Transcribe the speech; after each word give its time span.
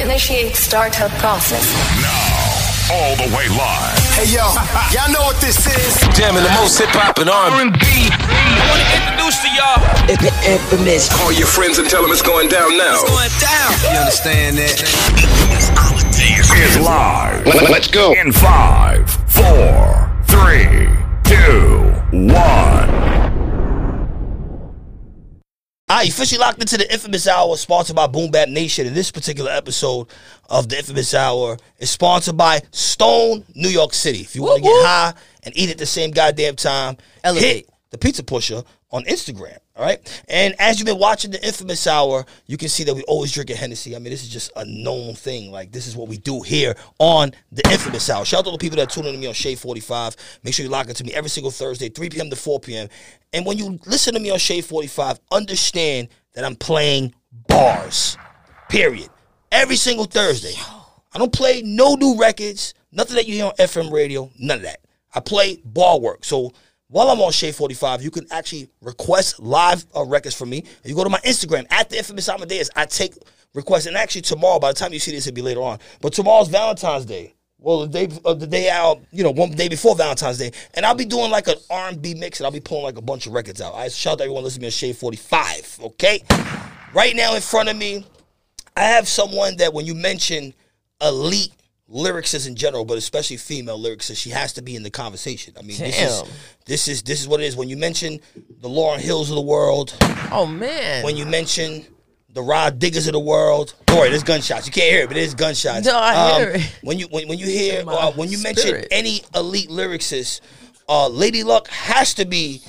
Initiate 0.00 0.56
startup 0.56 1.10
process. 1.20 1.60
Now, 2.00 2.96
all 2.96 3.14
the 3.16 3.28
way 3.36 3.48
live. 3.52 4.00
Hey 4.16 4.32
yo, 4.32 4.48
y'all 4.96 5.12
know 5.12 5.20
what 5.28 5.36
this 5.42 5.60
is. 5.68 6.00
Jamming 6.16 6.42
the 6.42 6.48
most 6.56 6.78
hip 6.78 6.88
hop 6.96 7.18
and 7.18 7.28
R&B. 7.28 7.52
I 7.52 8.16
want 8.64 8.80
to 8.80 8.88
introduce 8.96 9.44
to 9.44 9.50
y'all. 9.52 9.76
Inphamus. 10.48 11.12
Call 11.12 11.32
your 11.32 11.46
friends 11.46 11.76
and 11.76 11.86
tell 11.88 12.00
them 12.00 12.12
it's 12.12 12.22
going 12.22 12.48
down 12.48 12.78
now. 12.78 12.96
It's 12.96 13.12
going 13.12 13.28
down. 13.44 13.70
You 13.92 14.00
understand 14.00 14.56
that? 14.56 14.80
Is 16.50 16.78
live. 16.80 17.46
Let's 17.70 17.88
go. 17.88 18.14
In 18.14 18.32
five, 18.32 19.08
four, 19.28 20.10
three, 20.24 20.88
two, 21.28 21.92
one. 22.10 23.09
All 25.90 25.96
right, 25.96 26.08
officially 26.08 26.38
locked 26.38 26.60
into 26.60 26.76
the 26.76 26.84
Inphamus 26.84 27.26
Hour, 27.26 27.56
sponsored 27.56 27.96
by 27.96 28.06
Boom 28.06 28.30
Bap 28.30 28.48
Nation. 28.48 28.86
And 28.86 28.94
this 28.94 29.10
particular 29.10 29.50
episode 29.50 30.06
of 30.48 30.68
the 30.68 30.76
Inphamus 30.76 31.14
Hour 31.14 31.56
is 31.80 31.90
sponsored 31.90 32.36
by 32.36 32.62
Stone, 32.70 33.44
New 33.56 33.68
York 33.68 33.92
City. 33.92 34.20
If 34.20 34.36
you 34.36 34.44
want 34.44 34.58
to 34.58 34.62
get 34.62 34.86
high 34.86 35.14
and 35.42 35.56
eat 35.56 35.68
at 35.68 35.78
the 35.78 35.86
same 35.86 36.12
goddamn 36.12 36.54
time, 36.54 36.96
Elevate. 37.24 37.42
hit 37.42 37.70
the 37.90 37.98
Pizza 37.98 38.22
Pusher 38.22 38.62
on 38.92 39.02
Instagram. 39.06 39.58
All 39.80 39.86
right. 39.86 40.22
And 40.28 40.54
as 40.58 40.78
you've 40.78 40.84
been 40.84 40.98
watching 40.98 41.30
the 41.30 41.38
Inphamus 41.38 41.86
Hour, 41.86 42.26
you 42.44 42.58
can 42.58 42.68
see 42.68 42.84
that 42.84 42.92
we 42.92 43.02
always 43.04 43.32
drink 43.32 43.48
a 43.48 43.54
Hennessy. 43.54 43.96
I 43.96 43.98
mean, 43.98 44.10
this 44.10 44.22
is 44.22 44.28
just 44.28 44.52
a 44.54 44.62
known 44.66 45.14
thing. 45.14 45.50
Like, 45.50 45.72
this 45.72 45.86
is 45.86 45.96
what 45.96 46.06
we 46.06 46.18
do 46.18 46.42
here 46.42 46.74
on 46.98 47.32
the 47.50 47.62
Inphamus 47.62 48.10
Hour. 48.10 48.26
Shout 48.26 48.40
out 48.40 48.44
to 48.44 48.50
all 48.50 48.58
the 48.58 48.60
people 48.60 48.76
that 48.76 48.90
tune 48.90 49.06
in 49.06 49.14
to 49.14 49.18
me 49.18 49.26
on 49.26 49.32
Shade 49.32 49.58
45. 49.58 50.16
Make 50.44 50.52
sure 50.52 50.64
you 50.64 50.68
lock 50.68 50.88
into 50.88 51.02
me 51.02 51.14
every 51.14 51.30
single 51.30 51.50
Thursday, 51.50 51.88
3 51.88 52.10
p.m. 52.10 52.28
to 52.28 52.36
4 52.36 52.60
p.m. 52.60 52.88
And 53.32 53.46
when 53.46 53.56
you 53.56 53.78
listen 53.86 54.12
to 54.12 54.20
me 54.20 54.30
on 54.30 54.38
Shade 54.38 54.66
45, 54.66 55.18
understand 55.32 56.08
that 56.34 56.44
I'm 56.44 56.56
playing 56.56 57.14
bars. 57.48 58.18
Period. 58.68 59.08
Every 59.50 59.76
single 59.76 60.04
Thursday. 60.04 60.52
I 61.14 61.18
don't 61.18 61.32
play 61.32 61.62
no 61.64 61.94
new 61.94 62.18
records, 62.18 62.74
nothing 62.92 63.16
that 63.16 63.26
you 63.26 63.32
hear 63.32 63.46
on 63.46 63.52
FM 63.52 63.90
radio, 63.90 64.30
none 64.38 64.58
of 64.58 64.62
that. 64.64 64.80
I 65.14 65.20
play 65.20 65.62
bar 65.64 65.98
work. 65.98 66.26
So 66.26 66.52
while 66.90 67.08
I'm 67.08 67.20
on 67.20 67.30
Shade 67.30 67.54
45, 67.54 68.02
you 68.02 68.10
can 68.10 68.26
actually 68.32 68.68
request 68.82 69.38
live 69.38 69.86
uh, 69.96 70.04
records 70.04 70.34
from 70.34 70.50
me. 70.50 70.64
You 70.84 70.96
go 70.96 71.04
to 71.04 71.10
my 71.10 71.20
Instagram 71.20 71.64
at 71.70 71.88
the 71.88 71.96
Inphamus 71.96 72.28
Amadeuz. 72.28 72.68
I 72.74 72.84
take 72.84 73.14
requests, 73.54 73.86
and 73.86 73.96
actually 73.96 74.22
tomorrow, 74.22 74.58
by 74.58 74.72
the 74.72 74.74
time 74.74 74.92
you 74.92 74.98
see 74.98 75.12
this, 75.12 75.26
it'll 75.26 75.36
be 75.36 75.42
later 75.42 75.62
on. 75.62 75.78
But 76.00 76.12
tomorrow's 76.12 76.48
Valentine's 76.48 77.04
Day. 77.04 77.34
Well, 77.58 77.86
the 77.86 78.06
day, 78.06 78.16
uh, 78.24 78.34
the 78.34 78.46
day 78.46 78.70
out, 78.70 79.00
you 79.12 79.22
know, 79.22 79.30
one 79.30 79.52
day 79.52 79.68
before 79.68 79.94
Valentine's 79.94 80.38
Day, 80.38 80.50
and 80.74 80.84
I'll 80.84 80.96
be 80.96 81.04
doing 81.04 81.30
like 81.30 81.46
an 81.46 81.56
R&B 81.70 82.14
mix, 82.14 82.40
and 82.40 82.46
I'll 82.46 82.52
be 82.52 82.58
pulling 82.58 82.84
like 82.84 82.98
a 82.98 83.02
bunch 83.02 83.26
of 83.26 83.34
records 83.34 83.60
out. 83.60 83.74
I 83.74 83.88
shout 83.88 84.14
out 84.14 84.18
to 84.18 84.24
everyone 84.24 84.42
listening 84.42 84.66
to 84.66 84.70
Shade 84.72 84.96
45. 84.96 85.78
Okay, 85.82 86.24
right 86.92 87.14
now 87.14 87.34
in 87.36 87.40
front 87.40 87.68
of 87.68 87.76
me, 87.76 88.04
I 88.76 88.82
have 88.82 89.06
someone 89.06 89.56
that 89.58 89.72
when 89.72 89.86
you 89.86 89.94
mention 89.94 90.54
elite 91.00 91.52
lyricists 91.90 92.46
in 92.46 92.54
general, 92.54 92.84
but 92.84 92.96
especially 92.98 93.36
female 93.36 93.78
lyricists, 93.78 94.16
she 94.16 94.30
has 94.30 94.52
to 94.54 94.62
be 94.62 94.76
in 94.76 94.82
the 94.82 94.90
conversation. 94.90 95.54
I 95.58 95.62
mean, 95.62 95.78
this 95.78 96.00
is 96.00 96.22
this 96.66 96.88
is 96.88 97.02
this 97.02 97.20
is 97.20 97.28
what 97.28 97.40
it 97.40 97.44
is. 97.44 97.56
When 97.56 97.68
you 97.68 97.76
mention 97.76 98.20
the 98.60 98.68
Lauryn 98.68 99.00
Hills 99.00 99.30
of 99.30 99.36
the 99.36 99.42
world, 99.42 99.96
Oh 100.30 100.46
man. 100.46 101.04
when 101.04 101.16
you 101.16 101.26
mention 101.26 101.84
the 102.32 102.42
Rah 102.42 102.70
Diggas 102.70 103.06
of 103.08 103.12
the 103.12 103.20
world, 103.20 103.74
don't 103.86 104.08
there's 104.10 104.22
gunshots. 104.22 104.66
You 104.66 104.72
can't 104.72 104.90
hear 104.92 105.02
it, 105.02 105.08
but 105.08 105.14
there's 105.14 105.34
gunshots. 105.34 105.86
Um, 105.86 105.92
No, 105.94 105.98
I 105.98 106.38
hear 106.38 106.50
it. 106.50 106.78
When 106.82 106.98
you 106.98 107.06
when, 107.08 107.28
when 107.28 107.38
you 107.38 107.46
hear 107.46 107.84
uh, 107.86 108.12
when 108.12 108.30
you 108.30 108.40
mention 108.42 108.68
spirit. 108.68 108.88
any 108.90 109.22
elite 109.34 109.68
lyricist, 109.68 110.40
uh, 110.88 111.08
Lady 111.08 111.42
Luck 111.42 111.68
has 111.68 112.14
to 112.14 112.24
be 112.24 112.62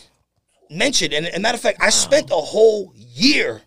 mentioned. 0.69 1.13
And, 1.13 1.27
and 1.27 1.43
matter 1.43 1.55
of 1.55 1.61
fact, 1.61 1.77
I 1.81 1.89
spent 1.89 2.31
a 2.31 2.35
whole 2.35 2.93
year. 2.95 3.61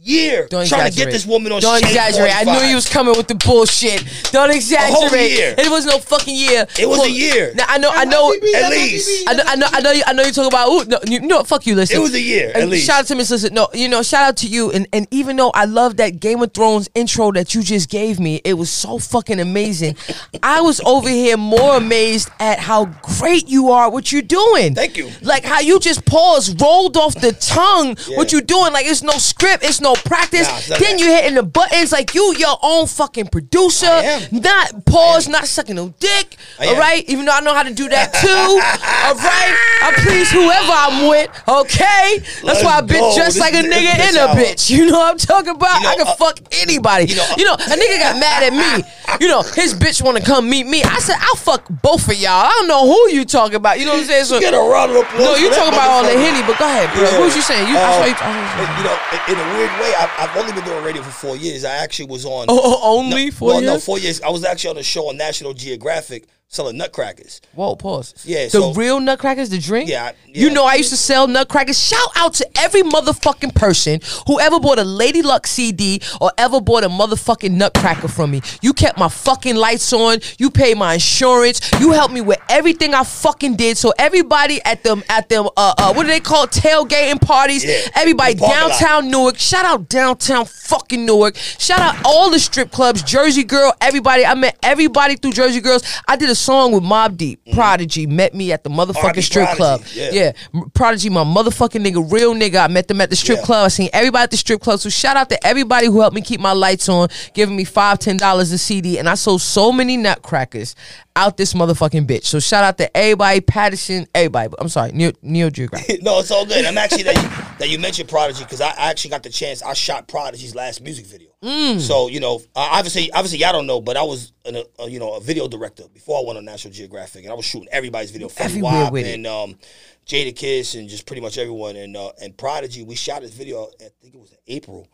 Year 0.00 0.46
Don't 0.48 0.66
trying 0.66 0.90
to 0.90 0.96
get 0.96 1.10
this 1.10 1.26
woman 1.26 1.50
on 1.52 1.60
Don't 1.60 1.80
Shade 1.80 1.88
exaggerate. 1.88 2.34
I 2.34 2.44
knew 2.44 2.52
45. 2.52 2.68
you 2.70 2.74
was 2.76 2.88
coming 2.88 3.16
with 3.16 3.26
the 3.26 3.34
bullshit. 3.34 4.04
Don't 4.30 4.50
exaggerate. 4.50 5.32
year. 5.32 5.54
It 5.58 5.68
was 5.70 5.86
no 5.86 5.98
fucking 5.98 6.34
year. 6.34 6.66
It 6.78 6.88
was 6.88 6.98
a 6.98 7.02
Look, 7.02 7.10
year. 7.10 7.52
Now, 7.54 7.64
I 7.68 7.78
know. 7.78 7.90
I 7.92 8.04
know. 8.04 8.32
At 8.32 8.70
least. 8.70 9.28
I 9.28 9.34
know, 9.34 9.42
I 9.44 9.56
know, 9.56 9.66
I 9.70 9.80
know, 9.80 9.90
you, 9.90 10.02
I 10.06 10.12
know 10.12 10.22
you 10.22 10.32
talk 10.32 10.46
about, 10.46 10.68
ooh, 10.68 10.84
no, 10.84 10.98
you 11.04 11.20
know, 11.20 11.42
fuck 11.42 11.66
you, 11.66 11.74
listen. 11.74 11.96
It 11.96 12.00
was 12.00 12.14
a 12.14 12.20
year, 12.20 12.52
And 12.54 12.62
at 12.62 12.68
least. 12.68 12.86
Shout 12.86 13.00
out 13.00 13.06
to 13.06 13.16
Miss 13.16 13.30
Listen. 13.30 13.52
No, 13.52 13.68
you 13.74 13.88
know, 13.88 14.02
shout 14.02 14.22
out 14.22 14.36
to 14.38 14.46
you. 14.46 14.70
And, 14.70 14.86
and 14.92 15.08
even 15.10 15.36
though 15.36 15.50
I 15.50 15.64
love 15.64 15.96
that 15.96 16.20
Game 16.20 16.42
of 16.42 16.52
Thrones 16.52 16.88
intro 16.94 17.32
that 17.32 17.54
you 17.54 17.62
just 17.62 17.90
gave 17.90 18.20
me, 18.20 18.40
it 18.44 18.54
was 18.54 18.70
so 18.70 18.98
fucking 18.98 19.40
amazing. 19.40 19.96
I 20.42 20.60
was 20.60 20.80
over 20.86 21.08
here 21.08 21.36
more 21.36 21.76
amazed 21.76 22.30
at 22.38 22.60
how 22.60 22.86
great 23.02 23.48
you 23.48 23.70
are, 23.70 23.90
what 23.90 24.12
you're 24.12 24.22
doing. 24.22 24.74
Thank 24.74 24.96
you. 24.96 25.10
Like 25.22 25.44
how 25.44 25.60
you 25.60 25.80
just 25.80 26.04
paused, 26.06 26.60
rolled 26.60 26.96
off 26.96 27.14
the 27.14 27.32
tongue, 27.32 27.96
what 28.16 28.32
you 28.32 28.40
doing. 28.40 28.72
Like 28.72 28.86
it's 28.86 29.02
no 29.02 29.12
script, 29.12 29.64
it's 29.64 29.80
no 29.80 29.87
practice. 29.96 30.48
Nah, 30.48 30.56
it's 30.58 30.68
none 30.70 30.76
of 30.78 30.84
then 30.86 30.96
that. 30.96 31.02
you 31.04 31.10
hitting 31.12 31.34
the 31.34 31.42
buttons 31.42 31.92
like 31.92 32.14
you 32.14 32.34
your 32.36 32.56
own 32.62 32.86
fucking 32.86 33.26
producer. 33.28 33.86
I. 33.86 34.28
Not 34.32 34.84
pause, 34.86 35.28
not 35.28 35.46
sucking 35.46 35.76
no 35.76 35.94
dick. 36.00 36.36
I 36.60 36.68
All 36.68 36.76
right, 36.76 37.04
even 37.08 37.24
though 37.24 37.32
I 37.32 37.40
know 37.40 37.54
how 37.54 37.62
to 37.62 37.72
do 37.74 37.88
that 37.88 38.12
too. 38.14 38.28
all 38.28 39.14
right, 39.14 39.54
I 39.82 39.92
please 40.04 40.30
whoever 40.30 40.72
I'm 40.72 41.08
with. 41.08 41.30
Okay, 41.48 42.18
that's 42.18 42.42
Let's 42.44 42.64
why 42.64 42.78
I've 42.78 42.86
been 42.86 43.00
go. 43.00 43.14
just 43.16 43.34
This 43.36 43.40
like 43.40 43.54
a 43.54 43.62
nigga 43.62 44.08
in 44.10 44.16
a 44.16 44.28
bitch. 44.34 44.70
You 44.70 44.86
know 44.86 44.98
what 44.98 45.12
I'm 45.12 45.18
talking 45.18 45.54
about? 45.54 45.78
You 45.80 45.84
know, 45.84 45.90
I 45.90 45.96
can 45.96 46.06
uh, 46.08 46.14
fuck 46.14 46.38
anybody. 46.52 47.04
you 47.06 47.16
You 47.36 47.44
know, 47.44 47.54
know, 47.54 47.64
uh, 47.64 47.74
a 47.74 47.76
nigga 47.76 47.98
got 47.98 48.18
mad 48.20 48.42
at 48.44 48.52
me. 48.52 48.84
You 49.24 49.26
know, 49.26 49.40
his 49.40 49.72
bitch 49.72 50.04
want 50.04 50.18
to 50.18 50.22
come 50.22 50.50
meet 50.50 50.66
me. 50.66 50.82
I 50.84 51.00
said 51.00 51.16
I'll 51.18 51.34
fuck 51.40 51.64
both 51.80 52.06
of 52.12 52.14
y'all. 52.20 52.44
I 52.44 52.52
don't 52.60 52.68
know 52.68 52.84
who 52.84 53.08
you 53.08 53.24
talking 53.24 53.56
about. 53.56 53.80
You 53.80 53.86
know 53.86 53.92
what 53.96 54.00
I'm 54.04 54.06
saying? 54.06 54.24
So 54.26 54.38
Get 54.38 54.52
a 54.52 54.58
round 54.60 54.92
of 54.92 54.98
applause. 55.00 55.24
no, 55.24 55.34
you 55.34 55.48
talking 55.48 55.72
about 55.72 55.88
all 55.88 56.02
the 56.04 56.12
henny, 56.12 56.44
but 56.44 56.58
go 56.60 56.68
ahead, 56.68 56.92
bro. 56.92 57.08
Yeah. 57.08 57.16
What 57.16 57.32
was 57.32 57.34
you 57.34 57.40
saying? 57.40 57.72
You, 57.72 57.76
I 57.80 57.88
Uh, 57.88 58.04
you. 58.04 58.12
I 58.20 58.28
you 58.76 58.84
know, 58.84 58.96
in- 59.16 59.24
in 59.32 59.36
a 59.40 59.46
weird 59.56 59.72
way, 59.80 59.92
I, 59.96 60.10
I've 60.18 60.36
only 60.36 60.52
been 60.52 60.64
doing 60.64 60.84
radio 60.84 61.02
for 61.02 61.10
four 61.10 61.36
years. 61.36 61.64
I 61.64 61.76
actually 61.76 62.06
was 62.06 62.24
on. 62.24 62.46
Oh, 62.48 62.60
oh, 62.62 62.98
only 62.98 63.26
no, 63.26 63.30
four 63.30 63.48
well, 63.48 63.60
no, 63.60 63.72
years? 63.72 63.84
four 63.84 63.98
years. 63.98 64.20
I 64.20 64.30
was 64.30 64.44
actually 64.44 64.70
on 64.70 64.78
a 64.78 64.82
show 64.82 65.08
on 65.08 65.16
National 65.16 65.54
Geographic 65.54 66.26
selling 66.50 66.78
nutcrackers. 66.78 67.42
Whoa, 67.52 67.76
pause. 67.76 68.14
Yeah, 68.24 68.44
the 68.44 68.50
so- 68.50 68.72
real 68.72 69.00
nutcrackers, 69.00 69.50
the 69.50 69.58
drink. 69.58 69.88
Yeah, 69.90 70.06
I- 70.06 70.14
You 70.26 70.50
know, 70.50 70.64
I 70.64 70.74
used 70.74 70.90
to 70.90 70.96
sell 70.96 71.26
nutcrackers. 71.26 71.78
Shout 71.78 72.08
out 72.16 72.32
to 72.34 72.46
every 72.58 72.82
motherfucking 72.82 73.54
person 73.54 74.00
who 74.26 74.40
ever 74.40 74.58
bought 74.60 74.78
a 74.78 74.84
Lady 74.84 75.20
Luck 75.20 75.46
CD 75.46 76.00
or 76.20 76.30
ever 76.38 76.60
bought 76.60 76.84
a 76.84 76.88
motherfucking 76.88 77.50
nutcracker 77.50 78.08
from 78.08 78.30
me. 78.30 78.40
You 78.62 78.72
kept 78.72 78.98
my 78.98 79.08
fucking 79.08 79.56
lights 79.56 79.92
on. 79.92 80.18
You 80.38 80.50
paid 80.50 80.78
my 80.78 80.94
insurance. 80.94 81.60
You 81.80 81.92
helped 81.92 82.14
me 82.14 82.20
with 82.22 82.38
everything 82.48 82.94
I 82.94 83.04
fucking 83.04 83.56
did. 83.56 83.76
So 83.76 83.92
everybody 83.98 84.60
at 84.64 84.82
them 84.84 85.02
at 85.08 85.28
them 85.28 85.48
uh, 85.56 85.74
uh 85.76 85.92
what 85.92 86.04
do 86.04 86.08
they 86.08 86.20
call 86.20 86.46
tailgating 86.46 87.20
parties? 87.20 87.64
Yeah, 87.64 87.80
Everybody 87.94 88.34
downtown 88.34 89.10
Newark. 89.10 89.38
Shout 89.38 89.64
out 89.64 89.88
downtown 89.88 90.44
fucking 90.46 91.04
Newark. 91.04 91.36
Shout 91.36 91.80
out 91.80 91.96
all 92.04 92.30
the 92.30 92.38
strip 92.38 92.70
clubs, 92.70 93.02
Jersey 93.02 93.44
Girl, 93.44 93.74
everybody. 93.80 94.24
I 94.24 94.34
met 94.34 94.56
everybody 94.62 95.16
through 95.16 95.32
Jersey 95.32 95.60
Girls. 95.60 95.82
I 96.06 96.16
did 96.16 96.30
a 96.30 96.34
song 96.38 96.72
with 96.72 96.82
Mobb 96.82 97.16
Deep. 97.16 97.40
Prodigy 97.52 98.06
met 98.06 98.34
me 98.34 98.52
at 98.52 98.64
the 98.64 98.70
motherfucking 98.70 99.22
strip 99.22 99.48
club. 99.50 99.80
Mm-hmm. 99.82 100.14
Yeah. 100.14 100.32
Yeah. 100.54 100.60
Prodigy, 100.74 101.10
my 101.10 101.24
motherfucking 101.24 101.84
nigga, 101.84 102.10
real 102.12 102.34
nigga. 102.34 102.64
I 102.64 102.68
met 102.68 102.88
them 102.88 103.00
at 103.00 103.10
the 103.10 103.16
strip 103.16 103.38
Yeah. 103.40 103.44
club. 103.44 103.64
I 103.66 103.68
seen 103.68 103.90
everybody 103.92 104.22
at 104.24 104.30
the 104.30 104.36
strip 104.36 104.60
club. 104.60 104.80
So 104.80 104.88
shout 104.88 105.16
out 105.16 105.28
to 105.30 105.46
everybody 105.46 105.86
who 105.86 106.00
helped 106.00 106.14
me 106.14 106.22
keep 106.22 106.40
my 106.40 106.52
lights 106.52 106.88
on, 106.88 107.08
giving 107.34 107.56
me 107.56 107.64
five, 107.64 107.98
ten 107.98 108.16
dollars 108.16 108.52
a 108.52 108.58
CD. 108.58 108.98
And 108.98 109.08
I 109.08 109.14
sold 109.14 109.40
so 109.42 109.72
many 109.72 109.96
nutcrackers 109.96 110.74
out 111.18 111.36
this 111.36 111.52
motherfucking 111.52 112.06
bitch. 112.06 112.24
So 112.24 112.38
shout 112.38 112.62
out 112.62 112.78
to 112.78 112.96
everybody, 112.96 113.40
Paterson, 113.40 114.06
everybody. 114.14 114.54
I'm 114.58 114.68
sorry, 114.68 114.92
Neo, 114.92 115.12
Neo 115.20 115.50
Geographic. 115.50 116.02
no, 116.02 116.20
it's 116.20 116.30
all 116.30 116.46
good. 116.46 116.64
I'm 116.64 116.78
actually 116.78 117.02
that 117.02 117.16
you, 117.16 117.28
that 117.58 117.68
you 117.68 117.78
mentioned 117.78 118.08
Prodigy 118.08 118.44
because 118.44 118.60
I 118.60 118.68
I 118.68 118.90
actually 118.90 119.10
got 119.10 119.24
the 119.24 119.30
chance. 119.30 119.62
I 119.62 119.72
shot 119.72 120.06
Prodigy's 120.06 120.54
last 120.54 120.80
music 120.80 121.06
video. 121.06 121.30
Mm. 121.42 121.80
So 121.80 122.08
you 122.08 122.20
know, 122.20 122.40
obviously, 122.54 123.10
obviously, 123.12 123.38
y'all 123.38 123.52
don't 123.52 123.66
know, 123.66 123.80
but 123.80 123.96
I 123.96 124.02
was 124.02 124.32
an, 124.44 124.62
a, 124.78 124.88
you 124.88 125.00
know 125.00 125.14
a 125.14 125.20
video 125.20 125.48
director 125.48 125.84
before 125.92 126.20
I 126.20 126.24
went 126.24 126.38
on 126.38 126.44
National 126.44 126.72
Geographic, 126.72 127.24
and 127.24 127.32
I 127.32 127.34
was 127.34 127.44
shooting 127.44 127.68
everybody's 127.72 128.12
video, 128.12 128.28
Everywhere 128.36 128.84
Wap 128.84 128.92
with 128.92 129.06
it. 129.06 129.14
and 129.14 129.26
um, 129.26 129.58
Jadakiss, 130.06 130.78
and 130.78 130.88
just 130.88 131.06
pretty 131.06 131.22
much 131.22 131.36
everyone. 131.36 131.76
And 131.76 131.96
uh, 131.96 132.12
and 132.22 132.36
Prodigy, 132.36 132.84
we 132.84 132.94
shot 132.94 133.22
his 133.22 133.34
video. 133.34 133.66
I 133.80 133.88
think 134.00 134.14
it 134.14 134.20
was 134.20 134.32
in 134.32 134.38
April. 134.46 134.88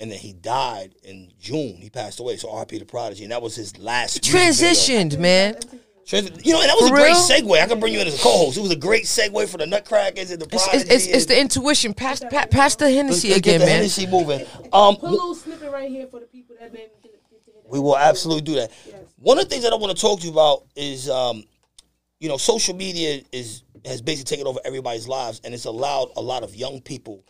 And 0.00 0.10
then 0.10 0.18
he 0.18 0.32
died 0.32 0.94
in 1.04 1.32
June. 1.38 1.76
He 1.76 1.88
passed 1.88 2.18
away. 2.20 2.36
So 2.36 2.48
RP 2.48 2.78
the 2.78 2.84
Prodigy, 2.84 3.22
and 3.24 3.32
that 3.32 3.40
was 3.42 3.54
his 3.54 3.78
last 3.78 4.20
music 4.22 4.32
video. 4.56 4.72
Transitioned, 4.72 5.18
man. 5.18 5.56
Trans- 6.06 6.44
You 6.44 6.52
know, 6.52 6.60
and 6.60 6.68
that 6.68 6.76
was 6.78 6.88
For 6.90 6.96
a 6.96 6.98
great 6.98 7.12
real? 7.12 7.16
segue. 7.56 7.62
I 7.62 7.66
can 7.66 7.80
bring 7.80 7.94
you 7.94 8.00
in 8.00 8.06
as 8.08 8.16
a 8.18 8.22
co-host. 8.22 8.58
It 8.58 8.60
was 8.60 8.72
a 8.72 8.76
great 8.76 9.04
segue 9.04 9.48
for 9.48 9.56
the 9.56 9.66
Nutcrackers 9.66 10.30
and 10.32 10.42
the 10.42 10.46
It's, 10.52 10.64
Prodigy. 10.68 10.90
it's, 10.90 11.06
it's, 11.06 11.06
it's 11.06 11.24
and- 11.24 11.30
the 11.30 11.40
intuition. 11.40 11.94
Pass, 11.94 12.20
pa, 12.28 12.44
pass 12.50 12.74
the 12.76 12.90
Hennessy 12.90 13.28
Let's 13.30 13.40
get 13.40 13.54
again, 13.56 13.60
the 13.60 13.66
man. 13.66 13.76
Hennessy 13.76 14.06
moving. 14.08 14.40
Um, 14.72 14.96
Put 14.96 15.08
a 15.08 15.12
little 15.12 15.34
snippet 15.34 15.70
right 15.72 15.88
here 15.88 16.06
for 16.10 16.20
the 16.20 16.26
people 16.26 16.56
that 16.60 16.72
didn't 16.72 17.00
get, 17.02 17.12
get 17.12 17.28
to 17.30 17.52
hear 17.52 17.54
that. 17.62 17.70
we 17.70 17.78
will 17.78 17.96
absolutely 17.96 18.42
do 18.42 18.54
that. 18.56 18.70
One 19.16 19.38
of 19.38 19.44
the 19.44 19.50
things 19.50 19.62
that 19.62 19.72
I 19.72 19.76
want 19.76 19.96
to 19.96 20.00
talk 20.02 20.18
to 20.20 20.26
you 20.26 20.32
about 20.32 20.64
is, 20.76 21.08
um, 21.08 21.44
you 22.20 22.28
know, 22.28 22.36
social 22.36 22.74
media 22.74 23.22
is 23.32 23.62
has 23.86 24.02
basically 24.02 24.36
taken 24.36 24.46
over 24.46 24.58
everybody's 24.64 25.06
lives, 25.06 25.40
and 25.44 25.54
it's 25.54 25.66
allowed 25.66 26.08
a 26.16 26.20
lot 26.20 26.42
of 26.42 26.54
young 26.56 26.80
people 26.80 27.22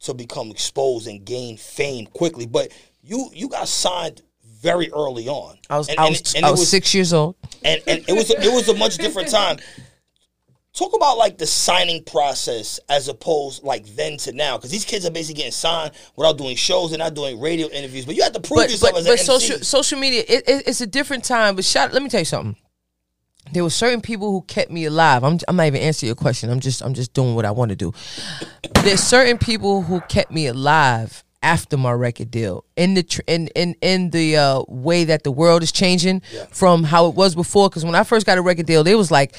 to 0.00 0.14
become 0.14 0.50
exposed 0.50 1.06
and 1.06 1.24
gain 1.24 1.56
fame 1.56 2.06
quickly. 2.06 2.46
But 2.46 2.72
you 3.02 3.30
you 3.32 3.48
got 3.48 3.68
signed 3.68 4.22
very 4.60 4.90
early 4.92 5.28
on. 5.28 5.56
I 5.70 5.78
was, 5.78 5.88
And- 5.88 5.98
I 6.00 6.08
was, 6.08 6.34
and 6.34 6.44
I 6.44 6.48
it 6.48 6.52
was 6.52 6.68
six 6.68 6.94
years 6.94 7.12
old. 7.12 7.36
and 7.64 7.80
and 7.86 8.04
it 8.08 8.12
was 8.12 8.30
it 8.30 8.52
was 8.52 8.68
a 8.68 8.74
much 8.74 8.96
different 8.98 9.30
time. 9.30 9.58
Talk 10.74 10.94
about 10.94 11.18
like 11.18 11.38
the 11.38 11.46
signing 11.46 12.04
process 12.04 12.78
as 12.88 13.08
opposed 13.08 13.64
like 13.64 13.84
then 13.96 14.16
to 14.18 14.32
now, 14.32 14.56
because 14.56 14.70
these 14.70 14.84
kids 14.84 15.04
are 15.04 15.10
basically 15.10 15.38
getting 15.38 15.52
signed 15.52 15.92
without 16.14 16.38
doing 16.38 16.54
shows 16.54 16.92
and 16.92 17.00
not 17.00 17.14
doing 17.14 17.40
radio 17.40 17.68
interviews. 17.68 18.04
But 18.04 18.14
you 18.14 18.22
have 18.22 18.32
to 18.34 18.40
prove 18.40 18.58
but 18.58 18.70
yourself 18.70 18.92
but, 18.92 18.98
as 19.00 19.06
but 19.06 19.18
an 19.18 19.24
social 19.24 19.58
social 19.60 19.98
media 19.98 20.22
it, 20.28 20.48
it, 20.48 20.68
it's 20.68 20.80
a 20.80 20.86
different 20.86 21.24
time. 21.24 21.56
But 21.56 21.64
shout, 21.64 21.92
let 21.92 22.02
me 22.02 22.08
tell 22.08 22.20
you 22.20 22.24
something. 22.26 22.56
There 23.52 23.62
were 23.62 23.70
certain 23.70 24.00
people 24.00 24.30
who 24.30 24.42
kept 24.42 24.70
me 24.70 24.84
alive. 24.84 25.24
I'm 25.24 25.38
I'm 25.48 25.56
not 25.56 25.66
even 25.66 25.80
answering 25.80 26.08
your 26.08 26.16
question. 26.16 26.50
I'm 26.50 26.60
just 26.60 26.82
I'm 26.82 26.94
just 26.94 27.12
doing 27.12 27.34
what 27.34 27.44
I 27.44 27.50
want 27.50 27.70
to 27.70 27.76
do. 27.76 27.92
There's 28.82 29.00
certain 29.00 29.38
people 29.38 29.82
who 29.82 30.00
kept 30.02 30.30
me 30.30 30.46
alive 30.46 31.24
after 31.42 31.76
my 31.76 31.92
record 31.92 32.30
deal 32.30 32.64
in 32.76 32.94
the 32.94 33.02
tr- 33.02 33.20
in 33.26 33.48
in 33.48 33.74
in 33.80 34.10
the 34.10 34.36
uh, 34.36 34.62
way 34.68 35.04
that 35.04 35.22
the 35.22 35.30
world 35.30 35.62
is 35.62 35.70
changing 35.70 36.20
from 36.50 36.84
how 36.84 37.06
it 37.06 37.14
was 37.14 37.34
before. 37.34 37.68
Because 37.68 37.84
when 37.84 37.94
I 37.94 38.04
first 38.04 38.26
got 38.26 38.38
a 38.38 38.42
record 38.42 38.66
deal, 38.66 38.86
it 38.86 38.94
was 38.94 39.10
like 39.10 39.34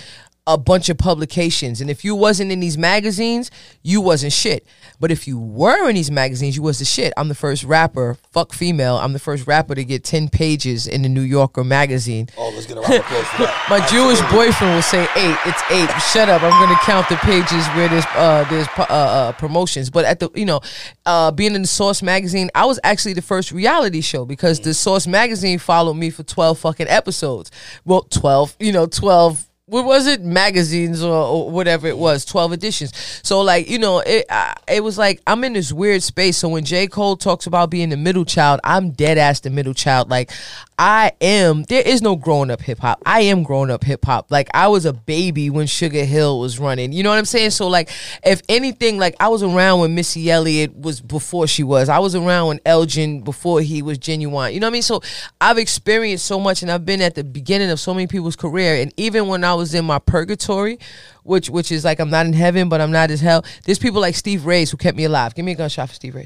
a 0.47 0.57
bunch 0.57 0.89
of 0.89 0.97
publications, 0.97 1.79
and 1.79 1.89
if 1.89 2.03
you 2.03 2.15
wasn't 2.15 2.51
in 2.51 2.59
these 2.59 2.77
magazines, 2.77 3.51
you 3.83 4.01
wasn't 4.01 4.33
shit. 4.33 4.65
But 4.99 5.11
if 5.11 5.27
you 5.27 5.39
were 5.39 5.87
in 5.87 5.95
these 5.95 6.09
magazines, 6.09 6.55
you 6.55 6.63
was 6.63 6.79
the 6.79 6.85
shit. 6.85 7.13
I'm 7.17 7.27
the 7.27 7.35
first 7.35 7.63
rapper, 7.63 8.17
fuck 8.31 8.53
female. 8.53 8.97
I'm 8.97 9.13
the 9.13 9.19
first 9.19 9.45
rapper 9.45 9.75
to 9.75 9.83
get 9.83 10.03
ten 10.03 10.27
pages 10.27 10.87
in 10.87 11.03
the 11.03 11.09
New 11.09 11.21
Yorker 11.21 11.63
magazine. 11.63 12.29
Oh, 12.37 12.51
let's 12.55 12.65
get 12.65 12.77
a 12.77 12.81
round 12.81 12.93
of 12.93 12.99
applause 13.01 13.25
for 13.27 13.41
that. 13.43 13.65
My 13.69 13.85
Jewish 13.87 14.19
boyfriend 14.31 14.73
will 14.73 14.81
say 14.81 15.03
eight. 15.15 15.37
It's 15.45 15.61
eight. 15.69 15.89
Shut 16.11 16.29
up. 16.29 16.41
I'm 16.41 16.51
gonna 16.51 16.79
count 16.81 17.07
the 17.09 17.17
pages 17.17 17.67
where 17.75 17.87
there's 17.87 18.05
uh 18.15 18.45
there's 18.49 18.67
uh, 18.77 18.81
uh 18.91 19.31
promotions. 19.33 19.89
But 19.89 20.05
at 20.05 20.19
the 20.19 20.29
you 20.33 20.45
know, 20.45 20.61
uh 21.05 21.31
being 21.31 21.53
in 21.53 21.61
the 21.61 21.67
Source 21.67 22.01
magazine, 22.01 22.49
I 22.55 22.65
was 22.65 22.79
actually 22.83 23.13
the 23.13 23.21
first 23.21 23.51
reality 23.51 24.01
show 24.01 24.25
because 24.25 24.59
the 24.61 24.73
Source 24.73 25.05
magazine 25.05 25.59
followed 25.59 25.93
me 25.93 26.09
for 26.09 26.23
twelve 26.23 26.57
fucking 26.59 26.87
episodes. 26.87 27.51
Well, 27.85 28.01
twelve. 28.01 28.55
You 28.59 28.71
know, 28.71 28.87
twelve. 28.87 29.45
What 29.69 29.85
was 29.85 30.07
it? 30.07 30.21
Magazines 30.21 31.03
or, 31.03 31.13
or 31.13 31.51
whatever 31.51 31.87
it 31.87 31.97
was, 31.97 32.25
twelve 32.25 32.51
editions. 32.53 32.91
So 33.23 33.41
like 33.41 33.69
you 33.69 33.77
know, 33.77 33.99
it 33.99 34.25
I, 34.29 34.55
it 34.67 34.83
was 34.83 34.97
like 34.97 35.21
I'm 35.27 35.43
in 35.43 35.53
this 35.53 35.71
weird 35.71 36.01
space. 36.03 36.37
So 36.37 36.49
when 36.49 36.65
J 36.65 36.87
Cole 36.87 37.17
talks 37.17 37.45
about 37.45 37.69
being 37.69 37.89
the 37.89 37.97
middle 37.97 38.25
child, 38.25 38.59
I'm 38.63 38.91
dead 38.91 39.17
ass 39.17 39.41
the 39.41 39.49
middle 39.49 39.73
child. 39.73 40.09
Like 40.09 40.31
I 40.79 41.11
am. 41.19 41.63
There 41.63 41.83
is 41.85 42.01
no 42.01 42.15
growing 42.15 42.49
up 42.49 42.61
hip 42.61 42.79
hop. 42.79 43.01
I 43.05 43.21
am 43.21 43.43
growing 43.43 43.69
up 43.69 43.83
hip 43.83 44.05
hop. 44.05 44.31
Like 44.31 44.49
I 44.53 44.69
was 44.69 44.85
a 44.85 44.93
baby 44.93 45.49
when 45.49 45.67
Sugar 45.67 46.05
Hill 46.05 46.39
was 46.39 46.57
running. 46.57 46.93
You 46.93 47.03
know 47.03 47.09
what 47.09 47.17
I'm 47.17 47.25
saying? 47.25 47.51
So 47.51 47.67
like, 47.67 47.89
if 48.23 48.41
anything, 48.47 48.97
like 48.97 49.15
I 49.19 49.27
was 49.27 49.43
around 49.43 49.81
when 49.81 49.93
Missy 49.93 50.31
Elliott 50.31 50.73
was 50.75 51.01
before 51.01 51.47
she 51.47 51.63
was. 51.63 51.89
I 51.89 51.99
was 51.99 52.15
around 52.15 52.47
when 52.47 52.59
Elgin 52.65 53.21
before 53.21 53.61
he 53.61 53.81
was 53.81 53.99
Ginuwine. 53.99 54.53
You 54.53 54.61
know 54.61 54.67
what 54.67 54.71
I 54.71 54.73
mean? 54.73 54.81
So 54.81 55.01
I've 55.41 55.57
experienced 55.57 56.25
so 56.25 56.39
much, 56.39 56.61
and 56.61 56.71
I've 56.71 56.85
been 56.85 57.01
at 57.01 57.13
the 57.15 57.25
beginning 57.25 57.69
of 57.71 57.79
so 57.81 57.93
many 57.93 58.07
people's 58.07 58.37
career. 58.37 58.81
And 58.81 58.93
even 58.95 59.27
when 59.27 59.43
I 59.43 59.53
was 59.59 59.73
in 59.73 59.85
my 59.85 59.99
purgatory, 59.99 60.79
which 61.23 61.49
which 61.49 61.71
is 61.71 61.85
like 61.85 61.99
I'm 61.99 62.09
not 62.09 62.25
in 62.25 62.33
heaven, 62.33 62.69
but 62.69 62.81
I'm 62.81 62.91
not 62.91 63.11
as 63.11 63.21
hell. 63.21 63.45
There's 63.65 63.79
people 63.79 64.01
like 64.01 64.15
Steve 64.15 64.45
Reyes 64.45 64.71
who 64.71 64.77
kept 64.77 64.97
me 64.97 65.03
alive. 65.03 65.35
Give 65.35 65.45
me 65.45 65.51
a 65.51 65.55
gunshot 65.55 65.89
for 65.89 65.95
Steve 65.95 66.15
here. 66.15 66.25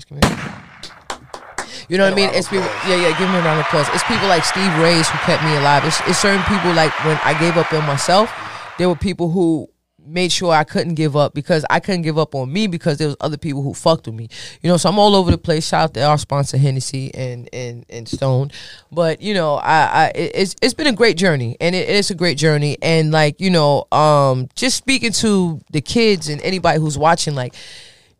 You 1.89 1.97
know 1.97 2.05
what 2.05 2.13
I 2.13 2.15
mean? 2.15 2.29
It's 2.31 2.47
people, 2.47 2.65
yeah, 2.87 2.95
yeah. 2.95 3.19
Give 3.19 3.27
me 3.29 3.35
a 3.35 3.43
round 3.43 3.59
of 3.59 3.65
applause. 3.65 3.89
It's 3.89 4.03
people 4.05 4.27
like 4.29 4.45
Steve 4.45 4.71
Reyes 4.79 5.09
who 5.09 5.17
kept 5.19 5.43
me 5.43 5.53
alive. 5.57 5.83
It's, 5.83 5.99
it's 6.07 6.17
certain 6.17 6.43
people 6.43 6.71
like 6.73 6.93
when 7.03 7.19
I 7.23 7.37
gave 7.37 7.57
up 7.57 7.73
on 7.73 7.85
myself, 7.85 8.31
there 8.77 8.87
were 8.87 8.95
people 8.95 9.29
who 9.29 9.69
made 10.05 10.31
sure 10.31 10.53
I 10.53 10.63
couldn't 10.63 10.95
give 10.95 11.15
up 11.15 11.33
because 11.33 11.65
I 11.69 11.79
couldn't 11.79 12.01
give 12.01 12.17
up 12.17 12.35
on 12.35 12.51
me 12.51 12.67
because 12.67 12.97
there 12.97 13.07
was 13.07 13.17
other 13.21 13.37
people 13.37 13.61
who 13.61 13.73
fucked 13.73 14.05
with 14.07 14.15
me. 14.15 14.29
You 14.61 14.69
know, 14.69 14.77
so 14.77 14.89
I'm 14.89 14.99
all 14.99 15.15
over 15.15 15.31
the 15.31 15.37
place. 15.37 15.67
Shout 15.67 15.83
out 15.83 15.93
to 15.95 16.03
our 16.03 16.17
sponsor 16.17 16.57
Hennessy 16.57 17.13
and 17.13 17.49
and 17.53 17.85
and 17.89 18.07
Stone. 18.07 18.51
But 18.91 19.21
you 19.21 19.33
know, 19.33 19.55
I, 19.55 19.81
I 19.83 20.11
it- 20.15 20.31
it's 20.35 20.55
it's 20.61 20.73
been 20.73 20.87
a 20.87 20.93
great 20.93 21.17
journey 21.17 21.57
and 21.61 21.75
it, 21.75 21.89
it's 21.89 22.11
a 22.11 22.15
great 22.15 22.37
journey. 22.37 22.77
And 22.81 23.11
like 23.11 23.39
you 23.39 23.49
know, 23.49 23.85
um, 23.91 24.49
just 24.55 24.77
speaking 24.77 25.11
to 25.13 25.59
the 25.71 25.81
kids 25.81 26.29
and 26.29 26.41
anybody 26.41 26.79
who's 26.79 26.97
watching, 26.97 27.35
like 27.35 27.53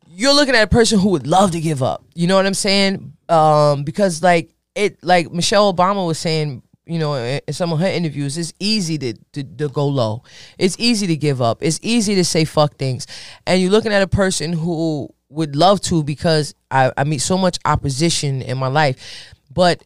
you're 0.07 0.33
looking 0.33 0.56
at 0.56 0.63
a 0.63 0.68
person 0.68 1.00
who 1.00 1.09
would 1.09 1.25
love 1.27 1.51
to 1.51 1.59
give 1.62 1.81
up. 1.81 2.06
You 2.13 2.27
know 2.27 2.35
what 2.35 2.45
I'm 2.45 2.53
saying? 2.53 3.13
Um, 3.30 3.83
because 3.83 4.21
like 4.21 4.51
it, 4.75 5.03
like 5.03 5.31
Michelle 5.31 5.74
Obama 5.74 6.06
was 6.06 6.19
saying, 6.19 6.62
you 6.85 7.00
know, 7.00 7.15
in 7.15 7.53
some 7.53 7.71
of 7.71 7.80
her 7.80 7.88
interviews, 7.88 8.38
it's 8.38 8.53
easy 8.59 8.97
to, 8.97 9.13
to 9.33 9.44
to 9.44 9.69
go 9.69 9.88
low. 9.88 10.24
It's 10.57 10.75
easy 10.80 11.07
to 11.07 11.15
give 11.15 11.41
up. 11.41 11.59
It's 11.62 11.80
easy 11.81 12.15
to 12.15 12.24
say 12.25 12.45
fuck 12.45 12.75
things, 12.75 13.07
and 13.47 13.62
you're 13.62 13.71
looking 13.71 13.94
at 13.94 14.01
a 14.01 14.07
person 14.07 14.53
who 14.53 15.09
would 15.30 15.56
love 15.56 15.81
to 15.81 16.03
because 16.03 16.53
I, 16.69 16.91
I 16.95 17.03
meet 17.06 17.19
so 17.19 17.38
much 17.38 17.57
opposition 17.65 18.41
in 18.41 18.57
my 18.57 18.68
life, 18.68 19.33
but 19.51 19.83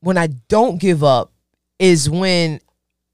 when 0.00 0.18
I 0.18 0.28
don't 0.48 0.78
give 0.78 1.04
up 1.04 1.32
is 1.78 2.08
when 2.10 2.60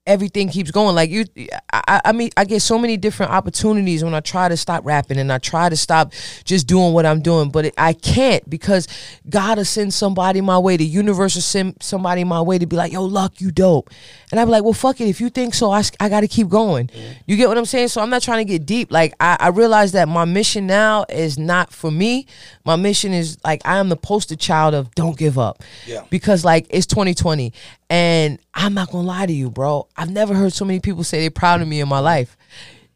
everything 0.07 0.49
keeps 0.49 0.71
going. 0.71 0.95
Like 0.95 1.11
you, 1.11 1.25
I, 1.71 2.01
I- 2.05 2.11
mean, 2.13 2.31
I 2.35 2.45
get 2.45 2.61
so 2.61 2.79
many 2.79 2.97
different 2.97 3.31
opportunities 3.31 4.03
when 4.03 4.15
I 4.15 4.21
try 4.21 4.49
to 4.49 4.57
stop 4.57 4.83
rapping 4.85 5.17
and 5.19 5.31
I 5.31 5.37
try 5.37 5.69
to 5.69 5.75
stop 5.77 6.13
just 6.45 6.65
doing 6.65 6.93
what 6.93 7.05
I'm 7.05 7.21
doing, 7.21 7.49
but 7.51 7.65
it, 7.65 7.73
I 7.77 7.93
can't 7.93 8.49
because 8.49 8.87
God 9.29 9.57
will 9.59 9.65
send 9.65 9.93
somebody 9.93 10.41
my 10.41 10.57
way. 10.57 10.77
The 10.77 10.85
universe 10.85 11.35
will 11.35 11.41
send 11.43 11.75
somebody 11.81 12.23
my 12.23 12.41
way 12.41 12.57
to 12.57 12.65
be 12.65 12.75
like, 12.75 12.91
"Yo, 12.91 13.03
luck, 13.03 13.39
you 13.39 13.51
dope," 13.51 13.91
and 14.31 14.39
I'm 14.39 14.49
like, 14.49 14.63
"Well, 14.63 14.73
fuck 14.73 14.99
it. 15.01 15.07
If 15.07 15.21
you 15.21 15.29
think 15.29 15.53
so, 15.53 15.69
I, 15.71 15.83
I 15.99 16.09
got 16.09 16.21
to 16.21 16.27
keep 16.27 16.47
going." 16.49 16.89
You 17.27 17.35
get 17.35 17.49
what 17.49 17.57
I'm 17.57 17.65
saying? 17.65 17.89
So 17.89 18.01
I'm 18.01 18.09
not 18.09 18.21
trying 18.23 18.45
to 18.45 18.51
get 18.51 18.65
deep. 18.65 18.91
Like 18.91 19.13
I, 19.19 19.37
I 19.39 19.47
realize 19.49 19.91
that 19.91 20.07
my 20.07 20.25
mission 20.25 20.65
now 20.65 21.05
is 21.09 21.37
not 21.37 21.71
for 21.73 21.91
me. 21.91 22.25
My 22.65 22.75
mission 22.77 23.13
is 23.13 23.37
like 23.43 23.61
I 23.65 23.77
am 23.77 23.89
the 23.89 23.97
poster 23.97 24.35
child 24.35 24.73
of 24.73 24.95
don't 24.95 25.17
give 25.17 25.37
up. 25.37 25.61
Yeah. 25.85 26.03
Because 26.09 26.43
like 26.45 26.65
it's 26.69 26.85
2020 26.87 27.53
and 27.89 28.39
I'm 28.53 28.73
not 28.73 28.91
gonna 28.91 29.07
lie 29.07 29.25
to 29.25 29.33
you, 29.33 29.49
bro. 29.49 29.87
I've 29.95 30.11
never 30.11 30.33
heard 30.33 30.53
so 30.53 30.65
many 30.65 30.79
people 30.79 31.03
say 31.03 31.21
they're 31.21 31.31
proud 31.31 31.61
of 31.61 31.67
me 31.67 31.79
in 31.79 31.87
my 31.87 31.99
life. 31.99 32.37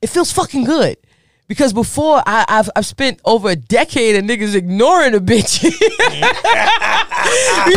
It 0.01 0.07
feels 0.07 0.31
fucking 0.31 0.63
good. 0.63 0.97
Because 1.47 1.73
before 1.73 2.23
I, 2.25 2.45
I've 2.47 2.69
I've 2.77 2.85
spent 2.85 3.19
over 3.25 3.49
a 3.49 3.57
decade 3.57 4.15
of 4.15 4.23
niggas 4.23 4.55
ignoring 4.55 5.13
a 5.15 5.19
bitch. 5.19 5.61
you 5.63 5.69
know 5.71 5.77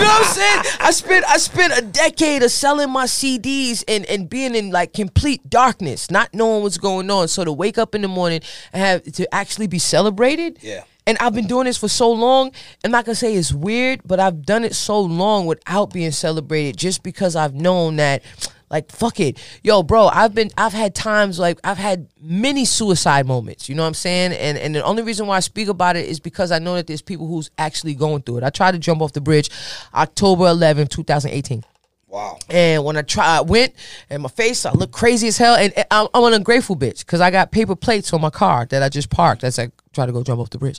what 0.06 0.14
I'm 0.22 0.24
saying? 0.32 0.62
I 0.78 0.92
spent 0.92 1.24
I 1.28 1.38
spent 1.38 1.76
a 1.76 1.82
decade 1.82 2.44
of 2.44 2.52
selling 2.52 2.90
my 2.90 3.06
CDs 3.06 3.82
and, 3.88 4.06
and 4.06 4.30
being 4.30 4.54
in 4.54 4.70
like 4.70 4.92
complete 4.92 5.50
darkness, 5.50 6.08
not 6.08 6.32
knowing 6.32 6.62
what's 6.62 6.78
going 6.78 7.10
on. 7.10 7.26
So 7.26 7.44
to 7.44 7.52
wake 7.52 7.76
up 7.76 7.96
in 7.96 8.02
the 8.02 8.08
morning 8.08 8.42
and 8.72 8.80
have 8.80 9.02
to 9.14 9.34
actually 9.34 9.66
be 9.66 9.80
celebrated. 9.80 10.58
Yeah. 10.62 10.84
And 11.06 11.18
I've 11.18 11.34
been 11.34 11.46
doing 11.46 11.66
this 11.66 11.76
for 11.76 11.88
so 11.88 12.10
long. 12.10 12.48
And 12.48 12.86
I'm 12.86 12.90
not 12.92 13.04
gonna 13.04 13.14
say 13.14 13.34
it's 13.34 13.52
weird, 13.52 14.00
but 14.04 14.20
I've 14.20 14.44
done 14.44 14.64
it 14.64 14.74
so 14.74 15.00
long 15.00 15.46
without 15.46 15.92
being 15.92 16.12
celebrated 16.12 16.76
just 16.76 17.02
because 17.02 17.36
I've 17.36 17.54
known 17.54 17.96
that 17.96 18.22
like 18.70 18.90
fuck 18.90 19.20
it. 19.20 19.38
Yo, 19.62 19.82
bro, 19.82 20.08
I've 20.08 20.34
been 20.34 20.50
I've 20.56 20.72
had 20.72 20.94
times 20.94 21.38
like 21.38 21.58
I've 21.62 21.78
had 21.78 22.08
many 22.20 22.64
suicide 22.64 23.26
moments, 23.26 23.68
you 23.68 23.74
know 23.74 23.82
what 23.82 23.88
I'm 23.88 23.94
saying? 23.94 24.32
And 24.32 24.58
and 24.58 24.74
the 24.74 24.82
only 24.82 25.02
reason 25.02 25.26
why 25.26 25.36
I 25.36 25.40
speak 25.40 25.68
about 25.68 25.96
it 25.96 26.08
is 26.08 26.20
because 26.20 26.50
I 26.50 26.58
know 26.58 26.74
that 26.74 26.86
there's 26.86 27.02
people 27.02 27.26
who's 27.26 27.50
actually 27.58 27.94
going 27.94 28.22
through 28.22 28.38
it. 28.38 28.44
I 28.44 28.50
tried 28.50 28.72
to 28.72 28.78
jump 28.78 29.02
off 29.02 29.12
the 29.12 29.20
bridge 29.20 29.50
October 29.94 30.46
11, 30.48 30.88
2018. 30.88 31.64
Wow. 32.08 32.38
And 32.48 32.84
when 32.84 32.96
I 32.96 33.02
try, 33.02 33.38
I 33.38 33.40
went, 33.40 33.74
and 34.08 34.22
my 34.22 34.28
face, 34.28 34.64
I 34.64 34.72
look 34.72 34.92
crazy 34.92 35.26
as 35.26 35.36
hell. 35.36 35.56
And, 35.56 35.74
I'm, 35.90 36.06
I'm 36.14 36.22
an 36.22 36.34
ungrateful 36.34 36.76
bitch 36.76 37.00
because 37.00 37.20
I 37.20 37.32
got 37.32 37.50
paper 37.50 37.74
plates 37.74 38.12
on 38.12 38.20
my 38.20 38.30
car 38.30 38.66
that 38.66 38.84
I 38.84 38.88
just 38.88 39.10
parked 39.10 39.42
as 39.42 39.58
I 39.58 39.72
try 39.94 40.06
to 40.06 40.12
go 40.12 40.22
jump 40.22 40.40
off 40.40 40.50
the 40.50 40.58
bridge. 40.58 40.78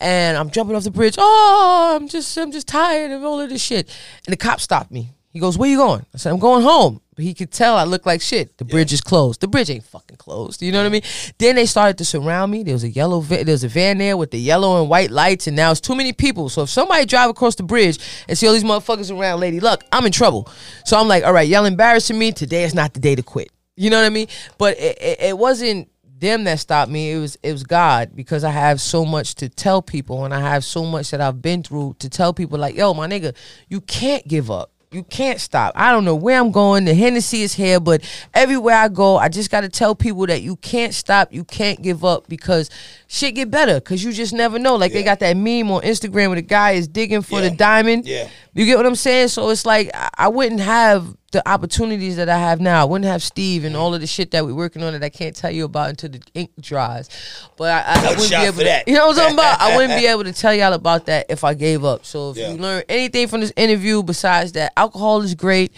And 0.00 0.36
I'm 0.36 0.50
jumping 0.50 0.76
off 0.76 0.84
the 0.84 0.90
bridge. 0.90 1.16
Oh, 1.18 1.96
I'm 1.96 2.08
just, 2.08 2.36
I'm 2.36 2.52
just 2.52 2.68
tired 2.68 3.10
of 3.12 3.24
all 3.24 3.40
of 3.40 3.48
this 3.50 3.62
shit. 3.62 3.88
And 4.26 4.32
the 4.32 4.36
cop 4.36 4.60
stopped 4.60 4.90
me. 4.90 5.10
He 5.36 5.40
goes, 5.40 5.58
"Where 5.58 5.68
you 5.68 5.76
going?" 5.76 6.06
I 6.14 6.16
said, 6.16 6.32
"I'm 6.32 6.38
going 6.38 6.62
home." 6.62 7.02
But 7.14 7.26
he 7.26 7.34
could 7.34 7.50
tell 7.50 7.76
I 7.76 7.84
look 7.84 8.06
like 8.06 8.22
shit. 8.22 8.56
The 8.56 8.64
bridge 8.64 8.90
is 8.90 9.02
closed. 9.02 9.42
The 9.42 9.48
bridge 9.48 9.68
ain't 9.68 9.84
fucking 9.84 10.16
closed. 10.16 10.62
You 10.62 10.72
know 10.72 10.78
what 10.78 10.86
I 10.86 10.88
mean? 10.88 11.02
Then 11.36 11.56
they 11.56 11.66
started 11.66 11.98
to 11.98 12.06
surround 12.06 12.52
me. 12.52 12.62
There 12.62 12.72
was 12.72 12.84
a 12.84 12.90
yellow, 12.90 13.20
va- 13.20 13.44
there 13.44 13.52
was 13.52 13.62
a 13.62 13.68
van 13.68 13.98
there 13.98 14.16
with 14.16 14.30
the 14.30 14.38
yellow 14.38 14.80
and 14.80 14.88
white 14.88 15.10
lights, 15.10 15.46
and 15.46 15.54
now 15.54 15.70
it's 15.70 15.80
too 15.80 15.94
many 15.94 16.14
people. 16.14 16.48
So 16.48 16.62
if 16.62 16.70
somebody 16.70 17.04
drive 17.04 17.28
across 17.28 17.54
the 17.54 17.64
bridge 17.64 17.98
and 18.28 18.38
see 18.38 18.46
all 18.46 18.54
these 18.54 18.64
motherfuckers 18.64 19.14
around 19.14 19.40
Lady 19.40 19.60
Luck, 19.60 19.84
I'm 19.92 20.06
in 20.06 20.12
trouble. 20.12 20.48
So 20.86 20.98
I'm 20.98 21.06
like, 21.06 21.22
all 21.22 21.34
right, 21.34 21.46
y'all 21.46 21.66
embarrassing 21.66 22.18
me. 22.18 22.32
Today 22.32 22.64
is 22.64 22.74
not 22.74 22.94
the 22.94 23.00
day 23.00 23.14
to 23.14 23.22
quit. 23.22 23.50
You 23.76 23.90
know 23.90 23.98
what 23.98 24.06
I 24.06 24.10
mean? 24.10 24.28
But 24.56 24.78
it, 24.78 24.96
it, 25.02 25.20
it 25.20 25.38
wasn't 25.38 25.90
them 26.18 26.44
that 26.44 26.58
stopped 26.60 26.90
me. 26.90 27.12
It 27.12 27.18
was 27.18 27.36
it 27.42 27.52
was 27.52 27.62
God 27.64 28.10
because 28.14 28.44
I 28.44 28.50
have 28.50 28.80
so 28.80 29.04
much 29.04 29.34
to 29.36 29.48
tell 29.48 29.82
people, 29.82 30.24
and 30.24 30.32
I 30.34 30.40
have 30.40 30.64
so 30.64 30.84
much 30.84 31.10
that 31.10 31.20
I've 31.20 31.42
been 31.42 31.62
through 31.62 31.96
to 31.98 32.08
tell 32.08 32.32
people. 32.32 32.58
Like, 32.58 32.74
yo, 32.76 32.94
my 32.94 33.06
nigga, 33.06 33.34
you 33.68 33.80
can't 33.80 34.26
give 34.26 34.50
up. 34.50 34.72
You 34.92 35.02
can't 35.02 35.40
stop. 35.40 35.72
I 35.74 35.90
don't 35.90 36.04
know 36.04 36.14
where 36.14 36.40
I'm 36.40 36.52
going. 36.52 36.84
The 36.84 36.94
Hennessy 36.94 37.42
is 37.42 37.52
here, 37.52 37.80
but 37.80 38.02
everywhere 38.32 38.76
I 38.76 38.88
go, 38.88 39.16
I 39.18 39.28
just 39.28 39.50
got 39.50 39.62
to 39.62 39.68
tell 39.68 39.94
people 39.96 40.26
that 40.26 40.42
you 40.42 40.56
can't 40.56 40.94
stop. 40.94 41.32
You 41.32 41.42
can't 41.44 41.82
give 41.82 42.04
up 42.04 42.28
because 42.28 42.70
shit 43.08 43.34
get 43.34 43.50
better. 43.50 43.74
Because 43.74 44.02
you 44.04 44.12
just 44.12 44.32
never 44.32 44.58
know. 44.60 44.76
Like 44.76 44.92
they 44.92 45.02
got 45.02 45.18
that 45.20 45.36
meme 45.36 45.70
on 45.72 45.82
Instagram 45.82 46.28
where 46.28 46.36
the 46.36 46.42
guy 46.42 46.72
is 46.72 46.86
digging 46.88 47.22
for 47.22 47.42
Yeah. 47.42 47.48
the 47.50 47.56
diamond. 47.56 48.06
Yeah. 48.06 48.28
You 48.54 48.64
get 48.64 48.76
what 48.76 48.86
I'm 48.86 48.94
saying? 48.94 49.28
So 49.28 49.50
it's 49.50 49.66
like 49.66 49.90
I- 49.92 50.08
I 50.16 50.28
wouldn't 50.28 50.60
have 50.60 51.14
the 51.36 51.46
opportunities 51.48 52.16
that 52.16 52.28
I 52.30 52.38
have 52.38 52.60
now. 52.60 52.80
I 52.80 52.84
wouldn't 52.84 53.04
have 53.10 53.22
Steve 53.22 53.64
and 53.64 53.76
all 53.76 53.94
of 53.94 54.00
the 54.00 54.06
shit 54.06 54.30
that 54.30 54.44
we're 54.46 54.54
working 54.54 54.82
on 54.82 54.94
that 54.94 55.02
I 55.02 55.10
can't 55.10 55.36
tell 55.36 55.50
you 55.50 55.64
about 55.66 55.90
until 55.90 56.08
the 56.10 56.20
ink 56.34 56.50
dries. 56.60 57.10
But 57.58 57.70
I, 57.86 57.92
I, 57.92 58.06
I 58.06 58.10
wouldn't 58.10 58.30
be 58.30 58.34
able 58.36 58.58
to, 58.58 58.64
that. 58.64 58.88
You 58.88 58.94
know 58.94 59.08
what 59.08 59.18
I'm 59.18 59.22
talking 59.22 59.34
about? 59.34 59.60
I 59.60 59.76
wouldn't 59.76 60.00
be 60.00 60.06
able 60.14 60.24
to 60.24 60.32
tell 60.32 60.54
y'all 60.54 60.72
about 60.72 61.06
that 61.06 61.26
if 61.28 61.44
I 61.44 61.52
gave 61.52 61.84
up. 61.84 62.06
So 62.06 62.30
if 62.30 62.38
Yeah. 62.38 62.52
you 62.52 62.56
learn 62.56 62.84
anything 62.88 63.28
from 63.28 63.40
this 63.40 63.52
interview 63.54 64.02
besides 64.02 64.52
that 64.52 64.72
alcohol 64.78 65.20
is 65.20 65.34
great, 65.34 65.72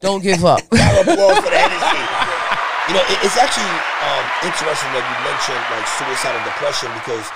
don't 0.00 0.22
give 0.22 0.44
up. 0.44 0.60
Round 0.72 0.98
of 0.98 1.08
applause 1.08 1.36
for 1.38 1.50
the 1.50 1.56
You 2.88 2.94
know, 2.94 3.02
it, 3.08 3.18
it's 3.24 3.36
actually 3.36 3.64
um, 3.64 4.24
interesting 4.42 4.90
that 4.92 5.02
you 5.06 5.16
mentioned 5.22 5.62
like 5.70 5.86
suicide 5.86 6.34
and 6.36 6.44
depression 6.44 6.90
because 6.94 7.30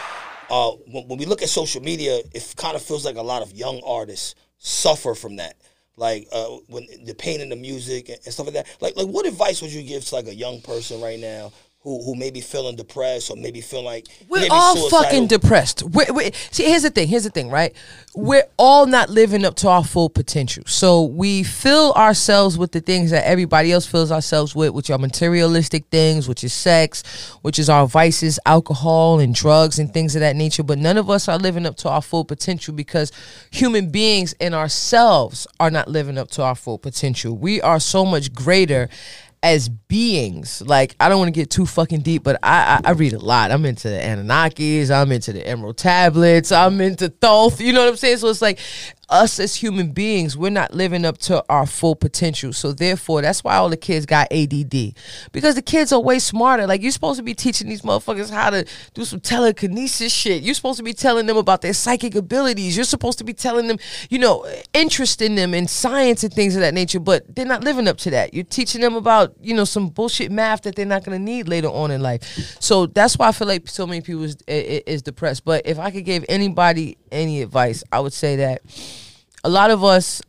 uh, 0.50 0.70
when, 0.92 1.08
when 1.08 1.18
we 1.18 1.24
look 1.24 1.42
at 1.42 1.48
social 1.48 1.80
media, 1.82 2.18
it 2.34 2.54
kind 2.56 2.74
of 2.76 2.82
feels 2.82 3.04
like 3.04 3.16
a 3.16 3.22
lot 3.22 3.42
of 3.42 3.52
young 3.52 3.80
artists 3.86 4.34
suffer 4.58 5.14
from 5.14 5.36
that. 5.36 5.54
Like 5.97 6.28
uh, 6.32 6.49
when 6.68 6.87
the 7.04 7.14
pain 7.14 7.40
in 7.40 7.49
the 7.49 7.56
music 7.56 8.09
and, 8.09 8.18
and 8.25 8.32
stuff 8.32 8.47
like 8.47 8.54
that. 8.54 8.66
Like, 8.80 8.97
like 8.97 9.09
what 9.09 9.26
advice 9.26 9.61
would 9.62 9.73
you 9.73 9.82
give 9.82 10.04
to 10.06 10.14
like 10.14 10.26
a 10.26 10.35
young 10.35 10.61
person 10.61 11.00
right 11.00 11.18
now 11.18 11.52
who 11.82 12.02
who 12.04 12.14
may 12.14 12.30
be 12.30 12.42
feeling 12.42 12.76
depressed 12.76 13.30
or 13.30 13.37
maybe 13.37 13.62
feel 13.62 13.82
like 13.82 14.06
We're 14.28 14.46
all 14.50 14.76
suicidal? 14.76 15.02
fucking 15.02 15.26
depressed. 15.28 15.82
We're, 15.82 16.12
we 16.12 16.30
see, 16.50 16.64
here's 16.64 16.82
the 16.82 16.90
thing. 16.90 17.08
Here's 17.08 17.25
the 17.25 17.30
thing, 17.30 17.49
right? 17.49 17.75
We're 18.14 18.44
all 18.58 18.84
not 18.84 19.08
living 19.08 19.46
up 19.46 19.54
to 19.56 19.68
our 19.68 19.82
full 19.82 20.10
potential. 20.10 20.64
So 20.66 21.02
we 21.04 21.42
fill 21.42 21.94
ourselves 21.94 22.58
with 22.58 22.72
the 22.72 22.82
things 22.82 23.12
that 23.12 23.26
everybody 23.26 23.72
else 23.72 23.87
fills 23.87 24.12
ourselves 24.12 24.54
with, 24.54 24.75
which 24.75 24.90
are 24.90 24.99
materialistic 24.99 25.87
things, 25.87 26.28
which 26.28 26.44
is 26.44 26.52
sex, 26.52 27.02
which 27.40 27.58
is 27.58 27.70
our 27.70 27.87
vices, 27.87 28.38
alcohol 28.44 29.18
and 29.18 29.34
drugs 29.34 29.78
and 29.78 29.90
things 29.90 30.14
of 30.14 30.20
that 30.20 30.37
nature. 30.37 30.62
But 30.62 30.78
none 30.78 30.99
of 30.99 31.08
us 31.08 31.28
are 31.28 31.38
living 31.38 31.64
up 31.64 31.76
to 31.78 31.88
our 31.88 32.02
full 32.02 32.26
potential 32.26 32.75
because 32.75 33.10
human 33.50 33.90
beings 33.90 34.34
and 34.38 34.54
ourselves 34.54 35.46
are 35.58 35.70
not 35.70 35.88
living 35.88 36.18
up 36.18 36.28
to 36.32 36.42
our 36.42 36.54
full 36.54 36.76
potential. 36.76 37.34
We 37.34 37.62
are 37.62 37.80
so 37.80 38.04
much 38.04 38.34
greater 38.34 38.90
as 39.42 39.68
beings. 39.68 40.62
Like 40.62 40.97
I 41.00 41.09
don't 41.09 41.18
want 41.18 41.28
to 41.28 41.38
get 41.40 41.50
too 41.50 41.66
fucking 41.66 42.00
deep, 42.00 42.23
but 42.23 42.38
I, 42.42 42.80
I 42.85 42.90
I 42.90 42.92
read 42.92 43.12
a 43.12 43.18
lot. 43.18 43.50
I'm 43.50 43.64
into 43.64 43.88
the 43.88 43.99
Anunnakis. 43.99 44.90
I'm 44.90 45.12
into 45.12 45.32
the 45.32 45.47
Emerald 45.47 45.78
Tablets. 45.78 46.52
I'm 46.52 46.80
into 46.80 47.09
Thoth. 47.09 47.61
You 47.61 47.73
know 47.73 47.80
what 47.80 47.90
I'm 47.90 47.97
saying? 47.97 48.18
So 48.18 48.28
it's 48.28 48.42
like 48.42 48.59
us 49.10 49.40
as 49.40 49.56
human 49.56 49.92
beings, 49.92 50.36
we're 50.36 50.50
not 50.50 50.72
living 50.72 51.04
up 51.04 51.18
to 51.18 51.44
our 51.48 51.66
full 51.66 51.94
potential. 51.94 52.52
So 52.52 52.72
therefore, 52.72 53.22
that's 53.22 53.44
why 53.44 53.56
all 53.56 53.68
the 53.68 53.76
kids 53.76 54.06
got 54.06 54.32
ADD 54.32 54.94
because 55.32 55.54
the 55.54 55.62
kids 55.62 55.92
are 55.92 56.00
way 56.00 56.18
smarter. 56.18 56.66
Like 56.66 56.82
you're 56.82 56.92
supposed 56.92 57.18
to 57.18 57.22
be 57.22 57.34
teaching 57.34 57.68
these 57.68 57.82
motherfuckers 57.82 58.30
how 58.30 58.50
to 58.50 58.66
do 58.94 59.04
some 59.04 59.20
telekinesis 59.20 60.12
shit. 60.12 60.42
You're 60.42 60.54
supposed 60.54 60.78
to 60.78 60.84
be 60.84 60.92
telling 60.92 61.26
them 61.26 61.36
about 61.36 61.62
their 61.62 61.72
psychic 61.72 62.14
abilities. 62.14 62.76
You're 62.76 62.84
supposed 62.84 63.18
to 63.18 63.24
be 63.24 63.32
telling 63.32 63.66
them, 63.66 63.78
you 64.08 64.18
know, 64.18 64.46
interest 64.72 65.22
in 65.22 65.34
them 65.34 65.54
in 65.54 65.66
science 65.66 66.24
and 66.24 66.32
things 66.32 66.54
of 66.54 66.60
that 66.60 66.74
nature. 66.74 67.00
But 67.00 67.34
they're 67.34 67.46
not 67.46 67.64
living 67.64 67.88
up 67.88 67.98
to 67.98 68.10
that. 68.10 68.34
You're 68.34 68.44
teaching 68.44 68.80
them 68.80 68.94
about, 68.94 69.34
you 69.40 69.54
know, 69.54 69.64
some 69.64 69.88
bullshit 69.88 70.30
math 70.30 70.62
that 70.62 70.76
they're 70.76 70.86
not 70.86 71.04
going 71.04 71.18
to 71.18 71.24
need 71.24 71.48
later 71.48 71.68
on 71.68 71.90
in 71.90 72.00
life. 72.00 72.22
So 72.60 72.86
that's 72.86 73.16
why 73.16 73.28
I 73.28 73.32
feel 73.32 73.48
like 73.48 73.68
so 73.68 73.86
many 73.86 74.00
people 74.00 74.24
is, 74.24 74.36
is, 74.46 75.02
depressed. 75.02 75.44
But 75.44 75.66
if 75.66 75.78
I 75.78 75.90
could 75.90 76.04
give 76.04 76.24
anybody 76.28 76.98
any 77.10 77.42
advice, 77.42 77.82
I 77.90 78.00
would 78.00 78.12
say 78.12 78.36
that 78.36 78.60
a 79.44 79.49
lot 79.49 79.70
of 79.70 79.85
us 79.85 80.23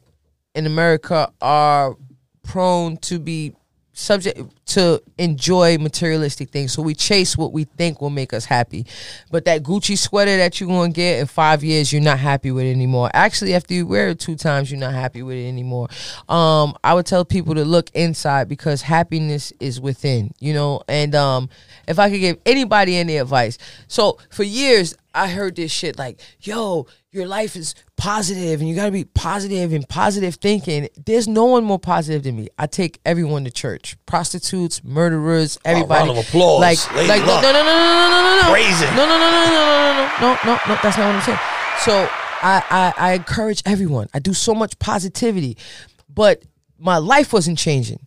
in 0.56 0.65
America 0.65 1.32
are 1.41 1.96
prone 2.44 2.98
to 2.98 3.20
be 3.20 3.53
subject 3.94 4.39
to 4.65 5.01
enjoy 5.18 5.77
materialistic 5.77 6.50
things. 6.50 6.72
So 6.72 6.82
we 6.82 6.96
chase 6.96 7.38
what 7.38 7.51
we 7.51 7.65
think 7.65 8.01
will 8.01 8.10
make 8.10 8.34
us 8.34 8.46
happy. 8.46 8.86
But 9.30 9.46
that 9.46 9.63
Gucci 9.63 9.98
sweater 9.98 10.38
that 10.38 10.60
you're 10.60 10.70
going 10.70 10.94
to 10.94 10.96
get 10.96 11.20
in 11.20 11.27
five 11.27 11.63
years, 11.63 11.91
you're 11.91 12.01
not 12.01 12.20
happy 12.20 12.51
with 12.51 12.65
it 12.65 12.72
anymore. 12.72 13.10
Actually, 13.13 13.53
after 13.53 13.74
you 13.74 13.86
wear 13.86 14.10
it 14.10 14.20
two 14.20 14.36
times, 14.36 14.72
you're 14.72 14.80
not 14.80 14.94
happy 14.94 15.22
with 15.24 15.38
it 15.38 15.48
anymore. 15.48 15.89
Um, 16.30 16.75
I 16.84 16.94
would 16.94 17.06
tell 17.06 17.25
people 17.25 17.56
to 17.56 17.65
look 17.65 17.89
inside 17.94 18.48
because 18.48 18.82
happiness 18.82 19.51
is 19.60 19.80
within, 19.80 20.32
you 20.39 20.53
know. 20.53 20.82
And 20.88 21.13
um, 21.13 21.50
if 21.88 22.00
I 22.00 22.10
could 22.10 22.20
give 22.20 22.38
anybody 22.46 22.96
any 22.96 23.18
advice. 23.18 23.58
So 23.88 24.18
for 24.30 24.44
years, 24.44 24.96
I 25.13 25.27
heard 25.27 25.58
this 25.58 25.72
shit 25.72 25.98
like, 25.98 26.22
yo, 26.39 26.88
your 27.12 27.27
life 27.27 27.58
is 27.58 27.75
positive 27.98 28.62
and 28.62 28.70
you 28.70 28.75
got 28.75 28.86
to 28.86 28.91
be 28.91 29.03
positive 29.03 29.74
and 29.74 29.88
positive 29.88 30.36
thinking. 30.36 30.88
There's 31.06 31.27
no 31.27 31.44
one 31.44 31.65
more 31.65 31.80
positive 31.80 32.24
than 32.24 32.38
me. 32.38 32.48
I 32.58 32.68
take 32.68 33.01
everyone 33.06 33.44
to 33.44 33.51
church. 33.51 33.98
Prostitutes, 34.06 34.82
murderers, 34.84 35.60
everybody. 35.65 36.08
round 36.08 36.18
of 36.18 36.25
applause. 36.25 36.62
Like, 36.62 36.96
Lady 36.96 37.10
like 37.10 37.22
no, 37.22 37.27
Luck. 37.27 37.44
no, 37.44 37.51
no, 37.51 37.63
no, 37.63 37.65
no, 37.65 38.10
no, 38.10 38.22
no, 38.22 38.41
no. 38.44 38.51
Praise 38.51 38.82
it. 38.82 38.89
No, 38.96 39.06
no, 39.06 39.20
no, 39.20 39.30
no, 39.30 39.44
no, 39.44 39.56
no, 39.56 39.84
no, 39.84 40.13
no, 40.22 40.34
no, 40.34 40.38
no, 40.46 40.60
no. 40.68 40.80
That's 40.82 40.98
not 40.98 41.08
what 41.08 41.15
I'm 41.15 41.22
saying. 41.22 41.39
So 41.80 42.10
I, 42.41 42.63
I, 42.70 43.10
I 43.10 43.13
encourage 43.13 43.62
everyone. 43.65 44.08
I 44.13 44.20
do 44.20 44.34
so 44.34 44.56
much 44.56 44.80
positivity, 44.80 45.58
but 46.08 46.44
my 46.80 46.98
life 46.98 47.34
wasn't 47.34 47.58
changing. 47.58 48.00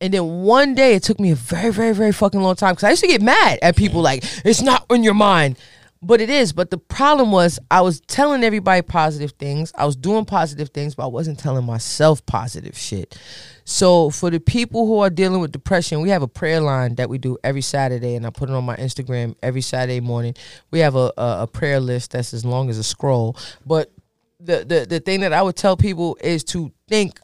And 0.00 0.14
then 0.14 0.42
one 0.42 0.74
day, 0.74 0.94
it 0.94 1.02
took 1.02 1.18
me 1.18 1.32
a 1.32 1.34
very, 1.34 1.72
very, 1.72 1.94
very 1.94 2.12
fucking 2.12 2.40
long 2.40 2.54
time 2.54 2.74
because 2.74 2.84
I 2.84 2.90
used 2.90 3.02
to 3.02 3.08
get 3.08 3.22
mad 3.22 3.58
at 3.62 3.76
people 3.76 4.02
like, 4.02 4.22
it's 4.44 4.60
not 4.62 4.84
in 4.90 5.02
your 5.02 5.14
mind. 5.14 5.56
But 6.02 6.20
it 6.20 6.30
is. 6.30 6.52
But 6.52 6.70
the 6.70 6.78
problem 6.78 7.32
was, 7.32 7.58
I 7.70 7.80
was 7.80 8.00
telling 8.02 8.44
everybody 8.44 8.82
positive 8.82 9.32
things. 9.32 9.72
I 9.74 9.86
was 9.86 9.96
doing 9.96 10.24
positive 10.24 10.68
things, 10.70 10.94
but 10.94 11.04
I 11.04 11.08
wasn't 11.08 11.38
telling 11.38 11.64
myself 11.64 12.24
positive 12.26 12.76
shit. 12.76 13.18
So 13.64 14.10
for 14.10 14.30
the 14.30 14.38
people 14.38 14.86
who 14.86 14.98
are 14.98 15.10
dealing 15.10 15.40
with 15.40 15.52
depression, 15.52 16.00
we 16.00 16.10
have 16.10 16.22
a 16.22 16.28
prayer 16.28 16.60
line 16.60 16.94
that 16.96 17.08
we 17.08 17.18
do 17.18 17.38
every 17.42 17.62
Saturday, 17.62 18.14
and 18.14 18.26
I 18.26 18.30
put 18.30 18.50
it 18.50 18.54
on 18.54 18.64
my 18.64 18.76
Instagram 18.76 19.34
every 19.42 19.62
Saturday 19.62 20.00
morning. 20.00 20.34
We 20.70 20.80
have 20.80 20.94
a, 20.94 21.12
a, 21.16 21.42
a 21.42 21.46
prayer 21.46 21.80
list 21.80 22.12
that's 22.12 22.32
as 22.34 22.44
long 22.44 22.70
as 22.70 22.78
a 22.78 22.84
scroll. 22.84 23.36
But 23.64 23.90
the, 24.38 24.64
the 24.64 24.86
the 24.88 25.00
thing 25.00 25.20
that 25.20 25.32
I 25.32 25.42
would 25.42 25.56
tell 25.56 25.76
people 25.76 26.16
is 26.20 26.44
to 26.44 26.72
think 26.88 27.20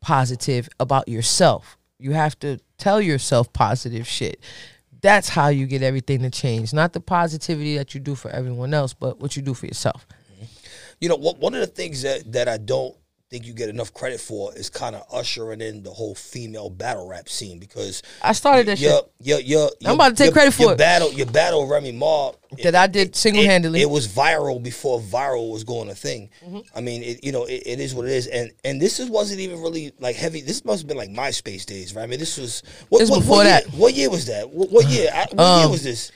positive 0.00 0.68
about 0.78 1.08
yourself. 1.08 1.78
You 1.98 2.12
have 2.12 2.38
to 2.40 2.58
tell 2.76 3.00
yourself 3.00 3.52
positive 3.52 4.06
shit. 4.06 4.40
That's 5.00 5.28
how 5.28 5.48
you 5.48 5.66
get 5.66 5.82
everything 5.82 6.22
to 6.22 6.30
change. 6.30 6.72
Not 6.72 6.92
the 6.92 7.00
positivity 7.00 7.76
that 7.76 7.94
you 7.94 8.00
do 8.00 8.14
for 8.14 8.30
everyone 8.30 8.74
else, 8.74 8.94
but 8.94 9.20
what 9.20 9.36
you 9.36 9.42
do 9.42 9.54
for 9.54 9.66
yourself. 9.66 10.06
You 11.00 11.08
know, 11.08 11.16
one 11.16 11.36
one 11.36 11.54
of 11.54 11.60
the 11.60 11.66
things 11.66 12.02
that, 12.02 12.32
that 12.32 12.48
I 12.48 12.56
don't 12.58 12.96
think 13.30 13.46
you 13.46 13.52
get 13.52 13.68
enough 13.68 13.92
credit 13.92 14.20
for 14.20 14.54
is 14.56 14.70
kind 14.70 14.96
of 14.96 15.04
ushering 15.12 15.60
in 15.60 15.82
the 15.82 15.90
whole 15.90 16.14
female 16.14 16.70
battle 16.70 17.06
rap 17.06 17.28
scene 17.28 17.58
because 17.58 18.02
I 18.22 18.32
started 18.32 18.66
that 18.66 18.80
your, 18.80 18.90
shit. 18.92 19.10
your, 19.20 19.40
your, 19.40 19.70
I'm 19.84 19.96
about 19.96 20.10
to 20.10 20.14
take 20.24 20.32
credit 20.32 20.54
for 20.54 20.62
your 20.62 20.72
it. 20.72 20.78
Battle, 20.78 21.12
your 21.12 21.26
battle, 21.26 21.66
Remy 21.66 21.92
Ma, 21.92 22.32
That 22.62 22.74
I 22.74 22.86
did 22.86 23.14
single-handedly. 23.14 23.80
It, 23.80 23.82
it 23.82 23.90
was 23.90 24.08
viral 24.08 24.62
before 24.62 24.98
viral 25.00 25.52
was 25.52 25.64
going 25.64 25.90
a 25.90 25.94
thing. 25.94 26.30
Mm-hmm. 26.42 26.60
I 26.74 26.80
mean, 26.80 27.02
it, 27.02 27.22
you 27.22 27.32
know, 27.32 27.44
it, 27.44 27.62
it 27.66 27.80
is 27.80 27.94
what 27.94 28.06
it 28.06 28.12
is, 28.12 28.26
and 28.28 28.50
and 28.64 28.80
this 28.80 28.98
is 28.98 29.10
wasn't 29.10 29.40
even 29.40 29.60
really 29.60 29.92
like 29.98 30.16
heavy. 30.16 30.40
This 30.40 30.64
must 30.64 30.80
have 30.80 30.88
been 30.88 30.96
like 30.96 31.10
MySpace 31.10 31.66
days, 31.66 31.94
right? 31.94 32.04
I 32.04 32.06
mean, 32.06 32.18
this 32.18 32.38
was 32.38 32.62
what, 32.88 33.00
This 33.00 33.10
what- 33.10 33.20
before 33.20 33.36
what 33.38 33.46
year- 33.46 33.60
that. 33.60 33.74
What 33.74 33.94
year 33.94 34.10
was 34.10 34.26
that? 34.26 34.48
What, 34.48 34.70
what 34.70 34.86
year? 34.88 35.10
I, 35.12 35.26
what 35.32 35.56
year 35.58 35.66
Um, 35.66 35.70
was 35.72 35.82
this? 35.82 36.10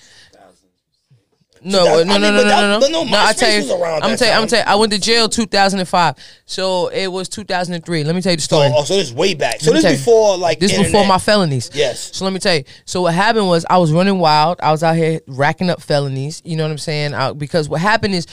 No, 1.65 1.85
no, 1.85 2.01
I 2.01 2.05
no, 2.05 2.13
mean, 2.13 2.21
no, 2.23 2.31
no, 2.31 2.45
that- 2.45 2.61
no, 2.61 2.79
no. 2.79 2.89
no, 2.89 3.05
No, 3.05 3.17
I 3.19 3.33
tell 3.33 3.51
you, 3.53 3.73
I'm 3.73 4.17
tell 4.17 4.29
you, 4.29 4.35
I'm 4.35 4.49
tell 4.49 4.59
you, 4.59 4.65
I 4.67 4.75
went 4.75 4.93
to 4.93 4.99
jail 4.99 5.29
2005. 5.29 6.17
So 6.45 6.89
it 6.89 7.07
was 7.07 7.29
2003. 7.29 8.05
Let 8.05 8.15
me 8.15 8.23
tell 8.23 8.33
you 8.33 8.37
the 8.37 8.43
story. 8.43 8.69
Oh, 8.69 8.79
oh 8.79 8.85
so 8.85 8.97
this 8.97 9.09
is 9.09 9.15
way 9.15 9.35
back. 9.35 9.61
So 9.61 9.73
this 9.73 9.85
before 9.85 10.37
like 10.37 10.59
this 10.59 10.77
before 10.77 11.07
my 11.07 11.19
felonies. 11.19 11.71
Yes. 11.73 12.17
So 12.17 12.25
let 12.25 12.33
me 12.33 12.41
tell 12.41 12.57
you. 12.57 12.65
So 12.85 13.03
what 13.03 13.15
happened 13.15 13.47
was 13.47 13.65
I 13.71 13.79
was 13.79 13.93
running 13.93 14.19
wild. 14.19 14.61
I 14.61 14.73
was 14.73 14.83
out 14.83 14.97
here 14.97 15.21
racking 15.27 15.71
up 15.71 15.81
felonies. 15.81 16.43
You 16.45 16.57
know 16.57 16.65
what 16.65 16.73
I'm 16.73 16.79
saying? 16.79 17.15
I, 17.15 17.33
because 17.33 17.69
what 17.69 17.81
happened 17.81 18.15
is 18.15 18.27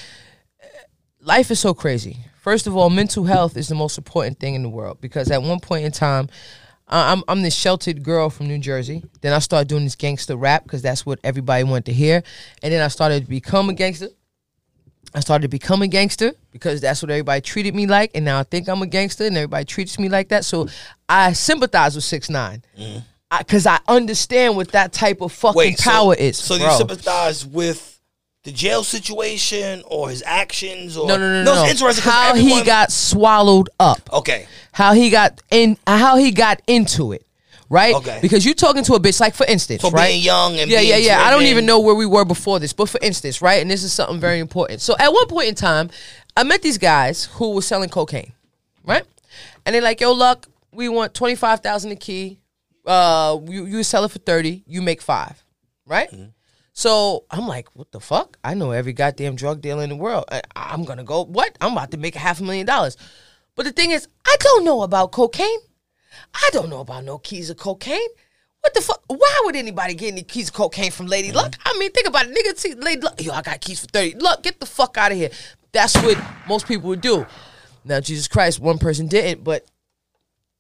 life 1.22 1.52
is 1.52 1.60
so 1.60 1.74
crazy. 1.74 2.18
First 2.40 2.68
of 2.68 2.76
all, 2.76 2.90
mental 2.90 3.26
health 3.26 3.58
is 3.58 3.68
the 3.68 3.76
most 3.76 3.98
important 3.98 4.40
thing 4.40 4.56
in 4.56 4.64
the 4.64 4.70
world 4.70 5.02
because 5.02 5.30
at 5.30 5.42
one 5.42 5.60
point 5.60 5.86
in 5.86 5.92
time, 5.92 6.30
I'm 6.90 7.24
I'm 7.28 7.42
this 7.42 7.56
sheltered 7.56 8.04
girl 8.04 8.30
from 8.30 8.48
New 8.48 8.58
Jersey. 8.58 9.04
Then 9.22 9.34
I 9.34 9.40
started 9.40 9.68
doing 9.68 9.84
this 9.84 9.96
gangster 9.96 10.36
rap 10.36 10.64
because 10.64 10.82
that's 10.82 11.06
what 11.06 11.20
everybody 11.24 11.64
wanted 11.64 11.86
to 11.86 11.94
hear, 11.94 12.24
and 12.64 12.74
then 12.74 12.82
I 12.82 12.88
started 12.88 13.24
to 13.24 13.30
become 13.30 13.70
a 13.70 13.74
gangster. 13.74 14.10
I 15.14 15.22
started 15.22 15.44
to 15.44 15.48
become 15.48 15.82
a 15.82 15.88
gangster 15.88 16.34
because 16.52 16.82
that's 16.82 17.02
what 17.02 17.10
everybody 17.10 17.42
treated 17.42 17.74
me 17.74 17.88
like, 17.88 18.12
and 18.14 18.26
now 18.26 18.40
I 18.40 18.44
think 18.44 18.68
I'm 18.68 18.82
a 18.82 18.88
gangster, 18.88 19.26
and 19.26 19.38
everybody 19.38 19.66
treats 19.66 19.98
me 20.00 20.10
like 20.10 20.30
that. 20.30 20.46
So 20.46 20.68
I 21.08 21.34
sympathize 21.34 21.96
with 21.96 22.04
six 22.04 22.30
nine 22.30 22.64
mm-hmm. 22.78 23.00
because 23.38 23.66
I, 23.66 23.80
understand 23.88 24.56
what 24.56 24.72
that 24.72 24.92
type 24.92 25.22
of 25.22 25.32
fucking 25.32 25.58
Wait, 25.58 25.80
so- 25.80 25.90
power 25.90 26.16
is. 26.16 26.38
So 26.38 26.56
you 26.56 26.72
sympathize 26.72 27.46
with 27.46 27.89
the 28.44 28.52
jail 28.52 28.84
situation 28.84 29.84
or 29.86 30.10
his 30.10 30.24
actions 30.26 30.96
or 30.98 31.08
No, 31.08 31.18
no, 31.18 31.30
no, 31.30 31.44
no. 31.44 31.64
it's 31.64 31.72
interesting 31.72 32.04
How 32.10 32.30
everyone- 32.30 32.52
he 32.60 32.64
got 32.64 32.92
swallowed 32.92 33.70
up. 33.80 34.10
okay. 34.14 34.48
How 34.72 34.94
he 34.94 35.10
got 35.10 35.42
in. 35.52 35.78
How 35.86 36.16
he 36.18 36.32
got 36.32 36.62
into 36.68 37.12
it. 37.12 37.26
Right. 37.70 37.94
Okay. 37.94 38.18
Because 38.22 38.46
you're 38.46 38.56
talking 38.56 38.84
to 38.86 38.94
a 38.94 39.00
bitch 39.00 39.20
like, 39.20 39.36
for 39.36 39.46
instance, 39.46 39.82
For 39.82 39.92
right? 39.92 40.08
being 40.08 40.24
young 40.24 40.58
and 40.58 40.72
yeah, 40.72 40.80
yeah, 40.80 40.96
yeah. 40.98 41.22
I 41.22 41.30
don't 41.30 41.44
even 41.44 41.66
know 41.68 41.80
where 41.82 41.94
we 41.94 42.06
were 42.08 42.26
before 42.26 42.60
this, 42.60 42.74
but 42.74 42.90
for 42.90 43.00
instance, 43.02 43.42
right, 43.44 43.62
and 43.62 43.70
this 43.70 43.84
is 43.84 43.94
something 43.94 44.20
very 44.20 44.40
important. 44.40 44.82
So 44.82 44.96
at 44.98 45.14
one 45.14 45.28
point 45.28 45.50
in 45.50 45.56
time, 45.56 45.92
I 46.36 46.44
met 46.44 46.64
these 46.64 46.80
guys 46.80 47.26
who 47.26 47.52
were 47.52 47.62
selling 47.62 47.90
cocaine, 47.90 48.32
right? 48.84 49.04
And 49.68 49.76
they're 49.76 49.84
like, 49.84 50.02
"Yo, 50.02 50.14
luck, 50.14 50.48
we 50.72 50.90
want 50.90 51.14
twenty 51.14 51.36
five 51.36 51.60
thousand 51.60 51.92
a 51.92 51.96
key. 51.96 52.40
Uh, 52.88 53.38
you 53.48 53.66
you 53.66 53.84
sell 53.84 54.04
it 54.04 54.10
for 54.12 54.20
thirty, 54.20 54.64
you 54.66 54.82
make 54.82 55.00
five, 55.02 55.44
right?" 55.86 56.10
So 56.80 57.26
I'm 57.30 57.46
like, 57.46 57.68
what 57.76 57.92
the 57.92 58.00
fuck? 58.00 58.38
I 58.42 58.54
know 58.54 58.72
every 58.72 58.94
goddamn 58.94 59.36
drug 59.36 59.60
dealer 59.60 59.84
in 59.84 59.90
the 59.90 59.98
world. 59.98 60.24
I, 60.32 60.42
I'm 60.56 60.86
gonna 60.86 61.04
go. 61.04 61.26
What? 61.26 61.58
I'm 61.60 61.74
about 61.74 61.92
to 61.92 61.98
make 61.98 62.16
a 62.16 62.20
half 62.20 62.40
a 62.40 62.44
million 62.44 62.66
dollars. 62.66 62.96
But 63.56 63.66
the 63.66 63.74
thing 63.74 63.92
is, 63.92 64.08
I 64.26 64.38
don't 64.40 64.64
know 64.64 64.84
about 64.84 65.12
cocaine. 65.12 65.60
I 66.34 66.50
don't 66.54 66.70
know 66.70 66.80
about 66.80 67.04
no 67.04 67.18
keys 67.18 67.50
of 67.50 67.58
cocaine. 67.58 68.08
What 68.62 68.74
the 68.74 68.80
fuck? 68.80 69.04
Why 69.08 69.42
would 69.44 69.58
anybody 69.58 69.94
get 69.94 70.14
any 70.14 70.24
keys 70.24 70.48
of 70.48 70.54
cocaine 70.54 70.92
from 70.92 71.08
Lady 71.08 71.34
Luck? 71.34 71.58
I 71.66 71.78
mean, 71.78 71.92
think 71.92 72.08
about 72.08 72.28
it. 72.28 72.34
Nigga, 72.34 72.58
see, 72.58 72.76
Lady 72.76 73.02
Luck, 73.02 73.22
yo, 73.22 73.34
I 73.34 73.42
got 73.42 73.60
keys 73.60 73.82
for 73.82 73.88
30. 73.88 74.16
Look, 74.16 74.44
get 74.44 74.62
the 74.62 74.66
fuck 74.66 74.98
out 74.98 75.12
of 75.12 75.18
here. 75.18 75.32
That's 75.74 75.98
what 75.98 76.18
most 76.48 76.66
people 76.66 76.88
would 76.88 77.02
do. 77.02 77.26
Now, 77.84 78.00
Jesus 78.00 78.30
Christ, 78.30 78.62
one 78.62 78.78
person 78.78 79.08
didn't, 79.08 79.44
but 79.44 79.66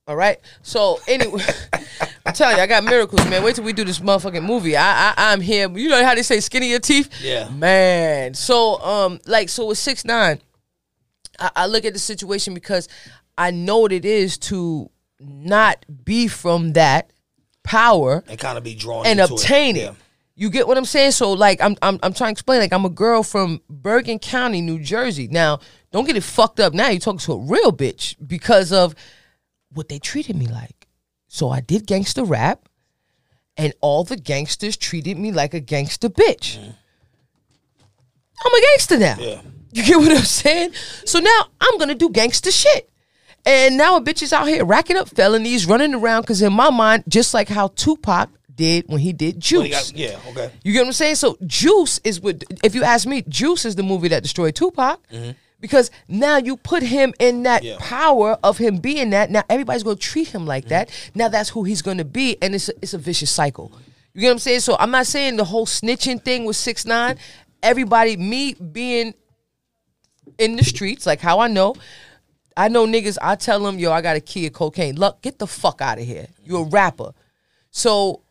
all 0.05 0.17
right. 0.17 0.39
So 0.63 0.99
anyway, 1.07 1.43
I'm 2.29 2.35
telling 2.35 2.57
you, 2.57 2.63
I 2.63 2.67
got 2.67 2.83
miracles, 2.83 3.27
man. 3.27 3.43
Wait 3.43 3.55
till 3.55 3.63
we 3.63 3.73
do 3.73 3.83
this 3.83 3.99
motherfucking 3.99 4.43
movie. 4.43 4.77
I, 4.77 5.09
I 5.09 5.13
I'm 5.17 5.41
here. 5.41 5.67
You 5.75 5.89
know 5.89 6.05
how 6.05 6.13
they 6.13 6.21
say 6.21 6.39
skin 6.39 6.61
in 6.61 6.69
your 6.69 6.79
teeth? 6.79 7.09
Yeah. 7.23 7.49
Man. 7.49 8.35
So 8.35 8.79
um 8.81 9.19
like 9.25 9.49
so 9.49 9.65
with 9.65 9.79
six 9.79 10.05
nine, 10.05 10.39
I, 11.39 11.49
I 11.55 11.65
look 11.65 11.85
at 11.85 11.93
the 11.93 11.99
situation 11.99 12.53
because 12.53 12.87
I 13.35 13.49
know 13.49 13.79
what 13.79 13.91
it 13.91 14.05
is 14.05 14.37
to 14.37 14.91
not 15.19 15.83
be 16.05 16.27
from 16.27 16.73
that 16.73 17.11
power 17.63 18.23
and 18.27 18.37
kind 18.37 18.59
of 18.59 18.63
be 18.63 18.75
drawn 18.75 19.07
and 19.07 19.19
obtain 19.19 19.75
it. 19.75 19.79
Yeah. 19.79 19.93
You 20.35 20.51
get 20.51 20.67
what 20.67 20.77
I'm 20.77 20.85
saying? 20.85 21.13
So 21.13 21.33
like 21.33 21.59
I'm 21.61 21.75
I'm 21.81 21.99
I'm 22.03 22.13
trying 22.13 22.29
to 22.29 22.33
explain. 22.33 22.59
Like 22.59 22.73
I'm 22.73 22.85
a 22.85 22.91
girl 22.91 23.23
from 23.23 23.61
Bergen 23.69 24.19
County, 24.19 24.61
New 24.61 24.79
Jersey. 24.79 25.27
Now, 25.27 25.61
don't 25.91 26.05
get 26.05 26.15
it 26.15 26.23
fucked 26.23 26.59
up. 26.59 26.75
Now 26.75 26.89
you're 26.89 26.99
talking 26.99 27.17
to 27.19 27.33
a 27.33 27.39
real 27.39 27.71
bitch 27.71 28.15
because 28.25 28.71
of 28.71 28.93
what 29.73 29.89
they 29.89 29.97
treated 29.97 30.35
me 30.35 30.45
like. 30.45 30.78
So 31.29 31.49
I 31.49 31.61
did 31.61 31.87
gangster 31.87 32.23
rap, 32.25 32.67
and 33.55 33.71
all 33.81 34.03
the 34.03 34.17
gangsters 34.17 34.75
treated 34.75 35.17
me 35.17 35.31
like 35.31 35.53
a 35.53 35.59
gangster 35.61 36.09
bitch. 36.09 36.57
Mm. 36.59 36.75
I'm 38.45 38.53
a 38.53 38.61
gangster 38.61 38.97
now. 38.97 39.15
Yeah. 39.19 39.41
You 39.71 39.83
get 39.85 39.97
what 39.97 40.11
I'm 40.17 40.23
saying? 40.23 40.71
So 41.05 41.19
now 41.19 41.45
I'm 41.61 41.77
gonna 41.77 41.93
do 41.95 42.09
gangster 42.09 42.51
shit. 42.51 42.89
And 43.45 43.77
now 43.77 43.95
a 43.97 44.01
bitch 44.01 44.21
is 44.23 44.33
out 44.33 44.47
here 44.47 44.65
racking 44.65 44.97
up 44.97 45.07
felonies, 45.09 45.65
running 45.65 45.93
around, 45.93 46.21
because 46.21 46.41
in 46.41 46.51
my 46.51 46.69
mind, 46.71 47.03
just 47.07 47.33
like 47.33 47.47
how 47.47 47.67
Tupac 47.69 48.29
did 48.53 48.85
when 48.87 48.99
he 48.99 49.13
did 49.13 49.39
Juice. 49.39 49.63
He 49.63 49.69
got- 49.69 49.91
yeah, 49.95 50.19
okay. 50.31 50.51
You 50.63 50.73
get 50.73 50.79
what 50.81 50.87
I'm 50.87 50.93
saying? 50.93 51.15
So 51.15 51.37
Juice 51.45 51.99
is 52.03 52.19
what 52.19 52.43
if 52.63 52.73
you 52.75 52.83
ask 52.83 53.07
me, 53.07 53.21
Juice 53.29 53.63
is 53.65 53.75
the 53.75 53.83
movie 53.83 54.07
that 54.09 54.23
destroyed 54.23 54.55
Tupac. 54.55 54.99
Mm-hmm. 55.11 55.31
Because 55.61 55.91
now 56.07 56.37
you 56.37 56.55
put 56.55 56.83
him 56.83 57.13
in 57.19 57.43
that. 57.43 57.63
Yeah. 57.63 57.75
power 57.79 58.37
of 58.43 58.57
him 58.57 58.77
being 58.77 59.09
that. 59.09 59.29
Now 59.29 59.43
everybody's 59.49 59.83
gonna 59.83 59.97
treat 59.97 60.29
him 60.29 60.45
like 60.45 60.65
Mm-hmm. 60.65 60.69
that. 60.69 61.11
Now 61.15 61.27
that's 61.27 61.49
who 61.49 61.63
he's 61.65 61.81
gonna 61.81 62.05
be, 62.05 62.37
and 62.41 62.55
it's 62.55 62.69
a, 62.69 62.73
it's 62.81 62.93
a 62.93 62.97
vicious 62.97 63.29
cycle. 63.31 63.71
You 64.13 64.21
get 64.21 64.27
what 64.27 64.33
I'm 64.33 64.39
saying? 64.39 64.61
So 64.61 64.75
I'm 64.79 64.91
not 64.91 65.05
saying 65.05 65.35
the 65.37 65.43
whole 65.45 65.65
snitching 65.65 66.23
thing 66.23 66.45
with 66.45 66.55
six 66.55 66.85
nine. 66.85 67.17
Everybody, 67.61 68.15
me 68.17 68.53
being 68.53 69.13
in 70.37 70.55
the 70.55 70.63
streets, 70.63 71.05
like 71.05 71.19
how 71.19 71.39
I 71.39 71.47
know. 71.47 71.75
I 72.55 72.67
know 72.67 72.85
niggas, 72.85 73.17
I 73.21 73.35
tell 73.35 73.61
them, 73.63 73.79
yo, 73.79 73.91
I 73.91 74.01
got 74.01 74.15
a 74.15 74.19
key 74.21 74.47
of 74.47 74.53
cocaine. 74.53 74.95
Look, 74.97 75.21
get 75.21 75.39
the 75.39 75.47
fuck 75.47 75.81
out 75.81 75.97
of 75.99 76.05
here. 76.05 76.27
You're 76.43 76.61
a 76.61 76.69
rapper. 76.69 77.11
So 77.71 78.21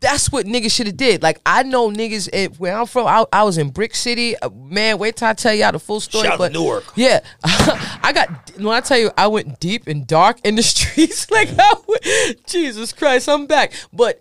that's 0.00 0.30
what 0.30 0.44
niggas 0.44 0.70
should 0.70 0.86
have 0.86 0.96
did. 0.98 1.22
Like 1.22 1.40
I 1.46 1.62
know 1.62 1.90
niggas 1.90 2.28
eh, 2.32 2.48
where 2.58 2.76
I'm 2.76 2.86
from. 2.86 3.06
I, 3.06 3.24
I 3.32 3.42
was 3.44 3.56
in 3.58 3.70
Brick 3.70 3.94
City. 3.94 4.36
Uh, 4.36 4.50
Man, 4.50 4.98
wait 4.98 5.16
till 5.16 5.28
I 5.28 5.32
tell 5.32 5.54
y'all 5.54 5.72
the 5.72 5.78
full 5.78 6.00
story. 6.00 6.26
Shout 6.28 6.38
but 6.38 6.52
Newark. 6.52 6.84
Yeah, 6.96 7.20
I 7.44 8.12
got. 8.14 8.28
When 8.58 8.68
I 8.68 8.80
tell 8.80 8.98
you, 8.98 9.10
I 9.16 9.26
went 9.28 9.60
deep 9.60 9.86
and 9.86 10.06
dark 10.06 10.38
in 10.44 10.56
the 10.56 10.62
streets. 10.74 11.30
like 11.30 11.48
I 11.58 11.72
went, 11.86 12.46
Jesus 12.46 12.92
Christ, 12.92 13.28
I'm 13.28 13.46
back. 13.46 13.72
But 13.92 14.20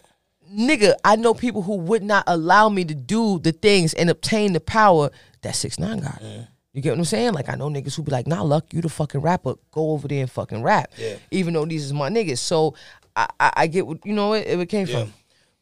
nigga, 0.51 0.93
I 1.03 1.15
know 1.15 1.34
people 1.34 1.62
who 1.63 1.75
would 1.77 2.03
not 2.03 2.24
allow 2.27 2.70
me 2.70 2.86
to 2.86 2.96
do 2.96 3.39
the 3.39 3.51
things 3.51 3.93
and 3.93 4.10
obtain 4.10 4.53
the 4.53 4.60
power 4.62 5.10
that 5.41 5.55
six 5.55 5.79
nine 5.79 6.00
got. 6.00 6.22
You 6.74 6.82
get 6.82 6.91
what 6.91 7.00
I'm 7.00 7.05
saying? 7.05 7.34
Like 7.34 7.50
I 7.50 7.55
know 7.55 7.70
niggas 7.70 7.96
who 7.96 8.03
be 8.03 8.12
like, 8.12 8.25
"Nah, 8.25 8.41
luck, 8.41 8.74
you 8.74 8.82
the 8.82 8.89
fucking 8.89 9.22
rapper. 9.22 9.55
Go 9.72 9.91
over 9.91 10.08
there 10.08 10.22
and 10.22 10.32
fucking 10.32 10.63
rap." 10.63 10.91
Yeah. 10.98 11.15
Even 11.32 11.53
though 11.53 11.65
these 11.65 11.86
is 11.86 11.93
my 11.93 12.10
niggas, 12.10 12.39
so 12.39 12.74
I, 13.15 13.27
I, 13.39 13.53
I 13.58 13.67
get 13.67 13.86
what 13.86 14.03
you 14.05 14.13
know 14.13 14.29
where 14.32 14.41
it 14.43 14.70
came 14.70 14.88
Yeah. 14.88 15.01
from. 15.01 15.13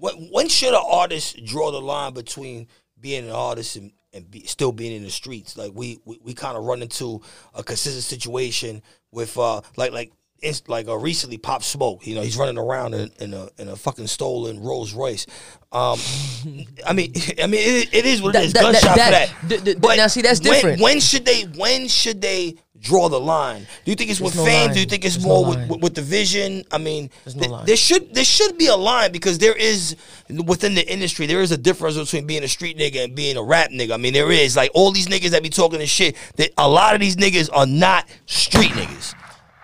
When, 0.01 0.15
when 0.31 0.50
should 0.50 0.74
an 0.74 0.81
artist 0.84 1.46
draw 1.46 1.70
the 1.72 1.79
line 1.79 2.13
between 2.13 2.67
being 3.00 3.25
an 3.25 3.31
artist 3.31 3.75
and, 3.75 3.91
and 4.13 4.29
be, 4.29 4.46
still 4.48 4.72
being 4.72 4.96
in 4.96 5.03
the 5.03 5.12
streets? 5.12 5.55
Like 5.58 5.72
we 5.75 6.00
we, 6.05 6.17
we 6.24 6.34
kind 6.34 6.58
of 6.58 6.63
run 6.63 6.81
into 6.81 7.22
a 7.53 7.63
consistent 7.63 8.03
situation 8.03 8.81
with 9.12 9.38
uh 9.38 9.62
like 9.77 9.91
like 9.91 10.12
it's 10.41 10.67
like 10.67 10.88
uh, 10.88 10.98
recently 10.98 11.38
Pop 11.38 11.62
Smoke. 11.62 12.08
You 12.08 12.15
know 12.15 12.22
he's 12.24 12.36
running 12.36 12.58
around 12.58 12.96
in, 12.96 13.12
in 13.20 13.34
a 13.36 13.48
in 13.60 13.67
a 13.70 13.75
fucking 13.75 14.08
stolen 14.08 14.60
Rolls 14.60 14.91
Royce. 14.91 15.27
Um, 15.72 16.00
I 16.88 16.93
mean 16.93 17.13
I 17.41 17.46
mean 17.46 17.62
it, 17.62 17.93
it 17.93 18.05
is 18.08 18.24
what 18.24 18.29
it 18.29 18.34
That- 18.39 18.46
is. 18.46 18.53
Gunshot 18.53 18.96
that- 18.98 19.29
for 19.29 19.46
that. 19.46 19.50
th- 19.50 19.63
th- 19.65 19.77
but 19.81 19.98
now, 19.98 20.08
see, 20.08 20.24
that's 20.24 20.41
when- 20.41 20.51
different. 20.53 20.81
When, 20.81 21.00
should 21.00 21.25
they? 21.25 21.43
When 21.43 21.88
should 21.88 22.22
they? 22.22 22.55
Draw 22.81 23.09
the 23.09 23.19
line. 23.19 23.67
Do 23.85 23.91
you 23.91 23.95
think 23.95 24.09
it's 24.09 24.19
There's 24.19 24.31
with 24.31 24.38
no 24.38 24.45
fame? 24.45 24.65
line. 24.67 24.73
Do 24.73 24.79
you 24.79 24.88
think 24.88 25.05
it's 25.05 25.15
There's 25.15 25.25
more 25.25 25.43
no 25.43 25.50
with, 25.50 25.69
with, 25.69 25.81
with 25.81 25.95
the 25.95 26.01
vision? 26.01 26.63
I 26.71 26.79
mean, 26.79 27.11
no 27.27 27.33
th- 27.33 27.65
there 27.65 27.75
should 27.75 28.13
there 28.13 28.25
should 28.25 28.57
be 28.57 28.67
a 28.67 28.75
line 28.75 29.11
because 29.11 29.38
there 29.38 29.56
is 29.56 29.95
within 30.47 30.73
the 30.73 30.91
industry 30.91 31.27
there 31.27 31.41
is 31.41 31.51
a 31.51 31.58
difference 31.58 31.95
between 31.97 32.25
being 32.25 32.43
a 32.43 32.47
street 32.47 32.77
nigga 32.77 33.03
and 33.03 33.15
being 33.15 33.38
a 33.38 33.43
rap 33.43 33.69
nigga. 33.69 33.93
I 33.93 33.97
mean, 33.97 34.13
there 34.13 34.32
is 34.32 34.56
like 34.56 34.71
all 34.73 34.91
these 34.91 35.08
niggas 35.08 35.29
that 35.29 35.43
be 35.43 35.49
talking 35.49 35.77
this 35.79 35.91
shit. 35.91 36.15
That 36.38 36.51
a 36.58 36.67
lot 36.67 36.95
of 36.95 37.01
these 37.01 37.17
niggas 37.17 37.49
are 37.53 37.67
not 37.67 38.08
street 38.25 38.71
niggas. 38.71 39.13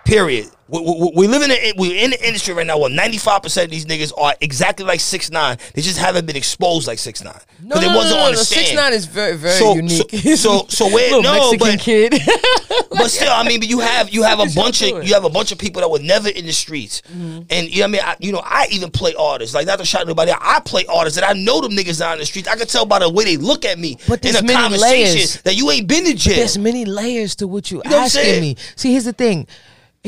Period. 0.08 0.46
We, 0.70 0.80
we, 0.80 1.12
we 1.16 1.26
live 1.28 1.40
in 1.42 1.48
the 1.48 1.74
we're 1.78 1.96
in 2.04 2.10
the 2.10 2.26
industry 2.26 2.52
right 2.52 2.66
now 2.66 2.78
where 2.78 2.90
ninety 2.90 3.16
five 3.16 3.42
percent 3.42 3.64
of 3.66 3.70
these 3.70 3.86
niggas 3.86 4.12
are 4.18 4.34
exactly 4.42 4.84
like 4.84 5.00
six 5.00 5.30
nine. 5.30 5.56
They 5.74 5.80
just 5.80 5.98
haven't 5.98 6.26
been 6.26 6.36
exposed 6.36 6.86
like 6.86 6.98
six 6.98 7.22
nine 7.24 7.38
No, 7.62 7.76
it 7.76 7.80
no, 7.88 7.96
wasn't 7.96 8.16
no, 8.16 8.20
no, 8.20 8.24
on 8.26 8.32
no. 8.32 8.38
the. 8.38 8.44
Six 8.44 8.74
nine 8.74 8.92
is 8.92 9.06
very, 9.06 9.36
very 9.38 9.58
So- 9.58 9.74
unique. 9.74 10.10
so- 10.10 10.36
so- 10.36 10.66
so 10.68 10.86
where- 10.92 11.10
no, 11.22 11.50
Mexican 11.52 11.58
but- 11.58 11.78
kid. 11.80 12.12
but 12.90 13.08
still, 13.10 13.32
I 13.32 13.44
mean, 13.48 13.60
but 13.60 13.68
you 13.68 13.80
have 13.80 14.10
you 14.10 14.22
have 14.24 14.40
a 14.40 14.46
bunch 14.54 14.82
of 14.82 15.06
you 15.06 15.14
have 15.14 15.24
a 15.24 15.30
bunch 15.30 15.52
of 15.52 15.58
people 15.58 15.80
that 15.80 15.88
were 15.90 16.00
never 16.00 16.28
in 16.28 16.44
the 16.44 16.52
streets, 16.52 17.00
Mm-hmm. 17.10 17.42
and 17.50 17.68
you 17.70 17.78
know 17.80 17.84
I 17.84 17.88
mean. 17.88 18.00
I, 18.04 18.16
you 18.20 18.32
know, 18.32 18.42
I 18.44 18.66
even 18.70 18.90
play 18.90 19.14
artists 19.18 19.54
like 19.54 19.66
not 19.66 19.78
to 19.78 19.84
shout 19.86 20.06
nobody. 20.06 20.32
out. 20.32 20.38
I 20.42 20.60
play 20.60 20.84
artists 20.86 21.18
that 21.18 21.28
I 21.28 21.32
know 21.32 21.60
them 21.62 21.72
niggas 21.72 21.98
down 21.98 22.14
in 22.14 22.18
the 22.18 22.26
streets. 22.26 22.46
I 22.48 22.56
can 22.56 22.66
tell 22.66 22.84
by 22.84 22.98
the 22.98 23.08
way 23.08 23.24
they 23.24 23.36
look 23.38 23.64
at 23.64 23.78
me 23.78 23.96
But 24.06 24.24
in 24.24 24.32
there's 24.32 24.42
a 24.42 24.46
many 24.46 24.58
conversation 24.58 25.14
layers. 25.16 25.42
that 25.42 25.54
you 25.56 25.70
ain't 25.70 25.86
been 25.88 26.04
to 26.04 26.14
jail. 26.14 26.36
There's 26.36 26.58
many 26.58 26.84
layers 26.84 27.36
to 27.36 27.48
what 27.48 27.70
you 27.70 27.80
know 27.86 27.96
asking 27.98 28.22
saying? 28.22 28.40
me. 28.42 28.56
See, 28.76 28.92
here's 28.92 29.04
the 29.04 29.12
thing. 29.14 29.46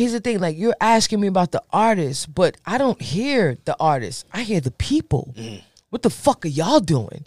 Here's 0.00 0.12
the 0.12 0.20
thing. 0.20 0.38
Like 0.38 0.56
you're 0.56 0.74
asking 0.80 1.20
me 1.20 1.28
about 1.28 1.52
the 1.52 1.62
artist, 1.70 2.34
but 2.34 2.56
I 2.64 2.78
don't 2.78 3.02
hear 3.02 3.58
the 3.66 3.76
artist. 3.78 4.24
I 4.32 4.44
hear 4.44 4.58
the 4.58 4.70
people. 4.70 5.34
Mm. 5.36 5.60
What 5.90 6.00
the 6.00 6.08
fuck 6.08 6.46
are 6.46 6.48
y'all 6.48 6.80
doing? 6.80 7.26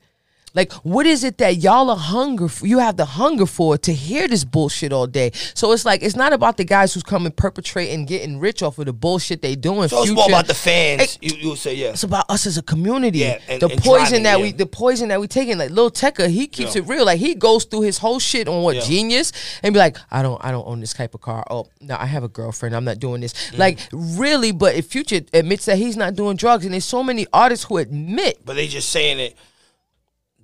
Like, 0.55 0.71
what 0.83 1.05
is 1.05 1.23
it 1.23 1.39
that 1.39 1.57
y'all 1.57 1.89
are 1.89 1.95
hunger 1.97 2.47
for? 2.47 2.67
You 2.67 2.79
have 2.79 2.95
the 2.97 3.05
hunger 3.05 3.45
for 3.47 3.77
to 3.79 3.93
hear 3.93 4.27
this 4.27 4.43
bullshit 4.43 4.93
all 4.93 5.07
day. 5.07 5.31
So 5.55 5.71
it's 5.71 5.83
like 5.85 6.03
it's 6.03 6.15
not 6.15 6.31
about 6.31 6.57
the 6.57 6.63
guys 6.63 6.93
who's 6.93 7.01
coming 7.03 7.31
perpetrating, 7.31 8.05
getting 8.05 8.39
rich 8.39 8.61
off 8.61 8.77
of 8.77 8.85
the 8.85 8.93
bullshit 8.93 9.41
they 9.41 9.55
doing. 9.55 9.87
so 9.89 10.03
it's 10.03 10.11
more 10.11 10.27
about 10.27 10.47
the 10.47 10.53
fans. 10.53 11.01
It- 11.01 11.17
you 11.21 11.49
you 11.49 11.55
say 11.55 11.73
yeah. 11.75 11.89
it's 11.89 12.03
about 12.03 12.25
us 12.29 12.45
as 12.45 12.57
a 12.57 12.61
community. 12.61 13.19
Yeah, 13.19 13.39
and- 13.49 13.61
the 13.61 13.69
and 13.69 13.81
poison 13.81 14.21
driving, 14.21 14.23
that 14.23 14.37
yeah. 14.37 14.43
we, 14.43 14.51
the 14.51 14.65
poison 14.65 15.09
that 15.09 15.19
we 15.19 15.27
taking. 15.27 15.57
Like 15.57 15.71
Lil 15.71 15.89
Tecca, 15.89 16.29
he 16.29 16.47
keeps 16.47 16.75
Yeah. 16.75 16.83
it 16.83 16.87
real. 16.87 17.05
Like 17.05 17.19
he 17.19 17.33
goes 17.35 17.65
through 17.65 17.81
his 17.81 17.97
whole 17.97 18.19
shit 18.19 18.47
on 18.47 18.61
what 18.63 18.75
Yeah. 18.75 18.81
genius 18.83 19.31
and 19.63 19.73
be 19.73 19.79
like, 19.79 19.97
I 20.11 20.21
don't, 20.21 20.43
I 20.45 20.51
don't 20.51 20.67
own 20.67 20.79
this 20.81 20.93
type 20.93 21.13
of 21.15 21.21
car. 21.21 21.43
Oh, 21.49 21.67
no, 21.81 21.95
I 21.99 22.05
have 22.05 22.23
a 22.23 22.27
girlfriend. 22.29 22.75
I'm 22.75 22.85
not 22.85 22.99
doing 22.99 23.21
this. 23.21 23.33
Mm. 23.51 23.57
Like 23.57 23.79
really, 23.91 24.51
but 24.51 24.75
if 24.75 24.85
Future 24.87 25.21
admits 25.33 25.65
that 25.65 25.77
he's 25.77 25.97
not 25.97 26.13
doing 26.15 26.37
drugs, 26.37 26.65
and 26.65 26.73
there's 26.73 26.85
so 26.85 27.01
many 27.03 27.25
artists 27.33 27.65
who 27.65 27.77
admit. 27.77 28.39
But 28.45 28.55
they 28.55 28.67
just 28.67 28.89
saying 28.89 29.19
it. 29.19 29.35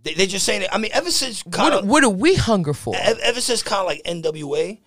They, 0.03 0.13
they 0.13 0.27
just 0.27 0.45
saying 0.45 0.61
it. 0.63 0.69
I 0.71 0.77
mean, 0.77 0.91
ever 0.93 1.11
since 1.11 1.43
kind 1.43 1.73
What, 1.73 1.85
what 1.85 2.01
do 2.01 2.09
we 2.09 2.35
hunger 2.35 2.73
for? 2.73 2.95
ever, 2.97 3.19
ever 3.21 3.41
since 3.41 3.63
kind 3.63 3.81
of 3.81 3.87
like 3.87 4.03
NWA, 4.03 4.79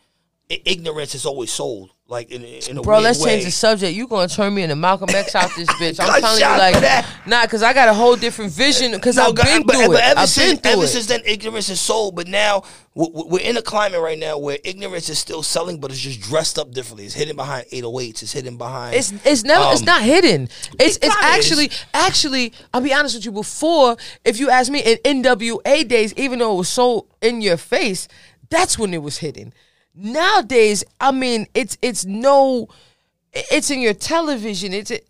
ignorance 0.49 1.15
is 1.15 1.27
always 1.27 1.51
sold. 1.51 1.91
Like 2.13 2.31
in, 2.31 2.45
in 2.45 2.77
a 2.77 2.83
Bro, 2.83 2.99
let's 3.01 3.21
way. 3.21 3.31
change 3.31 3.45
the 3.47 3.51
subject. 3.51 3.97
You 3.97 4.07
gonna 4.07 4.29
turn 4.29 4.55
me 4.55 4.63
into 4.63 4.77
Malcolm 4.77 5.09
X 5.09 5.35
out 5.35 5.51
this 5.57 5.67
bitch? 5.81 5.99
I'm 5.99 6.21
telling 6.21 6.41
you, 6.41 6.47
like, 6.47 7.07
nah, 7.27 7.47
cause 7.47 7.63
I 7.63 7.73
got 7.73 7.89
a 7.89 7.95
whole 7.95 8.17
different 8.17 8.53
vision. 8.53 9.01
Cause 9.01 9.17
No, 9.17 9.29
I've 9.29 9.35
God, 9.35 9.45
been 9.47 9.63
but, 9.63 9.77
through 9.77 9.87
but 9.89 9.97
it. 9.97 10.05
ever 10.05 10.21
I've 10.21 10.29
since 10.29 10.61
been 10.61 10.63
through 10.63 10.73
ever 10.73 10.85
it. 10.85 10.89
since 10.89 11.07
then, 11.07 11.23
ignorance 11.25 11.71
is 11.71 11.81
sold. 11.81 12.15
But 12.15 12.29
now 12.29 12.65
we're 12.95 13.41
in 13.41 13.57
a 13.57 13.63
climate 13.63 14.03
right 14.03 14.19
now 14.19 14.37
where 14.37 14.59
ignorance 14.63 15.09
is 15.09 15.19
still 15.19 15.43
selling, 15.43 15.81
but 15.81 15.91
it's 15.91 16.01
just 16.01 16.21
dressed 16.21 16.59
up 16.59 16.73
differently. 16.73 17.07
It's 17.07 17.15
hidden 17.15 17.35
behind 17.35 17.67
808s. 17.69 18.23
It's 18.23 18.33
hidden 18.33 18.59
behind. 18.59 18.95
It's 18.95 19.11
it's 19.25 19.43
never 19.43 19.65
it's 19.73 19.81
Um, 19.81 19.87
not 19.87 20.03
hidden. 20.03 20.51
It's 20.79 20.99
it 20.99 21.05
it's 21.07 21.17
actually 21.23 21.67
is. 21.69 21.85
actually 21.95 22.53
I'll 22.75 22.83
be 22.83 22.93
honest 22.93 23.15
with 23.15 23.25
you. 23.25 23.33
Before, 23.33 23.97
if 24.23 24.39
you 24.39 24.51
ask 24.51 24.71
me 24.71 24.81
in 24.81 24.99
NWA 25.23 25.89
days, 25.89 26.13
even 26.19 26.41
though 26.41 26.53
it 26.53 26.59
was 26.59 26.69
so 26.69 27.07
in 27.23 27.41
your 27.41 27.57
face, 27.57 28.07
that's 28.51 28.79
when 28.79 28.93
it 28.93 29.03
was 29.03 29.17
hidden. 29.19 29.55
Nowadays, 29.95 30.85
I 31.01 31.13
mean, 31.13 31.47
it's 31.55 31.77
it's 31.83 32.05
no, 32.05 32.69
it's 33.33 33.71
in 33.71 33.81
your 33.81 33.95
television. 33.95 34.73
It's 34.73 34.91
it. 34.91 35.07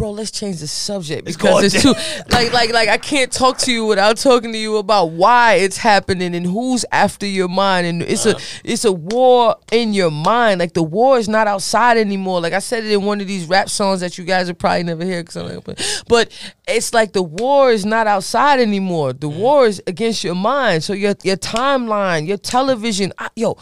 Bro, 0.00 0.12
let's 0.12 0.30
change 0.30 0.60
the 0.60 0.66
subject 0.66 1.26
because 1.26 1.74
it's 1.74 1.82
too 1.82 1.92
like 2.32 2.54
like 2.54 2.72
like 2.72 2.88
I 2.88 2.96
can't 2.96 3.30
talk 3.30 3.58
to 3.58 3.70
you 3.70 3.84
without 3.84 4.16
talking 4.16 4.50
to 4.50 4.56
you 4.58 4.78
about 4.78 5.10
why 5.10 5.56
it's 5.56 5.76
happening 5.76 6.34
and 6.34 6.46
who's 6.46 6.86
after 6.90 7.26
your 7.26 7.48
mind 7.48 7.86
and 7.86 8.02
it's 8.02 8.24
Uh-huh. 8.24 8.38
a 8.38 8.70
it's 8.72 8.86
a 8.86 8.92
war 8.92 9.56
in 9.70 9.92
your 9.92 10.10
mind. 10.10 10.58
Like 10.58 10.72
the 10.72 10.82
war 10.82 11.18
is 11.18 11.28
not 11.28 11.46
outside 11.46 11.98
anymore. 11.98 12.40
Like 12.40 12.54
I 12.54 12.60
said 12.60 12.84
it 12.84 12.92
in 12.92 13.04
one 13.04 13.20
of 13.20 13.26
these 13.26 13.44
rap 13.44 13.68
songs 13.68 14.00
that 14.00 14.16
you 14.16 14.24
guys 14.24 14.46
will 14.46 14.54
probably 14.54 14.84
never 14.84 15.04
hear 15.04 15.20
because 15.22 15.36
I'm 15.36 15.48
like, 15.66 15.78
but 16.08 16.32
it's 16.66 16.94
like 16.94 17.12
the 17.12 17.22
war 17.22 17.70
is 17.70 17.84
not 17.84 18.06
outside 18.06 18.58
anymore. 18.58 19.12
The 19.12 19.28
war 19.28 19.66
is 19.66 19.82
against 19.86 20.24
your 20.24 20.34
mind. 20.34 20.82
So 20.82 20.94
your 20.94 21.14
your 21.24 21.36
timeline, 21.36 22.26
your 22.26 22.38
television. 22.38 23.12
I, 23.18 23.28
yo, 23.36 23.58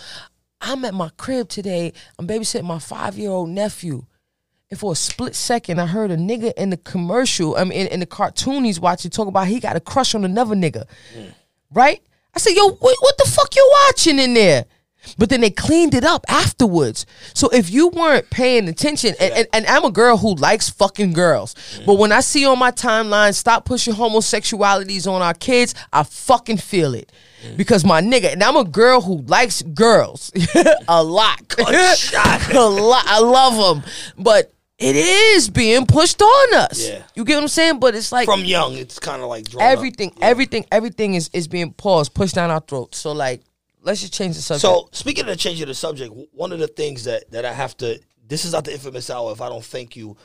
I'm 0.60 0.84
at 0.84 0.94
my 0.94 1.10
crib 1.16 1.48
today. 1.48 1.92
I'm 2.16 2.28
babysitting 2.28 2.62
my 2.62 2.78
five 2.78 3.18
year 3.18 3.30
old 3.30 3.48
nephew. 3.48 4.04
And 4.70 4.78
for 4.78 4.92
a 4.92 4.96
split 4.96 5.34
second, 5.34 5.80
I 5.80 5.86
heard 5.86 6.10
a 6.10 6.16
nigga 6.16 6.52
in 6.54 6.70
the 6.70 6.76
commercial, 6.76 7.56
I 7.56 7.64
mean, 7.64 7.72
in, 7.72 7.86
in 7.86 8.00
the 8.00 8.06
cartoon 8.06 8.64
he's 8.64 8.78
watching, 8.78 9.10
talk 9.10 9.26
about 9.26 9.46
he 9.46 9.60
got 9.60 9.76
a 9.76 9.80
crush 9.80 10.14
on 10.14 10.24
another 10.24 10.54
nigga. 10.54 10.84
Mm. 11.16 11.32
Right? 11.72 12.02
I 12.34 12.38
said, 12.38 12.52
yo, 12.52 12.68
what, 12.68 12.96
what 13.00 13.16
the 13.18 13.30
fuck 13.30 13.56
you 13.56 13.70
watching 13.86 14.18
in 14.18 14.34
there? 14.34 14.66
But 15.16 15.30
then 15.30 15.40
they 15.40 15.50
cleaned 15.50 15.94
it 15.94 16.04
up 16.04 16.26
afterwards. 16.28 17.06
So 17.32 17.48
if 17.48 17.70
you 17.70 17.88
weren't 17.88 18.28
paying 18.30 18.68
attention, 18.68 19.14
and, 19.18 19.32
and, 19.32 19.48
and 19.54 19.66
I'm 19.66 19.84
a 19.84 19.90
girl 19.90 20.18
who 20.18 20.34
likes 20.34 20.68
fucking 20.68 21.12
girls, 21.12 21.54
mm. 21.54 21.86
but 21.86 21.94
when 21.94 22.12
I 22.12 22.20
see 22.20 22.44
on 22.44 22.58
my 22.58 22.70
timeline, 22.70 23.34
stop 23.34 23.64
pushing 23.64 23.94
homosexualities 23.94 25.10
on 25.10 25.22
our 25.22 25.34
kids, 25.34 25.74
I 25.92 26.02
fucking 26.02 26.58
feel 26.58 26.94
it. 26.94 27.10
Mm. 27.42 27.56
Because 27.56 27.84
my 27.84 28.02
nigga, 28.02 28.32
and 28.32 28.42
I'm 28.42 28.56
a 28.56 28.64
girl 28.64 29.00
who 29.00 29.22
likes 29.22 29.62
girls 29.62 30.30
a 30.88 31.02
lot. 31.02 31.40
a 31.58 32.60
lot. 32.60 33.04
I 33.06 33.20
love 33.20 33.82
them. 33.82 33.90
But 34.18 34.52
it 34.78 34.96
is 34.96 35.50
being 35.50 35.86
pushed 35.86 36.22
on 36.22 36.54
us. 36.54 36.88
Yeah. 36.88 37.02
You 37.14 37.24
get 37.24 37.34
what 37.34 37.42
I'm 37.42 37.48
saying? 37.48 37.80
But 37.80 37.94
it's 37.94 38.12
like 38.12 38.26
From 38.26 38.44
young, 38.44 38.74
it's 38.74 38.98
kind 38.98 39.22
of 39.22 39.28
like 39.28 39.46
everything, 39.58 40.12
everything, 40.20 40.66
everything 40.70 41.14
is, 41.14 41.30
is 41.32 41.48
being 41.48 41.72
paused, 41.72 42.14
pushed 42.14 42.36
down 42.36 42.50
our 42.50 42.60
throats. 42.60 42.98
So 42.98 43.12
like, 43.12 43.42
let's 43.82 44.00
just 44.00 44.14
change 44.14 44.36
the 44.36 44.42
subject. 44.42 44.62
So 44.62 44.88
speaking 44.92 45.28
of 45.28 45.36
changing 45.36 45.66
the 45.66 45.74
subject, 45.74 46.14
one 46.32 46.52
of 46.52 46.60
the 46.60 46.68
things 46.68 47.04
that 47.04 47.30
that 47.32 47.44
I 47.44 47.52
have 47.52 47.76
to 47.78 48.00
this 48.28 48.44
is 48.44 48.52
not 48.52 48.64
the 48.64 48.72
Inphamus 48.72 49.10
Hour 49.10 49.32
if 49.32 49.40
I 49.40 49.48
don't 49.48 49.64
thank 49.64 49.96
you 49.96 50.16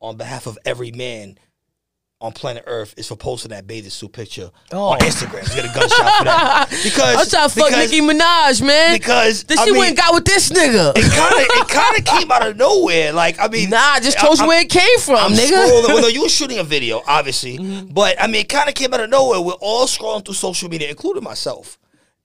on 0.00 0.16
behalf 0.16 0.46
of 0.46 0.58
every 0.64 0.90
man 0.92 1.38
on 2.20 2.32
planet 2.32 2.64
Earth 2.66 2.92
is 2.98 3.08
for 3.08 3.16
posting 3.16 3.48
that 3.50 3.66
bathing 3.66 3.90
suit 3.90 4.12
picture 4.12 4.50
Oh. 4.72 4.90
on 4.92 4.98
Instagram. 4.98 5.48
You 5.48 5.62
get 5.62 5.70
a 5.70 5.74
gunshot 5.78 6.18
for 6.18 6.24
that. 6.24 6.66
Because 6.82 7.16
I'm 7.16 7.26
trying 7.28 7.48
to 7.48 7.54
fuck 7.54 7.68
because 7.70 7.90
Nicki 7.90 8.02
Minaj, 8.06 8.62
man. 8.66 8.92
because, 8.98 9.44
then 9.44 9.58
I 9.58 9.64
she 9.64 9.70
mean- 9.70 9.78
went 9.78 9.88
and 9.90 9.96
got 9.98 10.12
with 10.14 10.24
this 10.26 10.50
nigga. 10.50 10.92
it 10.96 11.10
kind 11.12 11.34
of 11.34 11.40
it 11.40 11.68
kind 11.68 11.98
of 11.98 12.04
came 12.04 12.30
out 12.30 12.46
of 12.46 12.56
nowhere. 12.56 13.12
Like 13.12 13.40
I 13.40 13.48
mean, 13.48 13.70
Nah, 13.70 13.78
I 13.78 14.00
just 14.00 14.18
told 14.18 14.36
you 14.36 14.42
I'm- 14.42 14.48
where 14.48 14.60
it 14.60 14.68
came 14.68 14.98
from, 14.98 15.16
I'm 15.16 15.32
nigga. 15.32 15.50
scrolling. 15.50 15.88
Well, 15.88 16.02
no, 16.02 16.08
you 16.16 16.22
were 16.22 16.28
shooting 16.28 16.58
a 16.58 16.64
video, 16.64 17.02
obviously, 17.06 17.56
Mm-hmm. 17.58 17.92
but 17.94 18.20
I 18.20 18.26
mean, 18.26 18.42
it 18.42 18.48
kind 18.48 18.68
of 18.68 18.74
came 18.74 18.92
out 18.92 19.00
of 19.00 19.08
nowhere. 19.10 19.40
We're 19.40 19.52
all 19.54 19.86
scrolling 19.86 20.24
through 20.24 20.34
social 20.34 20.68
media, 20.68 20.90
including 20.90 21.22
myself. 21.24 21.78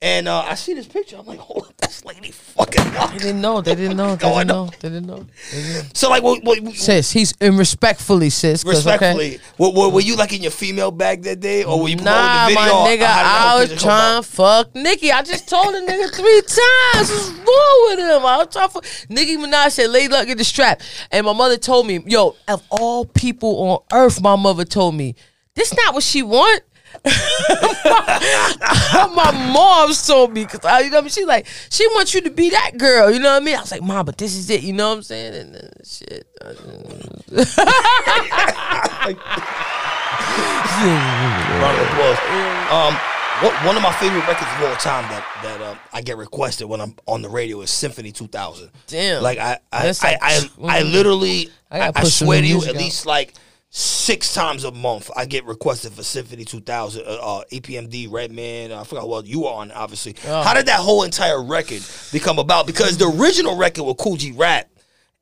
And 0.05 0.27
uh, 0.27 0.41
I 0.41 0.53
see 0.53 0.75
this 0.75 0.85
picture. 0.85 1.17
I'm 1.17 1.25
like, 1.25 1.39
hold 1.39 1.65
up, 1.65 1.77
this 1.77 2.05
lady 2.05 2.29
fucking. 2.29 2.83
They 3.13 3.17
didn't 3.17 3.41
know. 3.41 3.61
They 3.61 3.73
didn't 3.73 3.97
know. 3.97 4.15
They 4.15 4.29
didn't 4.29 4.47
know. 4.47 4.69
They 4.79 4.89
didn't 4.89 5.07
know. 5.07 5.25
They 5.51 5.61
didn't 5.63 5.77
know. 5.77 5.89
So 5.95 6.09
like, 6.11 6.21
what, 6.21 6.43
what, 6.43 6.75
Sis, 6.75 7.09
he's 7.11 7.33
and 7.41 7.57
respectfully, 7.57 8.29
sis. 8.29 8.63
'cause, 8.63 8.85
okay, 8.85 8.91
respectfully, 9.15 9.39
were, 9.57 9.71
were, 9.71 9.89
were 9.89 10.01
you 10.01 10.15
like 10.15 10.31
in 10.31 10.43
your 10.43 10.51
female 10.51 10.91
bag 10.91 11.23
that 11.23 11.39
day, 11.39 11.63
or 11.63 11.81
were 11.81 11.89
you 11.89 11.95
Nah, 11.95 12.47
the 12.49 12.53
my 12.53 12.67
nigga, 12.67 12.99
that 12.99 13.55
I 13.55 13.59
was 13.59 13.81
trying 13.81 14.21
to 14.21 14.29
fuck 14.29 14.75
Nicki. 14.75 15.11
I 15.11 15.23
just 15.23 15.49
told 15.49 15.73
the 15.73 15.79
nigga 15.79 16.13
three 16.13 16.41
times. 16.41 17.09
What's 17.09 17.29
wrong 17.31 17.87
with 17.89 17.99
him? 17.99 18.25
I 18.27 18.37
was 18.37 18.47
trying 18.51 18.67
to 18.67 18.73
fuck. 18.73 18.85
Nicki 19.09 19.37
Minaj 19.37 19.71
said, 19.71 19.89
"Lady, 19.89 20.09
luck, 20.13 20.27
get 20.27 20.37
the 20.37 20.43
strap. 20.43 20.81
And 21.09 21.25
my 21.25 21.33
mother 21.33 21.57
told 21.57 21.87
me, 21.87 22.03
yo, 22.05 22.35
of 22.47 22.61
all 22.69 23.05
people 23.05 23.57
on 23.71 23.79
earth, 23.91 24.21
my 24.21 24.35
mother 24.35 24.65
told 24.65 24.93
me, 24.93 25.15
this 25.55 25.73
not 25.75 25.95
what 25.95 26.03
she 26.03 26.21
want. 26.21 26.61
my 29.15 29.31
mom 29.53 29.93
told 29.93 30.33
me 30.33 30.43
because 30.45 30.63
I, 30.65 30.79
you 30.81 30.89
know, 30.89 30.97
what 30.97 31.01
I 31.01 31.03
mean? 31.03 31.09
she 31.09 31.25
like 31.25 31.47
she 31.69 31.87
wants 31.89 32.13
you 32.13 32.21
to 32.21 32.29
be 32.29 32.49
that 32.51 32.77
girl. 32.77 33.11
You 33.11 33.19
know 33.19 33.33
what 33.33 33.41
I 33.41 33.45
mean? 33.45 33.55
I 33.55 33.61
was 33.61 33.71
like, 33.71 33.81
mom, 33.83 34.05
but 34.05 34.17
this 34.17 34.35
is 34.35 34.49
it. 34.49 34.63
You 34.63 34.73
know 34.73 34.89
what 34.89 34.97
I'm 34.97 35.03
saying? 35.03 35.33
And 35.35 35.55
then 35.55 35.71
shit. 35.83 36.27
Round 40.45 41.77
of 41.79 41.87
applause. 41.87 42.19
Um, 42.71 42.93
what, 43.41 43.53
one 43.65 43.75
of 43.75 43.81
my 43.83 43.91
favorite 43.93 44.27
records 44.27 44.49
of 44.57 44.63
all 44.69 44.75
time 44.75 45.03
that 45.09 45.25
that 45.43 45.61
um, 45.61 45.77
I 45.93 46.01
get 46.01 46.17
requested 46.17 46.67
when 46.69 46.79
I'm 46.81 46.95
on 47.05 47.21
the 47.21 47.29
radio 47.29 47.61
is 47.61 47.69
Symphony 47.71 48.11
2000. 48.11 48.69
Damn. 48.87 49.23
Like 49.23 49.37
I 49.39 49.59
I 49.71 49.83
That's 49.83 50.03
I, 50.03 50.11
like- 50.11 50.19
I, 50.21 50.49
I 50.79 50.81
literally 50.83 51.49
I 51.71 51.77
I, 51.77 51.79
gotta 51.91 51.99
I 51.99 52.03
some 52.03 52.27
swear 52.27 52.41
to 52.41 52.47
you 52.47 52.61
at 52.63 52.69
out. 52.69 52.75
least 52.75 53.05
like 53.05 53.33
six 53.77 54.33
times 54.33 54.63
a 54.63 54.71
month 54.71 55.11
I 55.17 55.25
get 55.25 55.43
requested 55.45 55.91
for 55.91 56.01
Symphony 56.01 56.45
2000. 56.45 57.01
Uh, 57.05 57.09
uh, 57.09 57.43
EPMD 57.51 58.09
Redman. 58.09 58.71
I 58.71 58.85
forgot 58.85 59.09
what 59.09 59.25
you 59.25 59.41
were 59.41 59.49
on. 59.49 59.69
Obviously, 59.71 60.15
Oh. 60.25 60.43
how 60.43 60.53
did 60.53 60.67
that 60.67 60.79
whole 60.79 61.03
entire 61.03 61.43
record 61.43 61.81
become 62.13 62.39
about? 62.39 62.67
Because 62.67 62.97
the 62.97 63.07
original 63.07 63.57
record 63.57 63.83
with 63.83 63.97
Kool 63.97 64.15
G 64.15 64.31
Rap. 64.31 64.69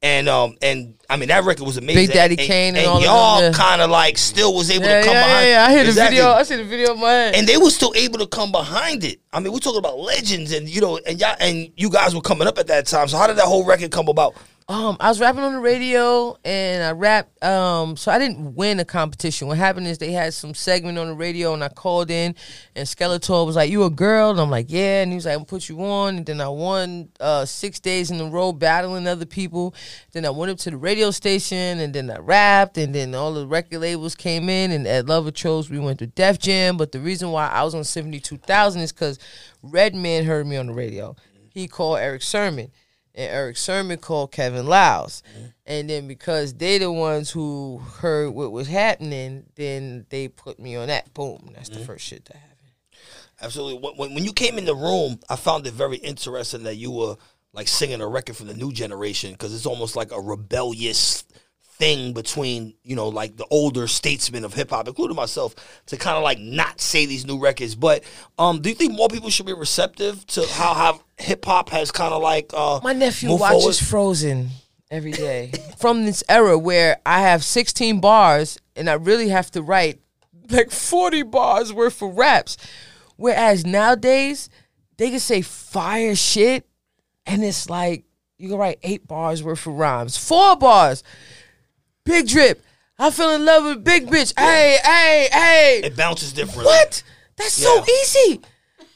And 0.03 0.27
um 0.27 0.57
and 0.61 0.95
I 1.09 1.15
mean 1.15 1.29
that 1.29 1.45
record 1.45 1.65
was 1.65 1.77
amazing. 1.77 2.07
Big 2.07 2.13
Daddy 2.13 2.35
and, 2.37 2.45
Kane 2.45 2.67
and 2.75 2.79
and 2.79 2.87
all 2.87 3.01
y'all 3.01 3.41
yeah. 3.41 3.51
kind 3.53 3.81
of 3.81 3.89
like 3.89 4.17
still 4.17 4.53
was 4.53 4.69
able 4.69 4.85
Yeah, 4.85 4.99
to 4.99 5.05
come 5.05 5.13
yeah, 5.15 5.23
behind. 5.25 5.45
yeah, 5.47 5.51
yeah. 5.53 5.65
I 5.65 5.71
hear 5.71 5.83
the 5.85 5.91
video. 5.93 6.29
I 6.29 6.43
see 6.43 6.55
the 6.57 6.63
video 6.65 6.93
in 6.93 6.99
my 6.99 7.09
head. 7.09 7.35
and 7.35 7.47
they 7.47 7.55
were 7.57 7.69
still 7.69 7.93
able 7.95 8.19
to 8.19 8.27
come 8.27 8.51
behind 8.51 9.05
it. 9.05 9.21
I 9.31 9.39
mean, 9.39 9.53
we're 9.53 9.59
talking 9.59 9.79
about 9.79 9.97
legends, 9.97 10.51
and 10.51 10.67
you 10.67 10.81
know, 10.81 10.99
and 11.07 11.19
y'all 11.21 11.37
and 11.39 11.71
you 11.77 11.89
guys 11.89 12.13
were 12.13 12.21
coming 12.21 12.49
up 12.49 12.57
at 12.59 12.67
that 12.67 12.85
time. 12.85 13.07
So 13.07 13.17
how 13.17 13.27
did 13.27 13.37
that 13.37 13.45
whole 13.45 13.63
record 13.65 13.91
come 13.91 14.09
about? 14.09 14.35
Um, 14.69 14.95
I 15.01 15.09
was 15.09 15.19
rapping 15.19 15.43
on 15.43 15.53
the 15.53 15.59
radio 15.59 16.37
and 16.45 16.83
I 16.83 16.91
rapped. 16.91 17.43
Um, 17.43 17.97
so 17.97 18.11
I 18.11 18.17
didn't 18.17 18.55
win 18.55 18.79
a 18.79 18.85
competition. 18.85 19.49
What 19.49 19.57
happened 19.57 19.87
is 19.87 19.97
they 19.97 20.13
had 20.13 20.33
some 20.33 20.53
segment 20.53 20.97
on 20.97 21.07
the 21.07 21.13
radio 21.13 21.53
and 21.53 21.61
I 21.61 21.67
called 21.67 22.09
in 22.09 22.33
and 22.73 22.87
Skeletor 22.87 23.45
was 23.45 23.57
like, 23.57 23.69
"You 23.69 23.83
a 23.83 23.89
girl?" 23.89 24.31
And 24.31 24.39
I'm 24.39 24.49
like, 24.49 24.67
"Yeah." 24.69 25.01
And 25.01 25.11
he 25.11 25.15
was 25.15 25.25
like, 25.25 25.37
"I'm 25.37 25.43
put 25.43 25.67
you 25.67 25.83
on." 25.83 26.17
And 26.17 26.25
then 26.25 26.39
I 26.39 26.47
won 26.47 27.09
uh, 27.19 27.43
six 27.43 27.81
days 27.81 28.09
in 28.09 28.21
a 28.21 28.25
row 28.25 28.53
battling 28.53 29.05
other 29.05 29.25
people. 29.25 29.75
Then 30.13 30.25
I 30.25 30.29
went 30.29 30.51
up 30.51 30.59
to 30.59 30.71
the 30.71 30.77
radio 30.77 31.11
station 31.11 31.79
and 31.79 31.93
then 31.93 32.09
I 32.09 32.19
rapped 32.19 32.77
and 32.77 32.95
then 32.95 33.13
all 33.15 33.33
the 33.33 33.45
record 33.45 33.79
labels 33.79 34.15
came 34.15 34.47
in 34.47 34.71
and 34.71 34.87
at 34.87 35.07
Lover 35.07 35.31
chose 35.31 35.69
we 35.69 35.79
went 35.79 35.99
to 35.99 36.07
Def 36.07 36.39
Jam. 36.39 36.77
But 36.77 36.93
the 36.93 37.01
reason 37.01 37.31
why 37.31 37.47
I 37.49 37.63
was 37.63 37.75
on 37.75 37.83
72,000 37.83 38.81
is 38.81 38.93
because 38.93 39.19
Redman 39.61 40.23
heard 40.23 40.47
me 40.47 40.55
on 40.55 40.67
the 40.67 40.73
radio. 40.73 41.17
He 41.49 41.67
called 41.67 41.99
Erick 41.99 42.21
Sermon 42.21 42.71
and 43.15 43.31
Erick 43.31 43.57
Sermon 43.57 43.97
called 43.97 44.31
Kevin 44.31 44.65
Liles. 44.65 45.23
Mm-hmm. 45.31 45.45
And 45.65 45.89
then 45.89 46.07
because 46.07 46.53
they 46.53 46.77
the 46.77 46.91
ones 46.91 47.29
who 47.29 47.79
heard 47.99 48.31
what 48.31 48.51
was 48.51 48.67
happening, 48.67 49.45
then 49.55 50.05
they 50.09 50.27
put 50.27 50.59
me 50.59 50.75
on 50.75 50.87
that. 50.87 51.13
Boom. 51.13 51.51
That's 51.53 51.69
the 51.69 51.75
mm-hmm. 51.75 51.85
first 51.85 52.05
shit 52.05 52.25
that 52.25 52.37
happened. 52.37 52.49
Absolutely. 53.41 53.79
When- 53.79 53.97
When, 53.97 54.15
when 54.15 54.25
you 54.25 54.33
came 54.33 54.57
in 54.57 54.65
the 54.65 54.75
room, 54.75 55.19
I 55.29 55.35
found 55.35 55.67
it 55.67 55.73
very 55.73 55.97
interesting 55.97 56.63
that 56.63 56.75
you 56.75 56.91
were 56.91 57.15
like 57.53 57.67
singing 57.67 58.01
a 58.01 58.07
record 58.07 58.35
from 58.35 58.47
the 58.47 58.55
new 58.55 58.71
generation 58.71 59.31
because 59.31 59.53
it's 59.53 59.67
almost 59.67 59.95
like 59.95 60.11
a 60.11 60.19
rebellious 60.19 61.23
thing 61.77 62.13
between 62.13 62.73
you 62.83 62.95
know 62.95 63.09
like 63.09 63.35
the 63.35 63.45
older 63.49 63.87
statesmen 63.87 64.45
of 64.45 64.53
hip 64.53 64.69
hop, 64.69 64.87
including 64.87 65.15
myself, 65.15 65.55
to 65.87 65.97
kind 65.97 66.17
of 66.17 66.23
like 66.23 66.39
not 66.39 66.79
say 66.79 67.05
these 67.05 67.25
new 67.25 67.39
records. 67.39 67.75
But 67.75 68.03
um, 68.37 68.61
do 68.61 68.69
you 68.69 68.75
think 68.75 68.93
more 68.93 69.09
people 69.09 69.29
should 69.29 69.45
be 69.45 69.53
receptive 69.53 70.25
to 70.27 70.45
how 70.47 70.73
how 70.73 71.01
hip 71.17 71.45
hop 71.45 71.69
has 71.69 71.91
kind 71.91 72.13
of 72.13 72.21
like 72.21 72.51
uh, 72.53 72.79
My 72.83 72.93
nephew 72.93 73.35
watches 73.35 73.79
forward? 73.79 74.15
Frozen 74.15 74.49
every 74.93 75.11
day. 75.11 75.51
From 75.77 76.05
this 76.05 76.23
era 76.29 76.57
where 76.57 76.97
I 77.05 77.21
have 77.21 77.43
16 77.43 77.99
bars 77.99 78.59
and 78.75 78.89
I 78.89 78.93
really 78.93 79.29
have 79.29 79.49
to 79.51 79.61
write 79.61 79.99
like 80.49 80.71
40 80.71 81.23
bars 81.23 81.73
worth 81.73 82.01
of 82.01 82.15
raps. 82.15 82.57
Whereas 83.15 83.65
nowadays, 83.65 84.49
they 84.97 85.09
can 85.09 85.19
say 85.19 85.41
fire 85.41 86.15
shit 86.15 86.67
and 87.25 87.43
it's 87.43 87.69
like 87.69 88.05
you 88.37 88.49
can 88.49 88.57
write 88.57 88.79
eight 88.83 89.07
bars 89.07 89.41
worth 89.41 89.65
of 89.65 89.73
rhymes. 89.73 90.17
Four 90.17 90.55
bars. 90.55 91.03
Big 92.05 92.27
drip. 92.27 92.63
I 92.99 93.09
fell 93.11 93.31
in 93.35 93.43
love 93.45 93.63
with 93.65 93.83
big 93.83 94.07
bitch. 94.07 94.33
Hey, 94.37 94.77
hey, 94.83 95.29
hey. 95.31 95.81
It 95.83 95.95
bounces 95.97 96.31
differently. 96.33 96.65
What? 96.65 97.03
That's 97.37 97.53
so 97.53 97.83
easy. 97.83 98.41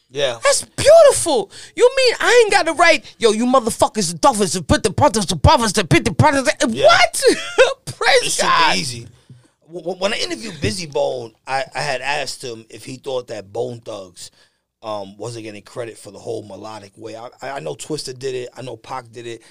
Yeah. 0.10 0.39
That's 0.43 0.63
beautiful. 0.63 1.52
You 1.76 1.89
mean 1.98 2.15
I 2.20 2.41
ain't 2.43 2.52
got 2.52 2.65
to 2.67 2.74
write, 2.74 3.15
yo, 3.17 3.32
you 3.32 3.46
motherfuckers, 3.46 4.13
the 4.13 4.20
duffers, 4.20 4.54
to 4.54 4.63
put 4.63 4.84
the 4.84 4.89
brothers, 4.91 5.26
the 5.26 5.36
brothers, 5.36 5.74
to 5.74 5.86
put 5.86 6.06
the 6.06 6.12
brothers. 6.12 6.48
What? 6.67 7.24
Praise 7.86 8.17
It's 8.24 8.41
God. 8.41 8.67
super 8.74 8.80
easy. 8.80 9.08
When 9.70 10.13
I 10.13 10.17
interviewed 10.17 10.54
Bizzy 10.56 10.91
Bone, 10.91 11.34
I, 11.46 11.65
I 11.76 11.82
had 11.82 12.00
asked 12.02 12.41
him 12.41 12.65
if 12.70 12.86
he 12.86 12.96
thought 12.96 13.28
that 13.28 13.52
Bone 13.52 13.82
Thugs 13.82 14.32
um, 14.82 15.17
wasn't 15.17 15.43
getting 15.43 15.62
credit 15.63 15.98
for 15.98 16.12
the 16.12 16.20
whole 16.20 16.43
melodic 16.43 16.93
way. 16.96 17.17
I, 17.17 17.30
I 17.41 17.60
know 17.60 17.76
Twista 17.76 18.17
did 18.17 18.34
it. 18.34 18.50
I 18.56 18.62
know 18.62 18.78
Pac 18.78 19.12
did 19.12 19.28
it. 19.28 19.41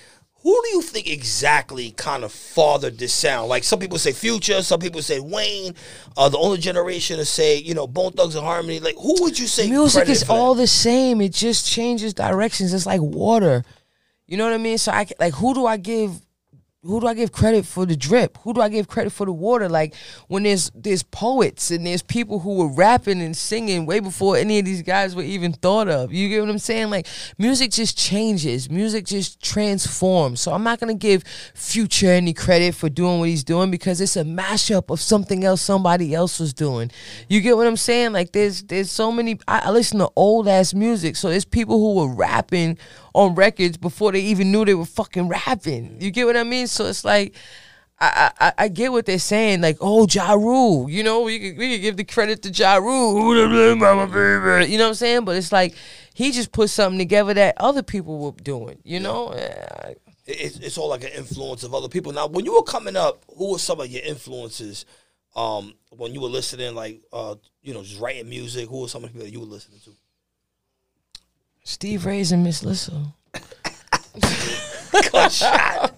Who 0.47 0.63
do 0.63 0.69
you 0.77 0.83
think 0.83 1.09
exactly 1.09 1.91
kind 1.91 2.23
of 2.23 2.31
fathered 2.31 2.99
this 2.99 3.13
sound? 3.13 3.49
Like 3.49 3.65
some 3.65 3.81
people 3.81 3.99
say 3.99 4.13
Future, 4.13 4.63
some 4.63 4.79
people 4.79 5.03
say 5.03 5.19
Wayne. 5.19 5.75
Uh, 6.17 6.29
the 6.29 6.39
older 6.39 6.57
generation 6.57 7.17
to 7.17 7.25
say, 7.25 7.57
you 7.57 7.75
know, 7.75 7.89
Bone 7.89 8.13
Thugs 8.13 8.37
and 8.37 8.45
Harmony. 8.45 8.79
Like 8.79 8.95
who 8.95 9.21
would 9.23 9.37
you 9.37 9.49
say? 9.49 9.69
Music 9.69 10.09
is 10.09 10.23
for 10.23 10.29
that? 10.29 10.33
all 10.35 10.55
the 10.55 10.69
same. 10.69 11.21
It 11.21 11.33
just 11.33 11.67
changes 11.67 12.15
directions. 12.15 12.73
It's 12.73 12.87
like 12.87 13.01
water. 13.01 13.65
You 14.29 14.37
know 14.37 14.45
what 14.45 14.53
I 14.53 14.59
mean? 14.59 14.79
So 14.79 14.93
I 14.93 15.09
like 15.19 15.35
who 15.35 15.53
do 15.53 15.67
I 15.67 15.79
give 15.79 16.13
who 16.87 17.01
do 17.01 17.07
I 17.07 17.15
give 17.15 17.33
credit 17.33 17.67
for 17.67 17.85
the 17.85 17.97
drip? 17.97 18.39
Who 18.39 18.55
do 18.55 18.61
I 18.61 18.69
give 18.69 18.89
credit 18.89 19.11
for 19.11 19.27
the 19.27 19.33
water? 19.33 19.69
Like 19.69 19.95
when 20.29 20.45
there's 20.45 20.71
there's 20.75 21.03
poets 21.03 21.71
and 21.71 21.87
there's 21.87 22.03
people 22.03 22.39
who 22.39 22.57
were 22.57 22.73
rapping 22.73 23.21
and 23.21 23.37
singing 23.37 23.87
way 23.87 24.01
before 24.01 24.37
any 24.37 24.59
of 24.59 24.65
these 24.65 24.83
guys 24.83 25.15
were 25.15 25.23
even 25.23 25.53
thought 25.53 25.89
of. 25.89 26.13
You 26.13 26.29
get 26.29 26.41
what 26.41 26.51
I'm 26.51 26.59
saying? 26.59 26.91
Like 26.91 27.07
music 27.39 27.73
just 27.73 27.99
changes. 27.99 28.71
Music 28.71 29.07
just 29.07 29.43
transforms. 29.43 30.41
So 30.41 30.53
I'm 30.53 30.63
not 30.63 30.81
gonna 30.81 30.95
give 30.95 31.25
Future 31.55 32.11
any 32.11 32.33
credit 32.33 32.75
for 32.75 32.89
doing 32.89 33.19
what 33.19 33.29
he's 33.29 33.45
doing 33.45 33.71
because 33.71 34.01
it's 34.01 34.17
a 34.17 34.25
mashup 34.25 34.91
of 34.91 35.01
something 35.01 35.45
else 35.45 35.61
somebody 35.61 36.15
else 36.15 36.39
was 36.39 36.55
doing. 36.55 36.91
You 37.29 37.41
get 37.41 37.57
what 37.57 37.67
I'm 37.67 37.77
saying? 37.77 38.13
Like 38.13 38.33
there's 38.33 38.63
there's 38.63 38.91
so 38.91 39.11
many. 39.11 39.39
I, 39.49 39.63
I 39.67 39.71
listen 39.71 39.99
to 39.99 40.11
old 40.17 40.49
ass 40.49 40.75
music, 40.75 41.17
so 41.17 41.29
there's 41.29 41.45
people 41.45 41.79
who 41.79 42.01
were 42.01 42.15
rapping 42.15 42.79
on 43.17 43.35
records 43.35 43.79
before 43.79 44.13
they 44.13 44.21
even 44.21 44.53
knew 44.53 44.65
they 44.65 44.75
were 44.75 44.85
fucking 44.85 45.29
rapping. 45.29 45.97
You 46.01 46.11
get 46.11 46.27
what 46.27 46.37
I 46.37 46.45
mean? 46.45 46.67
So 46.67 46.85
it's 46.87 47.05
like 47.05 47.35
I, 47.99 48.31
I 48.39 48.53
I 48.59 48.69
get 48.69 48.93
what 48.93 49.07
they're 49.07 49.19
saying, 49.19 49.63
like, 49.63 49.79
oh, 49.81 50.07
Ja 50.07 50.35
Rule, 50.35 50.91
you 50.91 51.03
know, 51.03 51.23
we 51.23 51.39
could, 51.39 51.59
we 51.59 51.73
could 51.73 51.81
give 51.81 51.97
the 51.97 52.05
credit 52.05 52.43
to 52.43 52.51
Ja 52.51 52.77
Rule, 52.77 53.23
Who 53.23 53.41
the 53.41 53.49
blame, 53.49 53.79
mama, 53.79 54.07
baby? 54.07 54.71
you 54.71 54.77
know 54.77 54.85
what 54.85 54.89
I'm 54.91 54.95
saying? 54.95 55.25
But 55.25 55.37
it's 55.37 55.51
like 55.51 55.75
he 56.13 56.31
just 56.31 56.53
put 56.53 56.69
something 56.69 56.99
together 56.99 57.33
that 57.33 57.55
other 57.57 57.83
people 57.83 58.19
were 58.19 58.33
doing, 58.33 58.79
you 58.85 59.01
know? 59.01 59.33
Yeah, 59.35 59.95
it's, 60.27 60.59
it's 60.59 60.77
all 60.77 60.91
like 60.91 61.05
an 61.05 61.13
influence 61.17 61.63
of 61.63 61.75
other 61.75 61.89
people. 61.89 62.13
Now, 62.13 62.27
when 62.27 62.45
you 62.45 62.55
were 62.55 62.63
coming 62.65 62.97
up, 62.97 63.25
who 63.35 63.53
were 63.53 63.59
some 63.59 63.81
of 63.81 63.89
your 63.89 64.03
influences? 64.03 64.85
Um, 65.35 65.75
when 65.91 66.13
you 66.15 66.21
were 66.21 66.29
listening, 66.29 66.75
like 66.75 67.01
uh, 67.13 67.37
you 67.63 67.73
know, 67.75 67.83
just 67.83 68.01
writing 68.01 68.29
music, 68.29 68.69
who 68.69 68.83
were 68.83 68.89
some 68.89 69.05
of 69.05 69.11
the 69.11 69.15
people 69.15 69.27
that 69.27 69.33
you 69.33 69.41
were 69.41 69.47
listening 69.47 69.81
to? 69.85 69.91
Steve 71.67 72.07
Ray's 72.07 72.31
and 72.31 72.45
Miss 72.45 72.63
Lissa. 72.63 72.93
Good 75.13 75.33
shot. 75.33 75.93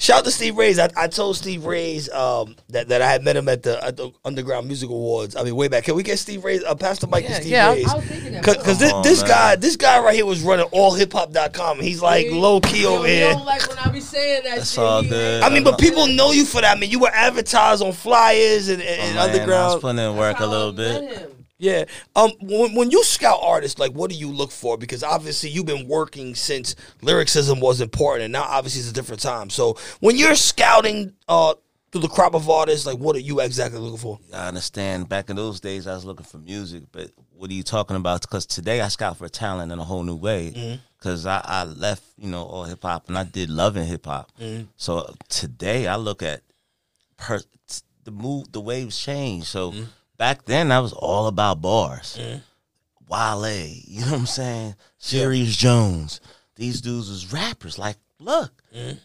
Shout 0.00 0.18
out 0.18 0.24
to 0.24 0.30
Steve 0.32 0.56
Ray's. 0.56 0.78
I, 0.80 0.88
I 0.96 1.06
told 1.06 1.36
Steve 1.36 1.64
Ray's 1.64 2.10
um, 2.10 2.56
that, 2.70 2.88
that 2.88 3.00
I 3.00 3.08
had 3.10 3.22
met 3.22 3.36
him 3.36 3.48
at 3.48 3.62
the, 3.62 3.82
at 3.84 3.96
the 3.96 4.10
Underground 4.24 4.66
Music 4.66 4.88
Awards. 4.90 5.36
I 5.36 5.44
mean, 5.44 5.54
way 5.54 5.68
back. 5.68 5.84
Can 5.84 5.94
we 5.94 6.02
get 6.02 6.18
Steve 6.18 6.44
Ray's? 6.44 6.64
Uh, 6.64 6.74
Pastor 6.74 7.06
Mike 7.06 7.24
Yeah, 7.24 7.30
and 7.30 7.36
Steve 7.36 7.52
yeah, 7.52 7.68
I- 7.68 7.72
Ray's. 7.74 7.84
Was 7.94 8.04
thinking 8.04 8.32
that. 8.32 8.44
Because 8.44 8.78
this, 8.78 8.92
this 9.04 9.22
guy, 9.22 9.54
this 9.56 9.76
guy 9.76 10.00
right 10.02 10.14
here 10.16 10.26
was 10.26 10.42
running 10.42 10.66
allhiphop.com. 10.66 11.80
He's 11.80 12.02
like 12.02 12.26
low 12.30 12.60
key 12.60 12.84
over 12.86 13.06
here. 13.06 13.30
don't 13.32 13.44
like 13.46 13.68
when 13.68 13.78
I 13.78 13.88
be 13.90 14.00
saying 14.00 14.42
that 14.44 14.56
That's 14.56 14.76
all 14.78 15.02
good. 15.02 15.42
I 15.44 15.48
mean, 15.48 15.62
but 15.62 15.78
people 15.78 16.08
know 16.08 16.32
you 16.32 16.44
for 16.44 16.60
that. 16.60 16.76
I 16.76 16.80
mean, 16.80 16.90
you 16.90 16.98
were 16.98 17.10
advertised 17.12 17.82
on 17.82 17.92
flyers 17.92 18.68
and, 18.68 18.82
and, 18.82 19.16
Oh, 19.18 19.26
and 19.26 19.46
man, 19.46 19.50
I 19.50 19.66
was 19.74 19.80
putting 19.80 19.98
in 19.98 20.16
work 20.16 20.40
a 20.40 20.46
little 20.46 20.72
bit. 20.72 21.34
Yeah. 21.58 21.84
Um. 22.14 22.30
When, 22.40 22.74
when 22.74 22.90
you 22.90 23.02
scout 23.04 23.40
artists, 23.42 23.78
like, 23.78 23.92
what 23.92 24.10
do 24.10 24.16
you 24.16 24.30
look 24.30 24.50
for? 24.50 24.78
Because 24.78 25.02
obviously 25.02 25.50
you've 25.50 25.66
been 25.66 25.88
working 25.88 26.34
since 26.34 26.76
lyricism 27.02 27.60
was 27.60 27.80
important, 27.80 28.24
and 28.24 28.32
now 28.32 28.44
obviously 28.44 28.80
it's 28.80 28.90
a 28.90 28.94
different 28.94 29.20
time. 29.20 29.50
So 29.50 29.76
when 30.00 30.16
you're 30.16 30.36
scouting, 30.36 31.14
uh, 31.28 31.54
through 31.90 32.02
the 32.02 32.08
crop 32.08 32.34
of 32.34 32.48
artists, 32.50 32.86
like, 32.86 32.98
what 32.98 33.16
are 33.16 33.20
you 33.20 33.40
exactly 33.40 33.80
looking 33.80 33.96
for? 33.98 34.18
I 34.32 34.48
understand. 34.48 35.08
Back 35.08 35.30
in 35.30 35.36
those 35.36 35.58
days, 35.58 35.86
I 35.86 35.94
was 35.94 36.04
looking 36.04 36.26
for 36.26 36.36
music, 36.38 36.84
but 36.92 37.10
what 37.34 37.48
are 37.50 37.54
you 37.54 37.62
talking 37.62 37.96
about? 37.96 38.20
Because 38.20 38.44
today 38.44 38.82
I 38.82 38.88
scout 38.88 39.16
for 39.16 39.28
talent 39.28 39.72
in 39.72 39.78
a 39.78 39.84
whole 39.84 40.02
new 40.02 40.14
way. 40.16 40.80
Because 40.98 41.24
I, 41.26 41.40
I 41.42 41.64
left, 41.64 42.02
you 42.18 42.28
know, 42.28 42.42
all 42.42 42.64
hip 42.64 42.82
hop, 42.82 43.08
and 43.08 43.16
I 43.16 43.24
did 43.24 43.48
loving 43.48 43.86
hip 43.86 44.04
hop. 44.04 44.30
So 44.76 45.14
today 45.30 45.86
I 45.86 45.96
look 45.96 46.22
at 46.22 46.42
per- 47.16 47.40
the 48.04 48.10
move, 48.10 48.52
the 48.52 48.60
waves 48.60 48.98
change. 49.02 49.44
So 49.44 49.72
back 50.18 50.44
then 50.44 50.70
I 50.70 50.80
was 50.80 50.92
all 50.92 51.26
about 51.26 51.62
bars. 51.62 52.18
Wale, 53.08 53.66
you 53.86 54.02
know 54.02 54.12
what 54.12 54.20
I'm 54.20 54.26
saying? 54.26 54.74
Serius 54.98 55.56
Jones. 55.56 56.20
These 56.56 56.82
dudes 56.82 57.08
was 57.08 57.32
rappers. 57.32 57.78
Like, 57.78 57.96
look, 58.18 58.52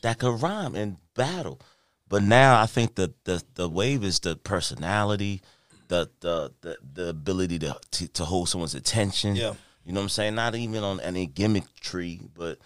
that 0.02 0.20
could 0.20 0.42
rhyme 0.42 0.76
and 0.76 0.98
battle. 1.14 1.62
But 2.10 2.24
now 2.24 2.60
I 2.62 2.66
think 2.66 2.96
the 2.96 3.14
the, 3.24 3.42
the 3.56 3.70
wave 3.70 4.04
is 4.04 4.20
the 4.20 4.36
personality, 4.36 5.42
the 5.88 6.10
the 6.20 6.52
the, 6.62 6.78
the 6.94 7.10
ability 7.10 7.60
to, 7.60 7.78
to 7.92 8.08
to 8.10 8.26
hold 8.26 8.50
someone's 8.50 8.76
attention. 8.76 9.36
Yeah. 9.36 9.54
You 9.86 9.94
know 9.94 10.00
what 10.00 10.06
I'm 10.06 10.10
saying? 10.10 10.36
Not 10.36 10.56
even 10.56 10.84
on 10.84 11.00
any 11.00 11.28
gimmickry, 11.28 12.22
but 12.36 12.58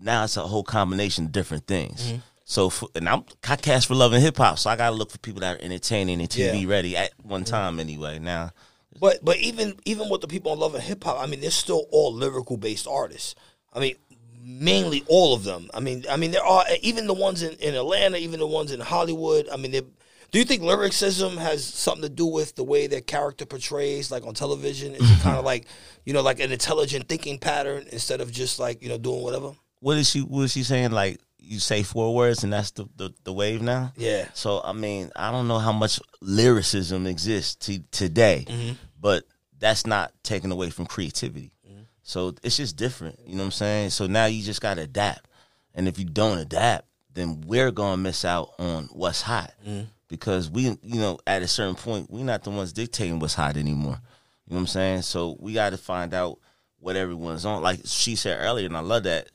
now 0.00 0.24
it's 0.24 0.36
a 0.36 0.42
whole 0.42 0.62
combination 0.62 1.26
of 1.26 1.32
different 1.32 1.66
things. 1.66 2.08
Mm-hmm. 2.08 2.18
So, 2.52 2.68
for, 2.68 2.90
and 2.94 3.08
I'm 3.08 3.24
I 3.48 3.56
cast 3.56 3.86
for 3.88 3.94
love 3.94 4.12
and 4.12 4.22
hip 4.22 4.36
hop, 4.36 4.58
so 4.58 4.68
I 4.68 4.76
gotta 4.76 4.94
look 4.94 5.10
for 5.10 5.16
people 5.18 5.40
that 5.40 5.56
are 5.56 5.64
entertaining 5.64 6.20
and 6.20 6.28
TV 6.28 6.60
Yeah. 6.62 6.68
ready 6.68 6.96
at 6.98 7.12
one 7.22 7.44
time 7.44 7.80
anyway. 7.80 8.18
Now, 8.18 8.50
But 9.00 9.24
but 9.24 9.38
even 9.38 9.78
even 9.86 10.10
with 10.10 10.20
the 10.20 10.28
people 10.28 10.52
on 10.52 10.58
Love 10.58 10.74
and 10.74 10.84
Hip 10.84 11.02
Hop, 11.04 11.18
I 11.18 11.24
mean, 11.26 11.40
they're 11.40 11.50
still 11.50 11.86
all 11.90 12.12
lyrical 12.12 12.58
based 12.58 12.86
artists. 12.86 13.34
I 13.72 13.80
mean, 13.80 13.94
mainly 14.44 15.02
all 15.08 15.32
of 15.32 15.44
them. 15.44 15.70
I 15.72 15.80
mean, 15.80 16.04
I 16.10 16.16
mean, 16.18 16.30
there 16.30 16.44
are 16.44 16.64
eh, 16.68 16.76
even 16.82 17.06
the 17.06 17.14
ones 17.14 17.42
in, 17.42 17.54
in 17.54 17.74
Atlanta, 17.74 18.18
even 18.18 18.38
the 18.38 18.46
ones 18.46 18.70
in 18.70 18.80
Hollywood. 18.80 19.48
I 19.50 19.56
mean, 19.56 19.70
they- 19.70 19.80
do 20.30 20.38
you 20.38 20.44
think 20.44 20.62
lyricism 20.62 21.38
has 21.38 21.64
something 21.64 22.02
to 22.02 22.08
do 22.10 22.26
with 22.26 22.54
the 22.56 22.64
way 22.64 22.86
their 22.86 23.00
character 23.00 23.46
portrays, 23.46 24.10
like 24.10 24.26
on 24.26 24.34
television? 24.34 24.94
Is 24.94 25.10
it 25.10 25.20
kind 25.20 25.38
of 25.38 25.44
like, 25.52 25.64
you 26.04 26.12
know, 26.12 26.20
like 26.22 26.38
an 26.40 26.52
intelligent 26.52 27.08
thinking 27.08 27.38
pattern 27.38 27.86
instead 27.90 28.20
of 28.20 28.30
just 28.30 28.58
like 28.58 28.82
you 28.82 28.90
know 28.90 28.98
doing 28.98 29.22
whatever? 29.22 29.52
what 29.80 29.96
is 29.96 30.10
she? 30.10 30.20
What 30.20 30.42
is 30.42 30.52
she 30.52 30.62
saying? 30.64 30.90
Like 30.92 31.18
you 31.52 31.58
say 31.60 31.82
four 31.82 32.14
words 32.14 32.42
and 32.44 32.52
that's 32.52 32.70
the 32.72 32.86
the, 32.96 33.12
the 33.24 33.32
wave 33.32 33.60
now. 33.62 33.92
Yeah. 33.96 34.26
So 34.34 34.60
I 34.64 34.72
mean, 34.72 35.10
I 35.14 35.30
don't 35.30 35.46
know 35.48 35.58
how 35.58 35.72
much 35.72 36.00
lyricism 36.20 37.06
exists 37.06 37.54
t- 37.66 37.84
today, 37.90 38.44
Mm-hmm. 38.48 38.72
but 39.00 39.24
that's 39.58 39.86
not 39.86 40.12
taken 40.22 40.50
away 40.50 40.70
from 40.70 40.86
creativity. 40.86 41.52
Mm-hmm. 41.68 41.82
So 42.02 42.34
it's 42.42 42.56
just 42.56 42.76
different. 42.76 43.18
You 43.26 43.34
know 43.36 43.42
what 43.42 43.46
I'm 43.46 43.50
saying? 43.52 43.90
So 43.90 44.06
now 44.06 44.26
you 44.26 44.42
just 44.42 44.60
gotta 44.60 44.82
adapt, 44.82 45.26
and 45.74 45.86
if 45.86 45.98
you 45.98 46.04
don't 46.04 46.38
adapt, 46.38 46.86
then 47.14 47.42
we're 47.46 47.70
gonna 47.70 47.98
miss 47.98 48.24
out 48.24 48.50
on 48.58 48.88
what's 48.92 49.22
hot 49.22 49.52
Mm-hmm. 49.66 49.84
because 50.08 50.50
we, 50.50 50.62
you 50.82 51.00
know, 51.00 51.18
at 51.26 51.42
a 51.42 51.48
certain 51.48 51.74
point, 51.76 52.10
we're 52.10 52.24
not 52.24 52.42
the 52.42 52.50
ones 52.50 52.72
dictating 52.72 53.18
what's 53.20 53.34
hot 53.34 53.56
anymore. 53.56 54.00
You 54.46 54.54
know 54.54 54.56
what 54.56 54.60
I'm 54.60 54.66
saying? 54.68 55.02
So 55.02 55.36
we 55.38 55.52
got 55.52 55.70
to 55.70 55.78
find 55.78 56.12
out 56.14 56.38
what 56.80 56.96
everyone's 56.96 57.44
on. 57.44 57.62
Like 57.62 57.80
she 57.84 58.16
said 58.16 58.38
earlier, 58.40 58.66
and 58.66 58.76
I 58.76 58.80
love 58.80 59.04
that. 59.04 59.28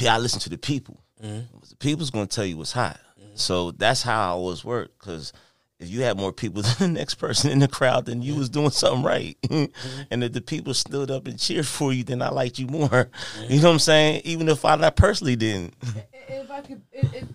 I 0.00 0.18
listen 0.18 0.40
to 0.40 0.48
the 0.50 0.58
people. 0.58 0.98
The 1.22 1.76
people's 1.78 2.10
to 2.10 2.26
tell 2.26 2.44
you 2.44 2.56
what's 2.56 2.72
hot. 2.72 2.98
So 3.34 3.70
that's 3.70 4.02
how 4.02 4.20
I 4.20 4.28
always 4.28 4.64
work. 4.64 4.90
Because 4.98 5.32
if 5.78 5.88
you 5.88 6.02
had 6.02 6.16
more 6.16 6.32
people 6.32 6.62
than 6.78 6.94
the 6.94 7.00
next 7.00 7.14
person 7.14 7.50
in 7.50 7.60
the 7.60 7.68
crowd, 7.68 8.06
then 8.06 8.22
you 8.22 8.34
was 8.34 8.48
doing 8.48 8.70
something 8.70 9.04
right. 9.04 9.36
and 9.50 10.24
if 10.24 10.32
the 10.32 10.40
people 10.40 10.74
stood 10.74 11.10
up 11.10 11.26
and 11.26 11.38
cheered 11.38 11.66
for 11.66 11.92
you, 11.92 12.04
then 12.04 12.22
I 12.22 12.30
liked 12.30 12.58
you 12.58 12.66
more. 12.66 13.10
You 13.48 13.60
know 13.60 13.68
what 13.68 13.74
I'm 13.74 13.78
saying? 13.80 14.22
Even 14.24 14.48
if 14.48 14.64
I 14.64 14.76
not 14.76 14.96
personally 14.96 15.36
didn't. 15.36 15.74
And 15.82 16.44
if 16.44 16.50
I 16.50 16.60
could, 16.60 16.82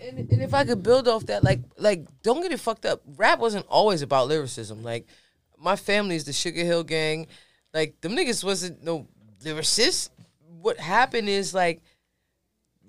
and, 0.02 0.32
and 0.32 0.42
if 0.42 0.54
I 0.54 0.64
could 0.64 0.82
build 0.82 1.08
off 1.08 1.26
that, 1.28 1.44
like, 1.44 1.60
like, 1.78 2.06
don't 2.24 2.42
get 2.42 2.52
it 2.52 2.60
fucked 2.60 2.86
up. 2.86 3.02
Rap 3.18 3.40
wasn't 3.40 3.66
always 3.68 4.02
about 4.02 4.28
lyricism. 4.28 4.84
Like, 4.84 5.06
my 5.58 5.76
family 5.76 6.16
is 6.16 6.26
the 6.26 6.34
Sugar 6.34 6.64
Hill 6.64 6.84
Gang. 6.84 7.28
Like, 7.74 8.00
them 8.02 8.16
niggas 8.16 8.44
wasn't 8.44 8.84
no 8.84 9.08
lyricists. 9.44 10.10
What 10.62 10.80
happened 10.80 11.30
is 11.30 11.54
like, 11.54 11.82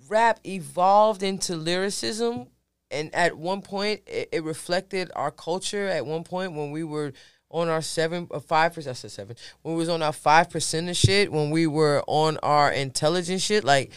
rap 0.08 0.40
evolved 0.46 1.22
into 1.22 1.56
lyricism, 1.56 2.46
and 2.90 3.14
at 3.14 3.36
one 3.36 3.62
point, 3.62 4.02
it, 4.06 4.28
it 4.32 4.44
reflected 4.44 5.10
our 5.14 5.30
culture. 5.30 5.86
At 5.88 6.06
one 6.06 6.24
point, 6.24 6.52
when 6.52 6.70
we 6.70 6.84
were 6.84 7.12
on 7.50 7.68
our 7.68 7.82
seven 7.82 8.26
or 8.30 8.40
five 8.40 8.74
percent, 8.74 8.96
I 8.96 8.98
said 8.98 9.10
seven. 9.10 9.36
When 9.62 9.74
we 9.74 9.78
was 9.78 9.88
on 9.88 10.02
our 10.02 10.12
five 10.12 10.50
percent 10.50 10.88
of 10.88 10.96
shit, 10.96 11.32
when 11.32 11.50
we 11.50 11.66
were 11.66 12.02
on 12.06 12.38
our 12.42 12.72
intelligence 12.72 13.42
shit, 13.42 13.64
like 13.64 13.92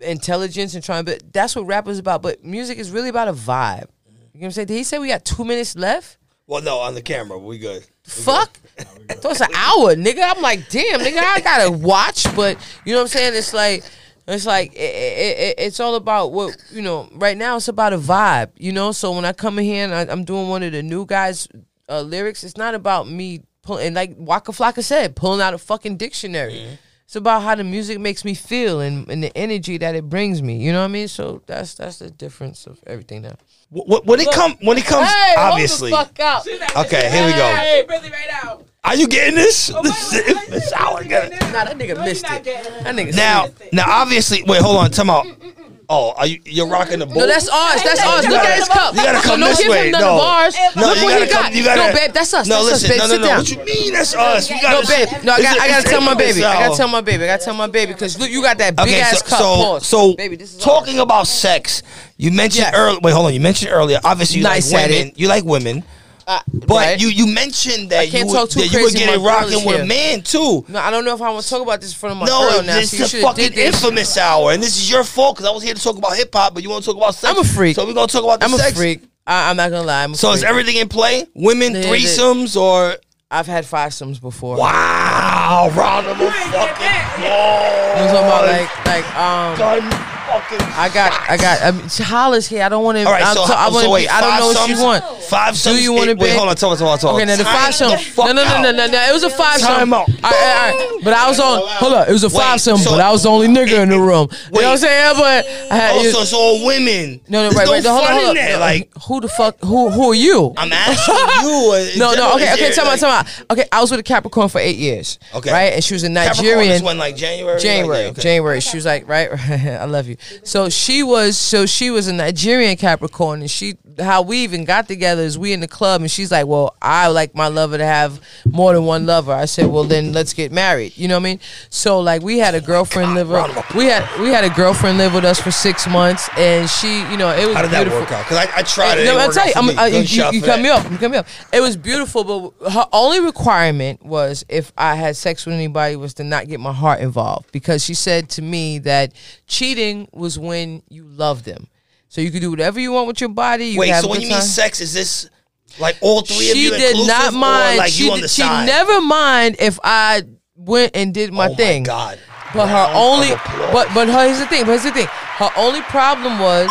intelligence 0.00 0.74
and 0.74 0.84
trying. 0.84 1.04
But 1.04 1.32
that's 1.32 1.56
what 1.56 1.66
rap 1.66 1.88
is 1.88 1.98
about. 1.98 2.22
But 2.22 2.44
music 2.44 2.78
is 2.78 2.90
really 2.90 3.08
about 3.08 3.28
a 3.28 3.32
vibe. 3.32 3.86
You 4.34 4.40
know 4.40 4.44
what 4.44 4.44
I'm 4.44 4.50
saying? 4.52 4.66
Did 4.68 4.76
he 4.76 4.84
say 4.84 4.98
we 4.98 5.08
got 5.08 5.24
two 5.24 5.44
minutes 5.44 5.76
left? 5.76 6.16
Well, 6.46 6.62
no, 6.62 6.78
on 6.78 6.94
the 6.94 7.02
camera, 7.02 7.38
we 7.38 7.58
good. 7.58 7.86
Fuck. 8.04 8.58
So 9.20 9.30
it's 9.30 9.40
an 9.40 9.54
hour, 9.54 9.94
nigga. 9.94 10.20
I'm 10.22 10.42
like, 10.42 10.68
damn, 10.68 10.98
nigga, 10.98 11.18
I 11.18 11.40
gotta 11.40 11.70
watch, 11.70 12.24
but 12.34 12.56
you 12.84 12.92
know 12.92 12.98
what 12.98 13.02
I'm 13.02 13.08
saying? 13.08 13.34
It's 13.36 13.52
like, 13.52 13.84
it's 14.28 14.46
like, 14.46 14.72
it, 14.74 14.78
it, 14.78 15.38
it- 15.38 15.54
it's 15.58 15.80
all 15.80 15.94
about 15.94 16.32
what 16.32 16.56
you 16.70 16.82
know. 16.82 17.08
Right 17.14 17.36
now, 17.36 17.56
it's 17.56 17.68
about 17.68 17.92
a 17.92 17.98
vibe, 17.98 18.50
you 18.56 18.72
know. 18.72 18.92
So 18.92 19.12
when 19.12 19.24
I 19.24 19.32
come 19.32 19.58
in 19.58 19.64
here 19.64 19.84
and 19.84 19.94
I, 19.94 20.02
I'm 20.12 20.24
doing 20.24 20.48
one 20.48 20.62
of 20.62 20.72
the 20.72 20.82
new 20.82 21.04
guys' 21.06 21.48
uh, 21.88 22.00
lyrics, 22.02 22.44
it's 22.44 22.56
not 22.56 22.74
about 22.74 23.08
me 23.08 23.42
pulling. 23.62 23.86
And 23.88 23.96
like 23.96 24.14
Waka 24.16 24.52
Flocka 24.52 24.82
said, 24.82 25.16
pulling 25.16 25.40
out 25.40 25.54
a 25.54 25.58
fucking 25.58 25.96
dictionary. 25.96 26.78
It's 27.04 27.16
about 27.16 27.42
how 27.42 27.54
the 27.54 27.64
music 27.64 27.98
makes 28.00 28.24
me 28.24 28.32
feel 28.34 28.80
and, 28.80 29.06
and 29.10 29.22
the 29.22 29.36
energy 29.36 29.76
that 29.76 29.94
it 29.94 30.08
brings 30.08 30.40
me. 30.40 30.56
You 30.56 30.72
know 30.72 30.78
what 30.78 30.86
I 30.86 30.88
mean? 30.88 31.08
So 31.08 31.42
that's 31.46 31.74
that's 31.74 31.98
the 31.98 32.10
difference 32.10 32.66
of 32.66 32.78
everything 32.86 33.20
now. 33.22 33.36
Wh- 33.70 33.84
wh- 33.86 34.06
When 34.06 34.18
it 34.20 34.30
come, 34.32 34.56
when 34.62 34.78
it 34.78 34.86
comes, 34.86 35.08
Hey, 35.08 35.34
obviously. 35.36 35.90
hold 35.90 36.06
the 36.08 36.14
fuck 36.14 36.20
out. 36.20 36.86
Okay, 36.86 37.10
here 37.10 37.26
we 37.26 37.32
go. 37.32 37.54
Hey, 37.54 37.84
Billy 37.86 38.08
right 38.10 38.28
now. 38.42 38.60
Are 38.84 38.96
you 38.96 39.06
getting 39.06 39.36
this? 39.36 39.70
Oh, 39.72 39.80
This 39.82 40.12
wait, 40.12 40.26
wait, 40.26 40.36
the 40.48 40.52
wait, 40.54 40.62
shower. 40.64 40.96
wait, 40.96 41.08
Get 41.08 41.22
wait, 41.30 41.32
it. 41.32 41.42
wait, 41.44 41.52
Nah, 41.52 41.64
that 41.64 41.78
nigga 41.78 41.94
No, 41.96 42.04
missed 42.04 42.24
it. 42.28 42.44
That 42.44 42.94
nigga 42.96 43.14
Now, 43.14 43.42
missed 43.44 43.60
it. 43.60 43.72
now, 43.72 43.84
obviously, 43.86 44.42
wait, 44.42 44.60
hold 44.60 44.76
on, 44.78 44.90
time 44.90 45.08
out. 45.08 45.24
Mm, 45.24 45.36
mm, 45.36 45.52
mm, 45.54 45.72
oh, 45.88 46.14
are 46.16 46.26
you 46.26 46.40
you're 46.46 46.66
rocking 46.66 46.98
the 46.98 47.06
boat? 47.06 47.14
No, 47.16 47.26
that's 47.28 47.48
ours. 47.48 47.80
That's 47.84 48.02
You 48.02 48.10
ours. 48.10 48.26
Look 48.26 48.42
at 48.42 48.58
his 48.58 48.66
cup. 48.68 48.94
you 48.96 49.02
gotta 49.04 49.20
come 49.24 49.38
don't 49.38 49.50
this 49.50 49.60
give 49.60 49.68
way. 49.70 49.86
him 49.86 49.92
none 49.92 50.00
No. 50.00 50.14
of 50.16 50.20
ours. 50.22 50.56
No, 50.74 50.86
Look 50.88 50.96
you 50.98 51.04
what 51.04 51.10
gotta 51.12 51.24
he 51.26 51.30
come- 51.30 51.42
got. 51.44 51.54
you 51.54 51.64
gotta- 51.64 51.80
no, 51.80 51.94
babe, 51.94 52.12
that's 52.12 52.34
us. 52.34 52.46
No, 52.48 52.64
that's 52.66 52.82
listen, 52.82 52.90
us, 52.90 52.90
babe. 52.90 52.98
no, 52.98 53.06
no, 53.06 53.12
Sit 53.22 53.22
down. 53.28 53.38
What 53.38 53.50
you 53.50 53.82
mean? 53.84 53.92
That's 53.92 54.14
us. 54.16 54.50
We 54.50 54.56
No, 54.56 54.62
gotta 54.62 54.86
babe. 54.88 55.08
No, 55.22 55.32
I 55.34 55.42
got. 55.42 55.60
I 55.60 55.68
gotta 55.68 55.88
tell 55.88 56.00
my 56.00 56.14
baby. 56.14 56.44
I 56.44 56.52
gotta 56.66 56.76
tell 56.76 56.88
my 56.88 57.00
baby. 57.00 57.22
I 57.22 57.26
gotta 57.28 57.44
tell 57.44 57.54
my 57.54 57.66
baby 57.68 57.92
because 57.92 58.18
look, 58.18 58.30
you 58.30 58.42
got 58.42 58.58
that 58.58 58.74
big 58.74 58.88
Okay, 58.88 59.00
ass 59.00 59.18
so 59.20 59.24
cup. 59.26 59.38
so, 59.38 59.44
Pause. 59.44 59.86
so 59.86 60.14
baby, 60.16 60.34
this 60.34 60.54
is 60.54 60.58
talking 60.60 60.98
about 60.98 61.28
sex. 61.28 61.84
You 62.16 62.32
mentioned 62.32 62.64
Yes. 62.64 62.74
earlier. 62.74 62.98
Wait, 63.00 63.12
hold 63.14 63.26
on. 63.26 63.34
You 63.34 63.40
mentioned 63.40 63.70
earlier. 63.72 64.00
Obviously, 64.02 64.38
you 64.38 64.42
Nice 64.42 64.72
like 64.72 64.88
women. 64.90 65.12
You 65.14 65.28
like 65.28 65.44
women, 65.44 65.84
Uh, 66.26 66.40
but 66.52 66.68
right? 66.76 67.00
you 67.00 67.08
you 67.08 67.26
mentioned 67.26 67.90
that 67.90 68.12
you 68.12 68.26
were, 68.26 68.32
would, 68.40 68.50
too 68.50 68.60
that 68.60 68.72
you 68.72 68.78
would 68.80 68.92
crazy, 68.92 68.98
get 68.98 69.06
my 69.08 69.14
it 69.14 69.16
girl 69.16 69.26
rocking 69.26 69.64
with 69.66 69.80
a 69.80 69.86
man 69.86 70.22
too. 70.22 70.64
No, 70.68 70.78
I 70.78 70.90
don't 70.90 71.04
know 71.04 71.14
if 71.14 71.22
I 71.22 71.30
want 71.30 71.42
to 71.44 71.50
talk 71.50 71.62
about 71.62 71.80
this 71.80 71.92
in 71.92 71.98
front 71.98 72.12
of 72.12 72.18
my 72.20 72.26
No, 72.26 72.48
girl 72.50 72.62
now. 72.62 72.74
this 72.76 72.92
is 72.94 73.10
should 73.10 73.20
the 73.22 73.26
have 73.26 73.36
fucking 73.36 73.52
this. 73.54 73.82
Inphamus 73.84 74.16
Hour, 74.18 74.52
and 74.52 74.62
this 74.62 74.76
is 74.76 74.90
your 74.90 75.04
fault 75.04 75.36
because 75.36 75.50
I 75.50 75.52
was 75.52 75.62
here 75.62 75.74
to 75.74 75.82
talk 75.82 75.96
about 75.98 76.16
hip 76.16 76.30
hop, 76.32 76.54
but 76.54 76.62
you 76.62 76.70
want 76.70 76.84
to 76.84 76.90
talk 76.90 76.96
about 76.96 77.14
sex. 77.14 77.32
I'm 77.32 77.40
a 77.40 77.44
freak. 77.48 77.76
so 77.76 77.84
we're 77.86 77.94
gonna 77.94 78.06
talk 78.06 78.24
about 78.24 78.40
the 78.40 78.46
I'm 78.46 78.54
a 78.54 78.58
freak. 78.72 79.02
I, 79.26 79.50
I'm 79.50 79.56
not 79.56 79.70
gonna 79.70 79.86
lie. 79.86 80.04
I'm 80.04 80.12
a 80.12 80.16
So 80.16 80.28
freak. 80.28 80.38
is 80.38 80.44
everything 80.44 80.76
in 80.76 80.88
play? 80.88 81.26
Women, 81.34 81.72
Yeah, 81.74 81.80
it 81.80 82.02
is. 82.04 82.18
threesomes, 82.18 82.56
or 82.60 82.96
I've 83.30 83.46
had 83.46 83.64
five 83.66 83.92
fivesomes 83.92 84.20
before. 84.20 84.56
wow, 84.58 85.70
round 85.74 86.06
of 86.06 86.18
You 86.18 86.26
ain't 86.26 86.34
get 86.34 86.76
fucking. 86.76 87.26
I'm 87.26 88.08
talking 88.08 88.26
about 88.26 88.44
like 88.46 88.86
like 88.86 89.16
um. 89.16 89.58
Gun 89.58 90.11
fucking. 90.40 90.58
I 90.74 90.88
got, 90.92 91.30
I 91.30 91.36
got. 91.36 91.62
I 91.62 91.70
mean, 91.72 91.88
Hollis 91.88 92.46
here. 92.48 92.62
I 92.62 92.68
don't 92.68 92.84
want 92.84 92.98
to. 92.98 93.04
All 93.04 93.12
right, 93.12 93.34
so, 93.34 93.42
I 93.42 93.68
so 93.68 93.72
want 93.74 93.84
to 93.84 93.90
wait, 93.90 94.04
be. 94.04 94.08
I 94.08 94.20
don't 94.20 94.38
know 94.40 94.46
what 94.48 94.68
you 94.68 94.76
sums? 94.76 95.02
want. 95.04 95.22
Five 95.24 95.56
sums. 95.56 95.76
Do 95.76 95.82
you 95.82 95.92
want 95.92 96.08
to 96.10 96.16
be? 96.16 96.22
Wait, 96.22 96.36
hold 96.36 96.48
on, 96.48 96.56
talk, 96.56 96.78
talk, 96.78 97.00
talk. 97.00 97.14
Okay, 97.14 97.24
now 97.24 97.36
the 97.36 97.44
five 97.44 97.74
sum. 97.74 97.90
No, 98.18 98.32
no, 98.32 98.44
no, 98.44 98.62
no, 98.62 98.72
no, 98.72 98.86
no. 98.86 98.98
It 99.08 99.12
was 99.12 99.22
a 99.24 99.30
five 99.30 99.60
sum. 99.60 99.68
Time 99.78 99.92
out. 99.92 100.08
All 100.08 100.30
right, 100.30 100.72
all 100.72 100.88
right. 100.94 101.00
But 101.04 101.14
I 101.14 101.28
was 101.28 101.38
on. 101.40 101.62
Hold 101.66 101.92
up. 101.94 102.08
It 102.08 102.12
was 102.12 102.24
a 102.24 102.30
five 102.30 102.60
sum. 102.60 102.78
so- 102.78 102.90
but 102.92 103.00
I 103.00 103.10
was 103.10 103.22
the 103.22 103.28
only 103.30 103.48
nigga 103.48 103.82
in 103.82 103.88
the 103.88 103.98
room. 103.98 104.28
You 104.52 104.60
know 104.62 104.66
what 104.68 104.72
I'm 104.72 104.78
saying? 104.78 105.14
But 105.16 105.46
I 105.72 105.76
had. 105.76 105.96
Oh, 105.96 106.02
so 106.10 106.20
it's 106.22 106.32
all 106.32 106.64
women. 106.66 107.20
no, 107.28 107.48
no, 107.48 107.56
right, 107.56 107.68
right. 107.68 107.84
Hold 107.84 108.04
on, 108.04 108.12
hold 108.12 108.38
on. 108.38 108.60
Like, 108.60 108.90
who 109.06 109.20
the 109.20 109.28
fuck? 109.28 109.58
Who, 109.60 109.90
who 109.90 110.10
are 110.10 110.14
you? 110.14 110.52
I'm 110.56 110.72
asking 110.72 111.14
you. 111.48 111.72
uh, 111.72 111.86
No, 111.98 112.14
no, 112.14 112.34
okay, 112.36 112.52
okay, 112.54 112.72
tell 112.72 112.90
me, 112.90 112.98
tell 112.98 113.22
me. 113.22 113.28
Okay, 113.50 113.64
I 113.72 113.80
was 113.80 113.90
with 113.90 114.00
a 114.00 114.02
Capricorn 114.02 114.48
for 114.48 114.58
eight 114.60 114.76
years. 114.76 115.18
Okay. 115.34 115.50
Right? 115.52 115.72
And 115.74 115.84
she 115.84 115.94
was 115.94 116.04
a 116.04 116.08
Capricorn 116.08 116.36
Nigerian. 116.46 116.72
is 116.72 116.82
when, 116.82 116.98
like, 116.98 117.16
January? 117.16 117.60
January, 117.60 118.12
January. 118.12 118.60
She 118.60 118.76
was 118.76 118.84
like, 118.86 119.08
right, 119.08 119.30
I 119.50 119.84
love 119.86 120.08
you. 120.08 120.16
So 120.44 120.68
she 120.68 121.02
was, 121.02 121.36
so 121.36 121.66
she 121.66 121.90
was 121.90 122.08
a 122.08 122.12
Nigerian 122.12 122.76
Capricorn, 122.76 123.40
and 123.40 123.50
she, 123.50 123.76
how 123.98 124.22
we 124.22 124.38
even 124.38 124.64
got 124.64 124.88
together 124.88 125.22
is 125.22 125.38
we 125.38 125.52
in 125.52 125.60
the 125.60 125.68
club, 125.68 126.00
and 126.00 126.10
she's 126.10 126.30
like, 126.30 126.46
well, 126.46 126.76
I 126.80 127.08
like 127.08 127.34
my 127.34 127.48
lover 127.48 127.78
to 127.78 127.84
have 127.84 128.20
more 128.46 128.72
than 128.72 128.84
one 128.84 129.06
lover. 129.06 129.32
I 129.32 129.44
said, 129.46 129.66
well, 129.66 129.84
then 129.84 130.12
let's 130.12 130.32
get 130.32 130.52
married. 130.52 130.96
You 130.96 131.08
know 131.08 131.16
what 131.16 131.20
I 131.26 131.30
mean? 131.30 131.40
So 131.70 132.00
like, 132.00 132.22
we 132.22 132.38
had 132.38 132.54
a 132.54 132.60
girlfriend 132.60 133.14
live, 133.14 133.28
we 133.74 133.86
had 133.86 134.20
we 134.20 134.28
had 134.28 134.44
a 134.44 134.50
girlfriend 134.50 134.98
live 134.98 135.14
with 135.14 135.24
us 135.24 135.40
for 135.40 135.50
six 135.50 135.86
months, 135.88 136.28
and 136.36 136.68
she, 136.68 137.00
you 137.10 137.16
know, 137.16 137.30
it 137.30 137.46
was 137.46 137.56
How 137.56 137.62
did 137.62 137.70
that 137.72 137.84
beautiful. 137.84 138.00
work 138.00 138.12
out? 138.12 138.24
Because 138.24 138.38
I, 138.46 138.58
I 138.58 138.62
tried 138.62 138.98
it. 138.98 139.04
No, 139.04 139.18
I'll 139.18 139.32
tell 139.32 139.46
you, 139.46 139.52
I'm, 139.56 139.66
me. 139.66 139.76
uh, 139.76 139.84
you, 139.86 140.00
you, 140.00 140.30
you 140.32 140.42
cut 140.42 140.60
me 140.60 140.68
up. 140.68 140.90
You 140.90 140.98
cut 140.98 141.10
me 141.10 141.16
up. 141.18 141.26
It 141.52 141.60
was 141.60 141.76
beautiful, 141.76 142.24
but 142.24 142.70
her 142.72 142.86
only 142.92 143.20
requirement 143.20 144.04
was 144.04 144.44
if 144.48 144.72
I 144.76 144.94
had 144.94 145.16
sex 145.16 145.44
with 145.46 145.54
anybody 145.54 145.96
was 145.96 146.14
to 146.14 146.24
not 146.24 146.48
get 146.48 146.60
my 146.60 146.72
heart 146.72 147.00
involved 147.00 147.50
because 147.52 147.84
she 147.84 147.94
said 147.94 148.28
to 148.30 148.42
me 148.42 148.78
that 148.80 149.12
cheating 149.46 150.08
was 150.12 150.38
when 150.38 150.82
you 150.88 151.04
love 151.04 151.44
them. 151.44 151.68
So 152.08 152.20
you 152.20 152.30
could 152.30 152.42
do 152.42 152.50
whatever 152.50 152.78
you 152.78 152.92
want 152.92 153.06
with 153.06 153.20
your 153.20 153.30
body. 153.30 153.66
You 153.66 153.80
Wait, 153.80 153.94
so 153.94 154.08
when 154.08 154.20
you 154.20 154.28
mean 154.28 154.42
sex, 154.42 154.80
is 154.80 154.92
this 154.92 155.30
like 155.78 155.96
all 156.02 156.22
three 156.22 156.50
of 156.50 156.56
you? 156.56 156.70
she 156.72 156.76
did 156.78 157.06
not 157.06 157.32
mind. 157.32 157.78
like 157.78 157.90
she, 157.90 158.10
did- 158.10 158.28
she 158.30 158.42
never 158.42 159.00
mind 159.00 159.56
if 159.58 159.78
I 159.82 160.22
went 160.54 160.94
and 160.94 161.14
did 161.14 161.32
my 161.32 161.48
oh 161.48 161.54
thing. 161.54 161.82
my 161.82 161.86
god! 161.86 162.18
But 162.54 162.68
her 162.68 162.92
only, 162.94 163.30
but 163.72 163.88
but 163.94 164.08
her, 164.08 164.26
here's 164.26 164.38
the 164.38 164.46
thing. 164.46 164.62
But 164.66 164.72
here's 164.72 164.82
the 164.84 164.90
thing. 164.92 165.06
Her 165.08 165.50
only 165.56 165.80
problem 165.82 166.38
was 166.38 166.68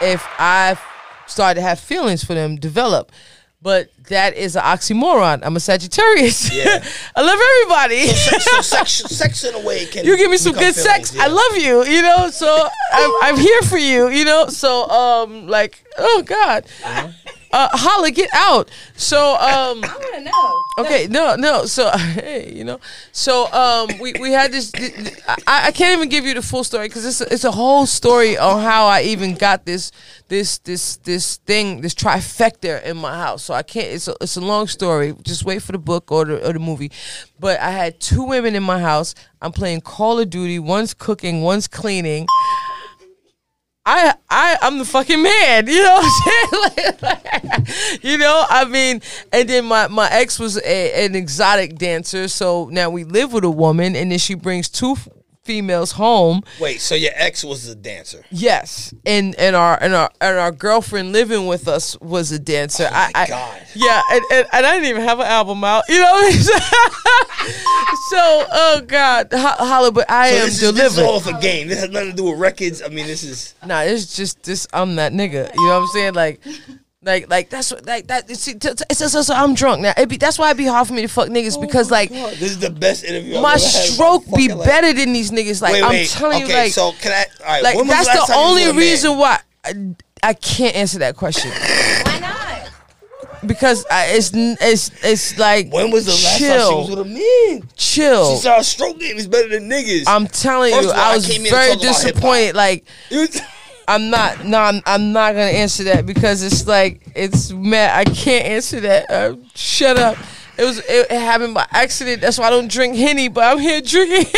if 0.00 0.26
I 0.38 0.78
started 1.26 1.60
to 1.60 1.66
have 1.66 1.78
feelings 1.78 2.24
for 2.24 2.34
them 2.34 2.56
develop. 2.56 3.12
But 3.62 3.90
that 4.08 4.34
is 4.36 4.56
an 4.56 4.62
oxymoron. 4.62 5.40
I'm 5.44 5.54
a 5.56 5.60
Sagittarius. 5.60 6.52
Yeah. 6.62 6.84
I 7.14 7.22
love 7.22 7.38
everybody. 7.40 8.06
sex, 8.08 8.44
so 8.44 8.60
sex, 8.76 8.90
sex 9.16 9.44
in 9.44 9.54
a 9.54 9.60
way 9.60 9.86
can 9.86 10.04
you 10.04 10.16
give 10.16 10.30
me 10.30 10.36
some 10.36 10.52
good 10.52 10.74
feelings, 10.74 11.10
sex. 11.10 11.14
yeah. 11.14 11.22
I 11.24 11.26
love 11.28 11.56
you. 11.56 11.84
You 11.84 12.02
know, 12.02 12.30
so 12.30 12.68
I'm, 12.92 13.10
I'm 13.22 13.36
here 13.38 13.62
for 13.62 13.78
you. 13.78 14.08
You 14.08 14.24
know, 14.24 14.48
so 14.48 14.88
um, 14.90 15.46
like, 15.46 15.84
oh 15.96 16.22
God, 16.26 16.66
Uh-huh. 16.84 17.08
Uh, 17.52 17.68
holla, 17.72 18.10
get 18.10 18.30
out. 18.34 18.70
So 18.96 19.34
um. 19.34 19.84
I 19.84 19.96
want 19.96 20.14
to 20.14 20.20
know. 20.20 20.62
Okay, 20.78 21.06
no, 21.08 21.36
no. 21.36 21.66
So, 21.66 21.90
hey, 21.96 22.52
you 22.52 22.64
know, 22.64 22.80
so 23.12 23.52
um, 23.52 23.98
we 24.00 24.14
we 24.20 24.32
had 24.32 24.52
this. 24.52 24.72
th- 24.72 25.14
I, 25.46 25.68
I 25.68 25.72
can't 25.72 25.96
even 25.96 26.08
give 26.08 26.24
you 26.24 26.34
the 26.34 26.42
full 26.42 26.64
story 26.64 26.88
because 26.88 27.04
it's 27.04 27.20
a, 27.20 27.32
it's 27.32 27.44
a 27.44 27.50
whole 27.50 27.84
story 27.86 28.38
on 28.38 28.62
how 28.62 28.86
I 28.86 29.02
even 29.02 29.34
got 29.34 29.66
this 29.66 29.92
this 30.28 30.58
this 30.58 30.96
this 30.98 31.36
thing 31.38 31.82
this 31.82 31.94
trifecta 31.94 32.82
in 32.84 32.96
my 32.96 33.14
house. 33.14 33.42
So 33.44 33.54
I 33.54 33.62
can't. 33.62 33.88
It's 33.88 34.08
a, 34.08 34.14
it's 34.20 34.36
a 34.36 34.40
long 34.40 34.66
story. 34.66 35.14
Just 35.22 35.44
wait 35.44 35.62
for 35.62 35.72
the 35.72 35.78
book 35.78 36.10
or 36.10 36.24
the 36.24 36.48
or 36.48 36.52
the 36.52 36.58
movie. 36.58 36.90
But 37.38 37.60
I 37.60 37.70
had 37.70 38.00
two 38.00 38.22
women 38.22 38.54
in 38.54 38.62
my 38.62 38.78
house. 38.80 39.14
I'm 39.42 39.52
playing 39.52 39.82
Call 39.82 40.18
of 40.20 40.30
Duty. 40.30 40.58
One's 40.58 40.94
cooking. 40.94 41.42
One's 41.42 41.68
cleaning. 41.68 42.26
I 43.84 44.14
I 44.30 44.58
I'm 44.62 44.78
the 44.78 44.84
fucking 44.84 45.20
man, 45.22 45.66
you 45.66 45.82
know 45.82 45.94
what 45.94 46.04
I'm 46.04 46.70
saying? 46.70 46.92
Like, 47.02 47.02
like, 47.02 48.04
you 48.04 48.16
know, 48.16 48.44
I 48.48 48.64
mean, 48.64 49.02
and 49.32 49.48
then 49.48 49.64
my 49.64 49.88
my 49.88 50.08
ex 50.10 50.38
was 50.38 50.56
a, 50.58 51.04
an 51.04 51.16
exotic 51.16 51.76
dancer, 51.76 52.28
so 52.28 52.68
now 52.70 52.90
we 52.90 53.02
live 53.04 53.32
with 53.32 53.44
a 53.44 53.50
woman, 53.50 53.96
and 53.96 54.12
then 54.12 54.18
she 54.18 54.34
brings 54.34 54.68
two 54.68 54.96
females 55.42 55.92
home. 55.92 56.42
Wait, 56.60 56.80
so 56.80 56.94
your 56.94 57.10
ex 57.14 57.42
was 57.44 57.66
a 57.68 57.74
dancer? 57.74 58.24
Yes, 58.30 58.94
and 59.04 59.34
and 59.36 59.56
our 59.56 59.76
and 59.82 59.94
our 59.94 60.10
and 60.20 60.38
our 60.38 60.52
girlfriend 60.52 61.12
living 61.12 61.46
with 61.46 61.66
us 61.68 61.98
was 62.00 62.30
a 62.32 62.38
dancer. 62.38 62.86
Oh 62.90 62.94
I, 62.94 63.10
I, 63.14 63.26
God. 63.26 63.62
Yeah, 63.74 64.00
and, 64.12 64.22
and, 64.32 64.46
and 64.52 64.66
I 64.66 64.72
didn't 64.74 64.88
even 64.88 65.02
have 65.02 65.18
an 65.20 65.26
album 65.26 65.64
out. 65.64 65.84
You 65.88 66.00
know 66.00 66.12
what 66.12 66.24
I 66.24 66.30
mean? 66.30 66.42
so, 68.10 68.46
oh 68.52 68.82
God, 68.86 69.28
Ho- 69.32 69.38
holla, 69.66 69.90
but 69.92 70.10
I 70.10 70.30
So 70.30 70.36
am 70.36 70.44
this, 70.46 70.54
is, 70.54 70.60
this 70.60 70.94
delivered. 70.94 71.18
is 71.20 71.26
all 71.26 71.36
a 71.36 71.40
game. 71.40 71.68
This 71.68 71.80
has 71.80 71.90
nothing 71.90 72.10
to 72.10 72.16
do 72.16 72.24
with 72.30 72.38
records. 72.38 72.82
I 72.82 72.88
mean, 72.88 73.06
this 73.06 73.22
is 73.24 73.54
Nah, 73.66 73.80
it's 73.82 74.14
just 74.16 74.42
this. 74.42 74.66
I'm 74.72 74.96
that 74.96 75.12
nigga. 75.12 75.52
You 75.54 75.66
know 75.66 75.80
what 75.80 75.82
I'm 75.82 75.86
saying? 75.88 76.14
Like, 76.14 76.40
like, 77.04 77.28
like 77.28 77.50
that's 77.50 77.72
what 77.72 77.84
like 77.86 78.06
that. 78.06 78.30
See, 78.36 78.54
t- 78.54 78.58
t- 78.74 78.84
it's 78.88 79.00
just, 79.00 79.26
so 79.26 79.34
I'm 79.34 79.54
drunk 79.54 79.82
now. 79.82 79.92
It 79.96 80.08
be 80.08 80.16
that's 80.16 80.38
why 80.38 80.50
it 80.52 80.56
be 80.56 80.66
hard 80.66 80.86
for 80.86 80.94
me 80.94 81.02
to 81.02 81.08
fuck 81.08 81.28
niggas 81.28 81.56
oh 81.56 81.60
because 81.60 81.90
like 81.90 82.10
this 82.10 82.42
is 82.42 82.58
the 82.60 82.70
best 82.70 83.04
interview. 83.04 83.36
I've 83.36 83.42
my 83.42 83.54
ever 83.54 83.60
had 83.64 83.70
stroke 83.70 84.24
be 84.26 84.30
fucking 84.48 84.58
life. 84.58 84.66
better 84.68 84.92
than 84.92 85.12
these 85.12 85.30
niggas. 85.32 85.60
Like 85.60 85.72
Wait, 85.74 85.82
I'm 85.82 86.06
telling 86.06 86.42
okay, 86.44 86.48
you, 86.52 86.54
like, 86.58 86.72
so 86.72 86.92
can 87.00 87.12
I? 87.12 87.24
All 87.44 87.46
right, 87.52 87.62
like 87.62 87.76
that's 87.88 88.06
last 88.06 88.28
the 88.28 88.32
time 88.32 88.38
you 88.38 88.44
was 88.44 88.50
only 88.50 88.66
with 88.66 88.76
man? 88.76 88.80
reason 88.82 89.18
why 89.18 89.40
I, 89.64 89.94
I 90.22 90.32
can't 90.34 90.76
answer 90.76 90.98
that 91.00 91.16
question 91.16 91.50
Why 91.50 92.18
not? 92.20 92.70
because 93.46 93.84
I, 93.90 94.06
it's 94.10 94.30
it's 94.32 94.90
it's 95.04 95.38
like 95.38 95.72
When 95.72 95.90
was 95.90 96.06
the 96.06 96.12
last 96.12 96.38
time 96.38 96.68
she 96.68 96.74
was 96.74 96.90
with 96.90 96.98
a 97.00 97.04
man? 97.04 97.68
chill. 97.76 98.36
She 98.36 98.42
said 98.42 98.52
our 98.52 98.62
stroke 98.62 99.00
game 99.00 99.16
is 99.16 99.26
better 99.26 99.48
than 99.48 99.68
niggas. 99.68 100.04
I'm 100.06 100.28
telling 100.28 100.72
First 100.72 100.84
you, 100.84 100.90
all, 100.92 100.98
I 101.00 101.12
I 101.12 101.16
was 101.16 101.26
came 101.26 101.42
very 101.42 101.72
talk 101.72 101.80
disappointed. 101.80 102.54
Like. 102.54 102.84
You- 103.88 103.94
I'm 103.94 104.10
not. 104.10 104.44
No, 104.44 104.58
I'm, 104.58 104.80
I'm 104.86 105.12
not 105.12 105.32
gonna 105.32 105.44
answer 105.46 105.84
that 105.84 106.06
because 106.06 106.42
it's 106.42 106.66
like 106.66 107.00
it's 107.14 107.50
mad. 107.52 107.98
I 107.98 108.04
can't 108.10 108.46
answer 108.46 108.80
that. 108.80 109.10
Uh, 109.10 109.36
shut 109.54 109.98
up. 109.98 110.16
It 110.58 110.64
was. 110.64 110.78
It, 110.80 111.06
it 111.10 111.20
happened 111.20 111.54
by 111.54 111.66
accident. 111.70 112.20
That's 112.20 112.38
why 112.38 112.46
I 112.46 112.50
don't 112.50 112.70
drink 112.70 112.94
henny. 112.96 113.28
But 113.28 113.44
I'm 113.44 113.58
here 113.58 113.80
drinking 113.80 114.16
henny. 114.16 114.28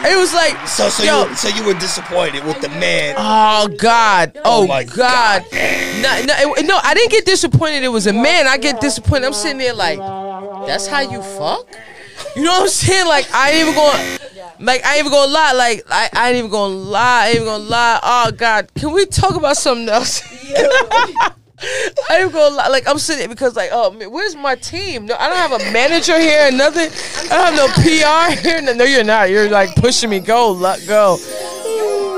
It 0.07 0.19
was 0.19 0.35
like. 0.35 0.67
so, 0.69 0.89
so 0.91 1.03
yo. 1.03 1.29
you, 1.29 1.35
so 1.35 1.49
you 1.49 1.65
were 1.65 1.73
disappointed 1.79 2.45
with 2.45 2.61
the 2.61 2.69
man. 2.71 3.15
Oh 3.17 3.69
God! 3.79 4.39
Oh, 4.45 4.67
my 4.67 4.85
God! 4.85 5.45
No, 5.53 6.23
no, 6.27 6.55
it- 6.57 6.67
no, 6.67 6.79
I 6.83 6.93
didn't 6.95 7.11
get 7.11 7.25
disappointed. 7.25 7.83
It 7.85 7.89
was 7.89 8.07
a 8.07 8.13
man. 8.13 8.47
I 8.47 8.59
get 8.59 8.81
disappointed. 8.81 9.25
I'm 9.27 9.33
sitting 9.33 9.57
there 9.59 9.73
like, 9.73 9.99
that's 10.67 10.87
how 10.87 11.01
you 11.01 11.23
fuck. 11.23 11.67
You 12.37 12.43
know 12.45 12.51
what 12.53 12.63
I'm 12.63 12.69
saying? 12.69 13.07
Like 13.07 13.27
I 13.33 13.51
ain't 13.53 13.61
even 13.69 13.75
going. 13.75 14.19
Like 14.59 14.85
I 14.85 14.97
ain't 14.97 15.01
even 15.01 15.13
gonna 15.13 15.33
lie. 15.33 15.53
Like 15.53 15.85
I, 15.91 16.09
I 16.13 16.29
ain't 16.29 16.39
even 16.39 16.51
gonna 16.51 16.75
lie. 16.75 17.25
I 17.25 17.27
ain't 17.29 17.37
even 17.37 17.49
gonna 17.49 17.65
lie. 17.65 18.01
Oh 18.03 18.33
God! 18.33 18.73
Can 18.75 18.93
we 18.93 19.07
talk 19.07 19.35
about 19.35 19.57
something 19.57 19.89
else? 19.89 20.23
I 22.11 22.23
ain't 22.23 22.33
gonna 22.33 22.57
lie. 22.57 22.69
Like 22.69 22.89
I'm 22.89 22.99
sitting 22.99 23.29
because 23.29 23.57
like, 23.57 23.71
oh 23.73 23.91
man, 23.91 24.11
where's 24.11 24.37
my 24.37 24.55
team? 24.55 25.07
No, 25.07 25.17
I 25.19 25.29
don't 25.29 25.39
have 25.39 25.53
a 25.53 25.73
manager 25.73 26.19
here 26.19 26.49
and 26.49 26.59
nothing. 26.59 26.91
I 27.31 27.37
don't 27.37 27.55
have 27.55 27.57
no 27.57 27.69
PR 27.75 28.41
here. 28.41 28.63
No, 28.63 28.73
no, 28.75 28.85
you're 28.85 29.05
not. 29.05 29.31
You're 29.31 29.49
like 29.49 29.75
pushing 29.77 30.11
me. 30.11 30.21
Go, 30.21 30.53
luck, 30.53 30.81
go. 30.87 31.19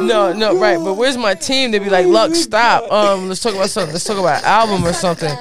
No, 0.02 0.32
no, 0.32 0.58
right. 0.58 0.78
But 0.78 0.94
where's 0.94 1.16
my 1.16 1.34
team? 1.34 1.70
They'd 1.70 1.78
be 1.78 1.88
like, 1.88 2.06
Luck, 2.06 2.34
stop. 2.34 2.90
Um, 2.92 3.28
let's 3.28 3.40
talk 3.40 3.54
about 3.54 3.70
something. 3.70 3.92
Let's 3.92 4.04
talk 4.04 4.18
about 4.18 4.44
album 4.44 4.84
or 4.84 4.92
something. 4.92 5.34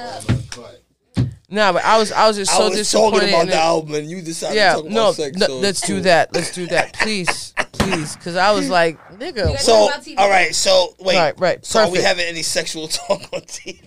Nah, 1.48 1.72
but 1.72 1.84
I 1.84 1.96
was, 1.98 2.10
I 2.10 2.26
was 2.26 2.36
just 2.36 2.50
so 2.52 2.64
I 2.64 2.68
was 2.68 2.76
disappointed. 2.78 3.18
talking 3.20 3.28
about 3.34 3.46
the 3.46 3.54
album, 3.54 3.94
and 3.94 4.10
you 4.10 4.20
decided 4.20 4.56
Yeah, 4.56 4.76
to 4.76 4.82
talk 4.82 4.90
no, 4.90 5.00
about 5.02 5.14
sex. 5.14 5.36
no 5.38 5.46
so 5.46 5.58
let's 5.58 5.78
it's 5.78 5.86
do 5.86 5.94
cool. 5.94 6.02
that. 6.02 6.34
Let's 6.34 6.50
do 6.52 6.66
that, 6.66 6.92
please, 6.94 7.54
please, 7.72 8.16
because 8.16 8.34
I 8.36 8.50
was 8.50 8.68
like, 8.68 8.98
nigga, 9.18 9.56
So, 9.58 9.72
Talk 9.86 9.90
about 9.94 10.04
TV. 10.04 10.18
all 10.18 10.28
right. 10.28 10.52
So, 10.54 10.94
wait. 10.98 11.16
Right, 11.16 11.38
right, 11.38 11.64
So, 11.64 11.80
are 11.80 11.86
we 11.86 11.98
perfect. 11.98 12.06
having 12.08 12.26
any 12.26 12.42
sexual 12.42 12.88
talk 12.88 13.22
on 13.32 13.42
TV? 13.42 13.80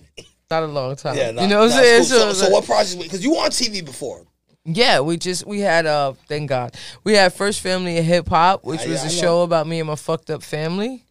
not 0.50 0.62
a 0.62 0.66
long 0.66 0.96
time. 0.96 1.16
Yeah, 1.16 1.30
nah, 1.32 1.42
you 1.42 1.48
know 1.48 1.58
what 1.60 1.72
I'm 1.72 1.78
saying? 1.82 1.98
cool. 2.00 2.04
So, 2.06 2.32
So- 2.32 2.44
so, 2.46 2.50
what 2.50 2.64
projects? 2.64 2.94
Because 2.96 3.22
you 3.22 3.32
were 3.32 3.38
on 3.42 3.50
TV 3.50 3.84
before. 3.84 4.26
Yeah, 4.64 5.00
we 5.00 5.16
just 5.16 5.46
we 5.46 5.60
had 5.60 5.86
uh 5.86 6.12
thank 6.28 6.48
God 6.50 6.74
we 7.02 7.14
had 7.14 7.32
First 7.32 7.60
Family 7.60 7.96
in 7.96 8.04
Hip 8.04 8.28
Hop, 8.28 8.62
which 8.64 8.82
Yeah, 8.82 8.88
was 8.90 9.00
yeah, 9.02 9.08
a 9.08 9.12
I 9.12 9.14
know. 9.14 9.20
show 9.20 9.42
about 9.42 9.66
me 9.66 9.80
and 9.80 9.86
my 9.88 9.94
fucked 9.96 10.28
up 10.30 10.42
family. 10.42 11.04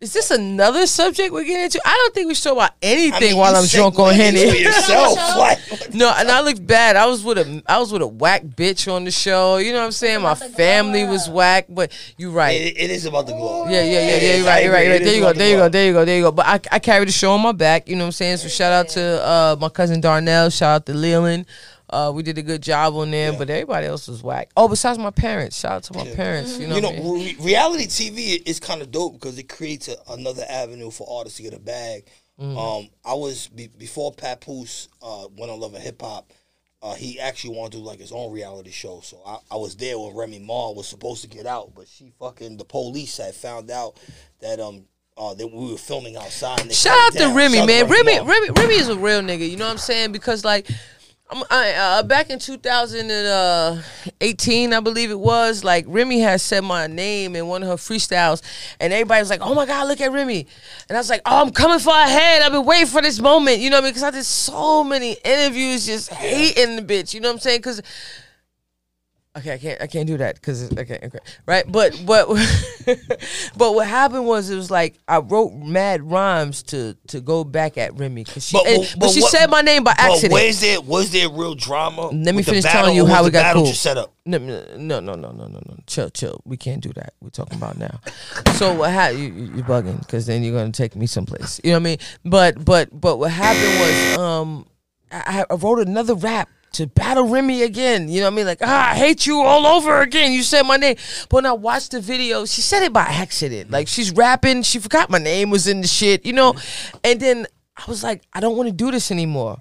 Is 0.00 0.12
this 0.12 0.30
another 0.30 0.86
subject 0.86 1.32
we're 1.32 1.42
getting 1.42 1.64
into? 1.64 1.80
I 1.84 1.92
don't 1.92 2.14
think 2.14 2.28
we 2.28 2.34
should 2.34 2.44
talk 2.44 2.52
about 2.52 2.70
anything 2.80 3.14
I 3.14 3.20
mean, 3.20 3.36
while 3.36 3.56
I'm 3.56 3.66
drunk 3.66 3.98
on 3.98 4.14
segued 4.14 4.38
Henny. 4.38 4.60
yourself. 4.62 5.16
like, 5.36 5.92
No, 5.92 6.14
and 6.16 6.30
I 6.30 6.40
looked 6.40 6.64
bad. 6.64 6.94
I 6.94 7.06
was 7.06 7.24
with 7.24 7.36
a 7.36 7.62
I 7.66 7.80
was 7.80 7.92
with 7.92 8.02
a 8.02 8.06
whack 8.06 8.44
bitch 8.44 8.92
on 8.92 9.02
the 9.02 9.10
show. 9.10 9.56
You 9.56 9.72
know 9.72 9.80
what 9.80 9.86
I'm 9.86 9.90
saying? 9.90 10.22
My 10.22 10.36
family 10.36 11.04
was 11.04 11.28
whack, 11.28 11.66
but 11.68 11.90
you're 12.16 12.30
right. 12.30 12.60
It, 12.60 12.78
it 12.78 12.90
is 12.92 13.06
about 13.06 13.26
the 13.26 13.32
glow. 13.32 13.64
Yeah, 13.64 13.82
yeah, 13.82 13.90
yeah, 13.90 13.98
yeah. 13.98 14.14
is. 14.14 14.36
You're 14.38 14.46
right, 14.46 14.64
you're 14.64 14.72
right, 14.72 14.78
agree. 14.82 14.86
you're 14.86 14.92
right. 14.92 15.02
It 15.02 15.16
you 15.16 15.20
go, 15.20 15.32
there 15.32 15.50
you 15.50 15.56
go, 15.56 15.68
there 15.68 15.86
you 15.86 15.92
go, 15.92 16.04
there 16.04 16.16
you 16.18 16.22
go. 16.22 16.30
But 16.30 16.46
I, 16.46 16.60
I 16.76 16.78
carried 16.78 17.08
the 17.08 17.12
show 17.12 17.32
on 17.32 17.42
my 17.42 17.50
back. 17.50 17.88
You 17.88 17.96
know 17.96 18.04
what 18.04 18.06
I'm 18.06 18.12
saying? 18.12 18.36
So 18.36 18.46
shout 18.46 18.72
out 18.72 18.88
to 18.90 19.02
uh, 19.02 19.56
my 19.58 19.68
cousin 19.68 20.00
Darnell. 20.00 20.50
Shout 20.50 20.76
out 20.76 20.86
to 20.86 20.94
Leland. 20.94 21.46
Uh, 21.90 22.12
we 22.14 22.22
did 22.22 22.36
a 22.38 22.42
good 22.42 22.62
job 22.62 22.94
on 22.94 23.10
there, 23.10 23.32
but 23.32 23.48
everybody 23.48 23.86
else 23.86 24.08
was 24.08 24.22
whack. 24.22 24.50
Oh, 24.56 24.68
besides 24.68 24.98
my 24.98 25.10
parents. 25.10 25.58
Shout 25.58 25.72
out 25.72 25.82
to 25.84 25.94
my 25.94 26.06
parents. 26.14 26.58
You 26.58 26.66
know, 26.66 26.76
You 26.76 26.82
know, 26.82 26.90
I 26.90 26.92
mean? 27.00 27.14
re- 27.14 27.36
reality 27.40 27.86
TV 27.86 28.42
is 28.46 28.60
kind 28.60 28.82
of 28.82 28.90
dope 28.90 29.14
because 29.14 29.38
it 29.38 29.48
creates 29.48 29.88
a, 29.88 29.96
another 30.10 30.44
avenue 30.48 30.90
for 30.90 31.06
artists 31.10 31.38
to 31.38 31.42
get 31.44 31.54
a 31.54 31.58
bag. 31.60 32.04
Mm. 32.40 32.56
Um, 32.84 32.88
I 33.04 33.14
was 33.14 33.48
be, 33.48 33.68
before 33.68 34.12
Papoose 34.12 34.88
uh, 35.02 35.26
went 35.36 35.50
on 35.50 35.58
Love 35.60 35.74
and 35.74 35.82
Hip 35.82 36.00
Hop. 36.02 36.30
uh, 36.82 36.94
he 36.94 37.18
actually 37.18 37.56
wanted 37.56 37.72
to 37.72 37.78
do 37.78 37.84
like 37.84 37.98
his 37.98 38.12
own 38.12 38.32
reality 38.32 38.70
show. 38.70 39.00
So 39.02 39.20
I, 39.26 39.38
I 39.50 39.56
was 39.56 39.74
there 39.76 39.98
when 39.98 40.14
Remy 40.14 40.38
Ma 40.40 40.70
was 40.70 40.86
supposed 40.86 41.22
to 41.22 41.28
get 41.28 41.46
out, 41.46 41.72
but 41.74 41.88
she 41.88 42.12
fucking 42.20 42.56
the 42.58 42.64
police 42.64 43.16
had 43.16 43.34
found 43.34 43.70
out 43.70 43.98
that 44.40 44.60
um 44.60 44.84
uh 45.16 45.34
that 45.34 45.48
we 45.48 45.72
were 45.72 45.78
filming 45.78 46.16
outside. 46.16 46.72
Shout 46.72 46.96
out. 46.96 47.14
Remy, 47.34 47.56
Shout 47.56 47.62
out 47.62 47.66
man. 47.66 47.86
to 47.86 47.92
Remy, 47.92 48.18
Ma. 48.20 48.30
Remy, 48.30 48.50
Remy 48.50 48.74
is 48.74 48.88
a 48.88 48.96
real 48.96 49.20
nigga. 49.20 49.50
You 49.50 49.56
know 49.56 49.64
what 49.64 49.72
I'm 49.72 49.78
saying? 49.78 50.12
Because 50.12 50.44
like, 50.44 50.70
I, 51.30 51.72
uh, 51.72 52.02
back 52.04 52.30
in 52.30 52.38
2018, 52.38 54.72
I 54.72 54.80
believe 54.80 55.10
it 55.10 55.20
was. 55.20 55.62
Like 55.62 55.84
Remy 55.86 56.20
had 56.20 56.40
said 56.40 56.64
my 56.64 56.86
name 56.86 57.36
in 57.36 57.46
one 57.46 57.62
of 57.62 57.68
her 57.68 57.76
freestyles, 57.76 58.40
and 58.80 58.90
everybody 58.92 59.20
was 59.20 59.28
like, 59.28 59.42
"Oh 59.42 59.54
my 59.54 59.66
god, 59.66 59.88
look 59.88 60.00
at 60.00 60.10
Remy!" 60.10 60.46
And 60.88 60.96
I 60.96 61.00
was 61.00 61.10
like, 61.10 61.20
"Oh, 61.26 61.42
I'm 61.42 61.50
coming 61.50 61.80
for 61.80 61.92
her 61.92 62.08
head. 62.08 62.40
I've 62.42 62.52
been 62.52 62.64
waiting 62.64 62.86
for 62.86 63.02
this 63.02 63.20
moment." 63.20 63.58
You 63.58 63.68
know 63.68 63.76
what 63.76 63.82
I 63.82 63.84
mean? 63.84 63.92
Because 63.92 64.04
I 64.04 64.10
did 64.10 64.24
so 64.24 64.82
many 64.82 65.18
interviews 65.24 65.84
just 65.84 66.10
hating 66.10 66.76
the 66.76 66.82
bitch. 66.82 67.12
You 67.12 67.20
know 67.20 67.28
what 67.28 67.34
I'm 67.34 67.40
saying? 67.40 67.58
Because 67.58 67.82
Okay, 69.38 69.52
I 69.52 69.58
can't 69.58 69.82
I 69.82 69.86
can't 69.86 70.06
do 70.06 70.16
that 70.16 70.36
because 70.36 70.72
okay, 70.72 70.98
okay, 71.00 71.18
right. 71.46 71.70
But 71.70 72.02
but 72.04 72.28
but 73.56 73.74
what 73.74 73.86
happened 73.86 74.26
was 74.26 74.50
it 74.50 74.56
was 74.56 74.70
like 74.70 74.98
I 75.06 75.18
wrote 75.18 75.52
mad 75.54 76.02
rhymes 76.10 76.62
to 76.64 76.96
to 77.08 77.20
go 77.20 77.44
back 77.44 77.76
at 77.78 77.96
Remy 77.98 78.24
because 78.24 78.46
she 78.46 78.56
But- 78.56 78.66
and- 78.66 78.82
but- 78.94 79.00
but, 79.00 79.10
she 79.10 79.20
what- 79.22 79.30
said 79.32 79.50
my 79.50 79.60
name 79.60 79.84
by 79.84 79.94
accident. 79.96 80.32
was 80.32 80.60
there 80.60 80.80
was 80.80 81.10
there 81.10 81.28
real 81.28 81.54
drama? 81.54 82.08
Let 82.08 82.34
me 82.34 82.42
finish 82.42 82.64
telling 82.64 82.94
you 82.96 83.06
how 83.06 83.24
we 83.24 83.30
got 83.30 83.54
cool. 83.54 83.66
Set 83.66 83.96
up. 83.96 84.12
No, 84.26 84.36
no, 84.38 84.62
no, 84.76 85.00
no, 85.00 85.14
no, 85.14 85.30
no, 85.32 85.46
no. 85.48 85.76
Chill, 85.86 86.10
chill. 86.10 86.40
We 86.44 86.56
can't 86.58 86.82
do 86.82 86.92
that. 86.94 87.14
We're 87.22 87.30
talking 87.30 87.56
about 87.56 87.78
now. 87.78 88.00
so 88.54 88.74
what 88.74 88.90
happened? 88.90 89.20
You, 89.20 89.32
you- 89.32 89.52
you're 89.56 89.64
bugging 89.64 89.98
because 90.00 90.26
then 90.26 90.42
you're 90.42 90.54
gonna 90.58 90.72
take 90.72 90.94
me 90.96 91.06
someplace. 91.06 91.60
You 91.64 91.70
know 91.70 91.76
what 91.76 91.80
I 91.80 91.84
mean? 91.84 91.98
But 92.24 92.64
but 92.64 92.88
but 93.00 93.16
what 93.18 93.30
happened 93.30 93.80
was 93.80 94.18
um 94.18 94.66
I, 95.10 95.44
I 95.48 95.54
wrote 95.54 95.86
another 95.86 96.14
rap. 96.14 96.48
To 96.72 96.86
battle 96.86 97.26
Remy 97.28 97.62
again, 97.62 98.08
you 98.08 98.20
know 98.20 98.26
what 98.26 98.34
I 98.34 98.36
mean? 98.36 98.46
Like, 98.46 98.58
ah, 98.62 98.90
I 98.92 98.94
hate 98.94 99.26
you 99.26 99.40
all 99.40 99.66
over 99.66 100.00
again. 100.02 100.32
You 100.32 100.42
said 100.42 100.62
my 100.64 100.76
name, 100.76 100.96
but 101.28 101.36
when 101.36 101.46
I 101.46 101.52
watched 101.52 101.92
the 101.92 102.00
video, 102.00 102.44
she 102.44 102.60
said 102.60 102.82
it 102.82 102.92
by 102.92 103.02
accident. 103.04 103.70
Like 103.70 103.88
she's 103.88 104.12
rapping, 104.12 104.62
she 104.62 104.78
forgot 104.78 105.08
my 105.10 105.18
name 105.18 105.50
was 105.50 105.66
in 105.66 105.80
the 105.80 105.88
shit, 105.88 106.26
you 106.26 106.32
know. 106.34 106.54
And 107.02 107.18
then 107.20 107.46
I 107.76 107.84
was 107.88 108.04
like, 108.04 108.22
I 108.34 108.40
don't 108.40 108.56
want 108.56 108.68
to 108.68 108.72
do 108.74 108.90
this 108.90 109.10
anymore. 109.10 109.56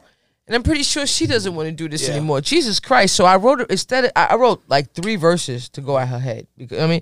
And 0.48 0.56
I'm 0.56 0.64
pretty 0.64 0.84
sure 0.84 1.06
she 1.06 1.28
doesn't 1.28 1.56
want 1.56 1.68
to 1.68 1.72
do 1.74 1.90
this 1.90 2.08
Yeah. 2.08 2.16
anymore. 2.16 2.40
Jesus 2.42 2.80
Christ! 2.80 3.16
So 3.16 3.26
I 3.26 3.36
wrote 3.38 3.70
instead. 3.70 4.06
Of, 4.06 4.12
I 4.16 4.28
I 4.32 4.36
wrote 4.36 4.64
like 4.68 4.94
three 4.94 5.16
verses 5.18 5.70
to 5.70 5.82
go 5.82 5.98
at 5.98 6.08
her 6.10 6.20
head. 6.20 6.48
Because, 6.58 6.80
I 6.80 6.88
mean, 6.88 7.02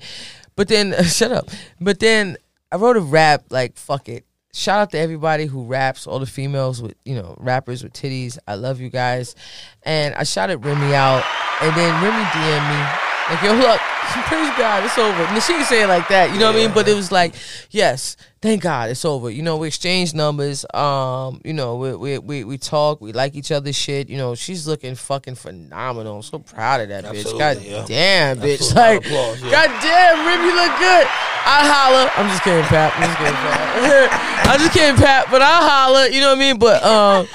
but 0.55 0.67
then 0.67 0.93
shut 1.05 1.31
up. 1.31 1.49
But 1.81 1.99
then 1.99 2.37
I 2.71 2.77
wrote 2.77 2.97
a 2.97 3.01
rap 3.01 3.45
like 3.49 3.75
fuck 3.77 4.07
it. 4.09 4.25
Shout 4.55 4.79
out 4.79 4.91
to 4.91 4.97
everybody 4.97 5.47
who 5.47 5.65
raps, 5.65 6.07
all 6.07 6.19
the 6.19 6.25
females 6.25 6.81
with 6.81 6.95
you 7.03 7.13
know 7.13 7.35
rappers 7.41 7.83
with 7.83 7.91
titties. 7.91 8.37
I 8.47 8.55
love 8.55 8.79
you 8.79 8.89
guys. 8.89 9.35
And 9.83 10.15
I 10.15 10.23
shouted 10.23 10.63
Remy 10.63 10.95
out, 10.95 11.25
and 11.61 11.75
then 11.75 12.01
Remy 12.01 12.23
DM 12.23 12.69
me 12.69 13.14
like, 13.29 13.41
yo, 13.41 13.53
look, 13.53 13.79
praise 14.27 14.51
God, 14.57 14.83
it's 14.83 14.97
over. 14.97 15.23
And 15.23 15.41
she 15.41 15.53
didn't 15.53 15.67
say 15.67 15.83
it 15.83 15.87
like 15.87 16.07
that, 16.09 16.31
you 16.31 16.39
know 16.39 16.47
what 16.47 16.55
I 16.55 16.59
mean? 16.59 16.73
But 16.73 16.87
it 16.87 16.95
was 16.95 17.11
like, 17.11 17.33
yes, 17.71 18.17
thank 18.41 18.61
God, 18.61 18.91
it's 18.91 19.03
over. 19.03 19.29
You 19.31 19.41
know, 19.41 19.57
we 19.57 19.67
exchange 19.67 20.13
numbers. 20.13 20.65
Um, 20.73 21.41
you 21.43 21.53
know, 21.53 21.75
we 21.77 21.95
we 21.95 22.19
we, 22.19 22.43
we 22.43 22.57
talk. 22.57 23.01
We 23.01 23.11
like 23.13 23.35
each 23.35 23.51
other's 23.51 23.75
shit. 23.75 24.09
You 24.09 24.17
know, 24.17 24.35
she's 24.35 24.67
looking 24.67 24.93
fucking 24.93 25.35
phenomenal. 25.35 26.17
I'm 26.17 26.21
so 26.21 26.39
proud 26.39 26.81
of 26.81 26.89
that 26.89 27.05
bitch. 27.05 27.37
God 27.37 27.61
yeah. 27.61 27.85
damn, 27.87 28.37
bitch. 28.37 28.61
Absolutely. 28.61 28.81
Like, 28.81 29.05
Applause, 29.05 29.43
yeah. 29.43 29.51
God 29.51 29.81
damn, 29.81 30.27
Remy 30.27 30.53
look 30.53 30.77
good. 30.77 31.07
I 31.47 31.61
holler. 31.65 32.11
I'm 32.15 32.29
just 32.29 32.43
kidding, 32.43 32.63
Pat. 32.65 32.93
I'm 32.95 33.03
just 33.03 33.17
kidding, 33.17 33.33
Pat. 33.33 34.45
I'm 34.47 34.59
just 34.59 34.73
kidding, 34.73 34.95
Pat. 34.95 35.27
But 35.31 35.41
I 35.41 35.57
holler. 35.61 36.07
You 36.07 36.21
know 36.21 36.29
what 36.29 36.37
I 36.37 36.39
mean? 36.39 36.59
But 36.59 36.83
um. 36.83 37.27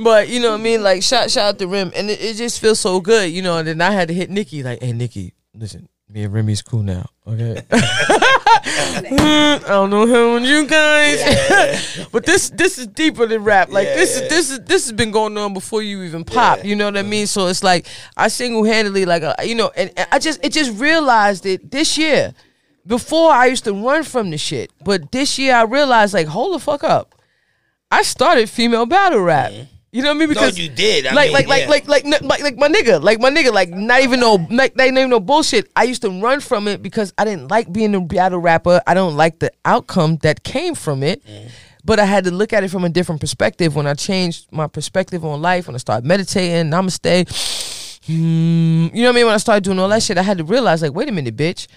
But 0.00 0.28
you 0.28 0.40
know 0.40 0.52
what 0.52 0.60
I 0.60 0.62
mean, 0.62 0.82
like 0.82 1.02
shout 1.02 1.30
shout 1.30 1.44
out 1.54 1.58
to 1.58 1.66
Rim, 1.66 1.92
and 1.94 2.10
it, 2.10 2.20
it 2.20 2.36
just 2.36 2.60
feels 2.60 2.80
so 2.80 3.00
good, 3.00 3.30
you 3.30 3.42
know. 3.42 3.58
And 3.58 3.68
then 3.68 3.80
I 3.80 3.90
had 3.90 4.08
to 4.08 4.14
hit 4.14 4.30
Nikki, 4.30 4.62
like, 4.62 4.82
"Hey, 4.82 4.92
Nikki, 4.92 5.34
listen, 5.54 5.88
me 6.08 6.24
and 6.24 6.32
Remy's 6.32 6.62
cool 6.62 6.82
now, 6.82 7.06
okay?" 7.26 7.62
I 8.64 9.58
don't 9.66 9.90
know 9.90 10.06
how 10.06 10.36
on 10.36 10.44
you 10.44 10.66
guys, 10.66 12.06
but 12.12 12.24
this 12.24 12.50
this 12.50 12.78
is 12.78 12.86
deeper 12.86 13.26
than 13.26 13.44
rap. 13.44 13.70
Like 13.70 13.86
this 13.86 14.16
is 14.16 14.28
this 14.28 14.50
is 14.50 14.60
this 14.60 14.84
has 14.84 14.92
been 14.92 15.10
going 15.10 15.36
on 15.36 15.54
before 15.54 15.82
you 15.82 16.02
even 16.02 16.24
pop. 16.24 16.64
You 16.64 16.76
know 16.76 16.86
what 16.86 16.96
I 16.96 17.02
mean? 17.02 17.26
So 17.26 17.46
it's 17.46 17.62
like 17.62 17.86
I 18.16 18.28
single 18.28 18.64
handedly, 18.64 19.04
like, 19.04 19.22
uh, 19.22 19.34
you 19.42 19.54
know, 19.54 19.72
and, 19.76 19.92
and 19.96 20.08
I 20.12 20.18
just 20.18 20.44
it 20.44 20.52
just 20.52 20.78
realized 20.78 21.46
it 21.46 21.70
this 21.70 21.96
year. 21.98 22.34
Before 22.84 23.30
I 23.30 23.46
used 23.46 23.64
to 23.64 23.72
run 23.72 24.02
from 24.02 24.30
the 24.30 24.38
shit, 24.38 24.72
but 24.84 25.12
this 25.12 25.38
year 25.38 25.54
I 25.54 25.62
realized, 25.62 26.14
like, 26.14 26.26
hold 26.26 26.54
the 26.54 26.58
fuck 26.58 26.82
up. 26.82 27.14
I 27.92 28.02
started 28.02 28.50
female 28.50 28.86
battle 28.86 29.20
rap. 29.20 29.52
You 29.92 30.02
know 30.02 30.08
what 30.08 30.16
I 30.16 30.18
mean? 30.20 30.28
Because 30.30 30.58
you 30.58 30.70
did. 30.70 31.06
I 31.06 31.12
like, 31.12 31.26
mean, 31.26 31.32
like, 31.34 31.48
like, 31.48 31.62
yeah. 31.64 31.68
like, 31.68 31.86
like, 31.86 32.04
like, 32.06 32.22
like, 32.22 32.42
like 32.42 32.56
my 32.56 32.68
nigga, 32.68 33.02
like 33.02 33.20
my 33.20 33.30
nigga, 33.30 33.52
like 33.52 33.68
not 33.68 34.00
even 34.00 34.20
no, 34.20 34.46
like, 34.50 34.74
not 34.74 34.86
even 34.86 35.10
no 35.10 35.20
bullshit. 35.20 35.70
I 35.76 35.82
used 35.82 36.00
to 36.00 36.08
run 36.08 36.40
from 36.40 36.66
it 36.66 36.82
because 36.82 37.12
I 37.18 37.26
didn't 37.26 37.50
like 37.50 37.70
being 37.70 37.94
a 37.94 38.00
battle 38.00 38.38
rapper. 38.38 38.80
I 38.86 38.94
don't 38.94 39.18
like 39.18 39.38
the 39.38 39.52
outcome 39.66 40.16
that 40.22 40.44
came 40.44 40.74
from 40.74 41.02
it. 41.02 41.22
But 41.84 41.98
I 41.98 42.04
had 42.04 42.24
to 42.24 42.30
look 42.30 42.52
at 42.52 42.64
it 42.64 42.70
from 42.70 42.84
a 42.84 42.88
different 42.88 43.20
perspective 43.20 43.74
when 43.74 43.86
I 43.86 43.94
changed 43.94 44.46
my 44.50 44.66
perspective 44.66 45.24
on 45.24 45.42
life. 45.42 45.66
When 45.66 45.74
I 45.74 45.78
started 45.78 46.06
meditating, 46.06 46.70
namaste. 46.70 47.68
Hmm, 48.04 48.88
you 48.92 49.02
know 49.02 49.10
what 49.10 49.12
I 49.12 49.12
mean? 49.12 49.26
When 49.26 49.34
I 49.34 49.38
started 49.38 49.62
doing 49.62 49.78
all 49.78 49.88
that 49.90 50.02
shit, 50.02 50.18
I 50.18 50.22
had 50.22 50.38
to 50.38 50.44
realize, 50.44 50.82
like, 50.82 50.92
wait 50.92 51.08
a 51.08 51.12
minute, 51.12 51.36
bitch. 51.36 51.68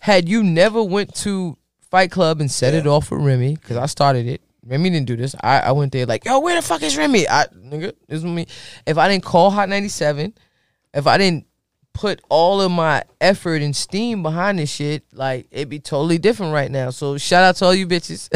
Had 0.00 0.30
you 0.30 0.42
never 0.42 0.82
went 0.82 1.14
to 1.16 1.58
Fight 1.90 2.10
Club 2.10 2.40
and 2.40 2.50
set 2.50 2.72
it 2.72 2.86
off 2.86 3.10
with 3.10 3.20
Remy, 3.20 3.56
because 3.56 3.76
I 3.76 3.84
started 3.84 4.26
it. 4.26 4.40
Remy 4.66 4.90
didn't 4.90 5.06
do 5.06 5.16
this. 5.16 5.34
I, 5.42 5.60
I 5.60 5.72
went 5.72 5.92
there 5.92 6.06
like, 6.06 6.24
yo, 6.24 6.40
where 6.40 6.56
the 6.56 6.62
fuck 6.62 6.82
is 6.82 6.96
Remy? 6.96 7.28
I 7.28 7.46
nigga, 7.46 7.92
this 8.08 8.18
is 8.18 8.24
me. 8.24 8.46
If 8.86 8.98
I 8.98 9.08
didn't 9.08 9.24
call 9.24 9.50
Hot 9.50 9.68
97, 9.68 10.34
if 10.94 11.06
I 11.06 11.18
didn't 11.18 11.46
put 11.94 12.20
all 12.28 12.60
of 12.60 12.70
my 12.72 13.04
effort 13.20 13.62
and 13.62 13.74
steam 13.74 14.22
behind 14.22 14.58
this 14.58 14.70
shit, 14.70 15.04
like 15.12 15.46
it'd 15.50 15.68
be 15.68 15.78
totally 15.78 16.18
different 16.18 16.52
right 16.52 16.70
now. 16.70 16.90
So 16.90 17.16
shout 17.16 17.44
out 17.44 17.56
to 17.56 17.66
all 17.66 17.74
you 17.74 17.86
bitches. 17.86 18.28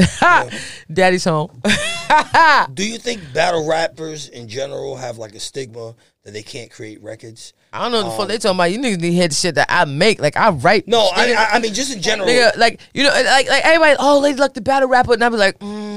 Daddy's 0.93 1.24
home. 1.24 1.61
Do 2.74 2.89
you 2.89 2.99
think 2.99 3.20
battle 3.35 3.66
rappers 3.66 4.29
in 4.29 4.49
general 4.49 4.97
have 4.97 5.18
like 5.18 5.35
a 5.35 5.41
stigma 5.41 5.95
that 6.24 6.33
they 6.33 6.43
can't 6.43 6.70
create 6.70 7.03
records? 7.03 7.53
I 7.72 7.83
don't 7.83 7.93
know 7.93 7.99
what 7.99 8.11
the 8.11 8.16
fuck 8.16 8.29
they 8.29 8.39
talking 8.39 8.57
about. 8.57 8.72
You 8.72 8.79
niggas 8.79 9.01
need 9.01 9.09
to 9.09 9.12
hear 9.12 9.29
the 9.29 9.35
shit 9.35 9.55
that 9.57 9.66
I 9.68 9.85
make. 9.85 10.20
Like 10.20 10.37
I 10.37 10.51
write. 10.51 10.89
No, 10.89 11.11
I. 11.14 11.35
I, 11.35 11.49
I 11.55 11.59
mean 11.61 11.74
just 11.74 11.95
in 11.95 12.01
general. 12.01 12.29
Nigga, 12.29 12.57
like 12.57 12.81
you 12.95 13.03
know, 13.03 13.11
like 13.11 13.49
like 13.49 13.64
everybody, 13.64 13.97
oh, 13.99 14.20
Lady 14.20 14.39
Luck 14.39 14.55
the 14.55 14.61
battle 14.61 14.89
rapper, 14.89 15.12
and 15.12 15.22
I 15.22 15.29
be 15.29 15.37
like, 15.37 15.59
mm, 15.59 15.88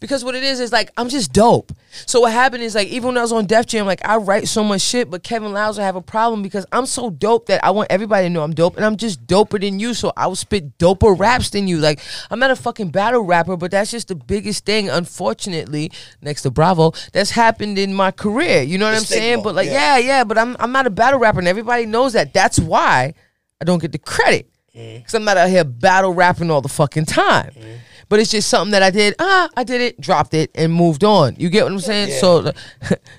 because 0.00 0.24
what 0.24 0.34
it 0.34 0.42
is 0.42 0.60
is 0.60 0.72
like 0.72 0.90
I'm 0.96 1.08
just 1.08 1.32
dope. 1.32 1.72
So 2.06 2.20
what 2.20 2.32
happened 2.32 2.62
is 2.62 2.74
like 2.74 2.88
even 2.88 3.08
when 3.08 3.18
I 3.18 3.22
was 3.22 3.32
on 3.32 3.46
Def 3.46 3.66
Jam, 3.66 3.86
like 3.86 4.06
I 4.06 4.16
write 4.16 4.48
so 4.48 4.64
much 4.64 4.80
shit, 4.80 5.10
but 5.10 5.22
Kevin 5.22 5.52
will 5.52 5.74
have 5.74 5.96
a 5.96 6.00
problem 6.00 6.42
because 6.42 6.66
I'm 6.72 6.86
so 6.86 7.10
dope 7.10 7.46
that 7.46 7.64
I 7.64 7.70
want 7.70 7.90
everybody 7.90 8.26
to 8.26 8.30
know 8.30 8.42
I'm 8.42 8.54
dope, 8.54 8.76
and 8.76 8.84
I'm 8.84 8.96
just 8.96 9.26
doper 9.26 9.60
than 9.60 9.78
you. 9.78 9.94
So 9.94 10.12
I 10.16 10.26
will 10.26 10.36
spit 10.36 10.78
doper 10.78 11.18
raps 11.18 11.50
than 11.50 11.68
you. 11.68 11.78
Like 11.78 12.00
I'm 12.30 12.38
not 12.38 12.50
a 12.50 12.56
fucking 12.56 12.90
battle 12.90 13.22
rapper, 13.22 13.56
but 13.56 13.70
that's 13.70 13.90
just 13.90 14.08
the 14.08 14.14
biggest 14.14 14.64
thing, 14.64 14.88
unfortunately, 14.88 15.92
next 16.20 16.42
to 16.42 16.50
Bravo, 16.50 16.92
that's 17.12 17.30
happened 17.30 17.78
in 17.78 17.94
my 17.94 18.10
career. 18.10 18.62
You 18.62 18.78
know 18.78 18.86
what 18.86 18.92
The 18.92 18.96
I'm 18.98 19.04
saying? 19.04 19.42
But 19.42 19.54
like, 19.54 19.66
yeah. 19.66 19.98
yeah, 19.98 20.06
yeah, 20.06 20.24
but 20.24 20.38
I'm 20.38 20.56
I'm 20.58 20.72
not 20.72 20.86
a 20.86 20.90
battle 20.90 21.20
rapper, 21.20 21.38
and 21.38 21.48
everybody 21.48 21.86
knows 21.86 22.14
that. 22.14 22.32
That's 22.32 22.58
why 22.58 23.14
I 23.60 23.64
don't 23.64 23.80
get 23.80 23.92
the 23.92 23.98
credit. 23.98 24.48
Mm. 24.74 25.04
Cause 25.04 25.14
I'm 25.14 25.24
not 25.24 25.36
out 25.36 25.50
here 25.50 25.64
battle 25.64 26.14
rapping 26.14 26.50
all 26.50 26.62
the 26.62 26.68
fucking 26.68 27.04
time. 27.04 27.50
Mm. 27.50 27.78
But 28.08 28.20
it's 28.20 28.30
just 28.30 28.48
something 28.48 28.72
that 28.72 28.82
I 28.82 28.90
did. 28.90 29.14
Ah, 29.18 29.48
I 29.56 29.64
did 29.64 29.80
it, 29.80 30.00
dropped 30.00 30.34
it, 30.34 30.50
and 30.54 30.72
moved 30.72 31.04
on. 31.04 31.36
You 31.38 31.48
get 31.48 31.64
what 31.64 31.72
I'm 31.72 31.80
saying? 31.80 32.10
Yeah. 32.10 32.18
So, 32.18 32.38
And 32.38 32.54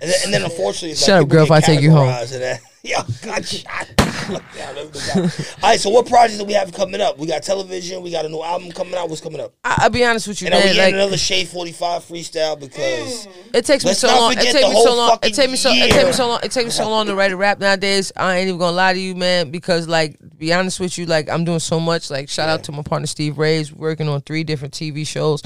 then, 0.01 0.13
and 0.25 0.33
then 0.33 0.43
unfortunately, 0.43 0.95
Shut 0.95 1.09
like 1.09 1.23
up, 1.23 1.29
girl, 1.29 1.43
if 1.45 1.51
I 1.51 1.59
take 1.61 1.81
you 1.81 1.91
home. 1.91 2.13
Categorized 2.85 3.23
in 3.23 3.23
that. 3.23 3.23
Yo, 3.23 3.31
got 3.31 3.45
shot. 3.45 3.87
Yeah, 4.55 4.71
let 4.75 4.85
me 4.85 4.91
go 4.91 4.99
back. 4.99 5.39
All 5.63 5.69
right, 5.69 5.79
so 5.79 5.89
what 5.89 6.07
projects 6.07 6.37
do 6.37 6.45
we 6.45 6.53
have 6.53 6.71
coming 6.73 7.01
up? 7.01 7.17
We 7.17 7.27
got 7.27 7.43
television. 7.43 8.01
We 8.01 8.11
got 8.11 8.25
a 8.25 8.29
new 8.29 8.41
album 8.41 8.71
coming 8.71 8.95
out. 8.95 9.09
What's 9.09 9.21
coming 9.21 9.41
up? 9.41 9.53
I, 9.63 9.75
I'll 9.83 9.89
be 9.89 10.03
honest 10.05 10.27
with 10.27 10.41
you, 10.41 10.47
And 10.47 10.55
man. 10.55 10.77
Like, 10.77 10.93
another 10.93 11.17
Shade 11.17 11.47
Forty 11.47 11.71
Five 11.71 12.03
freestyle 12.03 12.59
because 12.59 13.27
it 13.53 13.65
takes 13.65 13.85
me 13.85 13.93
so 13.93 14.07
long. 14.07 14.33
It 14.33 14.39
takes 14.39 14.53
me 14.53 14.83
so 14.83 14.95
long. 14.95 15.17
It 15.23 15.33
takes 15.33 15.51
me 15.51 15.57
so. 15.57 15.71
It 15.71 15.91
takes 15.91 16.05
me 16.05 16.11
so 16.13 16.27
long. 16.27 16.39
It 16.43 16.51
takes 16.51 16.65
me 16.65 16.71
so 16.71 16.89
long 16.89 17.07
to 17.07 17.15
write 17.15 17.31
a 17.31 17.37
rap 17.37 17.59
nowadays. 17.59 18.11
I 18.15 18.37
ain't 18.37 18.47
even 18.47 18.59
gonna 18.59 18.75
lie 18.75 18.93
to 18.93 18.99
you, 18.99 19.15
man. 19.15 19.51
Because 19.51 19.87
like, 19.87 20.17
be 20.37 20.53
honest 20.53 20.79
with 20.79 20.97
you, 20.97 21.05
like 21.05 21.29
I'm 21.29 21.45
doing 21.45 21.59
so 21.59 21.79
much. 21.79 22.09
Like, 22.09 22.29
shout 22.29 22.49
out 22.49 22.63
to 22.65 22.71
my 22.71 22.83
partner 22.83 23.07
Steve 23.07 23.37
Rays. 23.37 23.73
Working 23.73 24.07
on 24.07 24.21
three 24.21 24.43
different 24.43 24.73
TV 24.73 25.05
shows. 25.05 25.41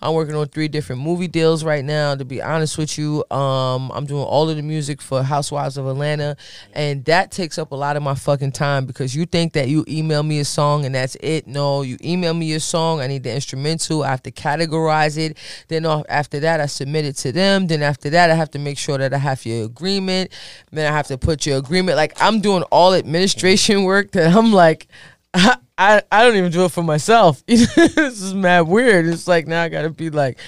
I'm 0.00 0.14
working 0.14 0.34
on 0.34 0.48
three 0.48 0.68
different 0.68 1.02
movie 1.02 1.28
deals 1.28 1.64
right 1.64 1.84
now. 1.84 2.14
To 2.14 2.24
be 2.24 2.42
honest 2.42 2.78
with 2.78 2.98
you, 2.98 3.24
um, 3.30 3.90
I'm 3.92 4.06
doing 4.06 4.24
all 4.24 4.48
of 4.48 4.56
the 4.56 4.62
music 4.62 5.02
for 5.02 5.22
Housewives 5.22 5.76
of 5.76 5.86
Atlanta, 5.86 6.36
and 6.72 6.81
that 7.04 7.30
takes 7.30 7.58
up 7.58 7.72
a 7.72 7.74
lot 7.74 7.96
of 7.96 8.02
my 8.02 8.14
fucking 8.14 8.52
time 8.52 8.86
because 8.86 9.14
you 9.14 9.26
think 9.26 9.52
that 9.54 9.68
you 9.68 9.84
email 9.88 10.22
me 10.22 10.38
a 10.40 10.44
song 10.44 10.84
and 10.84 10.94
that's 10.94 11.16
it. 11.20 11.46
No, 11.46 11.82
you 11.82 11.96
email 12.04 12.34
me 12.34 12.52
a 12.52 12.60
song. 12.60 13.00
I 13.00 13.06
need 13.06 13.22
the 13.22 13.34
instrumental. 13.34 14.02
I 14.02 14.10
have 14.10 14.22
to 14.24 14.30
categorize 14.30 15.18
it. 15.18 15.36
Then 15.68 15.86
after 15.86 16.40
that, 16.40 16.60
I 16.60 16.66
submit 16.66 17.04
it 17.04 17.16
to 17.18 17.32
them. 17.32 17.66
Then 17.66 17.82
after 17.82 18.10
that, 18.10 18.30
I 18.30 18.34
have 18.34 18.50
to 18.52 18.58
make 18.58 18.78
sure 18.78 18.98
that 18.98 19.12
I 19.12 19.18
have 19.18 19.44
your 19.44 19.64
agreement. 19.64 20.32
Then 20.70 20.90
I 20.90 20.96
have 20.96 21.06
to 21.08 21.18
put 21.18 21.46
your 21.46 21.58
agreement. 21.58 21.96
Like 21.96 22.14
I'm 22.20 22.40
doing 22.40 22.62
all 22.64 22.94
administration 22.94 23.84
work 23.84 24.12
that 24.12 24.34
I'm 24.34 24.52
like. 24.52 24.86
I, 25.34 25.56
I, 25.78 26.02
I 26.12 26.24
don't 26.24 26.36
even 26.36 26.52
do 26.52 26.66
it 26.66 26.72
for 26.72 26.82
myself. 26.82 27.44
this 27.46 27.76
is 27.78 28.34
mad 28.34 28.68
weird. 28.68 29.06
It's 29.06 29.26
like 29.26 29.46
now 29.46 29.62
I 29.62 29.70
gotta 29.70 29.88
be 29.88 30.10
like 30.10 30.38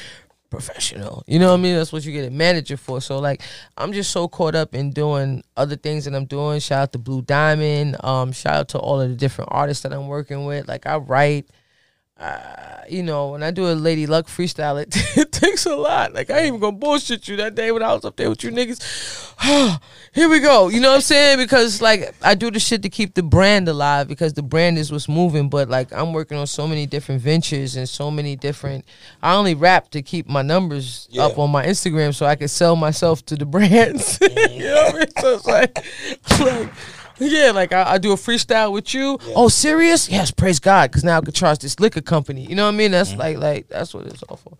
professional. 0.55 1.25
You 1.27 1.39
know 1.39 1.49
what 1.49 1.59
I 1.59 1.63
mean? 1.63 1.75
That's 1.75 1.93
what 1.93 2.05
you 2.05 2.13
get 2.13 2.27
a 2.27 2.31
manager 2.31 2.77
for. 2.77 3.01
So 3.01 3.19
like 3.19 3.43
I'm 3.77 3.93
just 3.93 4.11
so 4.11 4.29
caught 4.29 4.55
up 4.55 4.75
in 4.75 4.91
doing 4.91 5.43
other 5.57 5.77
things 5.77 6.05
that 6.05 6.15
I'm 6.15 6.27
doing. 6.27 6.61
Shout 6.61 6.83
out 6.83 6.93
to 6.93 6.99
Blue 6.99 7.23
Diamond. 7.23 7.97
Um, 8.05 8.33
shout 8.33 8.55
out 8.55 8.69
to 8.71 8.79
all 8.79 9.01
of 9.01 9.09
the 9.09 9.17
different 9.17 9.51
artists 9.53 9.83
that 9.83 9.93
I'm 9.93 10.09
working 10.09 10.47
with. 10.47 10.69
Like 10.69 10.87
I 10.87 10.97
write. 10.97 11.47
Uh, 12.17 12.83
you 12.89 13.03
know, 13.03 13.31
when 13.31 13.43
I 13.43 13.51
do 13.51 13.67
a 13.67 13.75
Lady 13.75 14.07
Luck 14.07 14.27
freestyle, 14.29 14.81
it, 14.81 14.89
it 15.17 15.33
takes 15.33 15.67
a 15.67 15.75
lot. 15.75 16.15
Like 16.15 16.31
I 16.31 16.39
ain't 16.39 16.47
even 16.49 16.61
gonna 16.61 16.77
bullshit 16.77 17.27
you 17.27 17.37
that 17.39 17.57
day 17.57 17.73
when 17.73 17.83
I 17.83 17.93
was 17.93 18.05
up 18.05 18.15
there 18.17 18.29
with 18.31 18.45
you 18.45 18.51
niggas. 18.53 19.33
Here 20.15 20.29
we 20.29 20.39
go. 20.39 20.69
You 20.69 20.79
know 20.81 20.91
what 20.91 20.97
I'm 20.97 21.01
saying? 21.01 21.39
Because 21.39 21.83
like 21.83 22.15
I 22.23 22.37
do 22.37 22.53
the 22.53 22.61
shit 22.61 22.83
to 22.83 22.89
keep 22.89 23.15
the 23.15 23.23
brand 23.25 23.67
alive 23.67 24.07
because 24.07 24.33
the 24.35 24.43
brand 24.45 24.79
is 24.79 24.93
what's 24.93 25.09
moving. 25.09 25.49
But 25.49 25.69
like 25.69 25.93
I'm 25.93 26.13
working 26.13 26.39
on 26.39 26.47
so 26.47 26.69
many 26.69 26.87
different 26.87 27.21
ventures 27.21 27.75
and 27.75 27.89
so 27.89 28.13
many 28.13 28.37
different. 28.37 28.85
I 29.21 29.35
only 29.35 29.55
rap 29.55 29.91
to 29.91 30.01
keep 30.01 30.29
my 30.29 30.43
numbers 30.43 31.09
Yeah. 31.11 31.25
up 31.27 31.39
on 31.39 31.51
my 31.51 31.67
Instagram 31.67 32.15
so 32.15 32.27
I 32.27 32.37
can 32.37 32.47
sell 32.49 32.77
myself 32.77 33.27
to 33.27 33.35
the 33.35 33.45
brands. 33.55 34.19
you 34.23 34.29
know 34.61 34.85
what 34.85 34.95
I 34.95 34.99
mean? 34.99 35.07
So 35.19 35.35
it's 35.35 35.47
like, 35.47 35.85
like 36.41 36.73
yeah, 37.19 37.51
like 37.53 37.73
I, 37.73 37.93
I 37.93 37.99
do 37.99 38.13
a 38.13 38.17
freestyle 38.17 38.73
with 38.73 38.95
you. 38.95 39.19
Oh, 39.35 39.49
serious? 39.49 40.09
Yes, 40.09 40.31
praise 40.31 40.59
God, 40.59 40.91
because 40.91 41.05
now 41.05 41.19
I 41.19 41.21
could 41.21 41.35
trust 41.35 41.63
this 41.63 41.79
liquor 41.81 42.01
company. 42.01 42.47
You 42.47 42.55
know 42.55 42.65
what 42.67 42.75
I 42.75 42.77
mean? 42.77 42.91
That's 42.91 43.15
like, 43.15 43.39
like 43.39 43.69
that's 43.69 43.95
what 43.95 44.07
it's 44.07 44.23
all 44.25 44.37
for. 44.37 44.57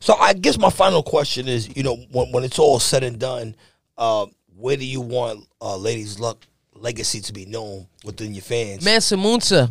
So 0.00 0.14
I 0.14 0.32
guess 0.32 0.58
my 0.58 0.70
final 0.70 1.02
question 1.02 1.48
is, 1.48 1.74
you 1.76 1.82
know, 1.82 1.96
when, 2.12 2.32
when 2.32 2.44
it's 2.44 2.58
all 2.58 2.78
said 2.78 3.02
and 3.02 3.18
done, 3.18 3.56
uh, 3.96 4.26
where 4.56 4.76
do 4.76 4.84
you 4.84 5.00
want 5.00 5.46
uh, 5.60 5.76
Ladies 5.76 6.18
Luck 6.18 6.46
legacy 6.74 7.20
to 7.20 7.32
be 7.32 7.46
known 7.46 7.86
within 8.04 8.34
your 8.34 8.42
fans? 8.42 8.84
Mansa 8.84 9.16
Musa. 9.16 9.70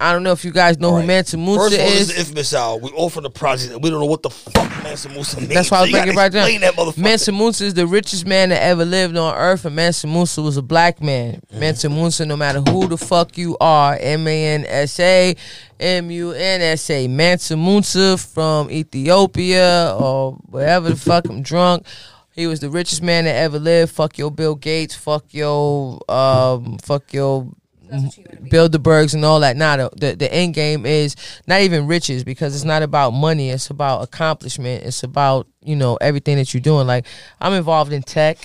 I 0.00 0.12
don't 0.12 0.22
know 0.22 0.30
if 0.30 0.44
you 0.44 0.52
guys 0.52 0.78
know 0.78 0.88
All 0.88 0.94
who 0.94 0.98
right. 1.00 1.06
Mansa 1.06 1.36
Musa 1.36 1.58
First 1.60 1.74
of 1.74 1.80
all, 1.80 1.86
is. 1.88 2.08
the 2.08 2.14
Inphamus 2.14 2.54
Hour. 2.54 2.76
We 2.78 2.90
all 2.90 3.10
from 3.10 3.24
the 3.24 3.30
project, 3.30 3.72
and 3.72 3.82
we 3.82 3.90
don't 3.90 3.98
know 3.98 4.06
what 4.06 4.22
the 4.22 4.30
fuck 4.30 4.70
Mansa 4.84 5.08
Musa 5.08 5.40
means. 5.40 5.52
That's 5.52 5.70
why 5.72 5.78
I 5.78 5.80
was 5.82 5.90
So 5.90 5.96
you 5.96 6.02
bringing 6.02 6.14
it 6.14 6.16
right 6.16 6.32
that. 6.32 6.96
Mansa 6.96 7.32
Musa 7.32 7.64
is 7.64 7.74
the 7.74 7.86
richest 7.86 8.24
man 8.24 8.50
that 8.50 8.62
ever 8.62 8.84
lived 8.84 9.16
on 9.16 9.34
earth, 9.34 9.64
and 9.64 9.74
Mansa 9.74 10.06
Musa 10.06 10.40
was 10.40 10.56
a 10.56 10.62
black 10.62 11.02
man. 11.02 11.34
Mm-hmm. 11.34 11.60
Mansa 11.60 11.88
Musa, 11.88 12.26
no 12.26 12.36
matter 12.36 12.60
who 12.60 12.86
the 12.86 12.96
fuck 12.96 13.36
you 13.36 13.56
are, 13.60 13.96
M 14.00 14.28
A 14.28 14.44
N 14.54 14.64
S 14.68 15.00
A, 15.00 15.34
M 15.80 16.10
U 16.12 16.30
N 16.30 16.60
S 16.60 16.88
A, 16.90 17.08
Mansa 17.08 17.56
Musa 17.56 18.16
from 18.16 18.70
Ethiopia 18.70 19.96
or 19.98 20.32
wherever 20.48 20.90
the 20.90 20.96
fuck 20.96 21.28
I'm 21.28 21.42
drunk. 21.42 21.84
He 22.30 22.46
was 22.46 22.60
the 22.60 22.70
richest 22.70 23.02
man 23.02 23.24
that 23.24 23.34
ever 23.34 23.58
lived. 23.58 23.90
Fuck 23.92 24.16
your 24.16 24.30
Bill 24.30 24.54
Gates. 24.54 24.94
Fuck 24.94 25.24
your 25.34 25.98
um. 26.08 26.78
Fuck 26.78 27.12
your 27.12 27.48
Bilderbergs 27.88 29.14
and 29.14 29.24
all 29.24 29.40
that. 29.40 29.56
The, 29.56 29.90
the 29.96 30.16
the 30.16 30.32
end 30.32 30.54
game 30.54 30.86
is 30.86 31.16
not 31.46 31.60
even 31.62 31.86
riches 31.86 32.24
because 32.24 32.54
it's 32.54 32.64
not 32.64 32.82
about 32.82 33.10
money. 33.10 33.50
It's 33.50 33.70
about 33.70 34.02
accomplishment. 34.02 34.84
It's 34.84 35.02
about 35.02 35.46
you 35.62 35.76
know 35.76 35.96
everything 36.00 36.36
that 36.36 36.52
you're 36.54 36.60
doing. 36.60 36.86
Like 36.86 37.06
I'm 37.40 37.52
involved 37.52 37.92
in 37.92 38.02
tech. 38.02 38.38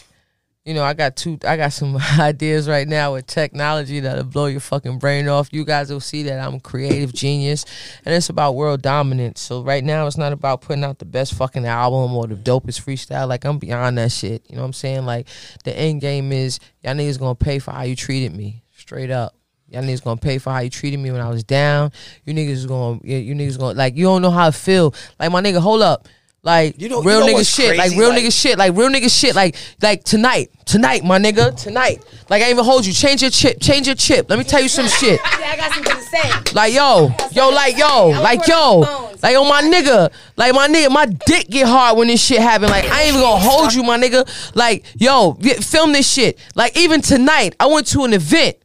You 0.65 0.73
know, 0.73 0.83
I 0.83 0.93
got 0.93 1.17
two. 1.17 1.37
I 1.45 1.57
got 1.57 1.73
some 1.73 1.97
ideas 2.19 2.69
right 2.69 2.87
now 2.87 3.13
with 3.13 3.27
technology 3.27 3.99
that'll 3.99 4.23
blow 4.23 4.45
your 4.45 4.61
fucking 4.61 4.97
brain 4.97 5.27
off. 5.27 5.49
You 5.51 5.65
guys 5.65 5.91
will 5.91 5.99
see 5.99 6.23
that 6.23 6.39
I'm 6.39 6.55
a 6.55 6.59
creative 6.61 7.13
genius, 7.13 7.65
and 8.05 8.15
it's 8.15 8.29
about 8.29 8.55
world 8.55 8.81
dominance. 8.81 9.41
So 9.41 9.61
right 9.61 9.83
now, 9.83 10.07
it's 10.07 10.17
not 10.17 10.31
about 10.31 10.61
putting 10.61 10.85
out 10.85 10.99
the 10.99 11.05
best 11.05 11.33
fucking 11.33 11.65
album 11.65 12.15
or 12.15 12.27
the 12.27 12.35
dopest 12.35 12.81
freestyle. 12.81 13.27
Like 13.27 13.43
I'm 13.43 13.59
beyond 13.59 13.97
that 13.97 14.13
shit. 14.13 14.45
You 14.49 14.55
know 14.55 14.61
what 14.61 14.67
I'm 14.67 14.73
saying? 14.73 15.05
Like 15.05 15.27
the 15.65 15.77
end 15.77 15.99
game 15.99 16.31
is 16.31 16.61
y'all 16.81 16.93
niggas 16.93 17.19
gonna 17.19 17.35
pay 17.35 17.59
for 17.59 17.71
how 17.71 17.83
you 17.83 17.97
treated 17.97 18.33
me, 18.33 18.62
straight 18.83 19.09
up. 19.11 19.33
Y'all 19.69 19.81
niggas 19.81 20.03
gonna 20.03 20.17
pay 20.19 20.37
for 20.37 20.51
how 20.51 20.59
you 20.59 20.69
treated 20.69 20.99
me 20.99 21.09
when 21.09 21.21
I 21.21 21.29
was 21.29 21.45
down. 21.45 21.91
You 22.25 22.33
niggas 22.33 22.49
is 22.49 22.65
gonna, 22.65 22.99
you 23.03 23.33
niggas 23.33 23.57
gonna 23.57 23.77
like. 23.77 23.95
You 23.95 24.03
don't 24.03 24.21
know 24.21 24.29
how 24.29 24.47
I 24.47 24.51
feel. 24.51 24.93
Like 25.17 25.31
my 25.31 25.41
nigga, 25.41 25.59
hold 25.59 25.81
up. 25.81 26.07
Like 26.45 26.75
You 26.81 26.89
know- 26.89 27.01
you 27.01 27.07
real 27.07 27.21
know 27.21 27.27
nigga 27.27 27.33
what's 27.35 27.49
shit. 27.49 27.77
Like 27.77 27.91
real 27.91 28.09
Like- 28.09 28.21
nigga 28.23 28.41
shit. 28.41 28.57
Like 28.57 28.75
real 28.75 28.89
nigga 28.89 29.09
shit. 29.19 29.33
Like 29.33 29.55
like 29.81 30.03
tonight, 30.03 30.49
tonight, 30.65 31.05
my 31.05 31.17
nigga, 31.17 31.55
tonight. 31.55 32.03
Like 32.29 32.41
I 32.41 32.47
ain't 32.47 32.55
even 32.55 32.65
hold 32.65 32.85
you. 32.85 32.91
Change 32.91 33.21
your 33.21 33.31
chip. 33.31 33.61
Change 33.61 33.87
your 33.87 33.95
chip. 33.95 34.29
Let 34.29 34.37
me 34.37 34.43
tell 34.43 34.61
you 34.61 34.67
some 34.67 34.87
shit. 34.89 35.21
Yeah, 35.39 35.51
I 35.51 35.55
got 35.55 35.71
something 35.73 35.95
to 35.95 36.01
say. 36.01 36.53
Like 36.53 36.73
yo, 36.73 37.11
yo, 37.31 37.49
like 37.49 37.77
yo, 37.77 38.09
like 38.21 38.45
yo, 38.45 38.79
like 39.23 39.31
yo, 39.33 39.45
my 39.45 39.61
nigga, 39.63 40.11
like 40.35 40.53
my 40.53 40.67
nigga, 40.67 40.91
my 40.91 41.05
dick 41.05 41.47
get 41.49 41.65
hard 41.67 41.97
when 41.97 42.09
this 42.09 42.21
shit 42.21 42.41
happen. 42.41 42.69
Like 42.69 42.85
I 42.91 43.03
ain't 43.03 43.09
even 43.15 43.21
gonna 43.21 43.39
hold 43.39 43.73
you, 43.73 43.81
my 43.83 43.97
nigga. 43.97 44.27
Like 44.53 44.83
yo, 44.95 45.33
film 45.61 45.93
this 45.93 46.11
shit. 46.11 46.37
Like 46.55 46.77
even 46.77 46.99
tonight, 47.01 47.55
I 47.61 47.65
went 47.67 47.87
to 47.87 48.03
an 48.03 48.11
event, 48.13 48.57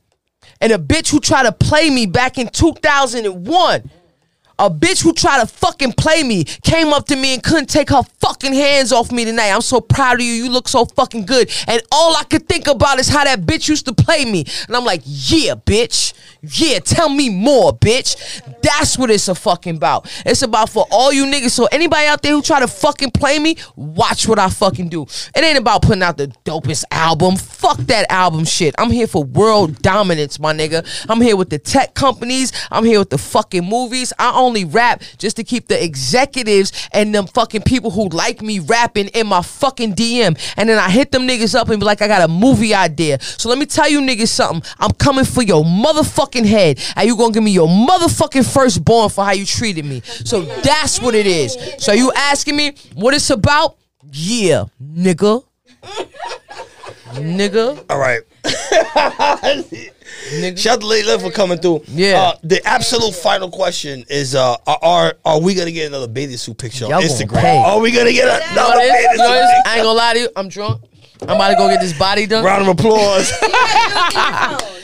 and 0.60 0.72
a 0.72 0.78
bitch 0.78 1.10
who 1.10 1.20
tried 1.20 1.44
to 1.44 1.52
play 1.52 1.90
me 1.90 2.06
back 2.06 2.38
in 2.38 2.48
2001. 2.48 3.90
A 4.58 4.70
bitch 4.70 5.02
who 5.02 5.12
tried 5.12 5.40
to 5.40 5.46
fucking 5.46 5.92
play 5.92 6.22
me 6.22 6.44
came 6.44 6.88
up 6.88 7.06
to 7.06 7.16
me 7.16 7.34
and 7.34 7.42
couldn't 7.42 7.68
take 7.68 7.90
her 7.90 8.02
fucking 8.20 8.52
hands 8.52 8.92
off 8.92 9.12
me 9.12 9.24
tonight. 9.24 9.52
I'm 9.52 9.60
so 9.60 9.80
proud 9.80 10.14
of 10.14 10.26
you. 10.26 10.32
You 10.32 10.50
look 10.50 10.68
so 10.68 10.84
fucking 10.84 11.26
good. 11.26 11.50
And 11.66 11.80
all 11.92 12.16
I 12.16 12.24
could 12.24 12.48
think 12.48 12.66
about 12.66 12.98
is 12.98 13.08
how 13.08 13.24
that 13.24 13.42
bitch 13.42 13.68
used 13.68 13.86
to 13.86 13.92
play 13.92 14.24
me. 14.24 14.44
And 14.66 14.76
I'm 14.76 14.84
like, 14.84 15.02
yeah, 15.04 15.54
bitch. 15.54 16.14
Yeah, 16.40 16.78
tell 16.78 17.08
me 17.08 17.30
more, 17.30 17.72
bitch. 17.72 18.16
That's 18.62 18.96
what 18.96 19.10
it's 19.10 19.26
a 19.28 19.34
fucking 19.34 19.76
about. 19.76 20.08
It's 20.24 20.42
about 20.42 20.70
for 20.70 20.86
all 20.90 21.12
you 21.12 21.24
niggas. 21.24 21.50
So 21.50 21.66
anybody 21.72 22.06
out 22.06 22.22
there 22.22 22.32
who 22.32 22.42
try 22.42 22.60
to 22.60 22.68
fucking 22.68 23.10
play 23.10 23.38
me, 23.40 23.56
watch 23.74 24.28
what 24.28 24.38
I 24.38 24.48
fucking 24.48 24.88
do. 24.88 25.02
It 25.02 25.42
ain't 25.42 25.58
about 25.58 25.82
putting 25.82 26.02
out 26.02 26.16
the 26.16 26.28
dopest 26.44 26.84
album. 26.92 27.36
Fuck 27.36 27.78
that 27.78 28.06
album 28.10 28.44
shit. 28.44 28.74
I'm 28.78 28.90
here 28.90 29.08
for 29.08 29.24
world 29.24 29.82
dominance, 29.82 30.38
my 30.38 30.52
nigga. 30.52 30.86
I'm 31.08 31.20
here 31.20 31.36
with 31.36 31.50
the 31.50 31.58
tech 31.58 31.94
companies. 31.94 32.52
I'm 32.70 32.84
here 32.84 33.00
with 33.00 33.10
the 33.10 33.18
fucking 33.18 33.64
movies. 33.64 34.12
I 34.18 34.30
only 34.48 34.64
rap 34.64 35.02
just 35.18 35.36
to 35.36 35.44
keep 35.44 35.68
the 35.68 35.82
executives 35.82 36.88
and 36.92 37.14
them 37.14 37.26
fucking 37.26 37.62
people 37.62 37.90
who 37.90 38.08
like 38.08 38.42
me 38.42 38.58
rapping 38.58 39.08
in 39.08 39.26
my 39.26 39.42
fucking 39.42 39.94
DM. 39.94 40.38
And 40.56 40.68
then 40.68 40.78
I 40.78 40.90
hit 40.90 41.12
them 41.12 41.28
niggas 41.28 41.54
up 41.54 41.68
and 41.68 41.78
be 41.78 41.86
like, 41.86 42.02
I 42.02 42.08
got 42.08 42.22
a 42.22 42.28
movie 42.28 42.74
idea. 42.74 43.20
So 43.20 43.48
let 43.48 43.58
me 43.58 43.66
tell 43.66 43.88
you 43.88 44.00
niggas 44.00 44.28
something. 44.28 44.68
I'm 44.78 44.92
coming 44.92 45.24
for 45.24 45.42
your 45.42 45.62
motherfucking 45.64 46.46
head. 46.46 46.80
And 46.96 47.06
you 47.06 47.16
gonna 47.16 47.32
give 47.32 47.42
me 47.42 47.52
your 47.52 47.68
motherfucking 47.68 48.52
firstborn 48.52 49.10
for 49.10 49.24
how 49.24 49.32
you 49.32 49.44
treated 49.44 49.84
me. 49.84 50.00
So 50.00 50.42
that's 50.42 51.00
what 51.00 51.14
it 51.14 51.26
is. 51.26 51.56
So 51.78 51.92
you 51.92 52.10
asking 52.16 52.56
me 52.56 52.74
what 52.94 53.14
it's 53.14 53.30
about? 53.30 53.76
Yeah, 54.10 54.64
nigga. 54.82 55.44
nigga. 57.12 57.84
All 57.90 57.98
right. 57.98 58.22
Nigga. 60.28 60.58
Shout 60.58 60.74
out 60.76 60.80
to 60.82 60.86
Lady 60.86 61.08
Luck 61.08 61.20
for 61.20 61.30
coming 61.30 61.58
through. 61.58 61.82
Yeah. 61.88 62.20
Uh, 62.20 62.36
the 62.42 62.64
absolute 62.66 63.14
final 63.14 63.50
question 63.50 64.04
is: 64.08 64.34
uh, 64.34 64.56
are, 64.66 64.78
are 64.82 65.14
are 65.24 65.40
we 65.40 65.54
gonna 65.54 65.72
get 65.72 65.86
another 65.86 66.08
bathing 66.08 66.36
suit 66.36 66.58
picture 66.58 66.84
on 66.84 66.90
Y'all 66.90 67.00
gonna 67.00 67.12
Instagram? 67.12 67.40
pay. 67.40 67.56
Are 67.58 67.80
we 67.80 67.90
gonna 67.90 68.12
get 68.12 68.24
You 68.24 68.54
know 68.56 68.62
another 68.62 68.76
what 68.76 68.84
it 68.84 68.86
is? 68.86 68.92
bathing 68.92 69.02
You 69.02 69.24
it 69.24 69.28
suit 69.28 69.34
is? 69.34 69.50
picture? 69.50 69.62
I 69.70 69.74
ain't 69.76 69.84
gonna 69.84 69.98
lie 69.98 70.14
to 70.14 70.20
you. 70.20 70.28
I'm 70.36 70.48
drunk. 70.48 70.82
I'm 71.22 71.30
about 71.30 71.48
to 71.48 71.54
go 71.56 71.68
get 71.68 71.80
this 71.80 71.98
body 71.98 72.26
done. 72.26 72.44
Round 72.44 72.62
of 72.62 72.68
applause. 72.78 73.32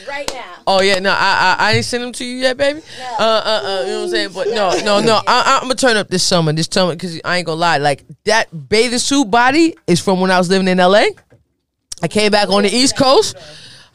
right 0.09 0.29
now. 0.33 0.55
Oh 0.67 0.81
yeah, 0.81 0.99
no, 0.99 1.11
I 1.11 1.57
I, 1.59 1.71
I 1.71 1.73
ain't 1.75 1.85
sent 1.85 2.03
them 2.03 2.13
to 2.13 2.25
you 2.25 2.37
yet, 2.39 2.57
baby. 2.57 2.81
Uh, 3.19 3.23
uh, 3.23 3.25
uh, 3.25 3.81
you 3.83 3.87
know 3.93 3.97
what 3.99 4.05
I'm 4.05 4.09
saying? 4.11 4.31
But 4.33 4.49
no, 4.49 4.71
no, 4.85 5.01
no. 5.07 5.21
I, 5.27 5.59
I'm 5.61 5.69
gonna 5.69 5.75
turn 5.75 5.97
up 5.97 6.09
this 6.09 6.23
summer. 6.25 6.53
This 6.53 6.69
summer, 6.71 6.95
because 6.95 7.21
I 7.25 7.37
ain't 7.39 7.47
gonna 7.47 7.61
lie. 7.61 7.79
Like 7.79 8.05
that 8.25 8.69
bathing 8.69 8.99
suit 8.99 9.31
body 9.31 9.77
is 9.87 10.01
from 10.01 10.21
when 10.21 10.31
I 10.31 10.39
was 10.39 10.49
living 10.51 10.67
in 10.69 10.79
LA. 10.79 11.05
I 12.03 12.09
came 12.09 12.33
back 12.33 12.49
on 12.49 12.63
the 12.65 12.71
East 12.71 12.97
Coast. 12.97 13.37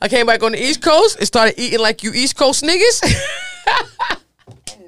I 0.01 0.07
came 0.07 0.25
back 0.25 0.43
on 0.43 0.53
the 0.53 0.61
East 0.61 0.81
Coast 0.81 1.17
and 1.17 1.27
started 1.27 1.59
eating 1.59 1.79
like 1.79 2.03
you 2.03 2.11
East 2.13 2.35
Coast 2.35 2.63
niggas. 2.63 3.03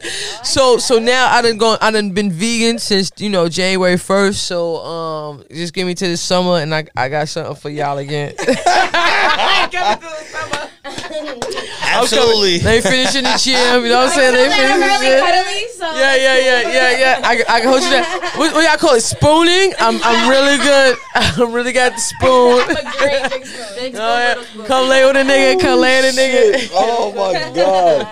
so 0.44 0.78
so 0.78 1.00
now 1.00 1.30
I 1.30 1.42
done 1.42 1.58
gone 1.58 1.78
I 1.82 1.92
done 1.92 2.12
been 2.12 2.32
vegan 2.32 2.80
since 2.80 3.12
you 3.18 3.30
know 3.30 3.50
January 3.50 3.98
first. 3.98 4.44
So 4.44 4.78
um 4.78 5.44
just 5.52 5.74
give 5.74 5.86
me 5.86 5.96
to 5.96 6.08
the 6.08 6.18
summer 6.18 6.60
and 6.60 6.74
I 6.74 6.86
I 6.96 7.10
got 7.10 7.28
something 7.28 7.56
for 7.56 7.70
y'all 7.70 7.98
again. 7.98 8.34
Absolutely. 11.84 12.60
Let 12.60 12.84
me 12.84 12.90
finish 12.90 13.16
in 13.16 13.24
the 13.24 13.38
gym. 13.38 13.84
You 13.84 13.90
know 13.90 14.06
what 14.06 14.14
I'm 14.14 14.16
saying? 14.16 14.34
Let 14.34 14.50
me 14.50 14.56
finish 14.56 14.74
in 14.74 14.80
the 14.82 14.98
gym. 15.06 15.20
cuddly, 15.22 15.68
so 15.78 15.86
Yeah, 15.96 16.16
yeah, 16.16 16.38
yeah, 16.38 16.62
yeah, 16.72 17.00
yeah. 17.00 17.22
I, 17.24 17.44
I 17.48 17.60
can 17.62 17.70
hold 17.70 17.84
you 17.84 17.90
that. 17.92 18.34
What, 18.38 18.54
what 18.54 18.64
y'all 18.68 18.78
call 18.78 18.96
it? 18.96 19.02
Spooning? 19.04 19.74
I'm, 19.80 20.00
I'm 20.04 20.30
really 20.30 20.58
good. 20.58 20.98
I'm 21.16 21.54
really 21.54 21.74
got 21.74 21.94
the 21.94 22.00
spoon. 22.00 22.62
I'm 22.66 22.78
a 22.78 22.98
great 22.98 23.30
big 23.30 23.46
spoon. 23.46 23.76
Big 23.76 23.94
spoon, 23.96 24.02
Oh, 24.02 24.18
yeah. 24.18 24.44
spoon. 24.44 24.66
Come 24.66 24.90
lay 24.90 25.06
with 25.06 25.16
a 25.18 25.20
nigga. 25.24 25.60
Come 25.62 25.80
lay 25.82 26.02
with 26.02 26.18
a 26.18 26.20
nigga. 26.20 26.70
Oh 26.74 27.14
my 27.14 27.54
god. 27.54 28.08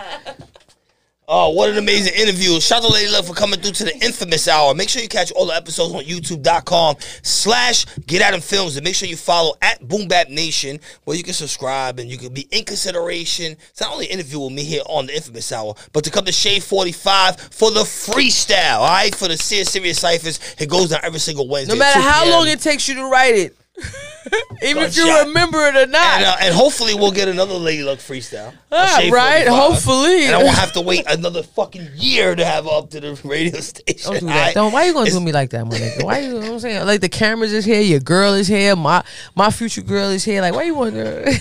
Oh, 1.31 1.49
what 1.49 1.69
an 1.69 1.77
amazing 1.77 2.15
interview. 2.15 2.59
Shout 2.59 2.79
out 2.83 2.87
to 2.87 2.93
Lady 2.93 3.11
Love 3.11 3.27
for 3.27 3.35
coming 3.35 3.59
through 3.59 3.73
to 3.73 3.83
the 3.83 3.91
Inphamus 3.91 4.47
Hour. 4.47 4.73
Make 4.73 4.89
sure 4.89 4.99
you 4.99 5.07
catch 5.07 5.31
all 5.33 5.45
the 5.45 5.53
episodes 5.53 5.93
on 5.93 6.03
youtube.com 6.03 6.95
slash 7.21 7.85
Get 8.07 8.23
At 8.23 8.33
'em 8.33 8.41
Films 8.41 8.75
and 8.77 8.83
make 8.83 8.95
sure 8.95 9.07
you 9.07 9.15
follow 9.15 9.53
at 9.61 9.87
Boom 9.87 10.07
Bap 10.07 10.29
Nation 10.29 10.79
where 11.03 11.15
you 11.15 11.21
can 11.21 11.35
subscribe 11.35 11.99
and 11.99 12.09
you 12.09 12.17
can 12.17 12.33
be 12.33 12.47
in 12.49 12.65
consideration. 12.65 13.55
It's 13.69 13.79
not 13.79 13.93
only 13.93 14.07
interview 14.07 14.39
with 14.39 14.53
me 14.53 14.63
here 14.63 14.81
on 14.87 15.05
the 15.05 15.13
Inphamus 15.13 15.51
Hour, 15.51 15.75
but 15.93 16.03
to 16.05 16.09
come 16.09 16.25
to 16.25 16.31
Shade 16.31 16.63
45 16.63 17.39
for 17.39 17.69
the 17.69 17.81
freestyle, 17.81 18.79
all 18.79 18.87
right? 18.87 19.13
For 19.13 19.27
the 19.27 19.37
Sirius 19.37 19.69
Sirius 19.69 19.99
Cyphers. 19.99 20.39
It 20.57 20.67
goes 20.67 20.89
down 20.89 21.01
every 21.03 21.19
single 21.19 21.47
Wednesday. 21.47 21.75
No 21.75 21.77
matter 21.77 21.99
how 21.99 22.27
long 22.27 22.47
it 22.47 22.59
takes 22.59 22.87
you 22.87 22.95
to 22.95 23.05
write 23.05 23.35
it. 23.35 23.55
Even 24.61 24.83
if 24.83 24.97
you 24.97 25.17
remember 25.25 25.65
it 25.67 25.75
or 25.75 25.85
not. 25.87 26.17
And, 26.17 26.25
uh, 26.25 26.35
and 26.41 26.53
hopefully 26.53 26.93
we'll 26.93 27.11
get 27.11 27.27
another 27.29 27.53
Lady 27.55 27.83
Luck 27.83 27.99
freestyle. 27.99 28.53
Ah, 28.71 29.07
right, 29.11 29.47
hopefully. 29.47 30.25
And 30.25 30.35
I 30.35 30.43
won't 30.43 30.57
have 30.57 30.73
to 30.73 30.81
wait 30.81 31.05
another 31.09 31.41
fucking 31.41 31.87
year 31.95 32.35
to 32.35 32.43
have 32.45 32.67
up 32.67 32.89
to 32.91 32.99
the 32.99 33.19
radio 33.23 33.59
station. 33.61 34.11
Don't 34.11 34.19
do 34.19 34.25
that. 34.27 34.49
I- 34.49 34.53
Don't. 34.53 34.71
Why 34.73 34.85
you 34.85 34.93
gonna 34.93 35.09
do 35.09 35.19
me 35.19 35.31
like 35.31 35.49
that, 35.51 35.65
my 35.65 35.75
nigga? 35.75 36.03
Why 36.03 36.19
you? 36.19 36.27
You 36.27 36.33
know 36.35 36.39
what 36.41 36.49
I'm 36.51 36.59
saying 36.59 36.85
like 36.85 37.01
the 37.01 37.09
cameras 37.09 37.53
is 37.53 37.65
here, 37.65 37.81
your 37.81 37.99
girl 38.01 38.33
is 38.33 38.47
here, 38.47 38.75
my 38.75 39.03
my 39.35 39.49
future 39.49 39.81
girl 39.81 40.09
is 40.09 40.23
here. 40.23 40.41
Like, 40.41 40.53
why 40.53 40.63
you 40.63 40.75
want 40.75 40.93
to? 40.95 41.39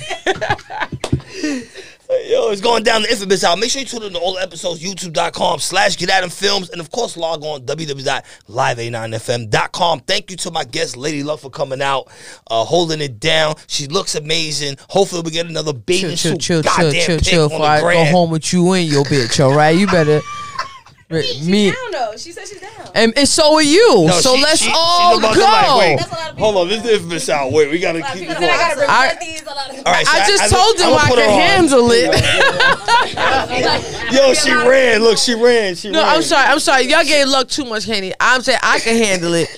Yo, 2.11 2.49
it's 2.51 2.63
going 2.63 2.83
down 2.83 3.03
the 3.03 3.09
Inphamus 3.09 3.45
Hour. 3.45 3.57
Make 3.59 3.71
sure 3.71 3.81
you 3.81 3.87
tune 3.87 4.03
in 4.03 4.15
to 4.15 4.19
all 4.19 4.33
the 4.35 4.41
episodes, 4.41 4.83
youtube.com 4.83 5.59
slash 5.59 5.99
get 5.99 6.09
at 6.09 6.33
films. 6.33 6.71
And 6.71 6.81
of 6.81 6.91
course, 6.91 7.19
log 7.19 7.43
on 7.43 7.67
www.live89fm.com. 7.67 10.01
Thank 10.01 10.31
you 10.31 10.37
to 10.39 10.51
my 10.51 10.65
guest, 10.65 10.97
Lady 10.97 11.23
Love, 11.23 11.43
for 11.43 11.51
coming 11.51 11.83
out, 11.83 12.09
uh, 12.51 12.65
holding 12.65 13.03
it 13.03 13.21
down. 13.21 13.57
She 13.67 13.89
looks 13.89 14.15
amazing. 14.15 14.79
Hopefully, 14.89 15.21
we 15.23 15.31
get 15.33 15.45
another 15.47 15.75
bathing 15.75 16.17
chill, 16.17 16.33
suit. 16.33 16.41
chill, 16.41 16.63
chill, 16.63 16.73
goddamn 16.77 17.05
chill, 17.05 17.19
chill. 17.21 17.43
on 17.45 17.51
Before 17.51 17.67
I 17.67 17.81
go 17.81 17.87
gram. 17.89 18.07
home 18.13 18.31
with 18.31 18.53
you 18.55 18.73
and 18.73 18.89
your 18.89 19.05
bitch, 19.05 19.45
all 19.45 19.53
right? 19.55 19.77
You 19.77 19.87
better. 19.87 20.23
Me 21.11 21.23
She's 21.23 21.73
Down 21.75 21.91
though. 21.91 22.13
She 22.19 22.33
said 22.33 22.47
she's 22.47 22.61
down. 22.61 22.91
and, 22.95 23.17
and 23.17 23.27
so 23.27 23.55
are 23.55 23.63
you. 23.63 24.05
No, 24.07 24.21
so 24.21 24.37
she- 24.37 24.43
let's 24.43 24.59
she- 24.59 24.67
she's 24.67 24.75
all 24.77 25.17
about 25.19 25.35
go. 25.35 25.41
to 25.41 25.47
like, 25.47 25.79
wait, 25.79 25.97
That's 25.97 26.13
a 26.13 26.15
lot 26.15 26.29
of 26.31 26.37
people. 26.37 26.53
hold 26.53 26.57
on, 26.59 26.69
this 26.69 26.77
is 26.77 26.83
the 26.83 26.91
Inphamus 27.17 27.29
Hour. 27.31 27.51
Wait, 27.51 27.71
we 27.71 27.79
gotta 27.79 28.03
keep 28.13 28.29
it 28.29 28.39
Then 28.39 28.43
I 28.45 28.47
gotta 28.59 28.75
going. 28.77 28.91
I- 28.91 29.05
report 29.09 29.21
these. 29.23 29.41
A 29.41 29.45
lot 29.47 29.71
of 29.71 29.77
All 29.87 29.93
right, 29.95 30.07
so 30.07 30.13
I 30.13 30.27
just 30.29 30.43
I- 30.43 30.49
told 30.49 30.77
him 30.79 30.87
I'ma 30.89 30.97
I 30.97 31.01
put 31.09 31.15
could 31.15 31.25
her 31.25 31.31
on. 31.31 31.41
handle 31.41 31.89
it. 31.93 32.13
Yo, 34.13 34.35
she 34.35 34.53
ran. 34.53 35.01
Look, 35.03 35.17
she 35.17 35.33
ran. 35.35 35.75
She 35.77 35.91
no, 35.91 36.03
ran. 36.03 36.17
I'm 36.17 36.23
sorry. 36.23 36.47
I'm 36.47 36.61
sorry. 36.61 36.83
Y'all 36.87 37.05
gave 37.05 37.27
luck 37.27 37.49
too 37.49 37.65
much, 37.65 37.85
Henny. 37.87 38.13
I'm 38.21 38.43
saying 38.43 38.59
I 38.63 38.79
can 38.79 38.97
handle 38.99 39.33
it. 39.33 39.49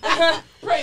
God. 0.04 0.44
What 0.64 0.78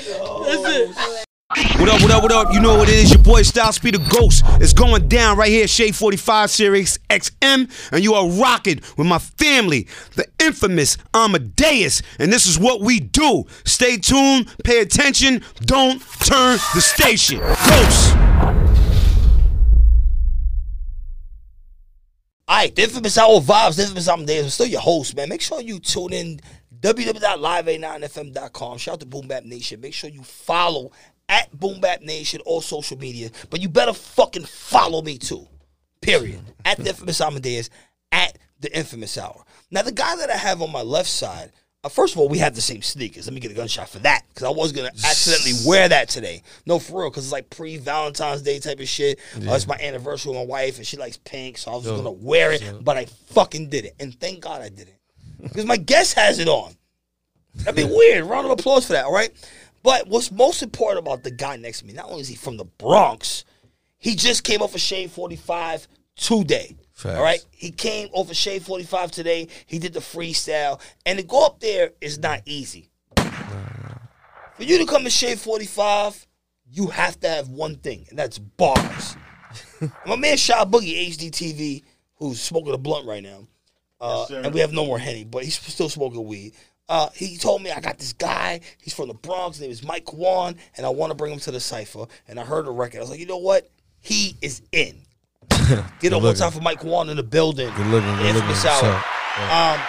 up, 1.89 2.03
what 2.03 2.11
up, 2.11 2.23
what 2.23 2.33
up? 2.33 2.53
You 2.53 2.61
know 2.61 2.77
what 2.77 2.89
it 2.89 2.97
is, 2.97 3.13
your 3.13 3.23
boy 3.23 3.43
Style 3.43 3.73
Speed 3.73 3.95
the 3.95 3.99
Ghost. 4.11 4.43
It's 4.61 4.73
going 4.73 5.07
down 5.07 5.37
right 5.37 5.51
here, 5.51 5.69
Shade 5.69 5.95
45 5.95 6.51
Sirius 6.51 6.99
XM, 7.09 7.71
and 7.93 8.03
you 8.03 8.15
are 8.15 8.29
rocking 8.29 8.81
with 8.97 9.07
my 9.07 9.19
family, 9.19 9.87
the 10.17 10.27
Inphamus 10.41 10.97
Amadeuz. 11.15 12.03
And 12.19 12.33
this 12.33 12.47
is 12.47 12.59
what 12.59 12.81
we 12.81 12.99
do. 12.99 13.45
Stay 13.65 13.99
tuned, 13.99 14.53
pay 14.65 14.81
attention, 14.81 15.45
don't 15.61 16.01
turn 16.25 16.59
the 16.75 16.81
station. 16.81 17.39
Ghost. 17.39 18.17
All 22.49 22.57
right, 22.57 22.75
the 22.75 22.83
Inphamus 22.83 23.19
Hour 23.19 23.41
vibes, 23.41 23.77
the 23.77 23.83
infamous 23.83 24.07
days. 24.27 24.43
I'm 24.43 24.51
still 24.51 24.67
your 24.67 24.81
host, 24.81 25.15
man. 25.15 25.29
Make 25.29 25.43
sure 25.43 25.61
you 25.61 25.79
tune 25.79 26.13
in 26.15 26.41
www.live89fm.com. 26.81 28.79
Shout 28.79 28.95
out 28.95 29.01
to 29.01 29.07
Boom 29.07 29.27
Bap 29.29 29.45
Nation. 29.45 29.81
Make 29.81 29.95
sure 29.95 30.11
you 30.11 30.23
follow 30.23 30.93
at 31.29 31.51
Boom 31.59 31.81
Bap 31.81 32.03
Nation 32.03 32.41
all 32.47 32.61
social 32.61 32.97
media. 32.99 33.31
But 33.51 33.61
you 33.61 33.69
better 33.69 33.93
fucking 33.93 34.45
follow 34.45 35.03
me 35.03 35.19
too. 35.19 35.47
Period. 36.01 36.41
At 36.65 36.79
the 36.79 36.85
Inphamus 36.91 37.21
Amadeuz, 37.21 37.71
at 38.13 38.39
the 38.61 38.71
Inphamus 38.71 39.19
Hour. 39.19 39.45
Now 39.71 39.83
the 39.83 39.93
guy 39.93 40.17
that 40.17 40.31
I 40.31 40.37
have 40.37 40.63
on 40.63 40.73
my 40.73 40.83
left 40.83 41.09
side. 41.09 41.53
Uh, 41.85 41.89
first 41.89 42.13
of 42.15 42.19
all, 42.19 42.29
we 42.29 42.39
have 42.39 42.57
the 42.57 42.61
same 42.61 42.83
sneakers. 42.83 43.29
Let 43.29 43.35
me 43.35 43.39
get 43.41 43.53
a 43.53 43.55
gunshot 43.55 43.89
for 43.89 44.01
that 44.01 44.25
because 44.29 44.43
I 44.43 44.51
was 44.51 44.73
gonna 44.73 44.91
accidentally 45.05 45.53
wear 45.65 45.89
that 45.89 46.09
today. 46.09 46.43
No, 46.67 46.81
for 46.81 47.03
real, 47.03 47.11
because 47.11 47.25
it's 47.27 47.33
like 47.33 47.51
pre 47.51 47.77
Valentine's 47.77 48.43
Day 48.43 48.59
type 48.59 48.81
of 48.81 48.89
shit. 48.89 49.21
Uh, 49.37 49.53
it's 49.55 49.69
my 49.69 49.77
anniversary 49.81 50.31
with 50.31 50.41
my 50.41 50.45
wife, 50.45 50.79
and 50.79 50.87
she 50.87 50.97
likes 50.97 51.19
pink, 51.19 51.57
so 51.57 51.71
I 51.71 51.77
was 51.77 51.87
gonna 51.87 52.11
wear 52.11 52.51
it, 52.51 52.85
but 52.85 52.97
I 52.97 53.05
fucking 53.29 53.69
did 53.69 53.85
it, 53.85 53.95
and 54.01 54.13
thank 54.19 54.41
God 54.41 54.61
I 54.61 54.71
did 54.71 54.89
it 54.89 54.98
because 55.41 55.65
my 55.65 55.77
guest 55.77 56.15
has 56.15 56.39
it 56.39 56.49
on. 56.49 56.75
That'd 57.55 57.77
be 57.77 57.85
weird. 57.85 58.25
Round 58.25 58.47
of 58.47 58.53
applause 58.53 58.87
for 58.87 58.93
that, 58.93 59.05
all 59.05 59.13
right? 59.13 59.31
But 59.83 60.09
what's 60.09 60.31
most 60.31 60.63
important 60.63 61.07
about 61.07 61.23
the 61.23 61.31
guy 61.31 61.57
next 61.57 61.81
to 61.81 61.87
me, 61.87 61.93
not 61.93 62.07
only 62.07 62.21
is 62.21 62.29
he 62.29 62.37
from 62.37 62.57
the 62.57 62.65
Bronx, 62.65 63.45
he 63.99 64.15
just 64.15 64.45
came 64.45 64.63
off 64.63 64.75
of 64.75 64.81
Shade 64.81 65.11
45 65.11 65.89
today. 66.17 66.77
Facts. 66.93 67.17
All 67.17 67.23
right? 67.23 67.45
He 67.51 67.71
came 67.71 68.09
off 68.13 68.31
of 68.31 68.37
Shade 68.37 68.63
45 68.63 69.11
today. 69.11 69.49
He 69.67 69.79
did 69.79 69.93
the 69.93 70.01
freestyle. 70.01 70.81
And 71.07 71.19
to 71.19 71.25
go 71.25 71.47
up 71.47 71.61
there 71.61 71.93
is 72.01 72.19
not 72.19 72.43
easy. 72.45 72.91
For 73.17 74.65
you 74.65 74.79
to 74.79 74.87
come 74.87 75.05
to 75.05 75.11
Shade 75.11 75.39
45, 75.39 76.27
you 76.71 76.89
have 76.89 77.19
to 77.21 77.29
have 77.29 77.49
one 77.49 77.77
thing, 77.77 78.07
and 78.11 78.19
that's 78.19 78.39
bars. 78.39 79.17
My 80.05 80.17
man 80.17 80.37
Chi 80.37 80.65
Boogie, 80.65 81.09
HDTV, 81.09 81.85
who's 82.17 82.41
smoking 82.41 82.75
a 82.75 82.79
blunt 82.79 83.07
right 83.07 83.23
now. 83.23 83.47
Uh, 84.01 84.27
and 84.31 84.55
we 84.55 84.61
have 84.61 84.73
no 84.73 84.85
more 84.87 84.99
Henny, 84.99 85.25
but 85.25 85.43
he's 85.45 85.59
still 85.59 85.89
smoking 85.89 86.25
weed. 86.25 86.55
Uh, 86.89 87.09
he 87.15 87.37
told 87.37 87.63
me 87.63 87.71
I 87.71 87.81
got 87.81 87.99
this 87.99 88.13
guy. 88.15 88.61
He's 88.81 88.95
from 88.95 89.09
the 89.09 89.15
Bronx. 89.15 89.57
His 89.59 89.63
name 89.63 89.71
is 89.71 89.85
Mike 89.85 90.07
Kuwan, 90.07 90.57
and 90.77 90.87
I 90.87 90.89
want 90.89 91.11
to 91.11 91.15
bring 91.15 91.33
him 91.33 91.41
to 91.41 91.51
the 91.51 91.61
cipher. 91.61 92.07
And 92.29 92.41
I 92.41 92.45
heard 92.45 92.65
the 92.67 92.71
record. 92.71 92.99
I 92.99 93.01
was 93.01 93.11
like, 93.11 93.21
you 93.21 93.27
know 93.27 93.37
what? 93.39 93.69
He 94.01 94.37
is 94.41 94.63
in. 94.73 95.01
Get 96.01 96.13
up 96.13 96.23
one 96.23 96.35
time 96.35 96.51
for 96.53 96.61
Mike 96.61 96.81
Kuwan 96.81 97.11
in 97.11 97.17
the 97.17 97.23
building. 97.23 97.69
Good 97.75 97.87
looking, 97.89 98.11
The 98.17 98.23
good 98.23 98.35
looking. 98.37 98.71
hour. 98.71 98.95
Um, 99.39 99.81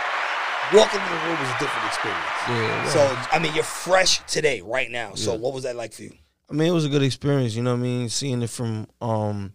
walking 0.74 1.00
in 1.00 1.06
the 1.10 1.26
room 1.26 1.40
was 1.40 1.50
a 1.50 1.60
different 1.60 1.88
experience. 1.88 2.26
Yeah, 2.50 2.90
So 2.90 3.18
I 3.32 3.40
mean, 3.40 3.54
you're 3.56 3.64
fresh 3.64 4.20
today, 4.32 4.62
right 4.62 4.90
now. 4.92 5.14
So 5.16 5.36
what 5.36 5.54
was 5.54 5.64
that 5.64 5.76
like 5.76 5.94
for 5.94 6.04
you? 6.04 6.12
I 6.50 6.54
mean, 6.54 6.68
it 6.68 6.72
was 6.72 6.86
a 6.86 6.90
good 6.90 7.04
experience. 7.04 7.56
You 7.56 7.64
know 7.64 7.72
what 7.74 7.80
I 7.80 7.84
mean? 7.84 8.10
Seeing 8.10 8.42
it 8.42 8.50
from 8.50 8.88
um 9.02 9.54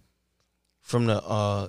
from 0.80 1.06
the 1.06 1.22
uh 1.22 1.68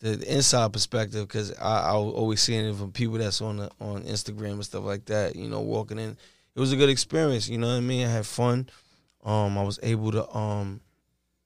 the, 0.00 0.16
the 0.16 0.34
inside 0.34 0.72
perspective, 0.72 1.26
because 1.28 1.52
I, 1.58 1.90
I 1.90 1.92
was 1.94 2.14
always 2.14 2.40
seeing 2.40 2.64
it 2.66 2.74
from 2.76 2.92
people 2.92 3.18
that's 3.18 3.40
on 3.40 3.58
the 3.58 3.70
on 3.80 4.02
Instagram 4.04 4.52
and 4.52 4.64
stuff 4.64 4.84
like 4.84 5.04
that. 5.06 5.36
You 5.36 5.48
know, 5.48 5.60
walking 5.60 5.98
in, 5.98 6.16
it 6.54 6.60
was 6.60 6.72
a 6.72 6.76
good 6.76 6.88
experience. 6.88 7.48
You 7.48 7.58
know 7.58 7.68
what 7.68 7.74
I 7.74 7.80
mean? 7.80 8.06
I 8.06 8.10
had 8.10 8.26
fun. 8.26 8.68
Um, 9.24 9.58
I 9.58 9.62
was 9.62 9.78
able 9.82 10.12
to 10.12 10.28
um 10.36 10.80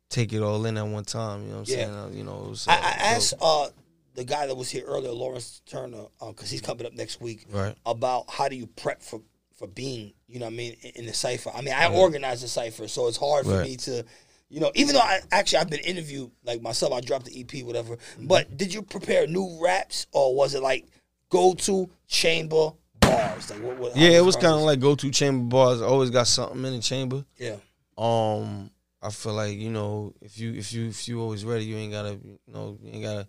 take 0.09 0.33
it 0.33 0.41
all 0.43 0.65
in 0.67 0.77
at 0.79 0.87
one 0.87 1.05
time. 1.05 1.43
You 1.43 1.49
know 1.49 1.59
what 1.61 1.69
I'm 1.69 1.79
Yeah. 1.79 1.85
saying? 1.85 1.95
Uh, 1.95 2.09
you 2.13 2.25
know, 2.25 2.45
it 2.45 2.51
was. 2.51 2.69
I, 2.69 2.73
uh, 2.73 2.77
I 2.77 2.81
dope. 2.93 3.01
asked 3.03 3.35
uh, 3.41 3.69
the 4.15 4.25
guy 4.25 4.47
that 4.47 4.55
was 4.55 4.71
here 4.71 4.85
earlier, 4.85 5.11
Lawrence 5.11 5.61
Turner, 5.67 6.05
because 6.29 6.51
he's 6.51 6.61
coming 6.61 6.87
up 6.87 6.93
next 6.93 7.21
week, 7.21 7.47
Right. 7.51 7.75
about 7.85 8.31
how 8.31 8.49
do 8.49 8.55
you 8.57 8.67
prep 8.67 9.03
for 9.03 9.21
for 9.57 9.67
being, 9.69 10.13
you 10.27 10.41
know, 10.41 10.47
what 10.47 10.53
I 10.53 10.57
mean, 10.57 10.77
in, 10.83 10.91
in 10.97 11.07
the 11.07 11.13
cipher. 11.15 11.51
I 11.55 11.61
mean, 11.61 11.75
I 11.75 11.87
organize 11.89 12.43
the 12.43 12.49
cipher, 12.49 12.89
so 12.89 13.07
it's 13.07 13.17
hard 13.17 13.47
for 13.47 13.53
Right. 13.53 13.63
me 13.63 13.77
to, 13.79 14.05
you 14.49 14.61
know, 14.61 14.71
even 14.75 14.95
though 14.95 15.01
I 15.01 15.21
actually 15.33 15.59
I've 15.59 15.71
been 15.71 15.81
interviewed 15.81 16.31
like 16.45 16.63
myself, 16.63 16.93
I 16.93 17.01
dropped 17.01 17.27
the 17.27 17.41
EP, 17.41 17.65
whatever. 17.65 17.97
Mm-hmm. 17.97 18.27
But 18.27 18.57
did 18.57 18.73
you 18.73 18.83
prepare 18.83 19.27
new 19.27 19.59
raps, 19.63 20.07
or 20.13 20.35
was 20.35 20.55
it 20.55 20.63
like 20.63 20.87
go 21.29 21.55
to 21.55 21.89
chamber 22.07 22.71
bars? 23.01 23.51
Like 23.51 23.63
what? 23.63 23.79
what 23.79 23.97
Yeah, 23.97 24.11
it 24.11 24.25
was 24.25 24.37
kind 24.37 24.55
of 24.55 24.61
like 24.61 24.81
go 24.81 24.95
to 24.95 25.11
chamber 25.11 25.45
bars. 25.45 25.83
I 25.83 25.87
always 25.87 26.11
got 26.11 26.27
something 26.27 26.65
in 26.65 26.75
the 26.75 26.81
chamber. 26.81 27.25
yeah. 27.39 27.57
Um, 27.97 28.71
I 29.01 29.11
feel 29.11 29.35
like 29.35 29.59
you 29.59 29.71
know 29.71 30.15
if 30.21 30.39
you 30.39 30.55
if 30.55 30.73
you 30.73 30.89
if 30.89 31.07
you 31.07 31.21
always 31.21 31.45
ready, 31.45 31.65
you 31.65 31.77
ain't 31.77 31.93
gotta 31.93 32.13
you 32.13 32.39
know 32.53 32.79
you 32.83 32.91
ain't 32.93 33.05
gotta 33.05 33.29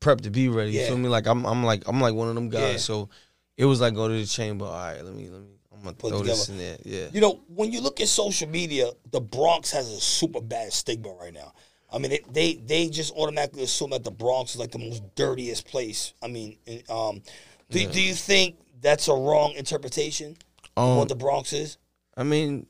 prep 0.00 0.22
to 0.22 0.30
be 0.30 0.48
ready. 0.48 0.72
You 0.72 0.86
feel 0.86 0.98
me? 0.98 1.08
Like 1.08 1.26
I'm 1.26 1.44
I'm 1.46 1.64
like 1.64 1.84
I'm 1.86 2.00
like 2.00 2.14
one 2.14 2.28
of 2.28 2.34
them 2.34 2.48
guys. 2.48 2.72
Yeah. 2.72 2.76
So 2.78 3.08
it 3.56 3.64
was 3.64 3.80
like 3.80 3.94
go 3.94 4.08
to 4.08 4.14
the 4.14 4.26
chamber. 4.26 4.64
All 4.64 4.72
right, 4.72 5.02
let 5.04 5.14
me 5.14 5.28
let 5.28 5.40
me. 5.40 5.55
I'm 5.76 5.82
gonna 5.84 5.94
Put 5.96 6.10
throw 6.10 6.22
this 6.22 6.48
in 6.48 6.56
together. 6.56 6.78
there. 6.84 7.00
Yeah. 7.02 7.08
You 7.12 7.20
know, 7.20 7.40
when 7.54 7.72
you 7.72 7.80
look 7.80 8.00
at 8.00 8.08
social 8.08 8.48
media, 8.48 8.90
the 9.10 9.20
Bronx 9.20 9.70
has 9.72 9.90
a 9.90 10.00
super 10.00 10.40
bad 10.40 10.72
stigma 10.72 11.12
right 11.12 11.34
now. 11.34 11.52
I 11.92 11.98
mean, 11.98 12.12
it, 12.12 12.32
they 12.32 12.54
they 12.54 12.88
just 12.88 13.14
automatically 13.14 13.62
assume 13.62 13.90
that 13.90 14.02
the 14.04 14.10
Bronx 14.10 14.54
is 14.54 14.60
like 14.60 14.72
the 14.72 14.78
most 14.78 15.02
dirtiest 15.14 15.66
place. 15.66 16.14
I 16.22 16.28
mean, 16.28 16.58
um, 16.88 17.22
do, 17.70 17.86
do 17.86 18.00
you 18.02 18.14
think 18.14 18.56
that's 18.80 19.08
a 19.08 19.14
wrong 19.14 19.52
interpretation 19.56 20.36
of 20.76 20.82
Um, 20.92 20.96
what 20.98 21.08
the 21.08 21.14
Bronx 21.14 21.52
is? 21.52 21.78
I 22.16 22.22
mean, 22.24 22.66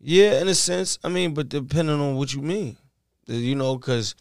yeah, 0.00 0.40
in 0.40 0.48
a 0.48 0.54
sense. 0.54 0.98
I 1.02 1.08
mean, 1.08 1.34
but 1.34 1.48
depending 1.48 2.00
on 2.00 2.16
what 2.16 2.32
you 2.34 2.42
mean, 2.42 2.76
you 3.26 3.54
know, 3.54 3.76
because 3.76 4.14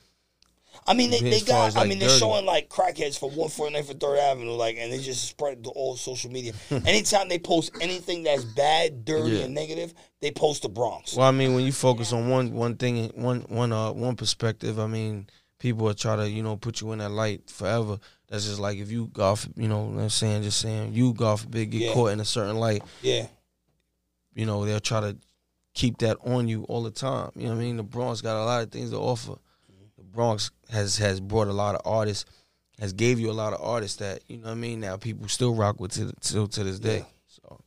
I 0.87 0.93
mean, 0.95 1.11
they, 1.11 1.19
they 1.19 1.41
got. 1.41 1.67
as, 1.69 1.75
I 1.77 1.85
mean, 1.85 1.99
they're 1.99 2.07
dirty. 2.09 2.19
showing 2.19 2.45
like 2.45 2.67
crackheads 2.69 3.17
from 3.19 3.29
149 3.35 3.83
for 3.83 3.93
Third 3.93 4.17
Avenue, 4.17 4.51
like, 4.51 4.77
and 4.79 4.91
they 4.91 4.97
just 4.99 5.25
spread 5.27 5.53
it 5.59 5.63
to 5.65 5.69
all 5.69 5.95
social 5.95 6.31
media. 6.31 6.53
Anytime 6.85 7.29
they 7.29 7.37
post 7.39 7.71
anything 7.79 8.23
that's 8.23 8.43
bad, 8.43 9.05
dirty, 9.05 9.31
Yeah. 9.37 9.43
and 9.43 9.53
negative, 9.53 9.93
they 10.21 10.31
post 10.31 10.63
the 10.63 10.69
Bronx. 10.69 11.15
Well, 11.15 11.27
I 11.27 11.31
mean, 11.31 11.53
when 11.53 11.65
you 11.65 11.71
focus 11.71 12.13
on 12.13 12.29
one 12.29 12.53
one 12.53 12.75
thing, 12.77 13.09
one 13.15 13.41
one 13.41 13.71
uh 13.71 13.91
one 13.91 14.15
perspective, 14.15 14.79
I 14.79 14.87
mean, 14.87 15.27
people 15.59 15.85
will 15.85 15.93
try 15.93 16.15
to 16.15 16.27
you 16.29 16.41
know 16.41 16.57
put 16.57 16.81
you 16.81 16.91
in 16.93 16.99
that 16.99 17.11
light 17.11 17.49
forever. 17.49 17.99
That's 18.27 18.45
just 18.45 18.59
like 18.59 18.77
if 18.79 18.89
you 18.89 19.07
golf, 19.13 19.47
you 19.55 19.67
know, 19.67 19.83
what 19.83 20.01
I'm 20.01 20.09
saying, 20.09 20.43
just 20.43 20.59
saying 20.61 20.93
you 20.93 21.13
golf 21.13 21.49
big, 21.49 21.71
get 21.71 21.81
Yeah. 21.81 21.93
caught 21.93 22.11
in 22.13 22.19
a 22.21 22.25
certain 22.25 22.55
light, 22.57 22.81
Yeah, 23.03 23.27
you 24.33 24.45
know, 24.45 24.65
they'll 24.65 24.79
try 24.79 25.01
to 25.01 25.17
keep 25.73 25.97
that 25.99 26.17
on 26.25 26.47
you 26.47 26.63
all 26.63 26.81
the 26.83 26.91
time. 26.91 27.31
You 27.35 27.43
know 27.43 27.49
what 27.55 27.61
I 27.61 27.63
mean? 27.65 27.77
The 27.77 27.83
Bronx 27.83 28.21
got 28.21 28.41
a 28.41 28.45
lot 28.45 28.63
of 28.63 28.71
things 28.71 28.89
to 28.91 28.97
offer. 28.97 29.35
Bronx 30.11 30.51
has 30.69 30.97
has 30.97 31.19
brought 31.19 31.47
a 31.47 31.53
lot 31.53 31.75
of 31.75 31.81
artists, 31.85 32.25
has 32.79 32.93
gave 32.93 33.19
you 33.19 33.31
a 33.31 33.33
lot 33.33 33.53
of 33.53 33.61
artists 33.61 33.97
that 33.97 34.21
you 34.27 34.37
know 34.37 34.45
what 34.45 34.51
I 34.51 34.55
mean. 34.55 34.79
Now 34.79 34.97
people 34.97 35.27
still 35.27 35.53
rock 35.53 35.79
with 35.79 35.91
to 35.93 36.11
till 36.21 36.47
to 36.47 36.63
this 36.63 36.79
day. 36.79 36.97
Yeah. 36.97 37.03
So, 37.27 37.61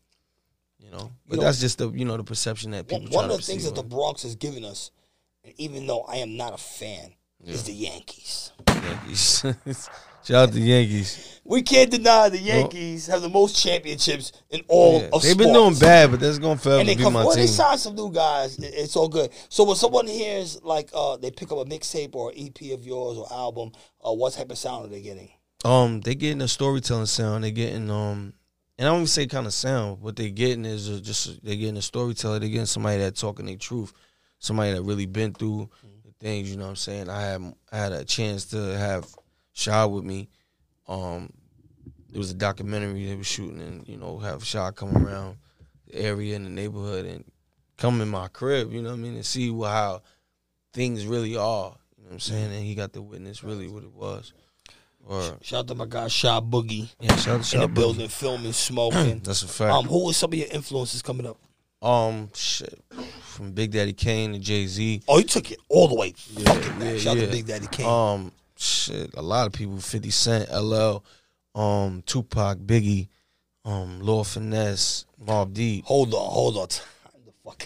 you 0.79 0.91
know, 0.91 1.11
but 1.29 1.37
know- 1.37 1.45
that's 1.45 1.61
just 1.61 1.79
the 1.79 1.91
you 1.91 2.05
know 2.05 2.17
the 2.17 2.25
perception 2.25 2.73
that 2.73 2.89
people. 2.89 3.05
one, 3.05 3.13
one 3.13 3.31
of 3.31 3.37
the 3.39 3.43
things 3.43 3.65
that 3.65 3.75
the. 3.75 3.83
Bronx 3.83 4.23
has 4.23 4.37
given 4.37 4.65
us, 4.65 4.91
and 5.45 5.55
even 5.57 5.87
though 5.87 6.03
I 6.03 6.17
am 6.17 6.37
not 6.37 6.53
a 6.53 6.59
fan, 6.59 7.13
is 7.45 7.65
the 7.65 7.73
Yankees. 7.73 8.53
Yankees. 8.69 9.45
Shout 10.25 10.49
out 10.49 10.53
to 10.55 10.61
Yankees. 10.61 11.41
We 11.45 11.61
can't 11.63 11.91
deny 11.91 12.31
the 12.31 12.39
Yankees 12.39 13.07
have 13.09 13.21
the 13.21 13.29
most 13.29 13.63
championships 13.63 14.33
in 14.49 14.63
all 14.69 15.01
Yeah, 15.01 15.09
of 15.13 15.23
They've 15.23 15.37
been 15.37 15.53
doing 15.53 15.75
bad, 15.79 16.11
but 16.11 16.21
that's 16.21 16.39
gonna 16.39 16.57
forever 16.59 16.81
and 16.81 16.89
they 16.89 16.95
be 16.97 17.03
come 17.03 17.13
my 17.13 17.25
well, 17.25 17.35
they 17.37 17.43
team. 17.43 17.49
sign 17.53 17.77
some 17.77 17.95
new 17.95 18.11
guys. 18.11 18.59
It- 18.59 18.73
It's 18.75 18.97
all 18.97 19.09
good. 19.09 19.31
So 19.51 19.65
when 19.65 19.77
someone 19.77 20.07
hears 20.07 20.63
like 20.63 20.89
uh 20.95 21.19
they 21.19 21.31
pick 21.31 21.53
up 21.53 21.59
a 21.59 21.65
mixtape 21.67 22.15
or 22.15 22.33
EP 22.35 22.73
of 22.73 22.87
yours 22.87 23.19
or 23.19 23.31
album, 23.31 23.73
uh, 24.03 24.13
what 24.13 24.33
type 24.33 24.51
of 24.51 24.57
sound 24.57 24.87
are 24.87 24.89
they 24.89 25.03
getting? 25.03 25.29
Um, 25.67 26.01
they 26.01 26.15
getting 26.15 26.41
a 26.43 26.49
storytelling 26.49 27.07
sound. 27.07 27.45
They 27.45 27.51
getting 27.51 27.91
um, 27.91 28.33
and 28.79 28.89
I 28.89 28.91
don't 28.91 29.01
even 29.01 29.07
say 29.07 29.27
kind 29.27 29.47
of 29.47 29.53
sound. 29.53 30.01
What 30.01 30.17
they 30.17 30.31
getting 30.31 30.65
is 30.65 30.89
uh, 30.89 31.01
just 31.03 31.45
they 31.45 31.57
getting 31.59 31.77
a 31.77 31.83
storyteller. 31.83 32.39
They 32.39 32.49
getting 32.49 32.65
somebody 32.67 32.99
that 33.01 33.17
talking 33.17 33.45
their 33.47 33.57
truth, 33.57 33.93
somebody 34.39 34.73
that 34.73 34.83
really 34.83 35.07
been 35.07 35.35
through 35.35 35.69
the 36.07 36.13
things. 36.21 36.51
You 36.51 36.57
know 36.57 36.65
what 36.65 36.71
I'm 36.71 36.77
saying? 36.77 37.11
I 37.11 37.21
had 37.21 37.55
I 37.71 37.77
had 37.77 37.93
a 37.93 38.05
chance 38.05 38.47
to 38.47 38.57
have 38.79 39.07
Shaw 39.55 39.87
with 39.87 40.05
me. 40.05 40.29
Um, 40.87 41.31
it 42.13 42.19
was 42.19 42.31
a 42.31 42.35
documentary 42.35 43.07
they 43.07 43.17
were 43.17 43.25
shooting, 43.25 43.61
and 43.61 43.89
you 43.89 43.97
know 43.97 44.19
have 44.19 44.45
Shaw 44.45 44.71
come 44.71 44.97
around 44.97 45.39
the 45.89 45.97
area 45.97 46.37
and 46.37 46.45
the 46.45 46.51
neighborhood 46.51 47.07
and 47.07 47.25
come 47.79 48.01
in 48.01 48.09
my 48.09 48.29
crib. 48.29 48.73
You 48.73 48.83
know 48.83 48.91
what 48.91 48.99
I 48.99 49.03
mean? 49.03 49.15
And 49.15 49.25
see 49.27 49.49
how 49.51 50.03
things 50.73 51.07
really 51.07 51.37
are. 51.37 51.77
You 51.97 52.05
know 52.05 52.09
what 52.09 52.13
I'm 52.13 52.21
saying? 52.21 52.53
And 52.53 52.65
he 52.65 52.75
got 52.75 52.93
to 52.93 53.03
witness 53.03 53.43
really 53.43 53.69
what 53.69 53.83
it 53.85 53.93
was. 53.93 54.33
Or 55.07 55.23
Shout 55.43 55.61
out 55.61 55.69
to 55.69 55.75
my 55.75 55.87
guy 55.87 56.05
Chi 56.05 56.09
Boogie. 56.41 56.89
Yeah, 57.01 57.17
shout 57.17 57.41
out 57.41 57.45
to 57.45 57.57
in 57.57 57.63
the 57.63 57.69
Boogie. 57.69 57.75
building, 57.75 58.09
filming, 58.09 58.53
smoking. 58.53 59.19
That's 59.25 59.43
a 59.43 59.49
fact. 59.49 59.73
Um, 59.73 59.87
who 59.87 60.09
are 60.11 60.13
some 60.13 60.33
of 60.33 60.39
your 60.39 60.49
influences 60.51 61.03
coming 61.03 61.27
up? 61.27 61.39
Um, 61.83 62.31
shit, 62.35 62.83
from 63.21 63.53
Big 63.53 63.73
Daddy 63.73 63.93
Kane 63.93 64.33
to 64.33 64.39
Jay 64.39 64.67
Z. 64.67 65.03
Oh, 65.07 65.19
you 65.19 65.25
took 65.25 65.51
it 65.51 65.59
all 65.69 65.89
the 65.89 65.95
way. 65.95 66.15
Yeah, 66.31 66.55
fucking 66.55 66.79
back. 66.79 66.81
yeah, 66.81 66.97
Shout 66.99 67.19
out 67.19 67.21
to 67.21 67.27
Big 67.27 67.47
Daddy 67.47 67.67
Kane. 67.71 67.87
Um, 67.87 68.33
shit, 68.57 69.15
a 69.15 69.23
lot 69.23 69.47
of 69.47 69.53
people. 69.53 69.79
Fifty 69.79 70.11
Cent, 70.11 70.51
LL, 70.53 71.03
um, 71.55 72.03
Tupac, 72.07 72.59
Biggie, 72.59 73.09
um, 73.65 74.01
Lord 74.01 74.27
Finesse, 74.27 75.07
Mobb 75.25 75.53
Deep. 75.53 75.85
Hold 75.85 76.15
on, 76.15 76.31
hold 76.31 76.57
on. 76.59 76.69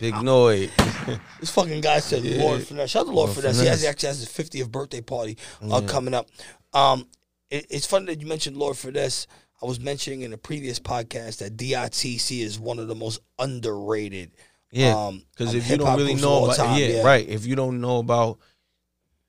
Big 0.01 0.14
Noyd. 0.14 0.70
This 1.41 1.51
fucking 1.51 1.80
guy 1.80 2.01
said 2.01 2.24
Yeah. 2.24 2.43
Lord 2.43 2.62
Finesse. 2.66 2.91
Shout 2.91 3.03
out 3.03 3.05
to 3.07 3.12
Lord, 3.12 3.28
Lord 3.28 3.36
Finesse. 3.39 3.61
He 3.61 3.66
has, 3.66 3.80
Finesse. 3.80 3.82
he 3.82 3.86
actually 3.89 4.07
has 4.09 4.18
his 4.20 4.28
50th 4.28 4.70
birthday 4.70 5.01
party 5.01 5.39
uh, 5.62 5.80
Yeah. 5.82 5.89
coming 5.89 6.14
up. 6.14 6.28
Um, 6.72 7.07
it, 7.49 7.66
it's 7.70 7.86
funny 7.86 8.07
that 8.07 8.20
you 8.20 8.26
mentioned 8.26 8.57
Lord 8.57 8.76
Finesse. 8.76 9.26
I 9.62 9.66
was 9.66 9.80
mentioning 9.80 10.22
in 10.22 10.32
a 10.32 10.36
previous 10.36 10.78
podcast 10.78 11.39
that 11.39 11.57
DITC 11.57 12.41
is 12.43 12.59
one 12.59 12.78
of 12.78 12.89
the 12.89 12.95
most 12.95 13.20
underrated. 13.39 14.32
Yeah, 14.70 14.95
um, 14.95 15.22
because 15.30 15.55
um, 15.55 15.57
if 15.61 15.70
you 15.70 15.78
don't 15.78 15.97
really 15.97 16.14
know 16.14 16.45
about 16.45 16.57
time, 16.57 16.78
yeah, 16.78 17.03
right. 17.03 17.26
If 17.26 17.47
you 17.47 17.57
don't 17.57 17.80
know 17.80 17.99
about, 17.99 18.39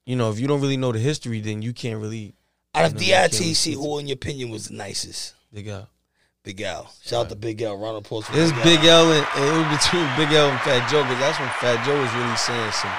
you 0.09 0.15
know, 0.15 0.31
if 0.31 0.39
you 0.39 0.47
don't 0.47 0.59
really 0.59 0.75
know 0.75 0.91
the 0.91 0.97
history, 0.97 1.39
then 1.39 1.61
you 1.61 1.71
can't 1.71 2.01
really. 2.01 2.33
Out 2.73 2.85
of 2.85 2.93
DITC, 2.95 3.75
who 3.75 3.99
in 3.99 4.07
your 4.07 4.15
opinion 4.15 4.49
was 4.49 4.69
the 4.69 4.73
nicest? 4.73 5.35
Big 5.53 5.67
L. 5.67 5.87
Big 6.43 6.59
L. 6.61 6.91
Shout 7.03 7.25
out 7.25 7.29
to 7.29 7.35
Big 7.35 7.61
L. 7.61 7.77
Round 7.77 7.95
of 7.97 8.05
applause 8.05 8.25
for 8.25 8.33
It's 8.35 8.51
Big 8.53 8.63
Big 8.63 8.85
L 8.85 9.11
and, 9.11 9.27
and 9.35 9.45
it 9.45 9.69
was 9.69 9.77
between 9.77 10.07
Big 10.17 10.33
L 10.33 10.49
and 10.49 10.59
Fat 10.61 10.89
Joe 10.89 11.03
because 11.03 11.19
that's 11.19 11.39
when 11.39 11.49
Fat 11.59 11.85
Joe 11.85 12.01
was 12.01 12.11
really 12.15 12.35
saying 12.37 12.71
some, 12.71 12.91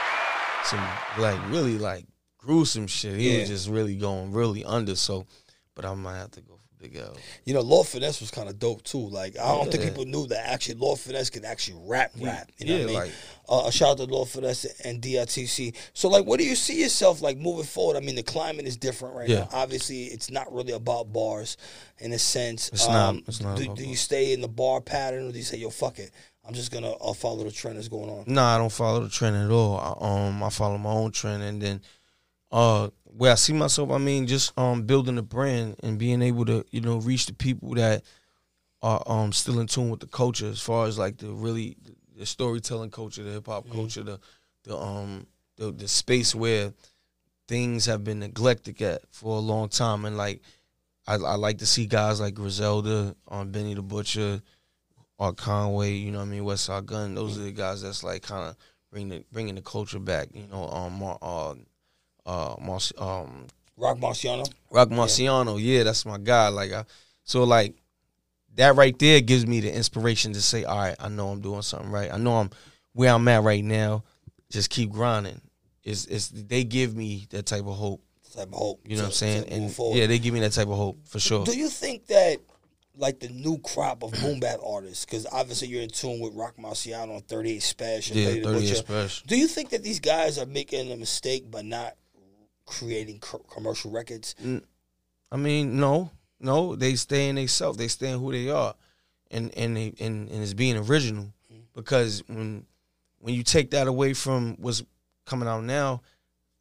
some 0.62 1.20
like 1.20 1.50
really 1.50 1.78
like 1.78 2.06
gruesome 2.38 2.86
shit. 2.86 3.16
He 3.18 3.32
Yeah. 3.32 3.40
was 3.40 3.48
just 3.48 3.68
really 3.68 3.96
going 3.96 4.30
really 4.30 4.64
under. 4.64 4.94
So, 4.94 5.26
but 5.74 5.84
I 5.84 5.92
might 5.94 6.16
have 6.18 6.30
to 6.32 6.42
go 6.42 6.59
for 6.80 6.88
Big 6.88 6.96
L. 6.96 7.16
You 7.44 7.54
know, 7.54 7.60
Lord 7.60 7.86
Finesse 7.86 8.20
was 8.20 8.30
kind 8.30 8.48
of 8.48 8.58
dope 8.58 8.82
too. 8.82 9.08
Like 9.08 9.38
I 9.38 9.48
don't 9.54 9.70
think 9.70 9.84
people 9.84 10.04
knew 10.04 10.26
that 10.28 10.48
actually 10.48 10.76
Lord 10.76 10.98
Finesse 10.98 11.30
could 11.30 11.44
actually 11.44 11.80
rap, 11.86 12.12
rap. 12.20 12.50
You 12.58 12.66
know 12.66 12.72
yeah, 12.76 12.78
what 12.78 12.84
I 12.84 12.86
mean? 12.86 12.94
like- 13.02 13.12
uh, 13.48 13.64
a 13.66 13.72
shout 13.72 13.88
out 13.88 13.96
to 13.98 14.04
Lord 14.04 14.28
Finesse 14.28 14.64
and 14.84 15.02
DITC. 15.02 15.74
So, 15.92 16.08
like, 16.08 16.24
what 16.24 16.38
do 16.38 16.46
you 16.46 16.54
see 16.54 16.80
yourself 16.80 17.20
like 17.20 17.36
moving 17.36 17.64
forward? 17.64 17.96
I 17.96 18.00
mean, 18.00 18.14
the 18.14 18.22
climate 18.22 18.64
is 18.64 18.76
different 18.76 19.16
right 19.16 19.28
Yeah. 19.28 19.40
now. 19.40 19.48
Obviously, 19.52 20.04
it's 20.04 20.30
not 20.30 20.52
really 20.52 20.72
about 20.72 21.12
bars 21.12 21.56
in 21.98 22.12
a 22.12 22.18
sense. 22.20 22.68
It's 22.68 22.86
not- 22.86 23.08
Um, 23.08 23.24
it's 23.26 23.40
not 23.40 23.56
do, 23.58 23.74
do 23.74 23.84
you 23.84 23.96
stay 23.96 24.32
in 24.32 24.40
the 24.40 24.46
bar 24.46 24.80
pattern, 24.80 25.26
or 25.28 25.32
do 25.32 25.38
you 25.38 25.42
say, 25.42 25.56
"Yo, 25.56 25.68
fuck 25.70 25.98
it, 25.98 26.12
I'm 26.46 26.54
just 26.54 26.70
gonna 26.70 26.92
uh, 26.92 27.12
follow 27.12 27.42
the 27.42 27.50
trend 27.50 27.76
that's 27.76 27.88
going 27.88 28.08
on"? 28.08 28.22
Nah, 28.28 28.54
I 28.54 28.58
don't 28.58 28.70
follow 28.70 29.00
the 29.00 29.08
trend 29.10 29.34
at 29.34 29.50
all. 29.50 29.76
I, 30.00 30.28
um, 30.28 30.44
I 30.44 30.50
follow 30.50 30.78
my 30.78 30.90
own 30.92 31.10
trend, 31.10 31.42
and 31.42 31.60
then, 31.60 31.80
uh, 32.50 32.90
where 33.04 33.32
I 33.32 33.36
see 33.36 33.52
myself, 33.52 33.90
I 33.90 33.98
mean, 33.98 34.26
just 34.26 34.56
um, 34.58 34.82
building 34.82 35.18
a 35.18 35.22
brand 35.22 35.76
and 35.82 35.98
being 35.98 36.22
able 36.22 36.44
to, 36.46 36.64
you 36.70 36.80
know, 36.80 36.98
reach 36.98 37.26
the 37.26 37.34
people 37.34 37.74
that 37.74 38.02
are 38.82 39.02
um 39.06 39.32
still 39.32 39.60
in 39.60 39.66
tune 39.66 39.90
with 39.90 40.00
the 40.00 40.06
culture, 40.06 40.48
as 40.48 40.60
far 40.60 40.86
as 40.86 40.98
like 40.98 41.18
the 41.18 41.28
really 41.28 41.76
the 42.16 42.24
storytelling 42.26 42.90
culture, 42.90 43.22
the 43.22 43.32
hip 43.32 43.46
hop 43.46 43.68
culture, 43.70 44.02
the 44.02 44.18
the 44.64 44.76
um 44.76 45.26
the 45.56 45.70
the 45.70 45.88
space 45.88 46.34
where 46.34 46.72
things 47.46 47.86
have 47.86 48.04
been 48.04 48.20
neglected 48.20 48.80
at 48.80 49.02
for 49.10 49.36
a 49.36 49.40
long 49.40 49.68
time, 49.68 50.04
and 50.04 50.16
like 50.16 50.40
I, 51.06 51.14
I 51.14 51.34
like 51.34 51.58
to 51.58 51.66
see 51.66 51.86
guys 51.86 52.20
like 52.20 52.34
Griselda, 52.34 53.14
um, 53.28 53.50
Benny 53.50 53.74
the 53.74 53.82
Butcher, 53.82 54.40
or 55.18 55.32
Conway, 55.32 55.92
you 55.92 56.10
know 56.10 56.18
what 56.18 56.24
I 56.26 56.28
mean, 56.28 56.44
Westside 56.44 56.86
Gun. 56.86 57.14
Those 57.14 57.38
are 57.38 57.42
the 57.42 57.52
guys 57.52 57.82
that's 57.82 58.02
like 58.02 58.22
kind 58.22 58.48
of 58.48 58.56
bring 58.90 59.08
the 59.08 59.24
bringing 59.32 59.56
the 59.56 59.62
culture 59.62 59.98
back. 59.98 60.28
You 60.32 60.46
know, 60.46 60.68
um, 60.68 61.02
uh, 61.20 61.54
uh, 62.26 62.56
Marci- 62.56 63.00
um, 63.00 63.46
Rock 63.76 63.98
Marciano. 63.98 64.50
Rock 64.70 64.88
Marciano, 64.90 65.58
yeah. 65.60 65.82
that's 65.82 66.04
my 66.04 66.18
guy. 66.18 66.48
Like, 66.48 66.72
I, 66.72 66.84
so 67.24 67.44
like 67.44 67.74
that 68.56 68.76
right 68.76 68.98
there 68.98 69.20
gives 69.20 69.46
me 69.46 69.60
the 69.60 69.74
inspiration 69.74 70.32
to 70.34 70.42
say, 70.42 70.64
all 70.64 70.78
right, 70.78 70.96
I 70.98 71.08
know 71.08 71.28
I'm 71.28 71.40
doing 71.40 71.62
something 71.62 71.90
right. 71.90 72.12
I 72.12 72.18
know 72.18 72.36
I'm 72.36 72.50
where 72.92 73.12
I'm 73.12 73.26
at 73.28 73.42
right 73.42 73.64
now. 73.64 74.04
Just 74.50 74.70
keep 74.70 74.90
grinding. 74.90 75.40
It's, 75.84 76.06
it's 76.06 76.28
they 76.28 76.64
give 76.64 76.94
me 76.94 77.26
that 77.30 77.46
type 77.46 77.66
of 77.66 77.76
hope. 77.76 78.02
Type 78.34 78.48
of 78.48 78.54
hope. 78.54 78.80
You 78.84 78.96
know 78.96 79.02
what 79.02 79.08
I'm 79.08 79.12
saying? 79.12 79.44
And 79.48 79.72
forward. 79.72 79.98
yeah, 79.98 80.06
they 80.06 80.18
give 80.18 80.34
me 80.34 80.40
that 80.40 80.52
type 80.52 80.68
of 80.68 80.76
hope 80.76 81.06
for 81.06 81.18
sure. 81.18 81.44
Do 81.44 81.56
you 81.56 81.68
think 81.68 82.06
that, 82.06 82.38
like 82.96 83.18
the 83.20 83.28
new 83.28 83.58
crop 83.58 84.02
of 84.02 84.12
boom 84.12 84.40
bap 84.40 84.60
artists, 84.64 85.04
because 85.04 85.26
obviously 85.32 85.68
you're 85.68 85.82
in 85.82 85.88
tune 85.88 86.20
with 86.20 86.34
Rock 86.34 86.56
Marciano 86.58 87.16
on 87.16 87.22
38 87.22 87.60
Spesh, 87.60 88.14
Yeah, 88.14 88.26
38 88.26 88.42
Butcher. 88.42 88.74
Special. 88.74 89.26
Do 89.26 89.38
you 89.38 89.46
think 89.46 89.70
that 89.70 89.82
these 89.82 90.00
guys 90.00 90.38
are 90.38 90.46
making 90.46 90.92
a 90.92 90.96
mistake 90.96 91.50
by 91.50 91.62
not 91.62 91.94
creating 92.66 93.18
co- 93.20 93.38
commercial 93.38 93.90
records? 93.90 94.34
Mm. 94.42 94.62
I 95.32 95.36
mean, 95.36 95.78
no, 95.78 96.10
no. 96.40 96.76
They 96.76 96.94
stay 96.94 97.28
in 97.28 97.36
themselves. 97.36 97.78
They 97.78 97.88
stay 97.88 98.10
in 98.10 98.18
who 98.18 98.32
they 98.32 98.50
are, 98.50 98.74
and 99.30 99.56
and 99.56 99.76
they 99.76 99.94
and, 100.00 100.28
and 100.28 100.42
it's 100.42 100.54
being 100.54 100.76
original. 100.76 101.32
Mm. 101.52 101.62
Because 101.74 102.22
when 102.26 102.66
when 103.18 103.34
you 103.34 103.42
take 103.42 103.70
that 103.70 103.86
away 103.86 104.14
from 104.14 104.56
what's 104.58 104.82
coming 105.26 105.48
out 105.48 105.64
now, 105.64 106.02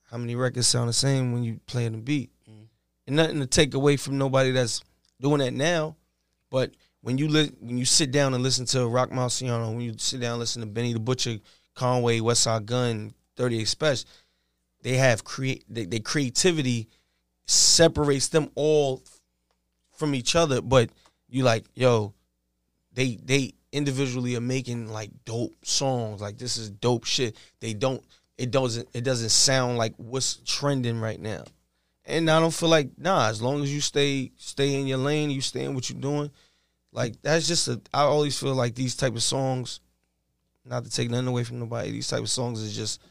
how 0.03 0.17
many 0.17 0.35
records 0.35 0.67
sound 0.67 0.89
the 0.89 0.93
same 0.93 1.31
when 1.33 1.43
you 1.43 1.59
play 1.65 1.87
the 1.87 1.97
beat? 1.97 2.31
Mm. 2.49 2.67
And 3.07 3.15
nothing 3.15 3.39
to 3.39 3.47
take 3.47 3.73
away 3.73 3.97
from 3.97 4.17
nobody 4.17 4.51
that's 4.51 4.83
doing 5.21 5.39
that 5.39 5.53
now, 5.53 5.95
but 6.49 6.71
when 7.01 7.17
you 7.17 7.27
li- 7.27 7.51
when 7.59 7.77
you 7.77 7.85
sit 7.85 8.11
down 8.11 8.33
and 8.33 8.43
listen 8.43 8.65
to 8.67 8.87
Rock 8.87 9.09
Marciano, 9.09 9.69
when 9.69 9.81
you 9.81 9.95
sit 9.97 10.19
down 10.19 10.33
and 10.33 10.39
listen 10.39 10.61
to 10.61 10.67
Benny 10.67 10.93
the 10.93 10.99
Butcher, 10.99 11.37
Conway, 11.75 12.19
Westside 12.19 12.65
Gun, 12.65 13.13
Thirty 13.35 13.59
Eight 13.59 13.67
Spesh, 13.67 14.05
they 14.81 14.97
have 14.97 15.23
create 15.23 15.63
their 15.67 15.99
creativity 15.99 16.87
separates 17.45 18.27
them 18.27 18.49
all 18.55 19.03
from 19.91 20.15
each 20.15 20.35
other. 20.35 20.61
But 20.61 20.89
you 21.27 21.43
like, 21.43 21.65
yo, 21.75 22.13
they 22.93 23.17
they 23.23 23.53
individually 23.71 24.35
are 24.35 24.41
making 24.41 24.87
like 24.91 25.11
dope 25.25 25.65
songs. 25.65 26.21
Like 26.21 26.37
this 26.37 26.57
is 26.57 26.69
dope 26.69 27.05
shit. 27.05 27.35
They 27.59 27.73
don't 27.73 28.03
it 28.37 28.51
doesn't 28.51 28.87
it 28.93 29.03
doesn't 29.03 29.29
sound 29.29 29.77
like 29.77 29.93
what's 29.97 30.37
trending 30.45 30.99
right 30.99 31.19
now. 31.19 31.43
And 32.05 32.29
I 32.29 32.39
don't 32.39 32.53
feel 32.53 32.69
like 32.69 32.91
nah. 32.97 33.27
As 33.27 33.41
long 33.41 33.61
as 33.61 33.73
you 33.73 33.81
stay 33.81 34.31
stay 34.37 34.75
in 34.79 34.87
your 34.87 34.97
lane, 34.97 35.29
you 35.29 35.41
stay 35.41 35.65
in 35.65 35.75
what 35.75 35.89
you're 35.89 35.99
doing. 35.99 36.31
Like 36.91 37.21
that's 37.21 37.47
just 37.47 37.67
a. 37.67 37.79
I 37.93 38.01
always 38.01 38.37
feel 38.39 38.55
like 38.55 38.75
these 38.75 38.95
type 38.95 39.15
of 39.15 39.21
songs, 39.23 39.79
not 40.65 40.85
to 40.85 40.89
take 40.89 41.09
nothing 41.09 41.27
away 41.27 41.43
from 41.43 41.59
nobody. 41.59 41.91
These 41.91 42.07
type 42.07 42.21
of 42.21 42.29
songs 42.29 42.61
is 42.61 42.75
just, 42.75 43.01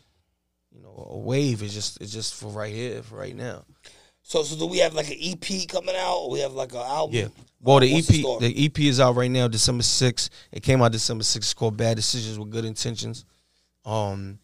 a 1.10 1.18
wave. 1.18 1.62
It's 1.62 1.74
just 1.74 2.00
it's 2.00 2.12
just 2.12 2.34
for 2.34 2.48
right 2.48 2.72
here, 2.72 3.02
for 3.02 3.16
right 3.16 3.36
now. 3.36 3.64
So, 4.22 4.42
so 4.42 4.56
do 4.58 4.66
we 4.66 4.78
have 4.78 4.94
like 4.94 5.08
an 5.08 5.16
EP 5.20 5.68
coming 5.68 5.94
out? 5.96 6.18
Or 6.18 6.30
we 6.30 6.40
have 6.40 6.52
like 6.52 6.72
an 6.72 6.80
album? 6.80 7.16
Yeah. 7.16 7.28
Well, 7.60 7.80
the 7.80 7.92
What's 7.92 8.10
EP, 8.10 8.16
story? 8.16 8.48
the, 8.52 8.66
EP 8.66 8.78
is 8.80 9.00
out 9.00 9.16
right 9.16 9.30
now, 9.30 9.48
December 9.48 9.82
6th. 9.82 10.28
It 10.52 10.62
came 10.62 10.82
out 10.82 10.92
December 10.92 11.24
6th. 11.24 11.36
It's 11.36 11.54
called 11.54 11.76
Bad 11.76 11.96
Decisions 11.96 12.38
with 12.38 12.50
Good 12.50 12.64
Intentions. 12.66 13.24
Um, 13.84 14.38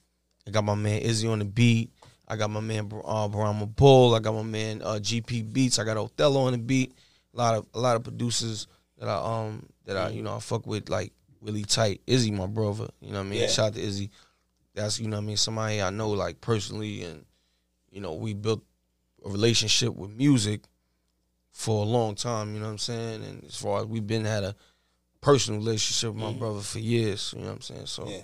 I 0.46 0.50
got 0.50 0.64
my 0.64 0.74
man 0.74 1.02
Izzy 1.02 1.28
on 1.28 1.38
the 1.38 1.44
beat. 1.44 1.90
I 2.26 2.36
got 2.36 2.50
my 2.50 2.60
man 2.60 2.90
uh, 3.04 3.28
Brahma 3.28 3.66
Bull. 3.66 4.14
I 4.14 4.20
got 4.20 4.34
my 4.34 4.42
man 4.42 4.80
uh, 4.82 4.94
GP 4.94 5.52
Beats. 5.52 5.78
I 5.78 5.84
got 5.84 5.96
Othello 5.96 6.46
on 6.46 6.52
the 6.52 6.58
beat. 6.58 6.94
A 7.34 7.36
lot 7.36 7.54
of 7.54 7.66
a 7.74 7.80
lot 7.80 7.96
of 7.96 8.04
producers 8.04 8.66
that 8.98 9.08
I 9.08 9.16
um 9.16 9.66
that 9.84 9.96
I 9.96 10.08
you 10.10 10.22
know 10.22 10.36
I 10.36 10.38
fuck 10.38 10.66
with 10.66 10.88
like 10.88 11.12
really 11.42 11.64
tight. 11.64 12.00
Izzy, 12.06 12.30
my 12.30 12.46
brother. 12.46 12.88
You 13.00 13.10
know 13.10 13.18
what 13.18 13.26
I 13.26 13.30
mean. 13.30 13.40
Yeah. 13.40 13.48
Shout 13.48 13.66
out 13.66 13.74
to 13.74 13.80
Izzy. 13.82 14.10
That's 14.74 14.98
you 14.98 15.08
know 15.08 15.16
what 15.16 15.22
I 15.22 15.26
mean. 15.26 15.36
Somebody 15.36 15.82
I 15.82 15.90
know 15.90 16.10
like 16.10 16.40
personally, 16.40 17.02
and 17.04 17.24
you 17.90 18.00
know 18.00 18.14
we 18.14 18.34
built 18.34 18.62
a 19.24 19.30
relationship 19.30 19.94
with 19.94 20.10
music 20.10 20.62
for 21.52 21.84
a 21.84 21.86
long 21.86 22.14
time, 22.14 22.52
you 22.52 22.60
know 22.60 22.66
what 22.66 22.72
I'm 22.72 22.78
saying? 22.78 23.22
And 23.22 23.44
as 23.44 23.56
far 23.56 23.80
as 23.80 23.86
we've 23.86 24.06
been 24.06 24.24
had 24.24 24.42
a 24.42 24.56
personal 25.20 25.60
relationship 25.60 26.12
with 26.14 26.22
my 26.22 26.32
brother 26.32 26.60
for 26.60 26.80
years, 26.80 27.32
you 27.34 27.42
know 27.42 27.48
what 27.48 27.54
I'm 27.54 27.60
saying? 27.62 27.86
So 27.86 28.08
Yeah. 28.08 28.22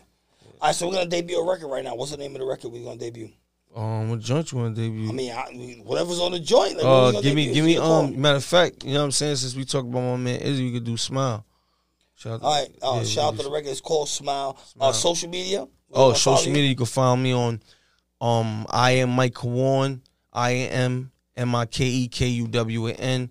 All 0.61 0.69
right, 0.69 0.75
so 0.75 0.87
we're 0.87 0.95
gonna 0.95 1.07
debut 1.07 1.39
a 1.39 1.49
record 1.49 1.69
right 1.69 1.85
now. 1.85 1.95
What's 1.95 2.11
the 2.11 2.19
name 2.19 2.35
of 2.35 2.41
the 2.41 2.47
record 2.47 2.71
we're 2.71 2.85
gonna 2.85 2.99
debut? 2.99 3.31
Um, 3.75 4.11
what 4.11 4.19
joint 4.19 4.51
you 4.51 4.59
want 4.59 4.75
to 4.75 4.83
debut? 4.83 5.09
I 5.09 5.13
mean, 5.13 5.31
I, 5.31 5.45
whatever's 5.85 6.19
on 6.19 6.33
the 6.33 6.41
joint. 6.41 6.77
Like, 6.77 6.85
uh, 6.85 7.21
give 7.21 7.37
me, 7.37 7.47
debut? 7.47 7.55
give 7.55 7.65
me. 7.65 7.79
Um, 7.79 8.21
matter 8.21 8.37
of 8.37 8.45
fact, 8.45 8.85
you 8.85 8.93
know 8.93 8.99
what 8.99 9.05
I'm 9.05 9.11
saying. 9.13 9.37
Since 9.37 9.55
we 9.55 9.65
talked 9.65 9.89
about 9.89 10.01
my 10.01 10.17
man 10.17 10.41
Izzy, 10.41 10.65
we 10.65 10.73
could 10.73 10.85
do 10.85 10.97
Smile. 10.97 11.47
Shout 12.17 12.41
All 12.43 12.53
right. 12.53 12.69
Uh, 12.83 12.97
yeah, 12.97 13.05
shout 13.05 13.33
out 13.33 13.37
to 13.39 13.45
the 13.45 13.51
record. 13.51 13.69
It's 13.71 13.81
called 13.81 14.09
Smile. 14.09 14.57
Uh, 14.59 14.65
Smile. 14.65 14.93
social 14.93 15.31
media. 15.31 15.67
Oh, 15.93 16.13
social 16.13 16.53
media. 16.53 16.69
You 16.71 16.77
can 16.77 16.87
find 16.87 17.23
me 17.23 17.33
on 17.33 17.61
um 18.21 18.67
I 18.71 18.93
am 18.93 19.11
Mike 19.11 19.35
Kuwan. 19.35 20.01
I 20.33 20.51
am 20.51 21.11
M 21.37 21.55
I 21.55 21.67
K 21.67 21.85
E 21.85 22.09
K 22.09 22.27
U 22.27 22.49
W 22.49 22.89
A 22.89 22.93
N. 22.93 23.31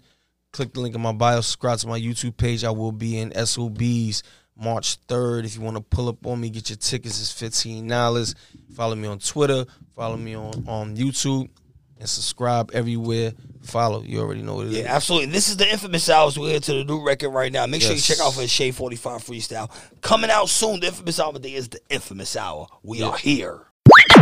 Click 0.51 0.73
the 0.73 0.79
link 0.79 0.95
in 0.95 1.01
my 1.01 1.11
bio. 1.11 1.41
Subscribe 1.41 1.77
to 1.79 1.87
my 1.87 1.99
YouTube 1.99 2.35
page. 2.35 2.63
I 2.63 2.71
will 2.71 2.91
be 2.91 3.19
in 3.19 3.31
SOBs 3.45 4.23
March 4.55 4.95
third. 5.07 5.45
If 5.45 5.55
you 5.55 5.61
want 5.61 5.77
to 5.77 5.81
pull 5.81 6.09
up 6.09 6.25
on 6.25 6.41
me, 6.41 6.49
get 6.49 6.69
your 6.69 6.77
tickets. 6.77 7.19
It's 7.21 7.31
fifteen 7.31 7.87
dollars. 7.87 8.35
Follow 8.75 8.95
me 8.95 9.07
on 9.07 9.19
Twitter. 9.19 9.65
Follow 9.95 10.17
me 10.17 10.35
on 10.35 10.67
on 10.67 10.97
YouTube. 10.97 11.49
And 11.99 12.07
subscribe 12.07 12.71
everywhere. 12.73 13.33
Follow. 13.63 14.01
You 14.01 14.19
already 14.19 14.41
know 14.41 14.55
what 14.55 14.67
it 14.67 14.73
is. 14.73 14.79
Yeah, 14.79 14.95
absolutely. 14.95 15.31
This 15.31 15.49
is 15.49 15.57
the 15.57 15.65
Inphamus 15.65 16.09
Hours. 16.09 16.39
We're 16.39 16.55
into 16.55 16.73
the 16.73 16.83
new 16.83 17.05
record 17.05 17.29
right 17.29 17.51
now. 17.51 17.65
Make 17.65 17.81
sure 17.81 17.93
you 17.93 18.01
check 18.01 18.19
out 18.19 18.33
for 18.33 18.41
the 18.41 18.47
Shade 18.47 18.75
45 18.75 19.23
freestyle. 19.23 19.69
Coming 20.01 20.29
out 20.29 20.49
soon. 20.49 20.79
The 20.79 20.87
Inphamus 20.87 21.19
Hour 21.19 21.37
day 21.39 21.53
is 21.55 21.69
the 21.69 21.79
Inphamus 21.89 22.35
Hour. 22.35 22.67
We 22.83 23.01
are 23.03 23.17
here. 23.17 23.65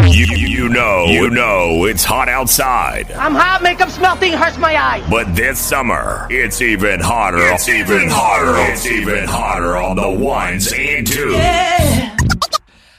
You, 0.03 0.25
you 0.35 0.69
know, 0.69 1.05
you 1.05 1.29
know, 1.29 1.85
it's 1.85 2.03
hot 2.03 2.29
outside. 2.29 3.11
I'm 3.11 3.33
hot, 3.33 3.61
makeup 3.61 3.89
smelting, 3.89 4.31
hurts 4.33 4.57
my 4.57 4.75
eyes. 4.75 5.03
But 5.09 5.35
this 5.35 5.59
summer, 5.59 6.27
it's 6.29 6.61
even 6.61 6.99
hotter. 6.99 7.39
It's 7.39 7.67
even 7.67 8.07
hotter. 8.09 8.71
It's 8.71 8.85
even 8.85 9.25
hotter 9.25 9.75
on 9.75 9.97
the 9.97 10.09
ones 10.09 10.71
and 10.71 11.05
twos. 11.05 12.16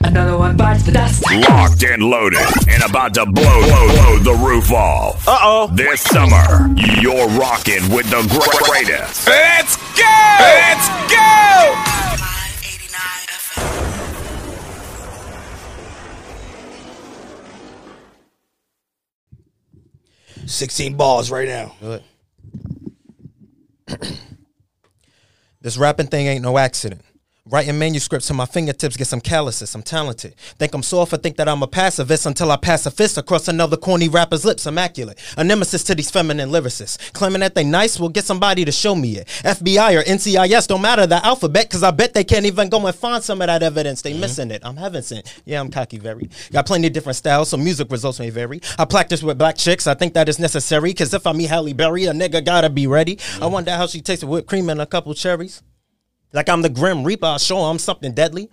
Another 0.08 0.38
one 0.38 0.56
bites 0.56 0.84
the 0.84 0.92
dust. 0.92 1.22
Locked 1.30 1.84
and 1.84 2.02
loaded 2.02 2.40
and 2.66 2.82
about 2.82 3.12
to 3.12 3.26
blow, 3.26 3.60
blow, 3.60 3.88
blow 3.88 4.18
the 4.20 4.32
roof 4.42 4.72
off. 4.72 5.28
Uh 5.28 5.38
oh. 5.42 5.70
This 5.74 6.00
summer, 6.00 6.74
you're 7.02 7.28
rocking 7.38 7.82
with 7.90 8.08
the 8.08 8.22
gr- 8.22 8.64
greatest. 8.64 9.28
Let's 9.28 9.76
go! 9.76 10.04
Let's 10.40 10.88
go! 11.12 11.74
16 20.46 20.94
balls 20.96 21.30
right 21.30 21.48
now. 21.48 22.00
This 25.60 25.76
rapping 25.76 26.06
thing 26.06 26.28
ain't 26.28 26.42
no 26.42 26.56
accident. 26.56 27.02
Writing 27.50 27.78
manuscripts 27.78 28.26
to 28.26 28.34
my 28.34 28.44
fingertips 28.44 28.98
get 28.98 29.06
some 29.06 29.22
calluses. 29.22 29.74
I'm 29.74 29.80
talented. 29.80 30.34
Think 30.58 30.74
I'm 30.74 30.82
soft 30.82 31.14
or 31.14 31.16
think 31.16 31.38
that 31.38 31.48
I'm 31.48 31.62
a 31.62 31.66
pacifist 31.66 32.26
until 32.26 32.52
I 32.52 32.58
pass 32.58 32.84
a 32.84 32.90
fist 32.90 33.16
across 33.16 33.48
another 33.48 33.78
corny 33.78 34.06
rapper's 34.06 34.44
lips. 34.44 34.66
Immaculate. 34.66 35.18
A 35.34 35.42
nemesis 35.42 35.82
to 35.84 35.94
these 35.94 36.10
feminine 36.10 36.50
lyricists. 36.50 37.10
Claiming 37.14 37.40
that 37.40 37.54
they 37.54 37.64
nice 37.64 37.98
will 37.98 38.10
get 38.10 38.26
somebody 38.26 38.66
to 38.66 38.72
show 38.72 38.94
me 38.94 39.16
it. 39.16 39.28
FBI 39.44 39.98
or 39.98 40.02
NCIS 40.02 40.68
don't 40.68 40.82
matter 40.82 41.06
the 41.06 41.24
alphabet 41.24 41.70
because 41.70 41.82
I 41.82 41.90
bet 41.90 42.12
they 42.12 42.22
can't 42.22 42.44
even 42.44 42.68
go 42.68 42.86
and 42.86 42.94
find 42.94 43.24
some 43.24 43.40
of 43.40 43.46
that 43.46 43.62
evidence. 43.62 44.02
They 44.02 44.12
mm-hmm. 44.12 44.20
missing 44.20 44.50
it. 44.50 44.60
I'm 44.62 44.76
heaven 44.76 45.02
sent. 45.02 45.40
Yeah, 45.46 45.60
I'm 45.60 45.70
cocky 45.70 45.98
very. 45.98 46.28
Got 46.52 46.66
plenty 46.66 46.88
of 46.88 46.92
different 46.92 47.16
styles, 47.16 47.48
so 47.48 47.56
music 47.56 47.90
results 47.90 48.20
may 48.20 48.28
vary. 48.28 48.60
I 48.78 48.84
practice 48.84 49.22
with 49.22 49.38
black 49.38 49.56
chicks. 49.56 49.86
I 49.86 49.94
think 49.94 50.12
that 50.12 50.28
is 50.28 50.38
necessary 50.38 50.90
because 50.90 51.14
if 51.14 51.26
I 51.26 51.32
meet 51.32 51.46
Halle 51.46 51.72
Berry, 51.72 52.04
a 52.04 52.12
nigga 52.12 52.44
gotta 52.44 52.68
be 52.68 52.86
ready. 52.86 53.16
Mm-hmm. 53.16 53.42
I 53.42 53.46
wonder 53.46 53.70
how 53.70 53.86
she 53.86 54.02
tastes 54.02 54.22
with 54.22 54.30
whipped 54.30 54.48
cream 54.48 54.68
and 54.68 54.82
a 54.82 54.86
couple 54.86 55.14
cherries. 55.14 55.62
Like 56.32 56.48
I'm 56.48 56.62
the 56.62 56.68
Grim 56.68 57.04
Reaper, 57.04 57.26
I'll 57.26 57.38
show 57.38 57.58
I'm 57.58 57.78
something 57.78 58.12
deadly. 58.12 58.50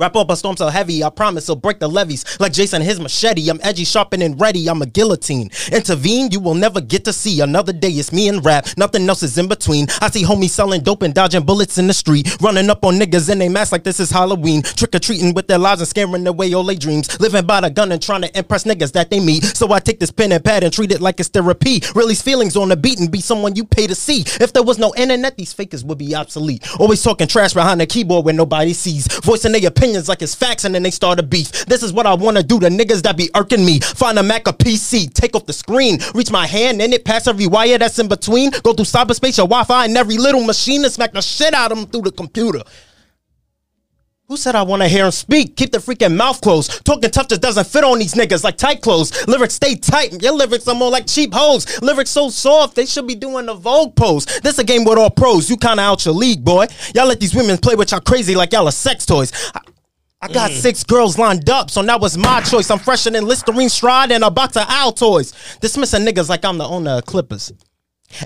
Wrap 0.00 0.16
up 0.16 0.30
a 0.30 0.36
storm 0.36 0.56
so 0.56 0.68
heavy, 0.68 1.04
I 1.04 1.10
promise 1.10 1.46
he'll 1.46 1.56
break 1.56 1.78
the 1.78 1.86
levees. 1.86 2.24
Like 2.40 2.54
Jason, 2.54 2.80
his 2.80 2.98
machete. 2.98 3.50
I'm 3.50 3.60
edgy, 3.62 3.84
sharpened, 3.84 4.22
and 4.22 4.40
ready. 4.40 4.66
I'm 4.66 4.80
a 4.80 4.86
guillotine. 4.86 5.50
Intervene, 5.70 6.30
you 6.30 6.40
will 6.40 6.54
never 6.54 6.80
get 6.80 7.04
to 7.04 7.12
see 7.12 7.42
another 7.42 7.74
day. 7.74 7.90
It's 7.90 8.10
me 8.10 8.28
and 8.28 8.42
rap, 8.42 8.66
nothing 8.78 9.06
else 9.06 9.22
is 9.22 9.36
in 9.36 9.46
between. 9.46 9.88
I 10.00 10.08
see 10.08 10.24
homies 10.24 10.50
selling 10.50 10.80
dope 10.80 11.02
and 11.02 11.12
dodging 11.12 11.42
bullets 11.42 11.76
in 11.76 11.86
the 11.86 11.92
street, 11.92 12.40
running 12.40 12.70
up 12.70 12.82
on 12.82 12.94
niggas 12.94 13.28
in 13.30 13.40
they 13.40 13.50
mask 13.50 13.72
like 13.72 13.84
this 13.84 14.00
is 14.00 14.10
Halloween. 14.10 14.62
Trick 14.62 14.94
or 14.94 15.00
treating 15.00 15.34
with 15.34 15.48
their 15.48 15.58
lives 15.58 15.82
and 15.82 15.88
scaring 15.88 16.26
away 16.26 16.54
all 16.54 16.64
their 16.64 16.76
dreams. 16.76 17.20
Living 17.20 17.44
by 17.44 17.60
the 17.60 17.68
gun 17.68 17.92
and 17.92 18.02
trying 18.02 18.22
to 18.22 18.38
impress 18.38 18.64
niggas 18.64 18.92
that 18.92 19.10
they 19.10 19.20
meet. 19.20 19.44
So 19.44 19.70
I 19.70 19.80
take 19.80 20.00
this 20.00 20.10
pen 20.10 20.32
and 20.32 20.42
pad 20.42 20.64
and 20.64 20.72
treat 20.72 20.92
it 20.92 21.02
like 21.02 21.20
it's 21.20 21.28
therapy. 21.28 21.82
Release 21.94 22.22
feelings 22.22 22.56
on 22.56 22.70
the 22.70 22.76
beat 22.78 23.00
and 23.00 23.10
be 23.10 23.20
someone 23.20 23.54
you 23.54 23.66
pay 23.66 23.86
to 23.86 23.94
see. 23.94 24.22
If 24.40 24.54
there 24.54 24.62
was 24.62 24.78
no 24.78 24.94
internet, 24.96 25.36
these 25.36 25.52
fakers 25.52 25.84
would 25.84 25.98
be 25.98 26.14
obsolete. 26.14 26.66
Always 26.80 27.02
talking 27.02 27.28
trash 27.28 27.52
behind 27.52 27.82
the 27.82 27.86
keyboard 27.86 28.24
when 28.24 28.36
nobody 28.36 28.72
sees. 28.72 29.06
Voicing 29.20 29.52
their 29.52 29.60
opinions 29.90 30.08
like 30.08 30.22
it's 30.22 30.34
facts 30.34 30.64
and 30.64 30.74
then 30.74 30.82
they 30.82 30.90
start 30.90 31.18
a 31.18 31.22
beef. 31.22 31.66
This 31.66 31.82
is 31.82 31.92
what 31.92 32.06
I 32.06 32.14
wanna 32.14 32.42
do 32.42 32.60
to 32.60 32.68
niggas 32.68 33.02
that 33.02 33.16
be 33.16 33.28
irking 33.34 33.64
me. 33.64 33.80
Find 33.80 34.18
a 34.18 34.22
Mac 34.22 34.46
or 34.46 34.52
PC, 34.52 35.12
take 35.12 35.34
off 35.34 35.46
the 35.46 35.52
screen, 35.52 35.98
reach 36.14 36.30
my 36.30 36.46
hand 36.46 36.80
and 36.80 36.94
it 36.94 37.04
pass 37.04 37.26
every 37.26 37.48
wire 37.48 37.78
that's 37.78 37.98
in 37.98 38.06
between. 38.06 38.50
Go 38.62 38.72
through 38.72 38.84
cyberspace 38.84 39.38
or 39.38 39.48
Wi-Fi 39.48 39.86
and 39.86 39.96
every 39.96 40.16
little 40.16 40.44
machine 40.44 40.84
and 40.84 40.92
smack 40.92 41.12
the 41.12 41.20
shit 41.20 41.54
out 41.54 41.72
of 41.72 41.78
them 41.78 41.86
through 41.88 42.02
the 42.02 42.12
computer. 42.12 42.62
Who 44.30 44.36
said 44.36 44.54
I 44.54 44.62
want 44.62 44.80
to 44.80 44.86
hear 44.86 45.06
him 45.06 45.10
speak? 45.10 45.56
Keep 45.56 45.72
the 45.72 45.78
freaking 45.78 46.16
mouth 46.16 46.40
closed. 46.40 46.84
Talking 46.84 47.10
tough 47.10 47.26
just 47.26 47.40
doesn't 47.40 47.66
fit 47.66 47.82
on 47.82 47.98
these 47.98 48.14
niggas 48.14 48.44
like 48.44 48.56
tight 48.56 48.80
clothes. 48.80 49.26
Lyrics 49.26 49.54
stay 49.54 49.74
tight. 49.74 50.22
Your 50.22 50.34
lyrics 50.34 50.68
are 50.68 50.74
more 50.76 50.88
like 50.88 51.08
cheap 51.08 51.34
hoes. 51.34 51.82
Lyrics 51.82 52.10
so 52.10 52.30
soft, 52.30 52.76
they 52.76 52.86
should 52.86 53.08
be 53.08 53.16
doing 53.16 53.46
the 53.46 53.54
Vogue 53.54 53.96
pose. 53.96 54.26
This 54.42 54.60
a 54.60 54.62
game 54.62 54.84
with 54.84 54.98
all 54.98 55.10
pros. 55.10 55.50
You 55.50 55.56
kinda 55.56 55.82
out 55.82 56.04
your 56.04 56.14
league, 56.14 56.44
boy. 56.44 56.68
Y'all 56.94 57.08
let 57.08 57.18
these 57.18 57.34
women 57.34 57.58
play 57.58 57.74
with 57.74 57.90
y'all 57.90 58.00
crazy 58.00 58.36
like 58.36 58.52
y'all 58.52 58.68
are 58.68 58.70
sex 58.70 59.04
toys. 59.04 59.32
I, 59.52 59.62
I 60.22 60.28
got 60.28 60.50
mm. 60.50 60.60
six 60.60 60.84
girls 60.84 61.16
lined 61.16 61.48
up, 61.48 61.70
so 61.70 61.80
now 61.80 61.96
it's 61.98 62.16
my 62.16 62.42
choice. 62.42 62.70
I'm 62.70 62.78
fresher 62.78 63.10
than 63.10 63.24
Listerine 63.24 63.70
Stride 63.70 64.12
and 64.12 64.22
a 64.22 64.30
box 64.30 64.54
of 64.54 64.64
Altoids. 64.64 65.60
Dismissing 65.60 66.04
niggas 66.04 66.28
like 66.28 66.44
I'm 66.44 66.58
the 66.58 66.66
owner 66.66 66.98
of 66.98 67.06
Clippers. 67.06 67.52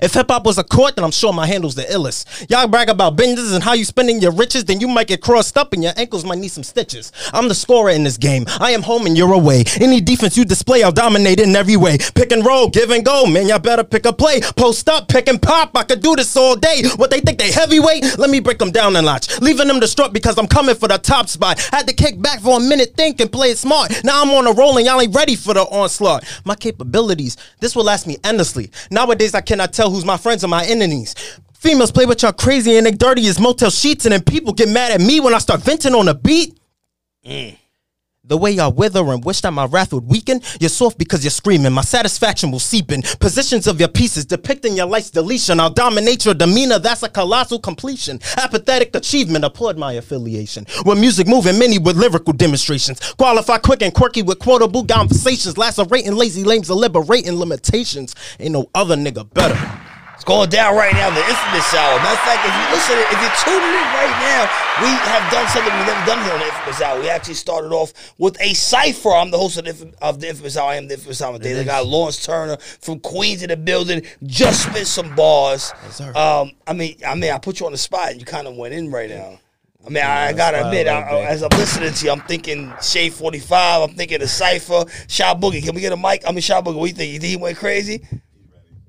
If 0.01 0.13
hip 0.13 0.29
hop 0.29 0.45
was 0.45 0.57
a 0.57 0.63
court, 0.63 0.95
then 0.95 1.05
I'm 1.05 1.11
sure 1.11 1.31
my 1.31 1.45
handle's 1.45 1.75
the 1.75 1.83
illest. 1.83 2.49
Y'all 2.49 2.67
brag 2.67 2.89
about 2.89 3.15
business 3.15 3.53
and 3.53 3.63
how 3.63 3.73
you 3.73 3.85
spending 3.85 4.19
your 4.19 4.31
riches, 4.31 4.65
then 4.65 4.79
you 4.79 4.87
might 4.87 5.07
get 5.07 5.21
crossed 5.21 5.57
up 5.57 5.73
and 5.73 5.83
your 5.83 5.93
ankles 5.95 6.25
might 6.25 6.39
need 6.39 6.49
some 6.49 6.63
stitches. 6.63 7.11
I'm 7.33 7.47
the 7.47 7.55
scorer 7.55 7.91
in 7.91 8.03
this 8.03 8.17
game. 8.17 8.45
I 8.59 8.71
am 8.71 8.81
home 8.81 9.05
and 9.05 9.17
you're 9.17 9.33
away. 9.33 9.63
Any 9.79 10.01
defense 10.01 10.35
you 10.37 10.43
display, 10.43 10.83
I'll 10.83 10.91
dominate 10.91 11.39
in 11.39 11.55
every 11.55 11.77
way. 11.77 11.97
Pick 12.15 12.31
and 12.31 12.45
roll, 12.45 12.67
give 12.69 12.89
and 12.89 13.05
go, 13.05 13.25
man. 13.27 13.47
Y'all 13.47 13.59
better 13.59 13.83
pick 13.83 14.05
a 14.05 14.13
play. 14.13 14.41
Post 14.55 14.89
up, 14.89 15.07
pick 15.07 15.29
and 15.29 15.41
pop. 15.41 15.77
I 15.77 15.83
could 15.83 16.01
do 16.01 16.15
this 16.15 16.35
all 16.35 16.55
day. 16.55 16.83
What 16.95 17.11
they 17.11 17.19
think 17.19 17.37
they 17.37 17.51
heavyweight? 17.51 18.17
Let 18.17 18.29
me 18.29 18.39
break 18.39 18.57
them 18.57 18.71
down 18.71 18.95
and 18.95 19.05
notch. 19.05 19.39
Leaving 19.39 19.67
them 19.67 19.79
distraught 19.79 20.13
because 20.13 20.37
I'm 20.39 20.47
coming 20.47 20.75
for 20.75 20.87
the 20.87 20.97
top 20.97 21.29
spot. 21.29 21.59
Had 21.71 21.87
to 21.87 21.93
kick 21.93 22.19
back 22.21 22.39
for 22.39 22.57
a 22.57 22.59
minute, 22.59 22.95
think 22.95 23.19
and 23.21 23.31
play 23.31 23.51
it 23.51 23.57
smart. 23.59 24.03
Now 24.03 24.23
I'm 24.23 24.31
on 24.31 24.47
a 24.47 24.51
roll 24.51 24.77
and 24.77 24.85
y'all 24.85 24.99
ain't 24.99 25.15
ready 25.15 25.35
for 25.35 25.53
the 25.53 25.61
onslaught. 25.61 26.23
My 26.43 26.55
capabilities, 26.55 27.37
this 27.59 27.75
will 27.75 27.83
last 27.83 28.07
me 28.07 28.17
endlessly. 28.23 28.71
Nowadays 28.89 29.35
I 29.35 29.41
cannot 29.41 29.74
tell 29.75 29.91
who's 29.91 30.05
my 30.05 30.17
friends 30.17 30.43
and 30.43 30.51
my 30.51 30.65
enemies. 30.65 31.15
Females 31.53 31.91
play 31.91 32.05
with 32.05 32.21
y'all 32.21 32.31
crazy 32.31 32.77
and 32.77 32.85
they 32.85 32.91
dirty 32.91 33.25
as 33.27 33.39
motel 33.39 33.69
sheets, 33.69 34.05
and 34.05 34.13
then 34.13 34.21
people 34.23 34.53
get 34.53 34.69
mad 34.69 34.91
at 34.91 35.01
me 35.01 35.19
when 35.19 35.33
I 35.33 35.39
start 35.39 35.61
venting 35.61 35.95
on 35.95 36.07
a 36.07 36.13
beat. 36.13 36.57
Mm. 37.25 37.57
The 38.27 38.37
way 38.37 38.49
y'all 38.49 38.71
wither 38.71 39.01
and 39.11 39.23
wish 39.23 39.41
that 39.41 39.51
my 39.51 39.65
wrath 39.65 39.93
would 39.93 40.05
weaken, 40.05 40.41
you're 40.59 40.69
soft 40.69 40.97
because 40.97 41.23
you're 41.23 41.29
screaming. 41.29 41.71
My 41.73 41.83
satisfaction 41.83 42.49
will 42.49 42.59
seep 42.59 42.91
in. 42.91 43.03
Positions 43.19 43.67
of 43.67 43.79
your 43.79 43.89
pieces 43.89 44.25
depicting 44.25 44.75
your 44.75 44.87
life's 44.87 45.11
deletion. 45.11 45.59
I'll 45.59 45.69
dominate 45.69 46.25
your 46.25 46.33
demeanor, 46.33 46.79
that's 46.79 47.03
a 47.03 47.09
colossal 47.09 47.59
completion. 47.59 48.19
Apathetic 48.37 48.95
achievement, 48.95 49.45
applaud 49.45 49.77
my 49.77 49.93
affiliation. 49.93 50.65
With 50.85 50.99
music 50.99 51.27
moving, 51.27 51.59
many 51.59 51.77
with 51.77 51.97
lyrical 51.97 52.33
demonstrations. 52.33 52.99
Qualify 53.13 53.59
quick 53.59 53.83
and 53.83 53.93
quirky 53.93 54.23
with 54.23 54.39
quotable 54.39 54.85
conversations. 54.85 55.55
Lacerating 55.55 56.15
lazy 56.15 56.43
lames, 56.43 56.71
liberating 56.71 57.35
limitations. 57.35 58.15
Ain't 58.39 58.53
no 58.53 58.71
other 58.73 58.95
nigga 58.95 59.31
better. 59.31 59.84
It's 60.15 60.23
going 60.23 60.49
down 60.49 60.75
right 60.75 60.93
now, 60.93 61.09
the 61.09 61.19
Inphamus 61.21 61.73
Hour. 61.75 61.97
Matter 61.99 62.13
of 62.13 62.19
fact, 62.19 62.47
if 62.47 62.53
you 62.55 62.65
listen, 62.73 62.95
if 63.11 63.19
you're 63.19 63.37
tuning 63.43 63.67
in 63.67 63.87
right 63.93 64.15
now, 64.23 64.47
we 64.81 64.87
have 65.11 65.29
done 65.31 65.45
something 65.49 65.73
we've 65.75 65.85
never 65.87 66.05
done 66.05 66.23
here 66.23 66.33
on 66.33 66.39
the 66.39 66.45
Inphamus 66.45 66.81
Hour. 66.81 66.99
We 67.01 67.09
actually 67.09 67.33
started 67.33 67.73
off 67.73 68.13
with 68.17 68.39
a 68.39 68.53
cipher. 68.53 69.11
I'm 69.11 69.29
the 69.29 69.37
host 69.37 69.57
of 69.57 69.65
the, 69.65 69.71
Infam- 69.73 69.93
of 70.01 70.21
the 70.21 70.27
Inphamus 70.27 70.55
Hour. 70.55 70.69
I 70.69 70.75
am 70.75 70.87
the 70.87 70.95
Inphamus 70.95 71.21
Hour. 71.21 71.33
Today. 71.37 71.53
They 71.53 71.65
got 71.65 71.85
Lawrence 71.85 72.25
Turner 72.25 72.55
from 72.57 73.01
Queens 73.01 73.43
in 73.43 73.49
the 73.49 73.57
building. 73.57 74.03
Just 74.23 74.63
spit 74.69 74.87
some 74.87 75.13
bars. 75.15 75.73
Um, 76.15 76.51
I 76.65 76.71
mean, 76.73 76.95
I 77.05 77.13
mean, 77.15 77.31
I 77.31 77.37
put 77.37 77.59
you 77.59 77.65
on 77.65 77.73
the 77.73 77.77
spot, 77.77 78.11
and 78.11 78.19
you 78.19 78.25
kind 78.25 78.47
of 78.47 78.55
went 78.55 78.73
in 78.73 78.89
right 78.91 79.09
now. 79.09 79.39
I 79.85 79.89
mean, 79.89 80.03
I, 80.03 80.27
I 80.29 80.33
gotta 80.33 80.65
admit, 80.65 80.87
I 80.87 80.91
I, 80.91 80.95
like 81.01 81.05
I- 81.11 81.21
that. 81.23 81.29
as 81.31 81.43
I'm 81.43 81.49
listening 81.59 81.93
to 81.93 82.05
you, 82.05 82.11
I'm 82.11 82.21
thinking 82.21 82.73
Shade 82.81 83.13
45. 83.13 83.89
I'm 83.89 83.95
thinking 83.95 84.19
the 84.19 84.27
cipher. 84.29 84.85
Chi 84.85 85.33
Boogie. 85.35 85.61
Can 85.63 85.75
we 85.75 85.81
get 85.81 85.91
a 85.91 85.97
mic? 85.97 86.23
I 86.25 86.31
mean, 86.31 86.41
Chi 86.41 86.53
Boogie. 86.61 86.75
What 86.75 86.85
do 86.85 86.87
you 86.87 86.93
think? 86.93 87.13
You 87.13 87.19
think 87.19 87.29
he 87.31 87.37
went 87.37 87.57
crazy? 87.57 88.01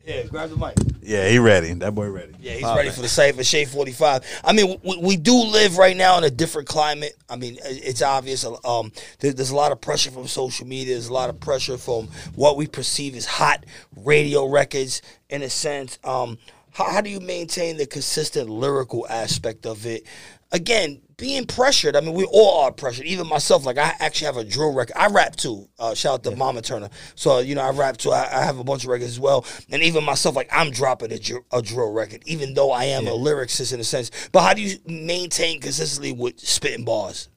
Yeah, 0.07 0.23
grab 0.23 0.51
the 0.51 0.57
mic. 0.57 0.75
Yeah, 1.07 1.29
he 1.29 1.39
ready. 1.39 1.73
That 1.75 1.95
boy 1.95 2.09
ready. 2.11 2.35
Yeah, 2.41 2.55
he's 2.55 2.65
ready 2.65 2.91
for 2.91 3.01
the 3.01 3.09
cipher. 3.09 3.45
Shade 3.45 3.69
45. 3.69 4.25
I 4.45 4.53
mean, 4.53 4.79
we, 4.83 4.99
we 4.99 5.17
do 5.17 5.35
live 5.35 5.79
right 5.79 5.97
now 5.97 6.19
in 6.19 6.25
a 6.25 6.31
different 6.31 6.67
climate. 6.69 7.15
I 7.29 7.37
mean, 7.37 7.59
it's 7.65 8.03
obvious. 8.03 8.45
Um, 8.65 8.91
there- 9.21 9.33
there's 9.33 9.51
a 9.51 9.57
lot 9.57 9.71
of 9.73 9.81
pressure 9.81 10.11
from 10.11 10.27
social 10.27 10.67
media. 10.67 10.95
There's 10.95 11.09
a 11.09 11.13
lot 11.13 11.31
of 11.31 11.39
pressure 11.39 11.79
from 11.79 12.09
what 12.35 12.57
we 12.57 12.67
perceive 12.67 13.15
as 13.15 13.25
hot 13.27 13.65
radio 13.97 14.47
records, 14.47 15.01
in 15.31 15.43
a 15.43 15.51
sense. 15.51 15.99
Um, 16.05 16.39
how, 16.73 16.91
how 16.91 17.01
do 17.01 17.09
you 17.09 17.21
maintain 17.21 17.77
the 17.77 17.87
consistent 17.87 18.51
lyrical 18.51 19.07
aspect 19.09 19.65
of 19.65 19.87
it? 19.87 20.05
Again, 20.53 21.03
being 21.17 21.47
pressured. 21.47 21.97
I 21.97 22.01
mean, 22.01 22.15
we 22.15 22.25
all 22.25 22.61
are 22.65 22.73
pressured. 22.73 23.07
Even 23.07 23.27
myself. 23.27 23.65
Like 23.65 23.79
I 23.79 23.95
actually 24.01 24.27
have 24.27 24.37
a 24.37 24.45
drill 24.45 24.73
record. 24.73 24.97
I 24.97 25.07
rap 25.07 25.37
too. 25.37 25.69
Uh, 25.79 25.95
shout 25.95 26.15
out 26.15 26.25
to 26.25 26.37
Mama 26.37 26.63
Turner. 26.63 26.91
So 27.15 27.39
you 27.39 27.55
know, 27.55 27.63
I 27.63 27.71
rap 27.71 27.97
too. 27.97 28.13
I, 28.13 28.29
I 28.31 28.45
have 28.45 28.59
a 28.59 28.65
bunch 28.65 28.85
of 28.85 28.91
records 28.91 29.13
as 29.13 29.21
well. 29.21 29.45
And 29.71 29.83
even 29.83 30.05
myself, 30.05 30.37
like 30.37 30.49
I'm 30.53 30.71
dropping 30.71 31.13
a, 31.13 31.19
dr- 31.19 31.45
a 31.53 31.63
drill 31.63 31.93
record, 31.93 32.23
even 32.27 32.55
though 32.55 32.71
I 32.71 32.85
am 32.85 33.07
a 33.07 33.13
lyricist 33.13 33.73
in 33.73 33.81
a 33.81 33.85
sense. 33.85 34.11
But 34.33 34.43
how 34.43 34.55
do 34.55 34.63
you 34.63 34.77
maintain 34.87 35.61
consistently 35.61 36.13
with 36.13 36.39
spitting 36.39 36.85
bars? 36.85 37.29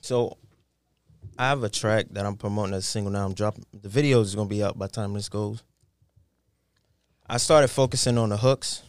So 0.00 0.36
I 1.38 1.48
have 1.48 1.62
a 1.62 1.68
track 1.68 2.06
that 2.10 2.26
I'm 2.26 2.36
promoting 2.36 2.74
as 2.74 2.84
a 2.84 2.86
single 2.86 3.12
now. 3.12 3.24
I'm 3.24 3.34
dropping 3.34 3.64
the 3.72 3.88
video 3.88 4.20
is 4.20 4.34
gonna 4.34 4.48
be 4.48 4.62
out 4.62 4.78
by 4.78 4.86
the 4.86 4.92
time 4.92 5.14
this 5.14 5.28
goes. 5.28 5.62
I 7.28 7.38
started 7.38 7.68
focusing 7.68 8.18
on 8.18 8.28
the 8.28 8.36
hooks 8.36 8.82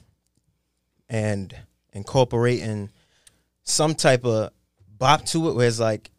and 1.09 1.55
incorporating 1.93 2.89
some 3.69 3.93
type 3.95 4.23
of 4.25 4.51
bop 4.97 5.25
to 5.25 5.49
it 5.49 5.55
where 5.55 5.67
it's 5.67 5.79
like 5.79 6.09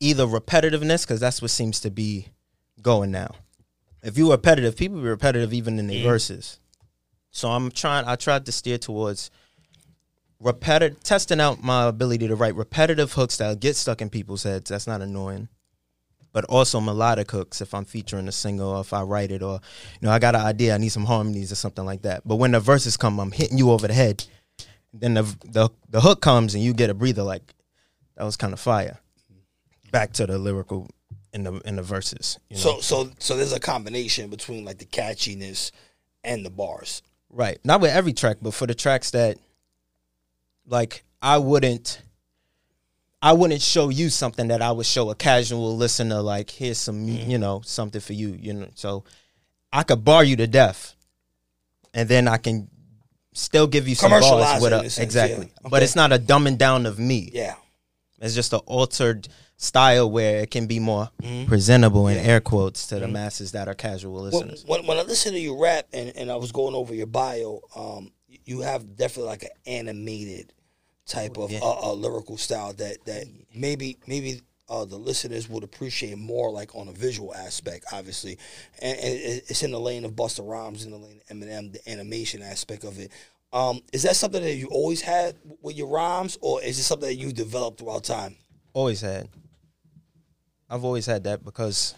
either 0.00 0.26
repetitiveness, 0.26 1.02
because 1.06 1.18
that's 1.20 1.40
what 1.40 1.50
seems 1.50 1.80
to 1.80 1.90
be 1.90 2.28
going 2.82 3.10
now. 3.10 3.30
If 4.02 4.18
you're 4.18 4.30
repetitive, 4.32 4.76
people 4.76 4.98
be 4.98 5.04
repetitive 5.08 5.54
even 5.54 5.78
in 5.78 5.86
their 5.86 5.98
Mhm. 5.98 6.02
verses. 6.04 6.58
So 7.30 7.50
I'm 7.50 7.70
trying 7.70 8.04
I 8.06 8.16
tried 8.16 8.44
to 8.46 8.52
steer 8.52 8.76
towards 8.76 9.30
repetitive 10.40 11.02
testing 11.02 11.40
out 11.40 11.62
my 11.62 11.86
ability 11.86 12.28
to 12.28 12.34
write 12.34 12.56
repetitive 12.56 13.12
hooks 13.12 13.36
that 13.38 13.60
get 13.60 13.76
stuck 13.76 14.02
in 14.02 14.10
people's 14.10 14.42
heads. 14.42 14.68
That's 14.70 14.86
not 14.86 15.00
annoying. 15.00 15.48
But 16.32 16.44
also 16.46 16.80
melodic 16.80 17.30
hooks 17.30 17.60
if 17.60 17.72
I'm 17.74 17.84
featuring 17.84 18.26
a 18.26 18.32
single 18.32 18.70
or 18.70 18.80
if 18.80 18.92
I 18.92 19.02
write 19.02 19.30
it 19.30 19.42
or 19.42 19.60
you 20.00 20.06
know, 20.06 20.10
I 20.10 20.18
got 20.18 20.34
an 20.34 20.40
idea, 20.42 20.74
I 20.74 20.78
need 20.78 20.88
some 20.90 21.04
harmonies 21.06 21.52
or 21.52 21.54
something 21.56 21.84
like 21.84 22.02
that. 22.02 22.26
But 22.26 22.36
when 22.36 22.52
the 22.52 22.60
verses 22.60 22.96
come, 22.96 23.20
I'm 23.20 23.32
hitting 23.32 23.56
you 23.58 23.70
over 23.70 23.86
the 23.86 23.94
head. 23.94 24.24
Then 24.92 25.14
the 25.14 25.22
the, 25.44 25.70
the 25.88 26.00
hook 26.00 26.20
comes 26.20 26.54
and 26.54 26.62
you 26.62 26.74
get 26.74 26.90
a 26.90 26.94
breather 26.94 27.22
like 27.22 27.54
that 28.16 28.24
was 28.24 28.36
kind 28.36 28.52
of 28.52 28.60
fire. 28.60 28.98
Back 29.90 30.12
to 30.14 30.26
the 30.26 30.38
lyrical 30.38 30.88
in 31.32 31.44
the 31.44 31.54
in 31.60 31.76
the 31.76 31.82
verses. 31.82 32.38
You 32.48 32.56
know? 32.56 32.62
So 32.62 32.80
so 32.80 33.10
so 33.18 33.36
there's 33.36 33.52
a 33.52 33.60
combination 33.60 34.28
between 34.28 34.64
like 34.64 34.78
the 34.78 34.84
catchiness 34.84 35.70
and 36.24 36.44
the 36.44 36.50
bars. 36.50 37.02
Right. 37.30 37.58
Not 37.64 37.80
with 37.80 37.92
every 37.92 38.12
track, 38.12 38.38
but 38.42 38.52
for 38.54 38.66
the 38.66 38.74
tracks 38.74 39.10
that 39.12 39.38
like 40.66 41.04
I 41.20 41.38
wouldn't 41.38 42.02
I 43.22 43.32
wouldn't 43.32 43.62
show 43.62 43.88
you 43.88 44.10
something 44.10 44.48
that 44.48 44.62
I 44.62 44.72
would 44.72 44.86
show 44.86 45.10
a 45.10 45.14
casual 45.14 45.76
listener 45.76 46.20
like 46.20 46.50
here's 46.50 46.78
some 46.78 47.06
mm-hmm. 47.06 47.30
you 47.30 47.38
know 47.38 47.62
something 47.64 48.00
for 48.00 48.12
you, 48.12 48.36
you 48.38 48.52
know. 48.52 48.68
So 48.74 49.04
I 49.72 49.82
could 49.84 50.04
bar 50.04 50.24
you 50.24 50.36
to 50.36 50.46
death 50.46 50.94
and 51.94 52.08
then 52.08 52.28
I 52.28 52.36
can 52.36 52.68
still 53.32 53.66
give 53.66 53.88
you 53.88 53.94
some 53.94 54.10
bars 54.10 54.62
with 54.62 54.72
a 54.72 54.80
sense, 54.82 54.98
exactly. 54.98 55.46
yeah. 55.62 55.68
But 55.70 55.82
it's 55.82 55.96
not 55.96 56.12
a 56.12 56.18
dumbing 56.18 56.58
down 56.58 56.86
of 56.86 56.98
me. 56.98 57.30
Yeah. 57.32 57.54
It's 58.20 58.34
just 58.34 58.52
an 58.52 58.60
altered 58.66 59.28
style 59.56 60.10
where 60.10 60.40
it 60.40 60.50
can 60.50 60.66
be 60.66 60.78
more 60.78 61.10
Mhm. 61.22 61.46
presentable 61.46 62.08
in 62.08 62.18
air 62.18 62.40
quotes 62.40 62.86
to 62.88 62.98
the 62.98 63.06
Mhm. 63.06 63.12
masses 63.12 63.52
that 63.52 63.68
are 63.68 63.74
casual 63.74 64.22
listeners. 64.22 64.64
when, 64.66 64.86
when 64.86 64.98
I 64.98 65.02
listen 65.02 65.32
to 65.34 65.38
you 65.40 65.56
rap 65.60 65.86
and, 65.92 66.12
and 66.16 66.30
I 66.30 66.36
was 66.36 66.52
going 66.52 66.74
over 66.74 66.94
your 66.94 67.06
bio, 67.06 67.60
um, 67.76 68.12
you 68.44 68.60
have 68.60 68.96
definitely 68.96 69.30
like 69.30 69.42
an 69.44 69.50
animated 69.66 70.52
type 71.06 71.36
of 71.36 71.50
Yeah. 71.50 71.60
uh, 71.62 71.90
uh, 71.90 71.92
lyrical 71.94 72.36
style 72.36 72.72
that 72.74 73.04
that 73.06 73.24
maybe 73.54 73.98
maybe 74.06 74.40
uh, 74.72 74.84
the 74.86 74.96
listeners 74.96 75.48
would 75.48 75.62
appreciate 75.62 76.16
more 76.16 76.50
like 76.50 76.74
on 76.74 76.88
a 76.88 76.92
visual 76.92 77.34
aspect, 77.34 77.84
obviously, 77.92 78.38
and, 78.80 78.98
and 78.98 79.18
it's 79.48 79.62
in 79.62 79.70
the 79.70 79.78
lane 79.78 80.04
of 80.04 80.12
Busta 80.12 80.48
Rhymes, 80.48 80.84
in 80.86 80.90
the 80.92 80.96
lane 80.96 81.20
of 81.30 81.36
Eminem, 81.36 81.72
the 81.72 81.90
animation 81.90 82.40
aspect 82.42 82.82
of 82.84 82.98
it. 82.98 83.10
Um, 83.52 83.82
is 83.92 84.02
that 84.04 84.16
something 84.16 84.42
that 84.42 84.54
you 84.54 84.68
always 84.68 85.02
had 85.02 85.36
with 85.60 85.76
your 85.76 85.88
rhymes, 85.88 86.38
or 86.40 86.62
is 86.62 86.78
it 86.78 86.84
something 86.84 87.06
that 87.08 87.16
you 87.16 87.32
developed 87.34 87.80
throughout 87.80 88.04
time? 88.04 88.36
Always 88.72 89.02
had. 89.02 89.28
I've 90.70 90.84
always 90.84 91.04
had 91.04 91.24
that 91.24 91.44
because 91.44 91.94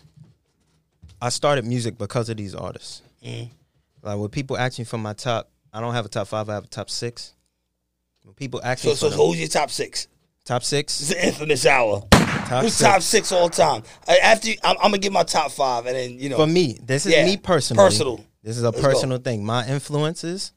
I 1.23 1.29
started 1.29 1.65
music 1.65 1.97
because 1.97 2.29
of 2.29 2.37
these 2.39 2.57
artists. 2.57 3.03
Mhm. 3.25 3.51
Like 4.03 4.19
when 4.19 4.29
people 4.31 4.59
ask 4.59 4.81
me 4.81 4.85
for 4.85 4.99
my 4.99 5.13
top, 5.13 5.49
I 5.73 5.81
don't 5.81 5.95
have 5.95 6.07
a 6.07 6.09
top 6.09 6.27
five. 6.27 6.49
I 6.49 6.55
have 6.55 6.65
a 6.65 6.69
top 6.69 6.91
six. 6.91 7.35
When 8.25 8.35
people 8.35 8.61
ask 8.65 8.85
me 8.85 8.91
So, 8.91 8.95
for 8.97 8.99
so 8.99 9.11
them- 9.11 9.19
who's 9.19 9.39
your 9.39 9.49
top 9.49 9.71
six? 9.71 10.09
top 10.45 10.65
six, 10.65 11.01
It's 11.01 11.11
the 11.11 11.15
Inphamus 11.47 11.67
hour. 11.67 12.03
Top 12.47 12.63
Who's 12.63 12.75
six. 12.75 12.89
top 12.91 13.03
six 13.03 13.33
all 13.33 13.49
time? 13.49 13.83
After 14.07 14.51
you, 14.51 14.57
I'm, 14.63 14.77
I'm 14.79 14.85
gonna 14.91 14.99
give 14.99 15.13
my 15.13 15.23
top 15.23 15.51
five, 15.51 15.87
and 15.87 15.97
then 15.97 16.19
you 16.19 16.29
know 16.29 16.37
for 16.37 16.47
me, 16.47 16.79
this 16.83 17.07
is 17.07 17.13
Yeah, 17.13 17.25
me 17.25 17.37
personally. 17.37 17.83
Personal. 17.85 18.25
This 18.43 18.57
is 18.57 18.63
a 18.63 18.67
Let's 18.71 18.81
go. 18.81 18.89
personal 18.89 19.19
thing. 19.19 19.45
My 19.45 19.67
influences, 19.67 20.53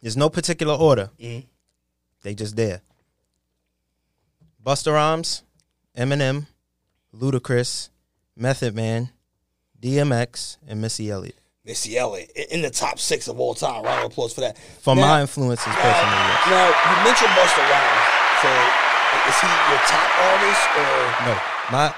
there's 0.00 0.16
no 0.16 0.28
particular 0.28 0.74
order. 0.74 1.10
Mhm. 1.20 1.46
They 2.22 2.34
just 2.34 2.56
there. 2.56 2.82
Busta 4.64 4.92
Rhymes, 4.92 5.42
Eminem, 5.96 6.46
Ludacris, 7.14 7.88
Method 8.36 8.74
Man, 8.74 9.10
DMX, 9.80 10.56
and 10.68 10.80
Missy 10.80 11.10
Elliott. 11.10 11.36
Missy 11.64 11.96
Elliott 11.96 12.30
in 12.50 12.62
the 12.62 12.70
top 12.70 12.98
six 12.98 13.28
of 13.28 13.38
all 13.38 13.54
time. 13.54 13.84
Round 13.84 14.06
of 14.06 14.12
applause 14.12 14.32
for 14.32 14.40
that. 14.40 14.56
For 14.80 14.94
Now- 14.96 15.02
my 15.02 15.20
influences 15.20 15.64
personally, 15.64 15.86
yes. 15.86 16.46
Now 16.48 16.66
you 16.68 17.04
mentioned 17.04 17.30
Busta 17.30 17.62
Rhymes. 17.70 18.08
So 18.42 18.81
is 19.32 19.40
he 19.40 19.48
your 19.48 19.80
top 19.88 20.08
artist 20.28 20.62
or 20.76 21.26
No, 21.26 21.40
my 21.72 21.94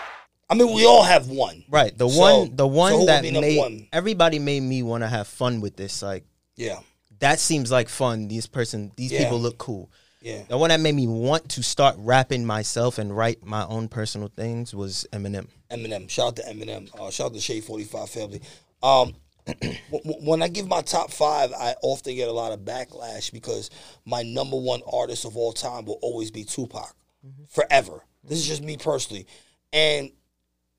I 0.50 0.54
mean, 0.54 0.72
we 0.74 0.84
all 0.86 1.02
have 1.02 1.28
one. 1.28 1.64
right. 1.68 1.96
The 1.96 2.08
So- 2.08 2.20
one, 2.20 2.54
the 2.54 2.66
one 2.66 2.98
would 2.98 3.08
that 3.08 3.22
made 3.24 3.58
one? 3.58 3.88
everybody 3.92 4.38
made 4.38 4.60
me 4.62 4.82
want 4.82 5.02
to 5.02 5.08
have 5.08 5.26
fun 5.26 5.60
with 5.60 5.76
this. 5.76 6.02
Like 6.02 6.24
Yeah. 6.56 6.80
that 7.20 7.40
seems 7.40 7.70
like 7.70 7.88
fun. 7.88 8.28
These 8.28 8.46
person, 8.46 8.92
these 8.96 9.10
Yeah. 9.10 9.24
people 9.24 9.40
look 9.40 9.58
cool. 9.58 9.90
Yeah. 10.20 10.42
The 10.48 10.56
one 10.56 10.68
that 10.70 10.80
made 10.80 10.94
me 10.94 11.06
want 11.06 11.48
to 11.50 11.62
start 11.62 11.96
rapping 11.98 12.44
myself 12.46 12.98
and 12.98 13.14
write 13.16 13.44
my 13.44 13.66
own 13.66 13.88
personal 13.88 14.28
things 14.34 14.74
was 14.74 15.06
Eminem. 15.12 15.48
Eminem. 15.70 16.08
Shout 16.08 16.26
out 16.28 16.36
to 16.36 16.42
Eminem. 16.42 16.88
Uh, 16.98 17.10
shout 17.10 17.26
out 17.26 17.34
to 17.34 17.40
Shade 17.40 17.64
45 17.64 18.08
family. 18.10 18.40
Um, 18.82 19.14
when 19.90 20.42
I 20.42 20.48
give 20.48 20.66
my 20.66 20.80
top 20.82 21.10
five, 21.10 21.52
I 21.52 21.74
often 21.82 22.14
get 22.14 22.28
a 22.28 22.32
lot 22.32 22.52
of 22.52 22.60
backlash 22.60 23.32
because 23.32 23.68
my 24.06 24.22
number 24.22 24.56
one 24.56 24.80
artist 24.90 25.24
of 25.24 25.36
all 25.36 25.52
time 25.52 25.84
will 25.84 25.98
always 26.00 26.30
be 26.30 26.44
Tupac. 26.44 26.94
Forever. 27.50 28.04
This 28.22 28.38
is 28.38 28.46
just 28.46 28.62
me 28.62 28.76
personally. 28.76 29.26
And 29.72 30.10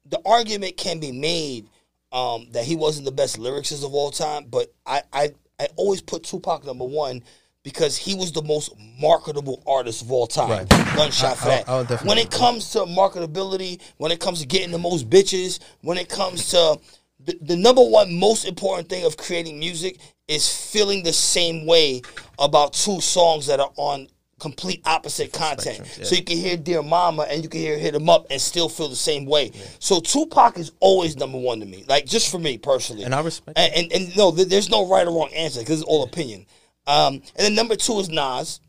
the 0.06 0.20
argument 0.26 0.78
can 0.78 1.00
be 1.00 1.12
made 1.12 1.68
um, 2.12 2.48
that 2.52 2.66
he 2.66 2.76
wasn't 2.76 3.06
the 3.06 3.12
best 3.12 3.38
lyricist 3.38 3.84
of 3.86 3.94
all 3.94 4.12
time, 4.12 4.46
but 4.50 4.74
I, 4.86 5.02
I, 5.12 5.30
I 5.60 5.68
always 5.76 6.02
put 6.02 6.24
Tupac 6.24 6.66
number 6.66 6.86
one 6.86 7.24
because 7.64 7.98
he 7.98 8.14
was 8.14 8.32
the 8.32 8.44
most 8.44 8.74
marketable 9.00 9.64
artist 9.68 10.04
of 10.04 10.12
all 10.12 10.28
time. 10.28 10.50
Right. 10.50 10.70
Gunshot 10.96 11.32
I- 11.32 11.36
for 11.36 11.46
I- 11.48 11.50
that. 11.50 11.70
I 11.70 11.82
definitely 11.82 12.08
when 12.08 12.18
it 12.20 12.32
comes 12.32 12.70
to 12.72 12.80
marketability, 12.80 13.82
when 13.98 14.12
it 14.12 14.20
comes 14.20 14.40
to 14.42 14.48
getting 14.48 14.72
the 14.72 14.78
most 14.78 15.10
bitches, 15.10 15.60
when 15.82 15.98
it 15.98 16.08
comes 16.08 16.50
to 16.52 16.80
the, 17.20 17.38
the 17.42 17.56
number 17.56 17.82
one 17.84 18.14
most 18.14 18.46
important 18.46 18.88
thing 18.88 19.04
of 19.04 19.18
creating 19.18 19.58
music 19.58 19.98
is 20.28 20.48
feeling 20.72 21.02
the 21.04 21.14
same 21.14 21.66
way 21.66 22.02
about 22.38 22.74
two 22.74 23.02
songs 23.02 23.48
that 23.48 23.60
are 23.60 23.72
on 23.78 24.08
complete 24.40 24.82
opposite 24.86 25.32
content. 25.32 25.80
Yeah. 25.98 26.04
So 26.04 26.16
you 26.16 26.24
can 26.24 26.38
hear 26.38 26.58
Dear 26.58 26.84
Mama 26.84 27.24
and 27.24 27.42
you 27.44 27.50
can 27.50 27.62
hear 27.62 27.78
"Hit 27.78 27.96
'em 27.96 28.10
Up 28.10 28.28
and 28.30 28.40
still 28.42 28.68
feel 28.70 28.90
the 28.90 28.96
same 28.96 29.26
way. 29.26 29.52
So 29.80 30.00
Tupac 30.00 30.58
is 30.58 30.72
always 30.80 31.16
number 31.16 31.38
one 31.38 31.60
to 31.62 31.66
me. 31.66 31.86
Like 31.88 32.06
just 32.06 32.30
for 32.30 32.40
me 32.40 32.58
personally. 32.58 33.04
And 33.04 33.16
I 33.16 33.22
respect 33.22 33.58
And 33.58 33.74
and, 33.74 33.92
and 33.94 34.18
no, 34.18 34.32
there- 34.32 34.46
there's 34.46 34.70
no 34.70 34.88
right 34.88 35.08
or 35.08 35.12
wrong 35.16 35.30
answer 35.34 35.60
because 35.62 35.80
it's 35.82 35.90
all 35.90 36.04
opinion. 36.04 36.46
Um, 36.88 37.16
and 37.16 37.24
then 37.38 37.56
number 37.56 37.76
two 37.76 37.98
is 38.00 38.10
Nas 38.10 38.60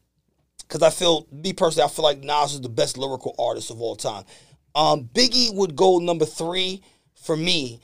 because 0.60 0.82
I 0.82 0.90
feel, 0.90 1.26
me 1.30 1.52
personally, 1.52 1.84
I 1.84 1.88
feel 1.92 2.02
like 2.04 2.22
Nas 2.22 2.54
is 2.54 2.60
the 2.60 2.68
best 2.68 2.96
lyrical 2.98 3.34
artist 3.38 3.70
of 3.70 3.80
all 3.80 3.94
time. 3.94 4.24
Um, 4.74 5.04
Biggie 5.14 5.54
would 5.54 5.76
go 5.76 5.98
number 5.98 6.24
three 6.24 6.82
for 7.14 7.36
me, 7.36 7.80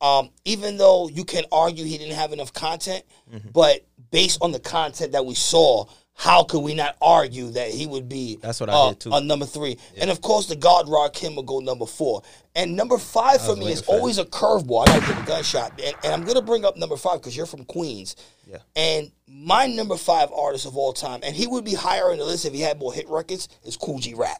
um, 0.00 0.30
even 0.44 0.76
though 0.76 1.08
you 1.08 1.24
can 1.24 1.44
argue 1.52 1.84
he 1.84 1.98
didn't 1.98 2.14
have 2.16 2.32
enough 2.32 2.52
content, 2.52 3.04
Mm-hmm. 3.32 3.48
but 3.52 3.84
based 4.12 4.38
on 4.40 4.52
the 4.52 4.60
content 4.60 5.12
that 5.12 5.26
we 5.26 5.34
saw, 5.34 5.84
how 6.18 6.44
could 6.44 6.60
we 6.60 6.72
not 6.74 6.96
argue 7.02 7.50
that 7.50 7.68
he 7.70 7.86
would 7.86 8.08
be 8.08 8.38
That's 8.40 8.58
what 8.58 8.70
I 8.70 8.72
uh, 8.72 8.84
hear, 8.86 8.94
too. 8.94 9.12
uh, 9.12 9.20
number 9.20 9.44
three? 9.44 9.76
And 9.98 10.10
of 10.10 10.22
course, 10.22 10.46
the 10.46 10.56
God 10.56 10.86
Rakim 10.86 11.36
will 11.36 11.42
go 11.42 11.58
number 11.60 11.84
four. 11.84 12.22
And 12.54 12.74
number 12.74 12.96
five 12.96 13.42
for 13.44 13.54
me 13.54 13.70
is 13.70 13.80
for 13.82 13.92
that. 13.92 13.98
always 13.98 14.16
a 14.16 14.24
curveball. 14.24 14.88
I 14.88 14.98
gotta 14.98 15.06
give 15.14 15.22
a 15.22 15.26
gunshot. 15.26 15.78
And, 15.78 15.94
and 16.04 16.12
I'm 16.14 16.24
gonna 16.24 16.40
bring 16.40 16.64
up 16.64 16.78
number 16.78 16.96
five 16.96 17.20
because 17.20 17.36
you're 17.36 17.44
from 17.44 17.64
Queens. 17.66 18.16
Yeah. 18.50 18.58
And 18.74 19.12
my 19.28 19.66
number 19.66 19.96
five 19.98 20.30
artist 20.32 20.64
of 20.64 20.74
all 20.74 20.94
time, 20.94 21.20
and 21.22 21.36
he 21.36 21.46
would 21.46 21.66
be 21.66 21.74
higher 21.74 22.10
in 22.12 22.18
the 22.18 22.24
list 22.24 22.46
if 22.46 22.54
he 22.54 22.60
had 22.62 22.78
more 22.78 22.94
hit 22.94 23.06
records, 23.10 23.48
is 23.64 23.76
Kool 23.76 23.98
G 23.98 24.14
Rap. 24.14 24.38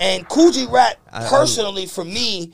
And 0.00 0.28
Kool 0.28 0.50
G 0.50 0.66
Rap, 0.68 0.96
I- 1.12 1.24
I- 1.24 1.28
personally, 1.28 1.86
for 1.86 2.04
me, 2.04 2.52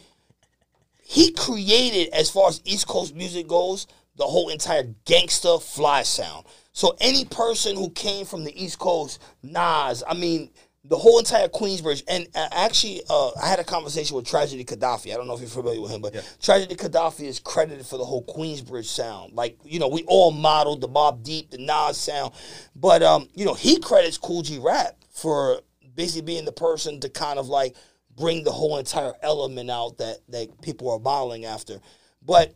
he 1.02 1.32
created, 1.32 2.12
as 2.12 2.28
far 2.28 2.50
as 2.50 2.60
East 2.66 2.86
Coast 2.86 3.14
music 3.14 3.46
goes, 3.48 3.86
the 4.16 4.24
whole 4.24 4.50
entire 4.50 4.82
gangster 5.06 5.56
fly 5.58 6.02
sound. 6.02 6.44
So 6.78 6.96
any 7.00 7.24
person 7.24 7.74
who 7.74 7.90
came 7.90 8.24
from 8.24 8.44
the 8.44 8.64
East 8.64 8.78
Coast, 8.78 9.20
Nas, 9.42 10.04
I 10.06 10.14
mean, 10.14 10.48
the 10.84 10.96
whole 10.96 11.18
entire 11.18 11.48
Queensbridge, 11.48 12.04
and 12.06 12.28
uh, 12.36 12.48
actually, 12.52 13.02
uh, 13.10 13.32
I 13.42 13.48
had 13.48 13.58
a 13.58 13.64
conversation 13.64 14.14
with 14.14 14.26
Tragedy 14.26 14.64
Khadafi. 14.64 15.12
I 15.12 15.16
don't 15.16 15.26
know 15.26 15.34
if 15.34 15.40
you're 15.40 15.48
familiar 15.48 15.80
with 15.80 15.90
him, 15.90 16.00
but 16.00 16.14
Tragedy 16.40 16.76
Khadafi 16.76 17.22
is 17.22 17.40
credited 17.40 17.84
for 17.84 17.98
the 17.98 18.04
whole 18.04 18.22
Queensbridge 18.26 18.84
sound. 18.84 19.32
Like, 19.32 19.58
you 19.64 19.80
know, 19.80 19.88
we 19.88 20.04
all 20.04 20.30
modeled 20.30 20.80
the 20.80 20.86
Mobb 20.88 21.24
Deep, 21.24 21.50
the 21.50 21.58
Nas 21.58 21.96
sound, 21.96 22.32
but 22.76 23.02
um, 23.02 23.28
you 23.34 23.44
know, 23.44 23.54
he 23.54 23.80
credits 23.80 24.16
Kool 24.16 24.42
G 24.42 24.60
Rap 24.60 24.94
for 25.10 25.62
basically 25.96 26.22
being 26.22 26.44
the 26.44 26.52
person 26.52 27.00
to 27.00 27.08
kind 27.08 27.40
of 27.40 27.48
like 27.48 27.74
bring 28.16 28.44
the 28.44 28.52
whole 28.52 28.78
entire 28.78 29.14
element 29.20 29.68
out 29.68 29.98
that 29.98 30.18
that 30.28 30.62
people 30.62 30.92
are 30.92 31.00
bottling 31.00 31.44
after. 31.44 31.80
But 32.24 32.54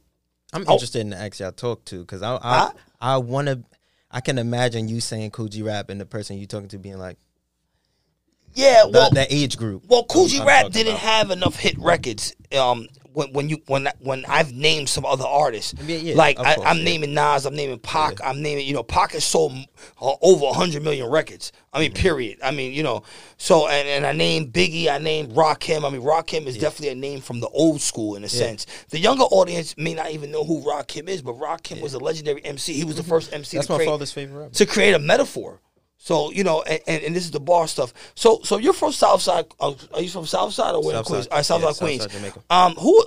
I'm 0.52 0.62
interested 0.62 1.00
in 1.00 1.10
the 1.10 1.20
ex 1.20 1.40
y'all 1.40 1.50
talk 1.50 1.84
to 1.86 2.02
because 2.02 2.22
I 2.22 2.36
I, 2.40 2.70
I 3.00 3.16
want 3.16 3.48
to. 3.48 3.64
I 4.12 4.20
can 4.20 4.38
imagine 4.38 4.88
you 4.88 5.00
saying 5.00 5.30
Kool 5.30 5.48
G 5.48 5.62
Rap 5.62 5.88
and 5.88 6.00
the 6.00 6.06
person 6.06 6.36
you're 6.36 6.46
talking 6.46 6.68
to 6.68 6.78
being 6.78 6.98
like, 6.98 7.16
yeah, 8.54 8.84
well, 8.84 9.10
the 9.10 9.26
age 9.34 9.56
group. 9.56 9.84
Well, 9.88 10.04
Kool 10.04 10.26
G 10.26 10.42
Rap 10.44 10.70
didn't 10.70 10.94
about. 10.94 11.00
have 11.00 11.30
enough 11.30 11.56
hit 11.56 11.78
records. 11.78 12.36
Um, 12.56 12.86
when 13.14 13.32
when 13.32 13.48
you 13.48 13.58
when 13.66 13.88
when 14.00 14.24
I've 14.26 14.52
named 14.52 14.88
some 14.88 15.04
other 15.04 15.24
artists, 15.26 15.74
Yeah, 15.86 15.96
yeah, 15.96 16.14
like 16.14 16.38
I, 16.38 16.56
I'm 16.64 16.78
yeah. 16.78 16.84
naming 16.84 17.14
Nas, 17.14 17.46
I'm 17.46 17.54
naming 17.54 17.78
Pac, 17.78 18.18
I'm 18.24 18.42
naming 18.42 18.66
you 18.66 18.74
know 18.74 18.82
Pac 18.82 19.12
has 19.12 19.24
sold 19.24 19.52
uh, 20.00 20.14
over 20.22 20.46
hundred 20.52 20.82
million 20.82 21.10
records. 21.10 21.52
I 21.72 21.80
mean, 21.80 21.92
Mm-hmm. 21.92 22.02
period. 22.02 22.38
I 22.42 22.50
mean, 22.50 22.72
you 22.72 22.82
know, 22.82 23.02
so 23.38 23.66
and, 23.68 23.88
and 23.88 24.06
I 24.06 24.12
named 24.12 24.52
Biggie, 24.52 24.88
I 24.88 24.98
named 24.98 25.32
Rakim. 25.32 25.86
I 25.86 25.90
mean, 25.90 26.02
Rakim 26.02 26.46
is 26.46 26.56
definitely 26.58 26.90
a 26.90 26.94
name 26.94 27.20
from 27.20 27.40
the 27.40 27.48
old 27.48 27.80
school 27.80 28.14
in 28.16 28.24
a 28.24 28.28
sense. 28.28 28.66
The 28.90 28.98
younger 28.98 29.24
audience 29.24 29.76
may 29.78 29.94
not 29.94 30.10
even 30.10 30.30
know 30.30 30.44
who 30.44 30.60
Rakim 30.62 31.08
is, 31.08 31.22
but 31.22 31.34
Rakim 31.36 31.80
was 31.80 31.94
a 31.94 31.98
legendary 31.98 32.44
MC. 32.44 32.74
He 32.74 32.84
was 32.84 32.96
the 32.96 33.02
first 33.02 33.32
MC. 33.32 33.56
Mm-hmm. 33.56 33.56
That's 33.58 33.66
to 33.68 33.72
my 33.72 33.76
create, 33.78 33.88
father's 33.88 34.12
favorite 34.12 34.38
rapper. 34.40 34.54
to 34.54 34.66
create 34.66 34.94
a 34.94 34.98
metaphor. 34.98 35.60
So 36.05 36.32
you 36.32 36.42
know, 36.42 36.62
and, 36.62 36.80
and, 36.88 37.05
and 37.05 37.14
this 37.16 37.24
is 37.24 37.30
the 37.30 37.38
bar 37.38 37.68
stuff. 37.68 37.94
So 38.16 38.40
so 38.42 38.59
you're 38.59 38.72
from 38.72 38.90
Southside. 38.90 39.46
Uh, 39.61 39.74
are 39.94 40.03
you 40.03 40.09
from 40.09 40.26
Southside 40.26 40.74
or 40.74 40.82
where. 40.82 41.00
Queens? 41.05 41.28
All 41.28 41.36
right, 41.36 41.44
Southside 41.46 41.74
Yeah, 41.74 42.18
Queens. 42.18 42.36
Um, 42.50 42.72
who 42.74 43.07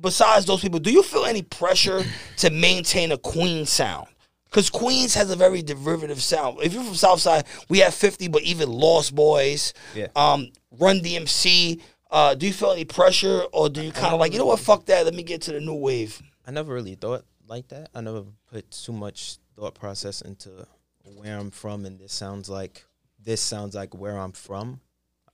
besides 0.00 0.46
those 0.46 0.60
people, 0.60 0.78
do 0.78 0.92
you 0.92 1.02
feel 1.02 1.24
any 1.24 1.42
pressure 1.42 2.04
to 2.36 2.50
maintain 2.50 3.10
a 3.10 3.18
Queens 3.18 3.70
sound? 3.70 4.06
Because 4.44 4.70
Queens 4.70 5.14
has 5.14 5.32
a 5.32 5.36
very 5.36 5.62
derivative 5.62 6.22
sound. 6.22 6.58
If 6.62 6.72
you're 6.74 6.84
from 6.84 6.94
Southside, 6.94 7.44
we 7.68 7.80
have 7.80 7.92
50, 7.92 8.28
but 8.28 8.42
even 8.42 8.70
Lost 8.70 9.16
Boyz, 9.16 9.72
Yeah. 9.96 10.06
um, 10.14 10.46
Run 10.78 11.00
DMC. 11.00 11.82
Uh, 12.08 12.34
do 12.36 12.46
you 12.46 12.52
feel 12.52 12.70
any 12.70 12.84
pressure, 12.84 13.42
or 13.52 13.68
do 13.68 13.82
you 13.82 13.90
kind 13.90 14.14
of 14.14 14.20
like, 14.20 14.32
you 14.32 14.38
know 14.38 14.46
what, 14.46 14.60
fuck 14.60 14.86
that, 14.86 15.04
let 15.04 15.12
me 15.12 15.24
get 15.24 15.42
to 15.42 15.52
the 15.52 15.60
new 15.60 15.74
wave? 15.74 16.22
I 16.46 16.52
never 16.52 16.72
really 16.72 16.94
thought 16.94 17.24
like 17.48 17.68
that. 17.68 17.90
I 17.94 18.00
never 18.00 18.24
put 18.50 18.70
too 18.70 18.92
much 18.92 19.38
thought 19.56 19.74
process 19.74 20.22
into 20.22 20.66
where 21.16 21.38
I'm 21.38 21.50
from, 21.50 21.84
and 21.84 21.98
this 21.98 22.12
sounds 22.12 22.48
like 22.48 22.84
this 23.22 23.40
sounds 23.40 23.74
like 23.74 23.94
where 23.94 24.16
I'm 24.18 24.32
from. 24.32 24.80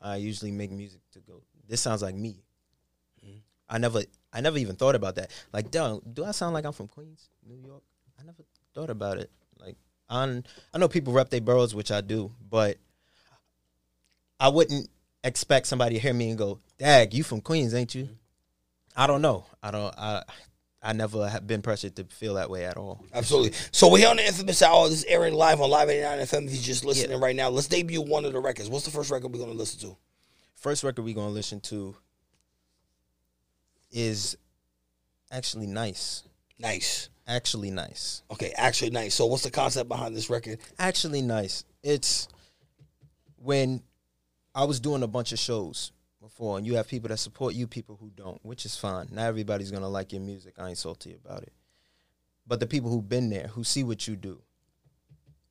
I 0.01 0.17
usually 0.17 0.51
make 0.51 0.71
music 0.71 1.01
to 1.13 1.21
go. 1.21 1.43
This 1.69 1.81
sounds 1.81 2.03
like 2.03 2.15
me. 2.15 2.43
Mm-hmm. 3.25 3.39
I 3.69 3.79
never, 3.79 4.03
I 4.33 4.41
never 4.41 4.59
even 4.59 4.77
thought 4.77 4.95
about 4.95 5.15
that. 5.17 5.31
Like, 5.53 5.71
do 5.71 6.03
do 6.13 6.25
I 6.25 6.33
sound 6.33 6.55
like 6.55 6.65
I'm 6.65 6.73
from 6.73 6.89
Queens, 6.89 7.31
New 7.47 7.57
York? 7.57 7.83
I 8.21 8.25
never 8.25 8.43
thought 8.75 8.91
about 8.91 9.19
it. 9.19 9.31
Like, 9.59 9.77
on, 10.09 10.45
I 10.73 10.79
know 10.79 10.89
people 10.89 11.13
rep 11.13 11.31
their 11.31 11.41
boroughs, 11.41 11.75
which 11.75 11.91
I 11.91 12.01
do, 12.01 12.33
but 12.51 12.77
I 14.39 14.49
wouldn't 14.49 14.89
expect 15.23 15.67
somebody 15.67 15.95
to 15.95 16.01
hear 16.01 16.15
me 16.15 16.31
and 16.31 16.39
go, 16.39 16.61
"Dag, 16.79 17.15
you 17.15 17.23
from 17.23 17.41
Queens, 17.41 17.75
ain't 17.75 17.95
you?" 17.95 18.05
Mm-hmm. 18.05 18.15
I 18.97 19.07
don't 19.07 19.23
know. 19.23 19.47
I 19.63 19.71
don't. 19.71 19.95
I 19.99 20.23
I 20.85 20.93
never 20.93 21.29
have 21.29 21.47
been 21.47 21.63
pressured 21.63 21.97
to 21.97 22.05
feel 22.05 22.35
that 22.35 22.51
way 22.51 22.67
at 22.67 22.77
all. 22.77 23.03
Absolutely. 23.13 23.53
So 23.73 23.91
we're 23.91 23.99
here 23.99 24.09
on 24.11 24.17
the 24.17 24.23
Inphamus 24.23 24.63
Hour. 24.63 24.89
This 24.89 24.99
is 24.99 25.05
airing 25.07 25.35
live 25.35 25.61
on 25.61 25.71
Live 25.71 25.89
89 25.89 26.19
FM. 26.19 26.47
If 26.47 26.53
you're 26.53 26.63
just 26.63 26.85
listening 26.85 27.19
right 27.19 27.35
now, 27.35 27.49
let's 27.49 27.67
debut 27.67 28.03
one 28.03 28.25
of 28.25 28.33
the 28.33 28.41
records. 28.41 28.69
What's 28.69 28.85
the 28.85 28.91
first 28.91 29.11
record 29.11 29.33
we're 29.33 29.39
going 29.39 29.51
to 29.51 29.57
listen 29.57 29.81
to? 29.89 29.97
First 30.65 30.83
record 30.83 31.03
we're 31.05 31.15
gonna 31.15 31.29
listen 31.29 31.61
to 31.61 31.95
is 33.93 34.35
actually 35.31 35.67
nice. 35.67 36.23
Nice. 36.59 37.11
Actually 37.29 37.71
nice. 37.71 38.23
Okay, 38.31 38.51
actually 38.57 38.89
nice. 38.89 39.15
So 39.15 39.27
what's 39.27 39.43
the 39.43 39.51
concept 39.51 39.91
behind 39.91 40.17
this 40.17 40.31
record? 40.31 40.61
Actually 40.79 41.21
nice. 41.21 41.65
It's 41.83 42.29
when 43.37 43.83
I 44.55 44.65
was 44.65 44.81
doing 44.81 45.03
a 45.03 45.07
bunch 45.07 45.33
of 45.33 45.39
shows 45.39 45.93
before, 46.25 46.57
and 46.57 46.67
you 46.67 46.75
have 46.77 46.89
people 46.89 47.11
that 47.11 47.19
support 47.19 47.55
you, 47.55 47.67
people 47.67 47.99
who 48.01 48.11
don't, 48.17 48.43
which 48.45 48.65
is 48.65 48.77
fine. 48.77 49.09
Not 49.13 49.27
everybody's 49.27 49.71
gonna 49.71 49.89
like 49.89 50.13
your 50.13 50.23
music. 50.23 50.55
I 50.59 50.71
ain't 50.71 50.79
salty 50.79 51.15
about 51.15 51.43
it. 51.43 51.53
But 52.47 52.61
the 52.61 52.67
people 52.67 52.91
who've 52.91 53.09
been 53.09 53.29
there, 53.29 53.49
who 53.49 53.63
see 53.63 53.85
what 53.85 54.09
you 54.09 54.17
do, 54.17 54.41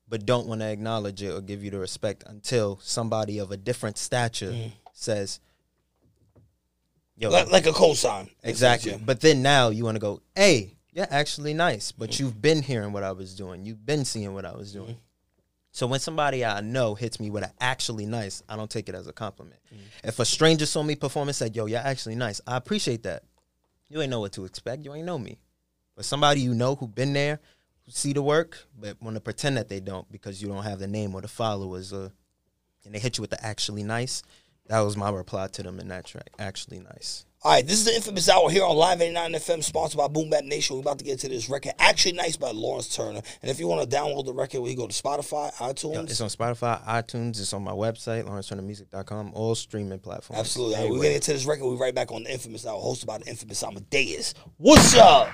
but 0.08 0.26
don't 0.26 0.48
want 0.48 0.60
to 0.62 0.66
acknowledge 0.70 1.22
it 1.22 1.30
or 1.30 1.40
give 1.40 1.62
you 1.62 1.70
the 1.70 1.78
respect 1.78 2.24
until 2.26 2.78
somebody 2.82 3.38
of 3.38 3.52
a 3.52 3.56
different 3.56 3.98
stature 3.98 4.50
mm. 4.50 4.72
says, 4.92 5.40
"Yo, 7.16 7.30
Like, 7.30 7.50
like 7.50 7.66
a 7.66 7.72
cosign. 7.72 8.28
Exactly. 8.42 8.92
Yeah. 8.92 8.98
But 9.04 9.20
then 9.20 9.42
now 9.42 9.70
you 9.70 9.84
want 9.84 9.94
to 9.94 10.00
go, 10.00 10.22
hey, 10.34 10.76
you're 10.92 11.06
actually 11.08 11.54
nice, 11.54 11.92
but 11.92 12.10
mm. 12.10 12.20
you've 12.20 12.42
been 12.42 12.62
hearing 12.62 12.92
what 12.92 13.02
I 13.02 13.12
was 13.12 13.34
doing. 13.34 13.64
You've 13.64 13.86
been 13.86 14.04
seeing 14.04 14.34
what 14.34 14.44
I 14.44 14.52
was 14.52 14.72
doing. 14.72 14.94
Mm. 14.94 14.98
So 15.74 15.88
when 15.88 15.98
somebody 15.98 16.44
I 16.44 16.60
know 16.60 16.94
hits 16.94 17.18
me 17.18 17.30
with 17.30 17.42
an 17.42 17.50
actually 17.60 18.06
nice, 18.06 18.44
I 18.48 18.54
don't 18.54 18.70
take 18.70 18.88
it 18.88 18.94
as 18.94 19.08
a 19.08 19.12
compliment. 19.12 19.58
If 20.04 20.20
a 20.20 20.24
stranger 20.24 20.66
saw 20.66 20.84
me 20.84 20.94
perform 20.94 21.26
and 21.26 21.34
said, 21.34 21.56
yo, 21.56 21.66
you're 21.66 21.80
actually 21.80 22.14
nice, 22.14 22.40
I 22.46 22.56
appreciate 22.56 23.02
that. 23.02 23.24
You 23.88 24.00
ain't 24.00 24.08
know 24.08 24.20
what 24.20 24.30
to 24.34 24.44
expect. 24.44 24.84
You 24.84 24.94
ain't 24.94 25.04
know 25.04 25.18
me. 25.18 25.36
But 25.96 26.04
somebody 26.04 26.40
you 26.42 26.54
know 26.54 26.76
who 26.76 26.86
been 26.86 27.12
there, 27.12 27.40
who 27.84 27.90
see 27.90 28.12
the 28.12 28.22
work, 28.22 28.56
but 28.78 29.02
want 29.02 29.16
to 29.16 29.20
pretend 29.20 29.56
that 29.56 29.68
they 29.68 29.80
don't 29.80 30.10
because 30.12 30.40
you 30.40 30.46
don't 30.46 30.62
have 30.62 30.78
the 30.78 30.86
name 30.86 31.12
or 31.12 31.20
the 31.20 31.28
followers, 31.28 31.92
or 31.92 32.12
and 32.84 32.94
they 32.94 33.00
hit 33.00 33.18
you 33.18 33.22
with 33.22 33.30
the 33.30 33.44
actually 33.44 33.82
nice. 33.82 34.22
That 34.68 34.78
was 34.80 34.96
my 34.96 35.10
reply 35.10 35.48
to 35.48 35.62
them 35.64 35.80
in 35.80 35.88
that 35.88 36.04
track. 36.04 36.30
Actually 36.38 36.78
nice. 36.78 37.26
All 37.46 37.52
right, 37.52 37.66
this 37.66 37.76
is 37.76 37.84
the 37.84 37.90
Inphamus 37.90 38.30
Hour 38.30 38.48
here 38.48 38.64
on 38.64 38.74
Live 38.74 39.02
89 39.02 39.32
FM, 39.32 39.62
sponsored 39.62 39.98
by 39.98 40.08
Boom 40.08 40.30
Bap 40.30 40.44
Nation. 40.44 40.76
We're 40.76 40.80
about 40.80 40.98
to 41.00 41.04
get 41.04 41.18
to 41.18 41.28
this 41.28 41.50
record. 41.50 41.74
Actually 41.78 42.12
Nice 42.12 42.38
by 42.38 42.52
Lawrence 42.52 42.96
Turner. 42.96 43.20
And 43.42 43.50
if 43.50 43.60
you 43.60 43.68
want 43.68 43.82
to 43.90 43.96
download 43.96 44.24
the 44.24 44.32
record, 44.32 44.62
we 44.62 44.74
go 44.74 44.86
to 44.86 44.94
Spotify, 44.94 45.52
iTunes. 45.56 45.92
Yo, 45.92 46.00
it's 46.04 46.22
on 46.22 46.30
Spotify, 46.30 46.82
iTunes. 46.86 47.38
It's 47.38 47.52
on 47.52 47.62
my 47.62 47.72
website, 47.72 48.24
lawrenceturnermusic.com, 48.24 49.32
all 49.34 49.54
streaming 49.54 49.98
platforms. 49.98 50.40
Absolutely. 50.40 50.76
All 50.76 50.80
right, 50.80 50.84
we're 50.84 50.96
Everywhere. 50.96 51.02
getting 51.02 51.16
into 51.16 51.32
this 51.34 51.44
record. 51.44 51.66
We're 51.66 51.76
right 51.76 51.94
back 51.94 52.12
on 52.12 52.22
the 52.22 52.30
Inphamus 52.30 52.64
Hour, 52.64 52.80
hosted 52.80 53.04
by 53.04 53.18
the 53.18 53.24
Inphamus 53.26 53.62
Amadeuz. 53.62 54.32
What's 54.56 54.94
up? 54.96 55.28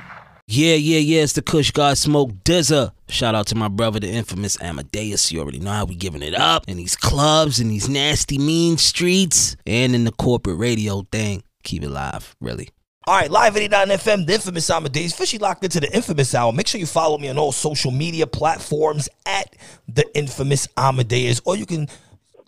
Yeah, 0.49 0.75
yeah, 0.75 0.99
yeah. 0.99 1.23
It's 1.23 1.35
the 1.35 1.43
Kush 1.43 1.71
God 1.71 1.97
Smoke 1.97 2.33
Dizza. 2.43 2.93
Shout 3.09 3.37
out 3.37 3.47
to 3.47 3.55
my 3.55 3.69
brother, 3.69 4.01
the 4.01 4.13
Inphamus 4.13 4.59
Amadeuz. 4.59 5.31
You 5.31 5.43
already 5.43 5.61
know 5.61 5.71
how 5.71 5.85
we 5.85 5.95
giving 5.95 6.23
it 6.23 6.35
up 6.35 6.65
in 6.67 6.77
these 6.77 6.97
clubs, 6.97 7.61
in 7.61 7.69
these 7.69 7.89
nasty, 7.89 8.37
mean 8.37 8.79
streets, 8.79 9.57
and 9.65 9.95
in 9.95 10.03
the 10.03 10.11
corporate 10.11 10.59
radio 10.59 11.07
thing. 11.13 11.45
Keep 11.63 11.85
it 11.85 11.91
live, 11.91 12.37
really. 12.41 12.71
All 13.07 13.17
right, 13.17 13.31
Live 13.31 13.57
89 13.57 13.89
FM, 13.89 14.27
the 14.27 14.35
Inphamus 14.35 14.71
Amadeuz. 14.71 15.15
Officially 15.15 15.39
locked 15.39 15.65
into 15.65 15.81
the 15.81 15.87
Inphamus 15.89 16.35
Hour. 16.35 16.53
Make 16.53 16.67
sure 16.67 16.79
you 16.79 16.87
follow 16.87 17.17
me 17.17 17.29
on 17.29 17.39
all 17.39 17.51
social 17.51 17.91
media 17.91 18.27
platforms 18.27 19.09
at 19.25 19.57
the 19.89 20.05
Inphamus 20.15 20.69
Amadeuz, 20.75 21.41
or 21.45 21.57
you 21.57 21.65
can 21.67 21.89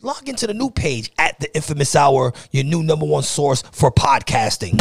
log 0.03 0.29
into 0.29 0.47
the 0.47 0.55
new 0.55 0.71
page 0.71 1.11
at 1.19 1.41
the 1.41 1.49
Inphamus 1.49 1.97
Hour, 1.97 2.33
your 2.51 2.65
new 2.65 2.83
number 2.83 3.07
one 3.07 3.23
source 3.23 3.63
for 3.73 3.91
podcasting. 3.91 4.79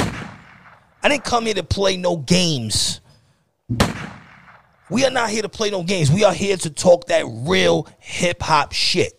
I 1.01 1.09
didn't 1.09 1.23
come 1.23 1.45
here 1.45 1.55
to 1.55 1.63
play 1.63 1.97
no 1.97 2.17
games. 2.17 2.99
We 4.89 5.05
are 5.05 5.11
not 5.11 5.29
here 5.29 5.41
to 5.41 5.49
play 5.49 5.69
no 5.69 5.83
games. 5.83 6.11
We 6.11 6.25
are 6.25 6.33
here 6.33 6.57
to 6.57 6.69
talk 6.69 7.07
that 7.07 7.23
real 7.27 7.87
hip 7.97 8.41
hop 8.41 8.73
shit. 8.73 9.13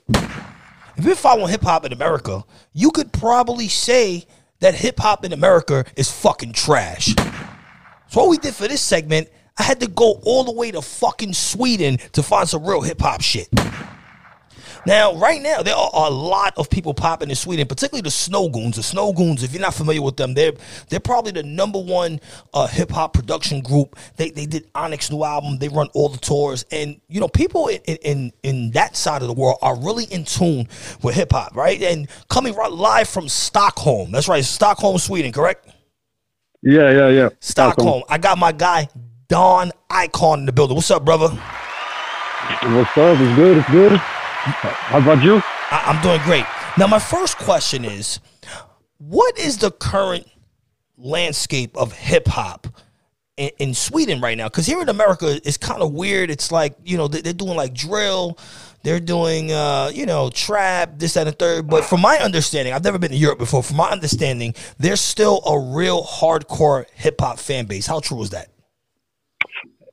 If 0.96 1.06
you're 1.06 1.14
following 1.16 1.48
hip 1.48 1.62
hop 1.62 1.86
in 1.86 1.92
America, 1.94 2.44
you 2.74 2.90
could 2.90 3.10
probably 3.10 3.68
say 3.68 4.26
that 4.62 4.74
hip 4.76 4.98
hop 4.98 5.24
in 5.24 5.32
America 5.32 5.84
is 5.96 6.10
fucking 6.10 6.52
trash. 6.52 7.14
So 8.08 8.20
what 8.20 8.28
we 8.30 8.38
did 8.38 8.54
for 8.54 8.68
this 8.68 8.80
segment, 8.80 9.28
I 9.58 9.64
had 9.64 9.80
to 9.80 9.88
go 9.88 10.20
all 10.22 10.44
the 10.44 10.52
way 10.52 10.70
to 10.70 10.80
fucking 10.80 11.34
Sweden 11.34 11.98
to 12.12 12.22
find 12.22 12.48
some 12.48 12.64
real 12.64 12.80
hip 12.80 13.00
hop 13.00 13.20
shit. 13.20 13.48
Now, 14.84 15.14
right 15.14 15.40
now, 15.40 15.62
there 15.62 15.76
are 15.76 15.90
a 15.94 16.10
lot 16.10 16.54
of 16.56 16.68
people 16.68 16.92
popping 16.92 17.30
in 17.30 17.36
Sweden, 17.36 17.68
particularly 17.68 18.02
the 18.02 18.10
Snow 18.10 18.48
Goons. 18.48 18.76
The 18.76 18.82
Snow 18.82 19.12
Goons, 19.12 19.44
if 19.44 19.52
you're 19.52 19.62
not 19.62 19.74
familiar 19.74 20.02
with 20.02 20.16
them, 20.16 20.34
they're 20.34 20.52
they're 20.88 20.98
probably 20.98 21.30
the 21.30 21.44
number 21.44 21.78
one 21.78 22.20
uh, 22.52 22.66
hip 22.66 22.90
hop 22.90 23.12
production 23.12 23.60
group. 23.60 23.96
They 24.16 24.30
they 24.30 24.44
did 24.44 24.68
Onyx 24.74 25.10
new 25.10 25.22
album. 25.22 25.58
They 25.58 25.68
run 25.68 25.88
all 25.94 26.08
the 26.08 26.18
tours, 26.18 26.64
and 26.72 27.00
you 27.08 27.20
know 27.20 27.28
people 27.28 27.68
in 27.68 27.80
in 27.84 28.32
in 28.42 28.70
that 28.72 28.96
side 28.96 29.22
of 29.22 29.28
the 29.28 29.34
world 29.34 29.58
are 29.62 29.78
really 29.78 30.04
in 30.04 30.24
tune 30.24 30.66
with 31.02 31.14
hip 31.14 31.30
hop, 31.30 31.54
right? 31.54 31.80
And 31.80 32.08
coming 32.28 32.54
right 32.54 32.72
live 32.72 33.08
from 33.08 33.28
Stockholm. 33.28 34.10
That's 34.10 34.26
right, 34.26 34.44
Stockholm, 34.44 34.98
Sweden, 34.98 35.30
correct? 35.30 35.68
Yeah, 36.62 36.90
yeah, 36.90 37.08
yeah. 37.08 37.28
Stockholm. 37.38 38.02
I 38.08 38.18
got 38.18 38.36
my 38.36 38.50
guy 38.50 38.88
Don 39.28 39.70
Eyekon 39.90 40.38
in 40.38 40.46
the 40.46 40.52
building. 40.52 40.74
What's 40.74 40.90
up, 40.90 41.04
brother? 41.04 41.28
What's 41.28 42.98
up? 42.98 43.20
It's 43.20 43.36
good. 43.36 43.58
It's 43.58 43.70
good. 43.70 44.00
How 44.42 44.98
about 44.98 45.22
you? 45.22 45.40
I, 45.70 45.84
I'm 45.86 46.02
doing 46.02 46.20
great. 46.24 46.44
Now, 46.76 46.88
my 46.88 46.98
first 46.98 47.38
question 47.38 47.84
is, 47.84 48.18
what 48.98 49.38
is 49.38 49.58
the 49.58 49.70
current 49.70 50.26
landscape 50.96 51.76
of 51.76 51.92
hip 51.92 52.26
hop 52.26 52.66
in, 53.36 53.72
Sweden 53.74 54.20
right 54.20 54.36
now? 54.36 54.48
Because 54.48 54.66
here 54.66 54.80
in 54.80 54.88
America, 54.88 55.40
it's 55.44 55.56
kind 55.56 55.80
of 55.80 55.92
weird. 55.92 56.28
It's 56.28 56.50
like 56.50 56.74
you 56.84 56.96
know 56.96 57.06
they, 57.06 57.20
they're 57.20 57.32
doing 57.32 57.56
like 57.56 57.72
drill, 57.72 58.36
they're 58.82 58.98
doing 58.98 59.52
uh, 59.52 59.92
you 59.94 60.06
know 60.06 60.28
trap, 60.28 60.98
this 60.98 61.14
that, 61.14 61.26
and 61.26 61.28
the 61.28 61.36
third. 61.36 61.68
But 61.68 61.84
from 61.84 62.00
my 62.00 62.18
understanding, 62.18 62.74
I've 62.74 62.84
never 62.84 62.98
been 62.98 63.12
to 63.12 63.16
Europe 63.16 63.38
before. 63.38 63.62
From 63.62 63.76
my 63.76 63.90
understanding, 63.90 64.54
there's 64.76 65.00
still 65.00 65.40
a 65.46 65.56
real 65.58 66.02
hardcore 66.02 66.86
hip 66.94 67.20
hop 67.20 67.38
fan 67.38 67.66
base. 67.66 67.86
How 67.86 68.00
true 68.00 68.22
is 68.22 68.30
that? 68.30 68.51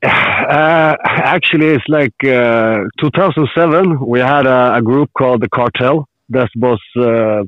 Uh, 0.02 0.96
actually, 1.04 1.68
it's 1.68 1.84
like 1.90 2.14
uh, 2.24 2.80
2007. 3.02 4.00
We 4.06 4.20
had 4.20 4.46
a, 4.46 4.76
a 4.76 4.82
group 4.82 5.10
called 5.18 5.42
the 5.42 5.50
Cartel, 5.50 6.08
that 6.30 6.50
was 6.56 6.80
uh, 6.98 7.44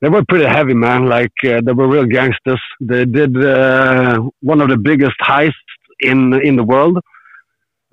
they 0.00 0.08
were 0.08 0.24
pretty 0.28 0.46
heavy, 0.46 0.74
man. 0.74 1.06
Like 1.06 1.32
uh, 1.44 1.60
they 1.64 1.72
were 1.72 1.88
real 1.88 2.06
gangsters. 2.06 2.60
They 2.80 3.04
did 3.04 3.36
uh, 3.42 4.20
one 4.40 4.60
of 4.60 4.68
the 4.68 4.76
biggest 4.76 5.16
heists 5.22 5.52
in 6.00 6.32
in 6.42 6.56
the 6.56 6.64
world. 6.64 6.98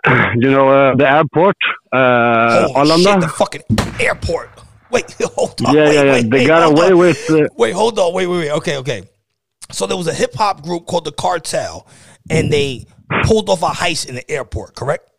you 0.35 0.51
know, 0.51 0.67
uh, 0.69 0.95
the 0.95 1.09
airport, 1.09 1.55
uh, 1.93 2.67
Holy 2.67 2.89
Arlanda. 2.89 3.03
shit, 3.13 3.21
the 3.21 3.27
fucking 3.29 3.61
airport. 3.99 4.49
Wait, 4.91 5.11
hold 5.21 5.59
on. 5.65 5.73
Yeah, 5.73 5.85
wait, 5.85 5.93
yeah, 5.95 6.03
yeah. 6.03 6.11
wait, 6.11 6.29
They 6.29 6.37
wait, 6.39 6.47
got 6.47 6.71
away 6.71 6.91
on. 6.91 6.97
with, 6.97 7.31
uh, 7.31 7.47
Wait, 7.57 7.71
hold 7.71 7.97
on. 7.97 8.13
Wait, 8.13 8.27
wait, 8.27 8.37
wait. 8.39 8.51
Okay, 8.51 8.77
okay. 8.77 9.03
So 9.71 9.87
there 9.87 9.97
was 9.97 10.07
a 10.07 10.13
hip 10.13 10.33
hop 10.35 10.61
group 10.61 10.85
called 10.85 11.05
the 11.05 11.13
Cartel, 11.13 11.87
and 12.29 12.51
they 12.51 12.85
pulled 13.23 13.49
off 13.49 13.61
a 13.61 13.67
heist 13.67 14.07
in 14.07 14.15
the 14.15 14.29
airport. 14.29 14.75
Correct? 14.75 15.09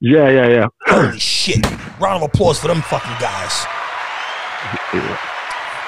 Yeah, 0.00 0.30
yeah, 0.30 0.48
yeah. 0.48 0.66
Holy 0.86 1.18
shit! 1.18 1.64
Round 2.00 2.22
of 2.22 2.30
applause 2.30 2.60
for 2.60 2.68
them 2.68 2.82
fucking 2.82 3.16
guys. 3.20 3.66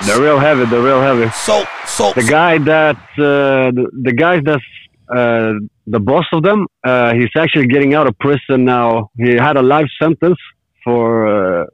They're 0.06 0.20
real 0.20 0.38
heavy. 0.38 0.64
They're 0.64 0.82
real 0.82 1.02
heavy. 1.02 1.30
So, 1.30 1.64
so 1.86 2.12
the 2.14 2.22
guy 2.22 2.58
that 2.58 2.96
uh, 3.18 3.70
the, 3.70 3.90
the 4.02 4.12
guy 4.12 4.40
that's 4.40 4.64
uh, 5.14 5.52
the 5.86 6.00
boss 6.00 6.24
of 6.32 6.42
them, 6.42 6.66
uh, 6.84 7.14
he's 7.14 7.30
actually 7.36 7.66
getting 7.66 7.94
out 7.94 8.06
of 8.06 8.18
prison 8.18 8.64
now. 8.64 9.10
He 9.16 9.34
had 9.34 9.56
a 9.56 9.62
life 9.62 9.88
sentence 10.00 10.38
for 10.82 11.62
uh, 11.62 11.66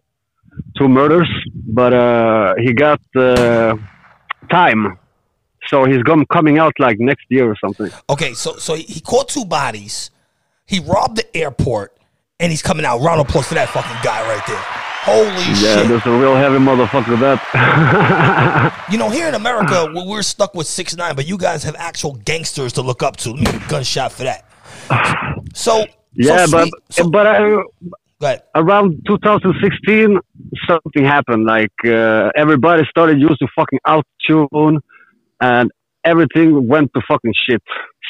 two 0.77 0.89
murders, 0.89 1.29
but 1.55 1.93
uh, 1.93 2.55
he 2.59 2.73
got 2.73 3.01
uh, 3.15 3.77
time. 4.51 4.99
So 5.69 5.85
he's 5.85 6.03
coming 6.31 6.59
out 6.59 6.73
like 6.79 6.99
next 6.99 7.25
year 7.29 7.51
or 7.51 7.57
something. 7.57 7.91
Okay, 8.11 8.35
so 8.35 8.57
so 8.57 8.75
he- 8.75 9.01
caught 9.01 9.29
two 9.29 9.45
bodies. 9.45 10.11
He 10.67 10.81
robbed 10.81 11.17
the 11.19 11.37
airport, 11.37 11.97
and 12.41 12.51
he's 12.51 12.63
coming 12.63 12.85
out. 12.85 13.01
Round 13.01 13.21
of 13.21 13.29
applause 13.29 13.47
for 13.49 13.55
that 13.55 13.69
fucking 13.69 13.97
guy 14.03 14.21
right 14.29 14.45
there. 14.47 14.63
Holy 15.07 15.31
shit. 15.55 15.63
Yeah, 15.63 15.77
shit! 15.77 15.89
there's 15.89 16.07
a 16.07 16.11
real 16.19 16.35
heavy 16.35 16.57
motherfucker 16.59 17.19
that. 17.21 18.83
You 18.91 18.99
know, 18.99 19.11
here 19.11 19.27
in 19.29 19.35
America, 19.35 19.87
we- 19.95 20.05
we're 20.07 20.23
stuck 20.23 20.55
with 20.55 20.67
six 20.67 20.97
nine, 20.97 21.15
but 21.17 21.27
you 21.27 21.37
guys 21.39 21.63
have 21.65 21.75
actual 21.77 22.15
gangsters 22.25 22.73
to 22.75 22.83
look 22.83 23.03
up 23.03 23.17
to. 23.19 23.33
Let 23.33 23.55
me 23.55 23.61
gunshot 23.69 24.13
for 24.13 24.25
that. 24.25 24.45
So 25.55 25.87
yeah, 26.15 26.47
so 26.47 26.53
but 26.53 26.69
sweet- 26.91 27.11
but 27.13 27.27
I, 27.27 28.39
around 28.55 29.03
2016, 29.07 30.19
something 30.69 31.05
happened. 31.05 31.45
Like 31.45 31.73
uh, 31.85 32.31
everybody 32.37 32.85
started 32.89 33.21
using 33.21 33.49
fucking 33.55 33.79
autotune, 33.87 34.79
and 35.41 35.71
everything 36.05 36.67
went 36.67 36.93
to 36.95 37.03
fucking 37.07 37.35
shit. 37.49 37.63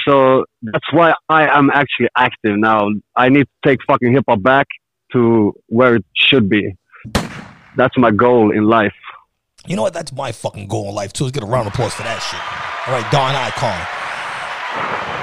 So 0.07 0.45
that's 0.63 0.93
why 0.93 1.15
I 1.29 1.49
am 1.49 1.71
actually 1.71 2.09
active 2.17 2.57
now. 2.59 2.89
I 3.17 3.29
need 3.29 3.45
to 3.45 3.69
take 3.69 3.81
fucking 3.87 4.13
hip 4.13 4.25
hop 4.29 4.43
back 4.43 4.67
to 5.13 5.55
where 5.67 5.97
it 5.97 6.05
should 6.15 6.49
be. 6.49 6.77
That's 7.77 7.97
my 7.97 8.11
goal 8.11 8.53
in 8.53 8.65
life. 8.65 8.95
You 9.67 9.77
know 9.77 9.83
what? 9.83 9.95
That's 9.95 10.13
my 10.13 10.33
fucking 10.33 10.69
goal 10.69 10.89
in 10.91 10.95
life 10.95 11.13
too. 11.13 11.25
Let's 11.25 11.35
get 11.35 11.43
a 11.43 11.47
round 11.47 11.67
of 11.67 11.75
applause 11.75 11.95
for 11.95 12.03
that 12.03 12.21
shit. 12.21 12.41
All 12.87 12.95
right, 12.95 13.11
Don 13.11 13.35
Eyekon. 13.35 14.07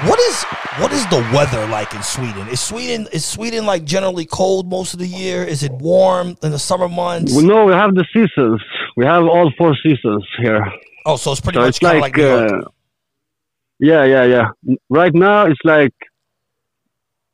What 0.08 0.20
is 0.20 0.44
what 0.78 0.92
is 0.92 1.06
the 1.06 1.20
weather 1.32 1.66
like 1.68 1.94
in 1.94 2.02
Sweden? 2.02 2.46
Is 2.48 2.60
Sweden 2.60 3.06
is 3.12 3.24
Sweden 3.24 3.64
like 3.64 3.84
generally 3.84 4.26
cold 4.26 4.68
most 4.68 4.92
of 4.92 5.00
the 5.00 5.06
year? 5.06 5.42
Is 5.44 5.62
it 5.62 5.72
warm 5.72 6.36
in 6.42 6.50
the 6.50 6.58
summer 6.58 6.88
months? 6.88 7.34
We 7.34 7.44
know 7.44 7.64
we 7.64 7.72
have 7.72 7.94
the 7.94 8.04
seasons. 8.12 8.62
We 8.96 9.06
have 9.06 9.24
all 9.24 9.50
four 9.56 9.74
seasons 9.82 10.26
here. 10.38 10.66
Oh, 11.04 11.16
so 11.16 11.32
it's 11.32 11.40
pretty 11.40 11.58
So 11.58 11.62
much 11.62 11.80
kind 11.80 11.96
of 11.96 12.02
like, 12.02 12.16
like 12.16 12.52
uh, 12.52 12.68
yeah, 13.78 14.04
yeah, 14.04 14.24
yeah. 14.24 14.76
Right 14.88 15.14
now 15.14 15.46
it's 15.46 15.60
like 15.64 15.94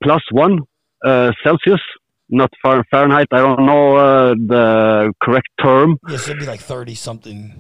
plus 0.03 0.23
one 0.33 0.61
uh, 1.05 1.33
Celsius, 1.45 1.81
not 2.29 2.51
Fahrenheit. 2.63 3.29
I 3.31 3.39
don't 3.39 3.65
know 3.65 3.97
uh, 3.97 4.35
the 4.35 5.13
correct 5.23 5.49
term. 5.63 5.99
Yes, 6.09 6.29
it'd 6.29 6.41
be 6.41 6.47
like 6.47 6.61
thirty 6.61 6.95
something 6.95 7.55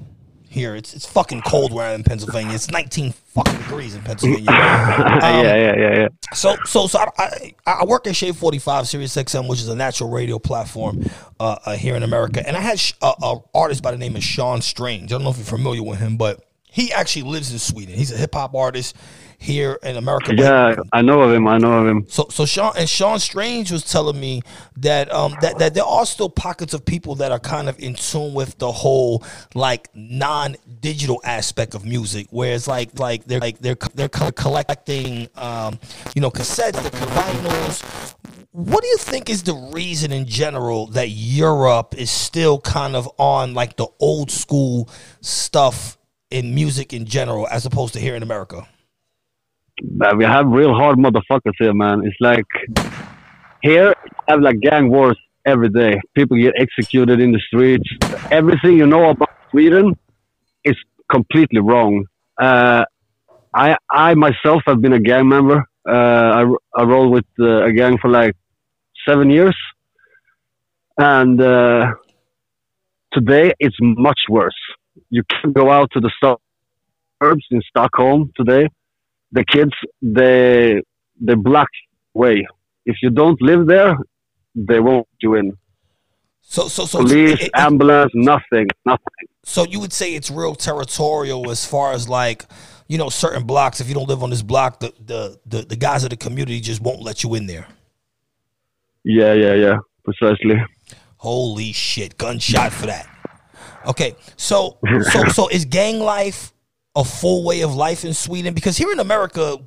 here. 0.50 0.74
It's 0.74 0.92
it's 0.92 1.06
fucking 1.06 1.42
cold 1.42 1.72
where 1.72 1.88
I'm 1.88 1.96
in 1.96 2.04
Pennsylvania. 2.04 2.54
It's 2.54 2.70
nineteen 2.70 3.12
fucking 3.12 3.56
degrees 3.56 3.94
in 3.94 4.02
Pennsylvania. 4.02 4.50
Um, 5.20 5.44
yeah, 5.44 5.54
yeah, 5.54 5.76
yeah, 5.76 5.94
yeah. 5.98 6.08
So, 6.32 6.56
so, 6.64 6.86
so 6.86 6.98
I, 6.98 7.06
I, 7.18 7.54
I 7.66 7.84
work 7.84 8.06
at 8.06 8.16
Shade 8.16 8.36
Forty 8.36 8.58
Five, 8.58 8.88
Sirius 8.88 9.14
XM, 9.16 9.48
which 9.48 9.60
is 9.60 9.68
a 9.68 9.74
natural 9.74 10.10
radio 10.10 10.38
platform 10.38 11.04
uh, 11.38 11.56
uh, 11.64 11.76
here 11.76 11.94
in 11.94 12.02
America. 12.02 12.46
And 12.46 12.56
I 12.56 12.60
had 12.60 12.78
sh- 12.80 12.94
a, 13.02 13.12
a 13.22 13.36
artist 13.54 13.82
by 13.82 13.90
the 13.90 13.98
name 13.98 14.16
of 14.16 14.24
Sean 14.24 14.62
Strange. 14.62 15.12
I 15.12 15.16
don't 15.16 15.24
know 15.24 15.30
if 15.30 15.36
you're 15.36 15.44
familiar 15.44 15.82
with 15.82 15.98
him, 15.98 16.16
but 16.16 16.44
he 16.70 16.92
actually 16.92 17.22
lives 17.22 17.52
in 17.52 17.58
Sweden. 17.58 17.94
He's 17.94 18.12
a 18.12 18.16
hip 18.16 18.34
hop 18.34 18.54
artist 18.54 18.96
here 19.40 19.78
in 19.82 19.96
America. 19.96 20.34
Yeah, 20.34 20.76
I 20.92 21.00
know 21.02 21.22
of 21.22 21.32
him. 21.32 21.48
I 21.48 21.56
know 21.56 21.72
of 21.72 21.86
him. 21.86 22.06
so, 22.08 22.26
so 22.30 22.44
Sean 22.44 22.74
and 22.76 22.88
Sean 22.88 23.18
Strange 23.18 23.72
was 23.72 23.82
telling 23.90 24.20
me 24.20 24.42
that 24.76 25.12
um 25.12 25.34
that 25.40 25.58
that 25.58 25.74
there 25.74 25.84
are 25.84 26.06
still 26.06 26.28
pockets 26.28 26.74
of 26.74 26.84
people 26.84 27.16
that 27.16 27.32
are 27.32 27.38
kind 27.38 27.68
of 27.68 27.78
in 27.80 27.94
tune 27.94 28.34
with 28.34 28.58
the 28.58 28.70
whole 28.70 29.24
like 29.54 29.88
non-digital 29.94 31.20
aspect 31.24 31.74
of 31.74 31.84
music, 31.84 32.26
where 32.30 32.54
it's 32.54 32.68
like 32.68 32.98
like 32.98 33.24
they're 33.24 33.40
like 33.40 33.58
they're 33.58 33.78
they're 33.94 34.08
kind 34.08 34.28
of 34.28 34.34
collecting 34.34 35.28
um 35.36 35.78
you 36.14 36.20
know 36.20 36.30
cassettes, 36.30 36.82
the 36.82 36.90
vinyls. 36.90 38.14
What 38.52 38.82
do 38.82 38.88
you 38.88 38.96
think 38.98 39.30
is 39.30 39.44
the 39.44 39.54
reason 39.72 40.12
in 40.12 40.26
general 40.26 40.88
that 40.88 41.08
Europe 41.08 41.94
is 41.96 42.10
still 42.10 42.60
kind 42.60 42.96
of 42.96 43.08
on 43.16 43.54
like 43.54 43.76
the 43.76 43.86
old 44.00 44.30
school 44.30 44.88
stuff 45.20 45.96
in 46.30 46.54
music 46.54 46.92
in 46.92 47.04
general, 47.04 47.46
as 47.48 47.66
opposed 47.66 47.94
to 47.94 48.00
here 48.00 48.14
in 48.14 48.22
America? 48.22 48.66
We 50.16 50.24
have 50.24 50.46
real 50.46 50.74
hard 50.74 50.98
motherfuckers 50.98 51.54
here, 51.58 51.72
man. 51.72 52.02
It's 52.04 52.16
like 52.20 52.46
here 53.62 53.94
I 54.28 54.32
have 54.32 54.40
like 54.40 54.60
gang 54.60 54.90
wars 54.90 55.18
every 55.46 55.70
day. 55.70 56.00
People 56.14 56.36
get 56.36 56.54
executed 56.58 57.20
in 57.20 57.32
the 57.32 57.40
streets. 57.46 57.88
Everything 58.30 58.76
you 58.76 58.86
know 58.86 59.10
about 59.10 59.30
Sweden 59.50 59.96
is 60.64 60.76
completely 61.10 61.60
wrong. 61.60 62.04
Uh, 62.40 62.84
I 63.54 63.76
I 63.90 64.14
myself 64.14 64.62
have 64.66 64.80
been 64.80 64.92
a 64.92 65.00
gang 65.00 65.28
member. 65.28 65.64
Uh, 65.88 65.92
I 65.92 66.44
I 66.76 66.82
rolled 66.84 67.12
with 67.12 67.26
uh, 67.38 67.64
a 67.64 67.72
gang 67.72 67.98
for 67.98 68.08
like 68.08 68.36
seven 69.08 69.30
years, 69.30 69.56
and 70.98 71.40
uh, 71.40 71.94
today 73.12 73.52
it's 73.58 73.76
much 73.80 74.20
worse. 74.28 74.60
You 75.08 75.22
can 75.40 75.52
go 75.52 75.70
out 75.70 75.90
to 75.92 76.00
the 76.00 76.10
suburbs 76.20 77.46
in 77.50 77.62
Stockholm 77.62 78.30
today 78.36 78.68
the 79.32 79.44
kids 79.44 79.72
they 80.02 80.82
they 81.20 81.34
block 81.34 81.68
way. 82.14 82.46
If 82.86 82.96
you 83.02 83.10
don't 83.10 83.40
live 83.40 83.66
there, 83.66 83.96
they 84.54 84.80
won't 84.80 85.06
let 85.08 85.22
you 85.22 85.34
in. 85.34 85.56
So, 86.40 86.66
so, 86.68 86.86
so 86.86 87.00
Police, 87.00 87.40
it- 87.40 87.50
ambulance, 87.54 88.10
nothing, 88.14 88.66
nothing. 88.84 89.06
So 89.44 89.64
you 89.64 89.78
would 89.80 89.92
say 89.92 90.14
it's 90.14 90.30
real 90.30 90.54
territorial 90.54 91.50
as 91.50 91.64
far 91.64 91.92
as 91.92 92.08
like, 92.08 92.44
you 92.88 92.98
know, 92.98 93.08
certain 93.08 93.44
blocks. 93.44 93.80
If 93.80 93.88
you 93.88 93.94
don't 93.94 94.08
live 94.08 94.22
on 94.22 94.30
this 94.30 94.42
block, 94.42 94.80
the 94.80 94.92
the 95.04 95.38
the, 95.46 95.62
the 95.62 95.76
guys 95.76 96.04
of 96.04 96.10
the 96.10 96.16
community 96.16 96.60
just 96.60 96.80
won't 96.80 97.02
let 97.02 97.22
you 97.22 97.34
in 97.34 97.46
there. 97.46 97.66
Yeah, 99.04 99.32
yeah, 99.32 99.54
yeah, 99.54 99.78
precisely. 100.04 100.62
Holy 101.16 101.72
shit! 101.72 102.18
Gunshot 102.18 102.72
for 102.72 102.86
that. 102.86 103.06
Okay, 103.86 104.14
so 104.36 104.78
so 105.12 105.24
so 105.32 105.48
is 105.48 105.64
gang 105.64 106.00
life 106.00 106.52
a 106.96 107.04
full 107.04 107.44
way 107.44 107.62
of 107.62 107.74
life 107.74 108.04
in 108.04 108.14
Sweden? 108.14 108.54
Because 108.54 108.76
here 108.76 108.92
in 108.92 109.00
America, 109.00 109.58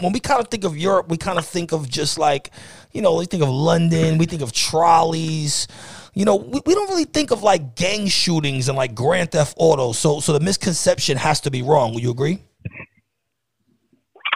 when 0.00 0.12
we 0.12 0.20
kind 0.20 0.40
of 0.40 0.48
think 0.48 0.64
of 0.64 0.76
Europe, 0.76 1.08
we 1.08 1.16
kind 1.16 1.38
of 1.38 1.46
think 1.46 1.72
of 1.72 1.88
just 1.88 2.18
like, 2.18 2.50
you 2.92 3.02
know, 3.02 3.16
we 3.16 3.26
think 3.26 3.42
of 3.42 3.48
London, 3.48 4.18
we 4.18 4.26
think 4.26 4.42
of 4.42 4.52
trolleys. 4.52 5.66
You 6.14 6.24
know, 6.24 6.36
we, 6.36 6.60
we 6.66 6.74
don't 6.74 6.88
really 6.88 7.04
think 7.04 7.30
of 7.30 7.42
like 7.42 7.76
gang 7.76 8.06
shootings 8.06 8.68
and 8.68 8.76
like 8.76 8.94
Grand 8.94 9.32
Theft 9.32 9.54
Auto. 9.58 9.92
So 9.92 10.20
so 10.20 10.32
the 10.32 10.40
misconception 10.40 11.16
has 11.16 11.40
to 11.42 11.50
be 11.50 11.62
wrong. 11.62 11.94
Will 11.94 12.00
you 12.00 12.10
agree? 12.10 12.42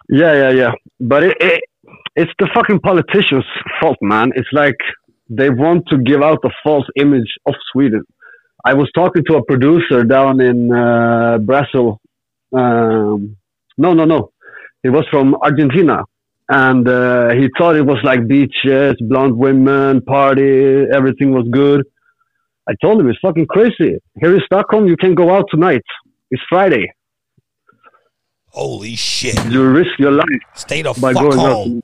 Yeah, 0.09 0.35
yeah, 0.35 0.51
yeah. 0.51 0.73
But 1.01 1.25
it, 1.25 1.37
it 1.41 1.63
it's 2.15 2.33
the 2.39 2.49
fucking 2.55 2.81
politicians' 2.81 3.45
fault, 3.81 3.97
man. 4.03 4.33
It's 4.35 4.49
like 4.53 4.77
they 5.29 5.49
want 5.49 5.87
to 5.89 5.99
give 5.99 6.23
out 6.23 6.39
a 6.45 6.51
false 6.63 6.87
image 6.97 7.33
of 7.47 7.55
Sweden. 7.73 8.05
I 8.65 8.75
was 8.75 8.91
talking 8.95 9.25
to 9.25 9.37
a 9.37 9.45
producer 9.45 10.05
down 10.05 10.41
in 10.41 10.73
uh, 10.73 11.39
Brazil. 11.39 12.01
Um, 12.53 13.37
no, 13.77 13.93
no, 13.95 14.05
no. 14.05 14.31
He 14.83 14.89
was 14.89 15.05
from 15.11 15.35
Argentina, 15.37 16.05
and 16.49 16.87
uh, 16.89 17.31
he 17.35 17.49
thought 17.57 17.77
it 17.77 17.87
was 17.87 17.99
like 18.05 18.27
beaches, 18.27 18.95
blonde 19.01 19.37
women, 19.37 20.03
party, 20.03 20.85
everything 20.95 21.33
was 21.33 21.47
good. 21.51 21.85
I 22.69 22.75
told 22.81 23.01
him 23.01 23.09
it's 23.09 23.19
fucking 23.21 23.47
crazy. 23.47 23.99
Here 24.21 24.35
in 24.35 24.41
Stockholm, 24.47 24.87
you 24.87 24.97
can 24.97 25.15
go 25.15 25.35
out 25.35 25.47
tonight. 25.51 25.83
It's 26.31 26.43
Friday. 26.49 26.93
Holy 28.47 28.95
shit! 28.95 29.43
You 29.51 29.69
risk 29.71 29.99
your 29.99 30.13
life. 30.13 30.27
Stay 30.55 30.83
the 30.83 30.93
by 31.01 31.15
fuck 31.15 31.23
going 31.23 31.39
out. 31.39 31.53
home. 31.53 31.83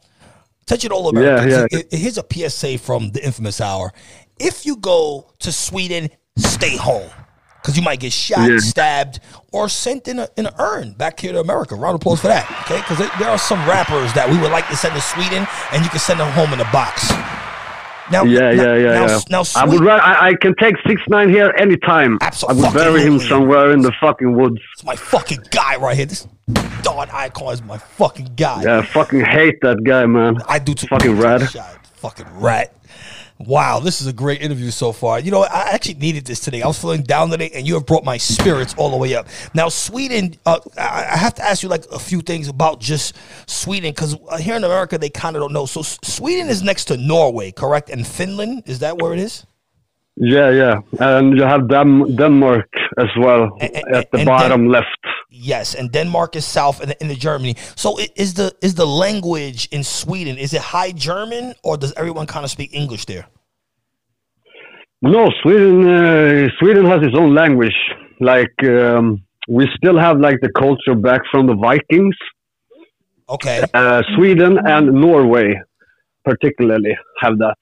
Touch 0.67 0.85
it 0.85 0.93
all 0.93 1.09
America. 1.09 1.67
Yeah, 1.71 1.79
yeah. 1.91 1.99
Here's 1.99 2.19
a 2.19 2.25
PSA 2.31 2.79
from 2.79 3.11
the 3.13 3.21
Inphamus 3.21 3.61
hour. 3.61 3.91
If 4.39 4.67
you 4.67 4.77
go 4.77 5.33
to 5.39 5.51
Sweden, 5.51 6.11
stay 6.39 6.77
home. 6.77 7.11
Because 7.61 7.77
you 7.77 7.83
might 7.83 8.01
get 8.01 8.13
shot, 8.13 8.49
Yeah. 8.49 8.59
stabbed, 8.59 9.21
or 9.53 9.69
sent 9.69 10.09
in 10.09 10.21
a 10.21 10.29
in 10.37 10.47
an 10.47 10.55
urn 10.59 10.93
back 10.93 11.21
here 11.21 11.33
to 11.33 11.41
America. 11.41 11.75
Round 11.75 11.97
of 11.97 12.01
applause 12.01 12.21
for 12.21 12.29
that. 12.29 12.49
Okay? 12.63 12.77
Because 12.79 12.99
there 13.19 13.29
are 13.29 13.37
some 13.37 13.59
rappers 13.69 14.13
that 14.15 14.31
we 14.31 14.39
would 14.39 14.53
like 14.53 14.67
to 14.69 14.77
send 14.77 14.95
to 14.95 15.01
Sweden, 15.01 15.47
and 15.73 15.83
you 15.85 15.91
can 15.91 15.99
send 15.99 16.21
them 16.21 16.31
home 16.33 16.53
in 16.53 16.61
a 16.61 16.71
box. 16.73 17.11
Now, 18.11 18.23
yeah, 18.25 18.51
yeah, 18.53 18.75
yeah, 18.75 18.93
now- 18.95 19.07
yeah. 19.07 19.19
now 19.29 19.43
I 19.55 19.67
would. 19.67 19.87
I, 19.87 20.29
I 20.29 20.35
can 20.41 20.55
take 20.55 20.77
six 20.87 21.03
nine 21.09 21.29
here 21.29 21.53
anytime. 21.59 22.17
I 22.23 22.31
would 22.55 22.73
bury 22.73 23.03
him 23.03 23.19
somewhere 23.19 23.71
in 23.73 23.83
the 23.83 23.93
fucking 24.01 24.35
woods. 24.35 24.61
It's 24.73 24.85
my 24.85 24.97
fucking 24.97 25.41
guy 25.51 25.77
right 25.77 25.95
here. 25.97 26.07
This 26.07 26.27
Don 26.83 27.09
Eyekon 27.09 27.53
is 27.53 27.63
my 27.63 27.77
fucking 27.77 28.31
guy. 28.37 28.63
Yeah, 28.63 28.79
I 28.79 28.83
fucking 28.83 29.21
hate 29.21 29.61
that 29.61 29.85
guy, 29.85 30.07
man. 30.07 30.39
I 30.49 30.59
do 30.59 30.73
too. 30.73 30.87
Fucking 30.87 31.19
rat. 31.19 31.43
Fucking 31.97 32.27
rat. 32.41 32.73
Wow, 33.39 33.79
this 33.79 34.01
is 34.01 34.09
a 34.09 34.13
great 34.13 34.43
interview 34.43 34.71
so 34.71 34.91
far. 34.91 35.21
You 35.21 35.31
know, 35.31 35.45
I 35.45 35.71
actually 35.71 35.95
needed 35.95 36.25
this 36.25 36.41
today. 36.41 36.61
I 36.61 36.67
was 36.67 36.79
feeling 36.81 37.03
down 37.03 37.31
today, 37.31 37.51
and 37.55 37.67
you 37.69 37.75
have 37.75 37.87
brought 37.87 38.05
my 38.05 38.17
spirits 38.17 38.75
all 38.77 38.91
the 38.91 38.97
way 38.97 39.15
up. 39.15 39.29
Now, 39.55 39.69
Sweden, 39.69 40.37
uh, 40.45 40.59
I 40.77 41.17
have 41.17 41.35
to 41.35 41.45
ask 41.45 41.63
you 41.63 41.69
like 41.69 41.85
a 41.93 42.01
few 42.01 42.21
things 42.21 42.49
about 42.49 42.81
just 42.81 43.15
Sweden 43.47 43.93
because 43.93 44.17
here 44.41 44.57
in 44.57 44.65
America 44.65 44.99
they 44.99 45.09
kind 45.11 45.37
of 45.37 45.43
don't 45.43 45.53
know. 45.53 45.67
So 45.67 45.83
Sweden 45.83 46.49
is 46.49 46.63
next 46.65 46.87
to 46.87 46.97
Norway, 46.97 47.53
correct? 47.53 47.91
And 47.91 48.05
Finland 48.05 48.65
is 48.67 48.81
that 48.81 49.01
where 49.01 49.13
it 49.13 49.21
is? 49.21 49.47
Yeah, 50.17 50.51
yeah, 50.51 50.81
and 50.99 51.37
you 51.37 51.45
have 51.45 51.69
Denmark 51.69 52.69
as 52.99 53.07
well 53.21 53.57
at 53.61 54.11
the 54.11 54.25
bottom 54.25 54.67
left. 54.67 54.99
Yes, 55.31 55.75
and 55.75 55.93
Denmark 55.93 56.37
is 56.37 56.47
south, 56.47 56.81
and 56.81 56.95
into 57.01 57.15
Germany. 57.15 57.57
So 57.77 57.99
is 58.17 58.35
the 58.35 58.55
is 58.63 58.75
the 58.75 58.87
language 58.87 59.69
in 59.71 59.85
Sweden 59.85 60.39
is 60.39 60.55
it 60.55 60.63
High 60.63 60.93
German 60.93 61.55
or 61.63 61.77
does 61.77 61.93
everyone 61.95 62.27
kind 62.27 62.45
of 62.45 62.51
speak 62.51 62.71
English 62.73 63.05
there? 63.05 63.27
No, 65.03 65.31
Sweden. 65.43 65.87
Uh, 65.87 66.49
Sweden 66.59 66.85
has 66.87 67.03
its 67.03 67.15
own 67.15 67.35
language. 67.35 67.77
Like 68.21 68.55
um, 68.65 69.23
we 69.49 69.69
still 69.77 69.99
have 69.99 70.19
like 70.19 70.41
the 70.41 70.51
culture 70.51 70.95
back 70.95 71.21
from 71.31 71.47
the 71.47 71.55
Vikings. 71.55 72.17
Okay. 73.29 73.63
Uh, 73.75 74.03
Sweden 74.17 74.59
and 74.65 74.93
Norway, 74.93 75.61
particularly, 76.25 76.97
have 77.21 77.39
that. 77.39 77.59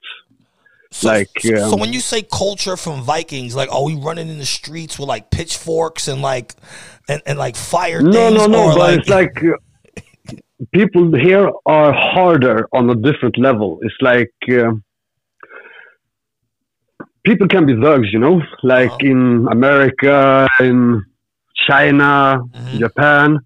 like, 1.02 1.28
um, 1.46 1.70
So 1.70 1.76
when 1.76 1.92
you 1.92 2.00
say 2.00 2.22
culture 2.22 2.76
from 2.76 3.02
Vikings, 3.02 3.54
like 3.54 3.70
are 3.72 3.84
we 3.84 3.96
running 3.96 4.28
in 4.28 4.38
the 4.38 4.46
streets 4.46 4.98
with 4.98 5.08
like 5.08 5.30
pitchforks 5.30 6.08
and 6.08 6.22
like 6.22 6.54
and, 7.08 7.22
and 7.26 7.38
like 7.38 7.56
fire 7.56 8.02
no, 8.02 8.12
things? 8.12 8.38
no, 8.38 8.46
no. 8.46 8.70
or, 8.72 8.74
But 8.74 8.94
it's 8.98 9.08
like 9.08 9.36
uh, 9.42 10.34
people 10.72 11.14
here 11.14 11.50
are 11.66 11.92
harder 11.92 12.66
on 12.72 12.88
a 12.90 12.94
different 12.94 13.38
level. 13.38 13.78
It's 13.82 13.94
like 14.00 14.32
um 14.50 14.82
people 17.24 17.48
can 17.48 17.66
be 17.66 17.74
thugs, 17.80 18.08
you 18.12 18.18
know, 18.18 18.40
like 18.62 18.90
Uh-huh. 18.90 19.10
in 19.12 19.48
America, 19.50 20.46
in 20.60 21.04
China, 21.68 22.40
Mm-hmm. 22.54 22.78
Japan. 22.78 23.38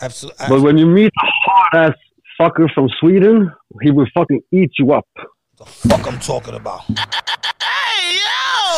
Absolutely. 0.00 0.46
But 0.50 0.60
when 0.60 0.76
you 0.76 0.86
meet 0.86 1.12
a 1.24 1.26
hard 1.44 1.72
ass 1.90 1.96
fucker 2.38 2.68
from 2.74 2.86
Sweden, 3.00 3.50
he 3.82 3.90
will 3.90 4.06
fucking 4.12 4.42
eat 4.52 4.72
you 4.78 4.92
up. 4.92 5.06
The 5.56 5.64
fuck 5.64 6.06
I'm 6.06 6.18
talking 6.20 6.54
about. 6.54 6.82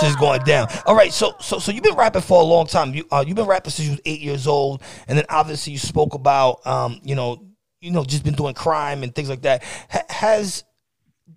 Shit's 0.01 0.16
going 0.16 0.43
down. 0.43 0.69
All 0.87 0.95
right, 0.95 1.12
so 1.12 1.35
so 1.41 1.59
so 1.59 1.73
you've 1.73 1.85
been 1.85 1.97
rapping 1.97 2.23
for 2.23 2.41
a 2.41 2.45
long 2.45 2.66
time. 2.66 2.95
You 2.95 3.05
uh, 3.11 3.25
you've 3.27 3.37
been 3.37 3.47
rapping 3.47 3.70
since 3.70 3.87
you 3.87 3.93
was 3.93 4.01
eight 4.05 4.20
years 4.20 4.47
old, 4.47 4.83
and 5.07 5.19
then 5.19 5.25
obviously 5.29 5.73
you 5.73 5.79
spoke 5.79 6.15
about 6.15 6.66
um 6.66 7.01
you 7.03 7.15
know 7.15 7.45
you 7.81 7.91
know 7.91 8.05
just 8.05 8.25
been 8.25 8.35
doing 8.35 8.55
crime 8.55 9.03
and 9.03 9.15
things 9.15 9.29
like 9.29 9.43
that. 9.43 9.62
Ha- 9.91 10.05
has 10.09 10.65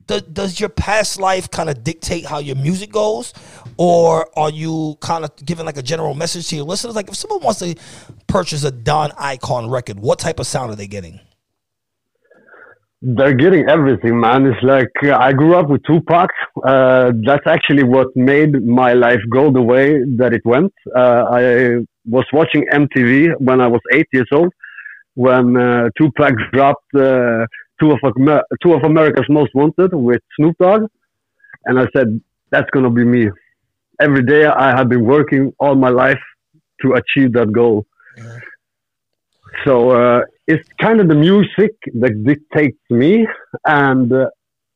does, 0.07 0.21
does 0.23 0.59
your 0.59 0.69
past 0.69 1.19
life 1.19 1.49
kind 1.51 1.69
of 1.69 1.83
dictate 1.83 2.25
how 2.25 2.39
your 2.39 2.55
music 2.55 2.91
goes, 2.91 3.33
or 3.77 4.29
are 4.37 4.49
you 4.49 4.97
kind 5.01 5.23
of 5.23 5.35
giving 5.37 5.65
like 5.65 5.77
a 5.77 5.81
general 5.81 6.13
message 6.13 6.47
to 6.49 6.55
your 6.55 6.65
listeners? 6.65 6.95
Like 6.95 7.09
if 7.09 7.15
someone 7.15 7.41
wants 7.41 7.59
to 7.59 7.75
purchase 8.27 8.63
a 8.63 8.71
Don 8.71 9.11
Eyekon 9.11 9.69
record, 9.69 9.99
what 9.99 10.19
type 10.19 10.39
of 10.39 10.47
sound 10.47 10.71
are 10.71 10.75
they 10.75 10.87
getting? 10.87 11.19
They're 13.03 13.33
getting 13.33 13.67
everything, 13.67 14.19
man. 14.19 14.45
It's 14.45 14.61
like 14.61 14.91
uh, 15.03 15.17
I 15.17 15.33
grew 15.33 15.55
up 15.55 15.69
with 15.69 15.81
Tupac. 15.83 16.29
Uh, 16.63 17.11
that's 17.25 17.47
actually 17.47 17.83
what 17.83 18.07
made 18.15 18.63
my 18.63 18.93
life 18.93 19.21
go 19.31 19.51
the 19.51 19.61
way 19.61 20.03
that 20.17 20.33
it 20.33 20.41
went. 20.45 20.71
Uh, 20.95 21.25
I 21.31 21.77
was 22.05 22.25
watching 22.31 22.63
MTV 22.71 23.33
when 23.39 23.59
I 23.59 23.67
was 23.67 23.81
eight 23.91 24.07
years 24.13 24.29
old 24.31 24.53
when 25.15 25.57
uh, 25.57 25.89
Tupac 25.97 26.33
dropped 26.53 26.93
uh, 26.95 27.45
two 27.79 27.91
of 27.91 27.99
Amer- 28.17 28.43
two 28.61 28.73
of 28.73 28.83
America's 28.83 29.25
Most 29.29 29.51
Wanted 29.53 29.93
with 29.93 30.21
Snoop 30.35 30.55
Dogg, 30.59 30.83
and 31.65 31.79
I 31.79 31.87
said 31.95 32.21
that's 32.51 32.69
gonna 32.71 32.89
be 32.89 33.03
me. 33.03 33.29
Every 33.99 34.23
day 34.23 34.45
I 34.45 34.75
have 34.75 34.89
been 34.89 35.05
working 35.05 35.53
all 35.59 35.75
my 35.75 35.89
life 35.89 36.19
to 36.81 36.93
achieve 36.93 37.33
that 37.33 37.51
goal. 37.51 37.85
So 39.65 39.91
uh, 39.91 40.21
it's 40.51 40.67
kind 40.85 40.99
of 41.01 41.07
the 41.07 41.19
music 41.29 41.73
that 42.01 42.13
dictates 42.31 42.83
me. 42.89 43.11
And 43.65 44.11
uh, 44.11 44.29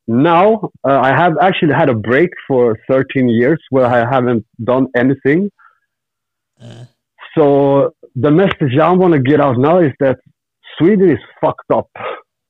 now 0.06 0.70
uh, 0.88 1.00
I 1.08 1.10
have 1.22 1.34
actually 1.46 1.74
had 1.74 1.88
a 1.88 1.98
break 2.10 2.30
for 2.48 2.78
13 2.88 3.28
years 3.28 3.60
where 3.70 3.86
I 3.86 4.00
haven't 4.14 4.44
done 4.72 4.86
anything. 4.96 5.50
So 7.36 7.94
the 8.14 8.30
message 8.30 8.74
I 8.82 8.90
want 8.92 9.12
to 9.12 9.20
get 9.20 9.40
out 9.40 9.58
now 9.58 9.78
is 9.80 9.92
that 10.00 10.18
Sweden 10.76 11.10
is 11.10 11.22
fucked 11.40 11.70
up. 11.70 11.90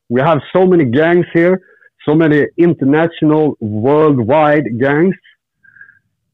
We 0.09 0.21
have 0.21 0.41
so 0.55 0.67
many 0.67 0.85
gangs 0.85 1.27
here, 1.33 1.61
so 2.07 2.15
many 2.15 2.47
international, 2.57 3.57
worldwide 3.61 4.67
gangs 4.79 5.17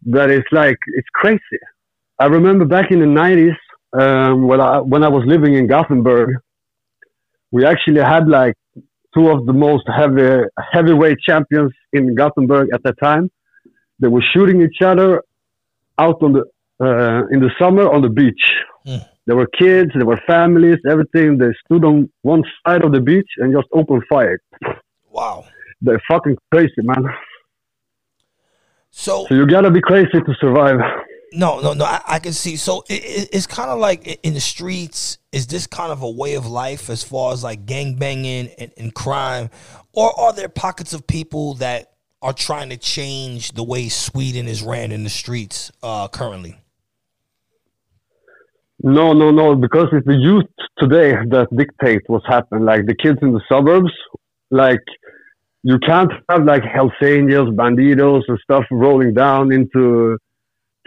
that 0.07 0.29
it's 0.31 0.51
like 0.53 0.79
it's 0.99 1.09
crazy. 1.15 1.61
I 2.19 2.27
remember 2.27 2.65
back 2.67 2.91
in 2.91 2.99
the 3.01 3.07
90s 3.07 3.57
um, 4.03 4.47
when 4.47 4.61
I 4.61 4.81
when 4.81 5.03
I 5.03 5.09
was 5.09 5.25
living 5.27 5.55
in 5.55 5.67
Gothenburg, 5.67 6.31
we 7.53 7.65
actually 7.65 8.01
had 8.01 8.29
like 8.29 8.55
two 9.15 9.29
of 9.29 9.47
the 9.47 9.53
most 9.53 9.85
heavy 9.87 10.45
heavyweight 10.73 11.19
champions 11.21 11.73
in 11.93 12.15
Gothenburg 12.15 12.69
at 12.75 12.83
that 12.83 12.97
time. 13.01 13.31
They 14.01 14.09
were 14.09 14.25
shooting 14.33 14.63
each 14.63 14.81
other 14.83 15.23
out 15.99 16.21
on 16.23 16.33
the 16.33 16.45
uh, 16.81 17.27
in 17.31 17.39
the 17.41 17.51
summer 17.61 17.89
on 17.89 18.03
the 18.03 18.09
beach. 18.09 18.45
There 19.27 19.37
were 19.37 19.47
kids, 19.47 19.93
there 19.95 20.07
were 20.07 20.21
families, 20.27 20.79
everything. 20.91 21.39
They 21.39 21.53
stood 21.65 21.85
on 21.85 22.11
one 22.23 22.43
side 22.67 22.83
of 22.83 22.91
the 22.93 23.01
beach 23.01 23.31
and 23.39 23.55
just 23.55 23.69
opened 23.73 24.03
fire. 24.09 24.41
Wow. 25.11 25.45
They're 25.81 26.03
fucking 26.11 26.37
crazy, 26.51 26.73
man. 26.79 27.05
So, 28.91 29.27
So 29.29 29.35
you 29.35 29.47
gotta 29.47 29.71
be 29.71 29.81
crazy 29.81 30.11
to 30.11 30.35
survive. 30.41 30.81
No, 31.35 31.61
no, 31.61 31.73
no. 31.73 31.85
I, 31.85 32.01
I 32.07 32.19
can 32.19 32.33
see. 32.33 32.57
So 32.57 32.85
it, 32.89 33.05
it, 33.05 33.29
it's 33.33 33.47
kind 33.47 33.71
of 33.71 33.79
like 33.79 34.21
in 34.23 34.35
the 34.35 34.41
streets. 34.41 35.19
Is 35.33 35.47
this 35.47 35.67
kind 35.67 35.91
of 35.91 36.03
a 36.03 36.11
way 36.11 36.35
of 36.35 36.47
life 36.47 36.91
as 36.91 37.03
far 37.03 37.33
as 37.33 37.43
like 37.43 37.65
gang 37.65 37.95
banging 37.95 38.49
and, 38.59 38.73
and 38.77 38.95
crime, 38.95 39.51
or 39.93 40.19
are 40.19 40.33
there 40.33 40.49
pockets 40.49 40.93
of 40.93 41.07
people 41.07 41.55
that 41.55 41.93
are 42.21 42.33
trying 42.33 42.69
to 42.69 42.77
change 42.77 43.53
the 43.53 43.65
way 43.65 43.89
Sweden 43.89 44.47
is 44.47 44.63
ran 44.63 44.93
in 44.93 45.05
the 45.05 45.11
streets 45.11 45.73
uh, 45.83 46.09
currently? 46.09 46.59
No, 48.85 49.13
no, 49.13 49.31
no, 49.31 49.55
because 49.55 49.87
it's 49.93 50.07
the 50.07 50.17
youth 50.17 50.45
today 50.79 51.13
that 51.31 51.49
dictate 51.57 52.03
what's 52.09 52.27
happening. 52.27 52.65
Like 52.65 52.87
the 52.87 52.95
kids 52.95 53.19
in 53.23 53.33
the 53.33 53.41
suburbs, 53.49 53.93
like 54.51 54.81
you 55.63 55.79
can't 55.79 56.11
have 56.29 56.45
like 56.45 56.65
Hells 56.65 56.93
Angels, 57.03 57.51
Bandidos, 57.51 58.23
and 58.27 58.39
stuff 58.43 58.65
rolling 58.71 59.15
down 59.15 59.53
into 59.53 60.19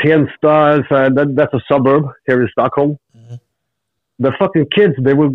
Tensta. 0.02 0.84
Uh, 0.90 1.10
that, 1.10 1.36
that's 1.36 1.54
a 1.54 1.62
suburb 1.72 2.06
here 2.28 2.42
in 2.42 2.50
Stockholm. 2.52 2.98
The 4.20 4.32
fucking 4.40 4.68
kids, 4.74 4.94
they 5.02 5.14
will 5.14 5.34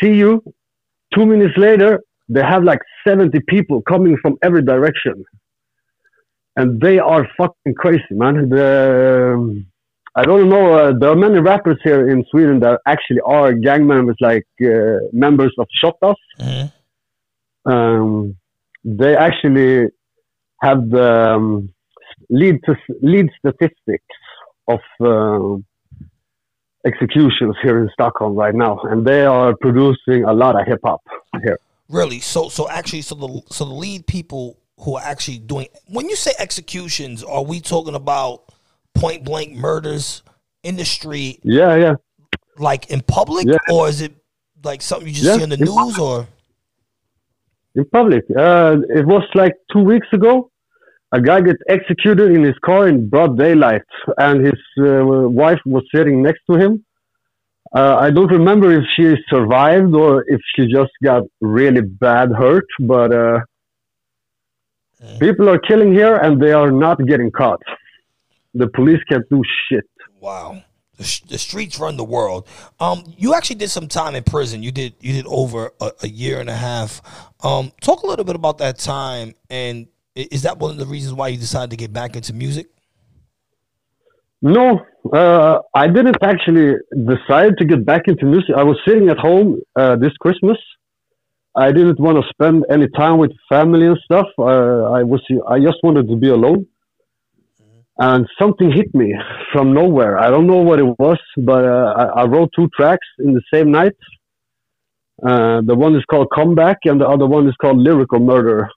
see 0.00 0.14
you. 0.14 0.42
Two 1.14 1.26
minutes 1.26 1.56
later, 1.56 2.00
they 2.28 2.42
have 2.42 2.64
like 2.64 2.80
70 3.06 3.38
people 3.48 3.82
coming 3.82 4.16
from 4.22 4.36
every 4.42 4.62
direction. 4.62 5.24
And 6.56 6.80
they 6.80 6.98
are 6.98 7.28
fucking 7.36 7.74
crazy, 7.74 8.04
man. 8.12 8.48
The, 8.48 9.64
I 10.14 10.22
don't 10.22 10.48
know. 10.48 10.72
Uh, 10.72 10.92
there 10.98 11.10
are 11.10 11.16
many 11.16 11.40
rappers 11.40 11.78
here 11.82 12.08
in 12.08 12.24
Sweden 12.30 12.60
that 12.60 12.80
actually 12.86 13.20
are 13.26 13.52
gang 13.52 13.86
members, 13.86 14.16
like 14.20 14.46
uh, 14.62 14.98
members 15.12 15.52
of 15.58 15.66
Shottaz. 15.82 16.14
Um, 17.66 18.36
they 18.84 19.16
actually 19.16 19.88
have 20.62 20.88
the 20.88 21.32
um, 21.34 21.73
lead 22.40 22.56
to 22.66 22.72
lead 23.12 23.26
statistics 23.40 24.12
of 24.74 24.80
uh, 25.00 25.56
executions 26.90 27.54
here 27.62 27.76
in 27.82 27.88
Stockholm 27.96 28.34
right 28.34 28.54
now, 28.54 28.78
and 28.90 29.06
they 29.06 29.24
are 29.24 29.54
producing 29.66 30.24
a 30.24 30.32
lot 30.32 30.58
of 30.60 30.66
hip 30.66 30.80
hop 30.84 31.00
here. 31.42 31.58
Really? 31.88 32.20
So, 32.20 32.48
so 32.48 32.68
actually, 32.68 33.02
so 33.02 33.14
the 33.14 33.42
so 33.50 33.64
the 33.64 33.74
lead 33.84 34.06
people 34.06 34.58
who 34.80 34.96
are 34.96 35.02
actually 35.04 35.38
doing. 35.38 35.68
When 35.86 36.08
you 36.08 36.16
say 36.16 36.32
executions, 36.38 37.22
are 37.22 37.44
we 37.44 37.60
talking 37.60 37.94
about 37.94 38.42
point 38.94 39.24
blank 39.24 39.52
murders 39.54 40.22
in 40.62 40.76
the 40.76 40.84
street, 40.84 41.40
Yeah, 41.44 41.76
yeah. 41.76 41.94
like 42.58 42.90
in 42.90 43.00
public, 43.02 43.46
Yeah. 43.46 43.58
or 43.74 43.88
is 43.88 44.00
it 44.00 44.12
like 44.64 44.82
something 44.82 45.06
you 45.08 45.14
just 45.14 45.26
Yeah, 45.26 45.36
see 45.36 45.42
on 45.44 45.50
the 45.50 45.56
in 45.56 45.64
news, 45.64 45.98
or? 45.98 46.26
in 47.76 47.84
public. 47.98 48.24
Uh, 48.36 48.76
it 48.98 49.06
was 49.06 49.24
like 49.34 49.54
two 49.72 49.80
weeks 49.92 50.06
ago. 50.12 50.50
A 51.16 51.20
guy 51.20 51.40
gets 51.48 51.62
executed 51.68 52.28
in 52.36 52.42
his 52.42 52.58
car 52.64 52.88
in 52.88 53.08
broad 53.08 53.38
daylight, 53.38 53.88
and 54.18 54.44
his 54.44 54.60
uh, 54.78 55.04
wife 55.42 55.60
was 55.64 55.84
sitting 55.94 56.22
next 56.22 56.42
to 56.50 56.56
him. 56.62 56.84
Uh, 57.74 57.96
I 58.06 58.10
don't 58.10 58.32
remember 58.40 58.68
if 58.78 58.84
she 58.94 59.14
survived 59.28 59.94
or 59.94 60.24
if 60.34 60.40
she 60.54 60.62
just 60.78 60.94
got 61.02 61.22
really 61.40 61.82
bad 61.82 62.28
hurt, 62.32 62.66
but 62.80 63.10
uh, 63.12 63.38
People 65.20 65.48
are 65.48 65.58
killing 65.58 65.92
here 65.92 66.16
and 66.16 66.40
they 66.40 66.52
are 66.52 66.70
not 66.70 67.04
getting 67.06 67.30
caught. 67.30 67.60
The 68.54 68.68
police 68.68 69.00
can't 69.08 69.28
do 69.28 69.42
shit. 69.68 69.84
Wow. 70.20 70.62
The, 70.96 71.04
sh- 71.04 71.22
the 71.22 71.38
streets 71.38 71.78
run 71.78 71.96
the 71.96 72.04
world. 72.04 72.46
Um, 72.78 73.04
you 73.16 73.34
actually 73.34 73.56
did 73.56 73.70
some 73.70 73.88
time 73.88 74.14
in 74.14 74.22
prison. 74.22 74.62
You 74.62 74.70
did 74.70 74.94
you 75.00 75.12
did 75.12 75.26
over 75.26 75.72
a, 75.80 75.90
a 76.04 76.08
year 76.08 76.40
and 76.40 76.48
a 76.48 76.54
half. 76.54 77.02
Um, 77.42 77.72
talk 77.80 78.02
a 78.02 78.06
little 78.06 78.24
bit 78.24 78.36
about 78.36 78.58
that 78.58 78.78
time, 78.78 79.34
and 79.50 79.88
is 80.14 80.42
that 80.42 80.58
one 80.58 80.70
of 80.70 80.78
the 80.78 80.86
reasons 80.86 81.14
why 81.14 81.28
you 81.28 81.38
decided 81.38 81.70
to 81.70 81.76
get 81.76 81.92
back 81.92 82.16
into 82.16 82.32
music? 82.32 82.68
No, 84.42 84.84
uh, 85.12 85.60
I 85.74 85.88
didn't 85.88 86.18
actually 86.22 86.74
decide 87.06 87.56
to 87.58 87.64
get 87.64 87.84
back 87.84 88.02
into 88.08 88.26
music. 88.26 88.54
I 88.56 88.62
was 88.62 88.78
sitting 88.86 89.08
at 89.08 89.18
home 89.18 89.60
uh, 89.74 89.96
this 89.96 90.12
Christmas. 90.20 90.58
I 91.56 91.72
didn't 91.72 91.98
want 91.98 92.18
to 92.18 92.28
spend 92.28 92.64
any 92.70 92.88
time 92.88 93.18
with 93.18 93.32
family 93.48 93.86
and 93.86 93.98
stuff. 94.04 94.26
Uh, 94.38 94.82
I 94.98 95.02
was 95.02 95.22
I 95.48 95.60
just 95.60 95.78
wanted 95.82 96.08
to 96.08 96.16
be 96.16 96.28
alone. 96.28 96.66
And 97.96 98.26
something 98.40 98.72
hit 98.72 98.92
me 98.92 99.14
from 99.52 99.72
nowhere. 99.72 100.18
I 100.18 100.28
don't 100.28 100.48
know 100.48 100.62
what 100.62 100.80
it 100.80 100.98
was, 100.98 101.18
but 101.36 101.64
uh, 101.64 101.94
I, 101.96 102.22
I 102.22 102.24
wrote 102.24 102.50
two 102.54 102.68
tracks 102.76 103.06
in 103.20 103.34
the 103.34 103.42
same 103.52 103.70
night. 103.70 103.96
Uh, 105.22 105.60
the 105.64 105.76
one 105.76 105.94
is 105.94 106.04
called 106.10 106.28
Comeback, 106.34 106.78
and 106.84 107.00
the 107.00 107.06
other 107.06 107.26
one 107.26 107.48
is 107.48 107.54
called 107.60 107.78
Lyrical 107.78 108.18
Murder. 108.18 108.68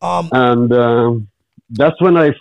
Um, 0.00 0.28
and 0.32 0.72
um 0.72 1.28
that's 1.70 2.00
when 2.00 2.16
I 2.16 2.32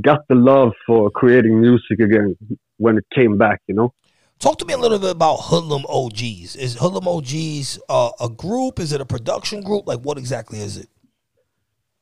got 0.00 0.20
the 0.28 0.34
love 0.34 0.72
for 0.86 1.10
creating 1.10 1.60
music 1.60 2.00
again. 2.00 2.36
When 2.78 2.98
it 2.98 3.04
came 3.14 3.38
back, 3.38 3.60
you 3.68 3.74
know. 3.74 3.92
Talk 4.40 4.58
to 4.58 4.64
me 4.64 4.74
a 4.74 4.78
little 4.78 4.98
bit 4.98 5.10
about 5.10 5.36
Hoodlum 5.36 5.84
OGs. 5.88 6.56
Is 6.56 6.76
Hoodlum 6.76 7.06
OGs 7.06 7.78
uh, 7.88 8.10
a 8.20 8.28
group? 8.28 8.80
Is 8.80 8.92
it 8.92 9.00
a 9.00 9.06
production 9.06 9.62
group? 9.62 9.86
Like, 9.86 10.00
what 10.00 10.18
exactly 10.18 10.58
is 10.58 10.76
it? 10.76 10.88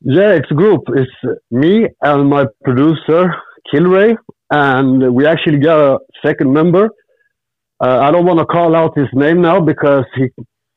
Yeah, 0.01 0.31
it's 0.31 0.49
a 0.51 0.55
group. 0.55 0.81
It's 0.89 1.39
me 1.51 1.87
and 2.01 2.29
my 2.29 2.45
producer, 2.63 3.33
Kilray, 3.71 4.17
and 4.49 5.13
we 5.15 5.25
actually 5.25 5.59
got 5.59 5.79
a 5.79 5.99
second 6.25 6.51
member. 6.51 6.89
Uh, 7.79 7.99
I 7.99 8.11
don't 8.11 8.25
want 8.25 8.39
to 8.39 8.45
call 8.45 8.75
out 8.75 8.97
his 8.97 9.07
name 9.13 9.41
now 9.41 9.61
because 9.61 10.05
he 10.15 10.29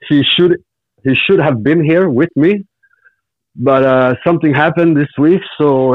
he 0.08 0.22
should 0.22 0.62
he 1.02 1.14
should 1.14 1.40
have 1.40 1.62
been 1.64 1.84
here 1.84 2.08
with 2.08 2.30
me, 2.36 2.64
but 3.56 3.84
uh, 3.84 4.14
something 4.24 4.54
happened 4.54 4.96
this 4.96 5.08
week, 5.18 5.40
so 5.58 5.94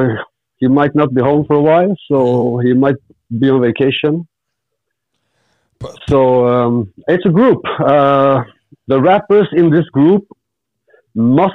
he 0.57 0.67
might 0.67 0.95
not 0.95 1.13
be 1.13 1.21
home 1.21 1.45
for 1.45 1.55
a 1.55 1.61
while. 1.61 1.95
So 2.07 2.57
he 2.59 2.73
might 2.73 2.95
be 3.38 3.49
on 3.49 3.61
vacation. 3.61 4.27
So 6.07 6.47
um, 6.47 6.93
it's 7.07 7.25
a 7.25 7.29
group. 7.29 7.61
Uh, 7.79 8.43
the 8.88 9.01
rappers 9.01 9.47
in 9.53 9.69
this 9.69 9.85
group 9.85 10.27
must 11.15 11.53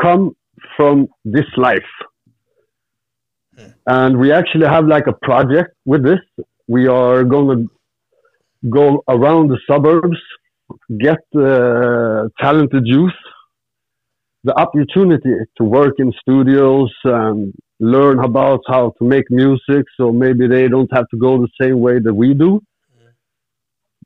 come 0.00 0.36
from 0.76 1.08
this 1.24 1.46
life. 1.56 1.90
And 3.86 4.18
we 4.18 4.32
actually 4.32 4.66
have 4.66 4.86
like 4.86 5.06
a 5.06 5.12
project 5.12 5.74
with 5.84 6.04
this. 6.04 6.20
We 6.68 6.86
are 6.88 7.24
going 7.24 7.48
to 7.56 8.68
go 8.68 9.02
around 9.08 9.48
the 9.48 9.58
suburbs, 9.68 10.18
get 10.98 11.18
uh, 11.34 12.28
talented 12.40 12.86
youth 12.86 13.12
the 14.46 14.58
opportunity 14.58 15.34
to 15.58 15.64
work 15.64 15.94
in 15.98 16.12
studios 16.20 16.92
and 17.02 17.52
learn 17.80 18.20
about 18.20 18.60
how 18.68 18.92
to 18.98 19.04
make 19.04 19.24
music 19.28 19.84
so 19.96 20.12
maybe 20.12 20.46
they 20.46 20.68
don't 20.68 20.90
have 20.92 21.08
to 21.08 21.18
go 21.18 21.38
the 21.38 21.48
same 21.60 21.80
way 21.80 21.98
that 21.98 22.14
we 22.14 22.32
do. 22.32 22.62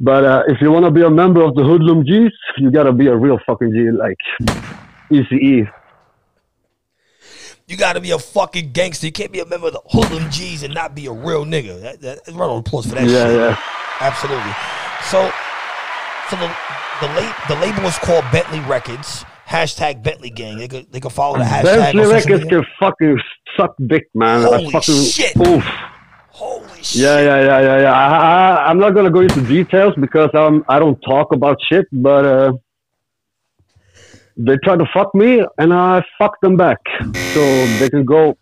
But 0.02 0.24
uh, 0.24 0.42
if 0.48 0.62
you 0.62 0.72
want 0.72 0.86
to 0.86 0.90
be 0.90 1.02
a 1.02 1.10
member 1.10 1.42
of 1.42 1.54
the 1.54 1.62
Hoodlum 1.62 2.06
G's, 2.06 2.32
you 2.56 2.70
got 2.70 2.84
to 2.84 2.92
be 2.92 3.06
a 3.08 3.14
real 3.14 3.38
fucking 3.46 3.70
G 3.70 3.90
like 3.90 4.16
ECE. 5.12 5.70
You 7.66 7.76
got 7.76 7.92
to 7.92 8.00
be 8.00 8.10
a 8.12 8.18
fucking 8.18 8.72
gangster. 8.72 9.06
You 9.06 9.12
can't 9.12 9.30
be 9.30 9.40
a 9.40 9.46
member 9.46 9.66
of 9.66 9.74
the 9.74 9.82
Hoodlum 9.92 10.30
G's 10.30 10.62
and 10.62 10.72
not 10.72 10.94
be 10.94 11.04
a 11.04 11.12
real 11.12 11.44
nigga. 11.44 11.82
That, 11.82 12.00
that, 12.00 12.18
round 12.28 12.52
of 12.52 12.58
applause 12.60 12.86
for 12.86 12.94
that. 12.94 13.04
Yeah, 13.04 13.26
shit. 13.26 13.36
yeah. 13.36 13.62
Absolutely. 14.00 14.54
So, 15.04 15.30
so 16.30 16.36
the 16.36 16.48
the, 17.00 17.08
la- 17.08 17.36
the 17.48 17.56
label 17.56 17.82
was 17.82 17.98
called 17.98 18.24
Bentley 18.32 18.60
Records. 18.60 19.24
Hashtag 19.50 20.02
Bentley 20.04 20.30
Gang. 20.30 20.58
They 20.58 20.68
could 20.68 20.92
they 20.92 21.00
could 21.00 21.12
follow 21.12 21.36
the 21.36 21.44
hashtag. 21.44 21.64
Bentley 21.92 22.06
Records 22.06 22.44
can 22.44 22.64
fucking 22.78 23.20
suck 23.56 23.74
dick, 23.84 24.06
man. 24.14 24.42
Holy 24.42 24.66
I 24.66 24.70
fucking, 24.70 25.02
shit. 25.02 25.36
Oof. 25.36 25.64
Holy 26.28 26.68
Yeah, 26.92 27.18
yeah, 27.20 27.40
yeah, 27.42 27.60
yeah, 27.60 27.80
yeah. 27.82 27.92
I, 27.92 28.06
I, 28.06 28.66
I'm 28.70 28.78
not 28.78 28.90
gonna 28.90 29.10
go 29.10 29.20
into 29.20 29.40
details 29.40 29.94
because 30.00 30.30
I'm 30.34 30.64
I 30.68 30.78
don't 30.78 31.00
talk 31.00 31.32
about 31.32 31.58
shit, 31.68 31.86
but 31.90 32.24
uh, 32.24 32.52
they 34.36 34.56
try 34.58 34.76
to 34.76 34.86
fuck 34.94 35.12
me 35.16 35.44
and 35.58 35.74
I 35.74 36.04
fuck 36.16 36.40
them 36.40 36.56
back, 36.56 36.78
so 37.34 37.66
they 37.80 37.90
can 37.90 38.04
go 38.04 38.38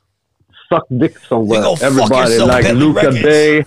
suck 0.68 0.85
dick 0.98 1.18
somewhere. 1.20 1.64
Everybody 1.80 2.32
yourself, 2.32 2.48
like 2.51 2.64
Bentley 2.64 2.85
Luca 2.85 3.01
Records. 3.06 3.22
Day. 3.22 3.64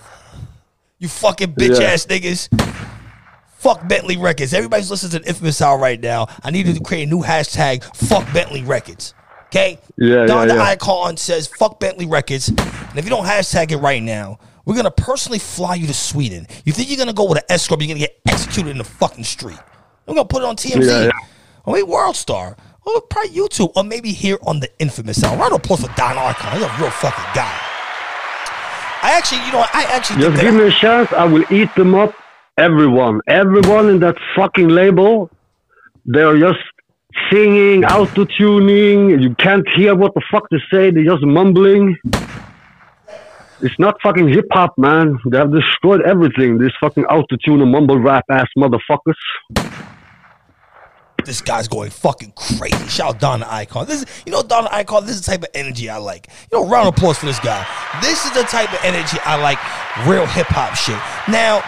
You 1.00 1.08
fucking 1.08 1.54
bitch 1.54 1.80
Yeah. 1.80 1.88
ass 1.88 2.06
niggas. 2.06 2.91
Fuck 3.62 3.86
Bentley 3.86 4.16
Records. 4.16 4.52
Everybody's 4.52 4.90
listening 4.90 5.12
to 5.12 5.18
the 5.20 5.32
Inphamus 5.32 5.62
Hour 5.62 5.78
right 5.78 6.00
now. 6.00 6.26
I 6.42 6.50
need 6.50 6.66
to 6.66 6.80
create 6.80 7.04
a 7.04 7.06
new 7.06 7.22
hashtag. 7.22 7.84
Fuck 7.94 8.32
Bentley 8.34 8.62
Records. 8.62 9.14
Okay. 9.46 9.78
Yeah, 9.96 10.26
Don 10.26 10.48
yeah, 10.48 10.54
the 10.54 10.60
yeah. 10.60 10.68
Icon 10.70 11.16
says 11.16 11.46
fuck 11.46 11.78
Bentley 11.78 12.06
Records, 12.06 12.48
and 12.48 12.58
if 12.96 13.04
you 13.04 13.10
don't 13.10 13.24
hashtag 13.24 13.70
it 13.70 13.76
right 13.76 14.02
now, 14.02 14.40
we're 14.64 14.74
gonna 14.74 14.90
personally 14.90 15.38
fly 15.38 15.76
you 15.76 15.86
to 15.86 15.94
Sweden. 15.94 16.48
You 16.64 16.72
think 16.72 16.88
you're 16.88 16.98
gonna 16.98 17.12
go 17.12 17.28
with 17.28 17.38
an 17.38 17.44
escort? 17.48 17.80
You're 17.80 17.86
gonna 17.86 18.00
get 18.00 18.20
executed 18.26 18.70
in 18.70 18.78
the 18.78 18.84
fucking 18.84 19.22
street. 19.22 19.58
We're 20.08 20.14
gonna 20.14 20.24
put 20.24 20.42
it 20.42 20.46
on 20.46 20.56
TMZ. 20.56 20.84
Yeah, 20.84 21.04
yeah. 21.04 21.10
Or 21.64 21.74
maybe 21.74 21.84
World 21.84 22.16
Star. 22.16 22.56
Or 22.84 23.00
probably 23.02 23.30
YouTube. 23.30 23.70
Or 23.76 23.84
maybe 23.84 24.10
here 24.10 24.38
on 24.42 24.58
the 24.58 24.70
Inphamus 24.80 25.22
Hour. 25.22 25.36
Round 25.36 25.52
of 25.52 25.60
applause 25.60 25.82
for 25.82 25.94
Don 25.94 26.16
Eyekon. 26.16 26.52
He's 26.54 26.62
a 26.62 26.80
real 26.80 26.90
fucking 26.90 27.24
guy. 27.32 27.60
I 29.04 29.12
actually, 29.16 29.44
you 29.46 29.52
know, 29.52 29.64
I 29.72 29.84
actually 29.88 30.22
Just 30.22 30.40
give 30.40 30.52
me 30.52 30.64
a 30.64 30.70
chance. 30.72 31.12
I 31.12 31.24
will 31.24 31.44
eat 31.52 31.72
them 31.76 31.94
up. 31.94 32.12
Everyone, 32.58 33.22
everyone 33.28 33.88
in 33.88 34.00
that 34.00 34.16
fucking 34.36 34.68
label, 34.68 35.30
they're 36.04 36.38
just 36.38 36.60
singing, 37.30 37.82
auto 37.82 38.26
tuning. 38.26 39.18
You 39.20 39.34
can't 39.36 39.66
hear 39.74 39.94
what 39.94 40.12
the 40.12 40.20
fuck 40.30 40.50
they 40.50 40.58
say. 40.70 40.90
They're 40.90 41.04
just 41.04 41.22
mumbling. 41.22 41.96
It's 43.62 43.78
not 43.78 43.96
fucking 44.02 44.28
hip 44.28 44.48
hop, 44.52 44.76
man. 44.76 45.18
They 45.30 45.38
have 45.38 45.50
destroyed 45.50 46.02
everything. 46.02 46.58
This 46.58 46.72
fucking 46.78 47.06
auto 47.06 47.36
tune 47.42 47.62
and 47.62 47.72
mumble 47.72 47.98
rap 47.98 48.26
ass 48.30 48.48
motherfuckers. 48.58 49.14
this 51.24 51.40
guy's 51.40 51.68
going 51.68 51.88
fucking 51.88 52.32
crazy. 52.32 52.86
Shout 52.88 53.14
out 53.14 53.20
Don 53.20 53.40
Eyekon. 53.40 53.86
This 53.86 54.02
is, 54.02 54.22
you 54.26 54.32
know, 54.32 54.42
Don 54.42 54.66
Eyekon, 54.66 55.06
this 55.06 55.14
is 55.14 55.22
the 55.22 55.30
type 55.30 55.42
of 55.42 55.48
energy 55.54 55.88
I 55.88 55.96
like. 55.96 56.28
You 56.52 56.60
know, 56.60 56.68
round 56.68 56.88
of 56.88 56.94
applause 56.94 57.16
for 57.16 57.24
this 57.26 57.40
guy. 57.40 57.66
This 58.02 58.26
is 58.26 58.32
the 58.34 58.42
type 58.42 58.70
of 58.74 58.80
energy 58.84 59.16
I 59.24 59.40
like, 59.40 59.58
real 60.06 60.26
hip 60.26 60.48
hop 60.48 60.74
shit. 60.74 60.98
Now, 61.32 61.62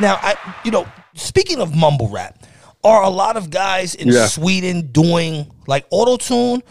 now, 0.00 0.18
I, 0.20 0.36
you 0.64 0.70
know, 0.70 0.86
speaking 1.14 1.60
of 1.60 1.74
mumble 1.74 2.08
rap, 2.08 2.42
are 2.84 3.02
a 3.02 3.08
lot 3.10 3.36
of 3.36 3.50
guys 3.50 3.94
in 3.94 4.08
Yeah. 4.08 4.26
Sweden 4.26 4.90
doing 4.92 5.50
like 5.66 5.86
auto 5.90 6.16
tune, 6.16 6.62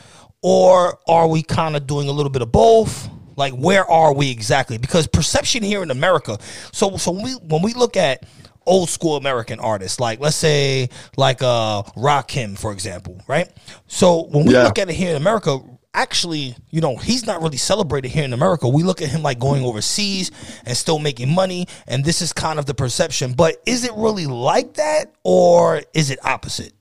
or 0.41 0.97
are 1.07 1.27
we 1.27 1.43
kind 1.43 1.75
of 1.75 1.85
doing 1.87 2.07
a 2.09 2.11
little 2.11 2.29
bit 2.31 2.41
of 2.41 2.51
both? 2.51 3.09
Like, 3.35 3.53
where 3.53 3.85
are 3.89 4.13
we 4.13 4.31
exactly? 4.31 4.77
Because 4.77 5.05
perception 5.07 5.63
here 5.63 5.83
in 5.83 5.91
America. 5.91 6.37
So, 6.71 6.97
so 6.97 7.11
when 7.11 7.23
we 7.23 7.31
when 7.33 7.61
we 7.61 7.73
look 7.73 7.95
at 7.97 8.23
old 8.65 8.89
school 8.89 9.15
American 9.15 9.59
artists, 9.59 9.99
like 9.99 10.19
let's 10.19 10.35
say 10.35 10.89
like 11.17 11.41
uh 11.43 11.83
Rakim, 11.95 12.57
for 12.57 12.71
example, 12.71 13.21
right? 13.27 13.49
So 13.87 14.23
when 14.31 14.45
we 14.45 14.53
Yeah. 14.53 14.63
look 14.63 14.79
at 14.79 14.89
it 14.89 14.95
here 14.95 15.11
in 15.11 15.17
America, 15.17 15.59
actually, 15.97 16.55
you 16.69 16.79
know, 16.79 16.95
he's 16.95 17.25
not 17.25 17.41
really 17.41 17.57
celebrated 17.57 18.09
here 18.11 18.23
in 18.23 18.31
America. 18.31 18.69
We 18.69 18.83
look 18.83 19.01
at 19.01 19.09
him 19.09 19.23
like 19.23 19.39
going 19.39 19.63
overseas 19.65 20.31
and 20.65 20.77
still 20.77 20.99
making 20.99 21.33
money, 21.33 21.67
and 21.87 22.05
this 22.05 22.21
is 22.21 22.31
kind 22.31 22.59
of 22.59 22.65
the 22.65 22.73
perception. 22.73 23.33
But 23.33 23.57
is 23.65 23.83
it 23.83 23.91
really 23.95 24.27
like 24.27 24.75
that, 24.75 25.13
or 25.23 25.81
is 25.93 26.11
it 26.11 26.19
opposite? 26.23 26.73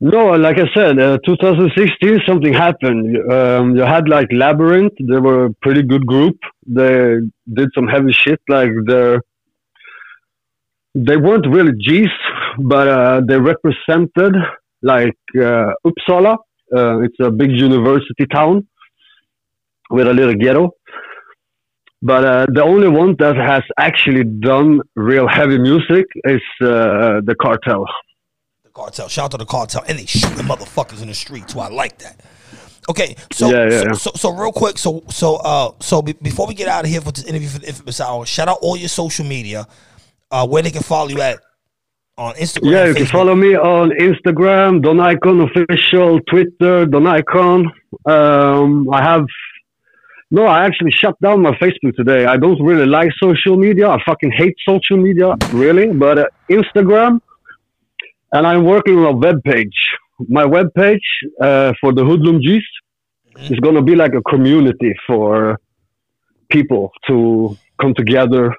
No, 0.00 0.32
like 0.32 0.58
I 0.58 0.68
said, 0.74 0.98
uh, 0.98 1.18
2016 1.24 2.20
something 2.26 2.52
happened. 2.52 3.16
Um, 3.32 3.76
you 3.76 3.82
had 3.82 4.08
like 4.08 4.28
Labyrinth. 4.32 4.92
They 4.98 5.18
were 5.18 5.46
a 5.46 5.54
pretty 5.62 5.82
good 5.82 6.06
group. 6.06 6.36
They 6.66 7.16
did 7.52 7.68
some 7.74 7.86
heavy 7.88 8.12
shit. 8.12 8.40
Like 8.48 8.70
they 8.86 9.18
they 10.94 11.16
weren't 11.16 11.46
really 11.48 11.72
G's, 11.80 12.16
but 12.58 12.86
uh, 12.86 13.20
they 13.26 13.38
represented 13.38 14.34
like 14.82 15.18
uh, 15.36 15.72
Uppsala. 15.86 16.36
Uh, 16.74 17.00
it's 17.00 17.16
a 17.20 17.30
big 17.30 17.50
university 17.50 18.26
town 18.32 18.66
with 19.90 20.06
a 20.06 20.12
little 20.12 20.34
ghetto. 20.34 20.70
But 22.02 22.24
uh, 22.24 22.46
the 22.52 22.62
only 22.62 22.88
one 22.88 23.16
that 23.18 23.36
has 23.36 23.62
actually 23.78 24.24
done 24.24 24.80
real 24.94 25.26
heavy 25.26 25.58
music 25.58 26.04
is 26.24 26.42
uh, 26.60 27.20
the 27.24 27.34
Cartel. 27.40 27.86
The 28.62 28.70
cartel. 28.70 29.08
Shout 29.08 29.26
out 29.26 29.30
to 29.32 29.36
the 29.38 29.46
cartel, 29.46 29.82
and 29.88 29.98
they 29.98 30.04
shoot 30.06 30.34
the 30.36 30.42
motherfuckers 30.42 31.00
in 31.00 31.08
the 31.08 31.14
streets. 31.14 31.54
too. 31.54 31.60
I 31.60 31.68
like 31.68 31.98
that. 31.98 32.20
Okay, 32.90 33.16
so 33.32 33.48
Yeah, 33.48 33.64
yeah, 33.64 33.70
so, 33.70 33.84
yeah. 33.86 33.92
so 33.94 34.10
so 34.14 34.36
real 34.36 34.52
quick, 34.52 34.76
so 34.76 35.02
so 35.08 35.36
uh 35.36 35.70
so 35.80 36.02
be, 36.02 36.12
before 36.12 36.46
we 36.46 36.52
get 36.52 36.68
out 36.68 36.84
of 36.84 36.90
here 36.90 37.00
for 37.00 37.12
this 37.12 37.24
interview 37.24 37.48
for 37.48 37.58
the 37.60 37.66
Inphamus 37.66 38.00
hour, 38.00 38.26
shout 38.26 38.48
out 38.48 38.58
all 38.60 38.76
your 38.76 38.88
social 38.90 39.24
media, 39.24 39.66
uh 40.30 40.46
where 40.46 40.62
they 40.62 40.70
can 40.70 40.82
follow 40.82 41.08
you 41.08 41.22
at. 41.22 41.38
On 42.16 42.32
Instagram. 42.34 42.70
Yeah, 42.70 42.84
you 42.84 42.92
Facebook. 42.92 42.96
can 42.96 43.06
follow 43.06 43.34
me 43.34 43.56
on 43.56 43.90
Instagram, 43.90 44.82
Don 44.82 44.98
Eyekon 44.98 45.38
Official, 45.48 46.20
Twitter, 46.30 46.86
Don 46.86 47.02
Eyekon. 47.04 47.66
Um, 48.06 48.88
I 48.90 49.02
have 49.02 49.26
no, 50.30 50.46
I 50.46 50.64
actually 50.64 50.92
shut 50.92 51.20
down 51.20 51.42
my 51.42 51.52
Facebook 51.52 51.94
today. 51.96 52.26
I 52.26 52.36
don't 52.36 52.60
really 52.62 52.86
like 52.86 53.10
social 53.22 53.56
media. 53.56 53.88
I 53.88 54.02
fucking 54.04 54.32
hate 54.32 54.56
social 54.66 54.96
media, 54.96 55.34
really. 55.52 55.92
But 55.92 56.18
uh, 56.18 56.26
Instagram, 56.48 57.20
and 58.32 58.46
I'm 58.46 58.64
working 58.64 58.96
on 58.98 59.06
a 59.06 59.16
web 59.16 59.42
page. 59.44 59.78
My 60.28 60.44
web 60.44 60.68
page 60.74 61.06
uh, 61.40 61.72
for 61.80 61.92
the 61.92 62.02
Hoodlum 62.02 62.40
G's 62.40 62.64
is 63.50 63.58
gonna 63.60 63.82
be 63.82 63.96
like 63.96 64.14
a 64.14 64.22
community 64.22 64.94
for 65.06 65.58
people 66.48 66.92
to 67.08 67.56
come 67.80 67.92
together 67.94 68.54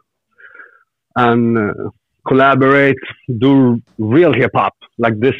and 1.15 1.57
uh, 1.57 1.73
collaborate, 2.28 2.98
do 3.40 3.82
real 3.98 4.34
hip 4.34 4.52
hop 4.54 4.74
like 4.98 5.20
this, 5.20 5.36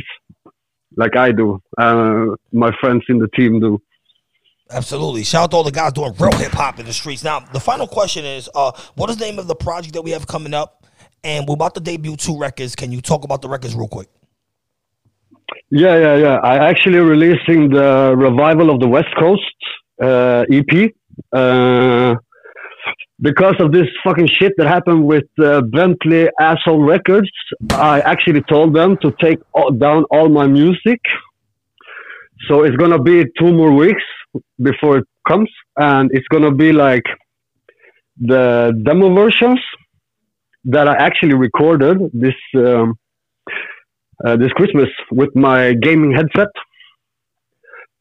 like 0.96 1.16
I 1.16 1.32
do. 1.32 1.62
Uh, 1.78 2.28
my 2.52 2.72
friends 2.80 3.04
in 3.10 3.20
the 3.20 3.28
team 3.30 3.60
do. 3.60 3.82
Absolutely. 4.72 5.24
Shout 5.24 5.44
out 5.44 5.52
to 5.52 5.58
all 5.58 5.64
the 5.64 5.72
guys 5.72 5.94
doing 5.94 6.14
real 6.20 6.32
hip 6.34 6.52
hop 6.52 6.80
in 6.80 6.86
the 6.86 6.94
streets. 6.94 7.24
Now, 7.24 7.40
the 7.40 7.60
final 7.60 7.88
question 7.88 8.26
is, 8.26 8.50
uh, 8.56 8.72
what 8.96 9.10
is 9.10 9.18
the 9.18 9.26
name 9.26 9.38
of 9.38 9.48
the 9.48 9.56
project 9.56 9.94
that 9.94 10.02
we 10.02 10.12
have 10.12 10.26
coming 10.28 10.54
up? 10.54 10.86
And 11.24 11.48
we're 11.48 11.54
about 11.54 11.74
to 11.76 11.80
debut 11.80 12.16
two 12.16 12.38
records. 12.38 12.76
Can 12.76 12.92
you 12.92 13.02
talk 13.02 13.24
about 13.24 13.42
the 13.42 13.50
records 13.50 13.76
real 13.76 13.88
quick? 13.88 14.10
Yeah, 15.72 15.98
yeah, 15.98 16.16
yeah. 16.18 16.36
I 16.38 16.70
actually 16.70 17.00
releasing 17.00 17.70
the 17.70 18.14
revival 18.16 18.70
of 18.70 18.80
the 18.80 18.88
West 18.88 19.14
Coast 19.18 19.42
uh, 20.02 20.46
EP. 20.52 20.92
Uh, 21.32 22.16
because 23.22 23.56
of 23.60 23.72
this 23.72 23.88
fucking 24.04 24.28
shit 24.28 24.54
that 24.58 24.68
happened 24.68 25.06
with 25.06 25.26
uh, 25.42 25.62
Bentley 25.62 26.28
Asshole 26.40 26.84
Records, 26.84 27.32
I 27.72 28.02
actually 28.02 28.42
told 28.42 28.76
them 28.76 28.98
to 29.02 29.14
take 29.22 29.40
all, 29.54 29.72
down 29.72 30.04
all 30.12 30.30
my 30.30 30.48
music. 30.48 31.00
So 32.48 32.64
it's 32.64 32.76
gonna 32.76 33.02
be 33.02 33.24
two 33.40 33.54
more 33.54 33.72
weeks 33.72 34.04
before 34.62 34.98
it 34.98 35.08
comes, 35.28 35.50
and 35.78 36.10
it's 36.14 36.28
gonna 36.28 36.54
be 36.54 36.74
like 36.74 37.04
the 38.20 38.80
demo 38.84 39.14
versions 39.14 39.60
that 40.66 40.88
I 40.88 40.96
actually 40.96 41.36
recorded 41.36 41.98
this 42.14 42.36
um, 42.56 42.96
uh, 44.26 44.36
this 44.38 44.52
Christmas 44.54 44.90
with 45.12 45.36
my 45.36 45.74
gaming 45.74 46.12
headset, 46.12 46.48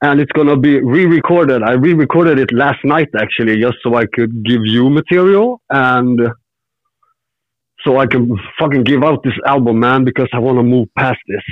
and 0.05 0.21
it's 0.21 0.33
gonna 0.33 0.57
be 0.57 0.81
re-recorded. 0.83 1.63
I 1.63 1.73
re-recorded 1.73 2.39
it 2.39 2.53
last 2.53 2.85
night 2.85 3.09
actually, 3.19 3.59
just 3.61 3.79
so 3.83 3.95
I 3.95 4.05
could 4.07 4.45
give 4.45 4.61
you 4.65 4.91
material 4.91 5.63
and 5.71 6.21
so 7.85 7.99
I 7.99 8.07
can 8.07 8.39
fucking 8.59 8.85
give 8.85 9.03
out 9.03 9.23
this 9.23 9.39
album, 9.47 9.81
man, 9.81 10.05
because 10.05 10.29
I 10.35 10.39
want 10.41 10.59
to 10.59 10.63
move 10.63 10.89
past 10.97 11.21
this. 11.27 11.43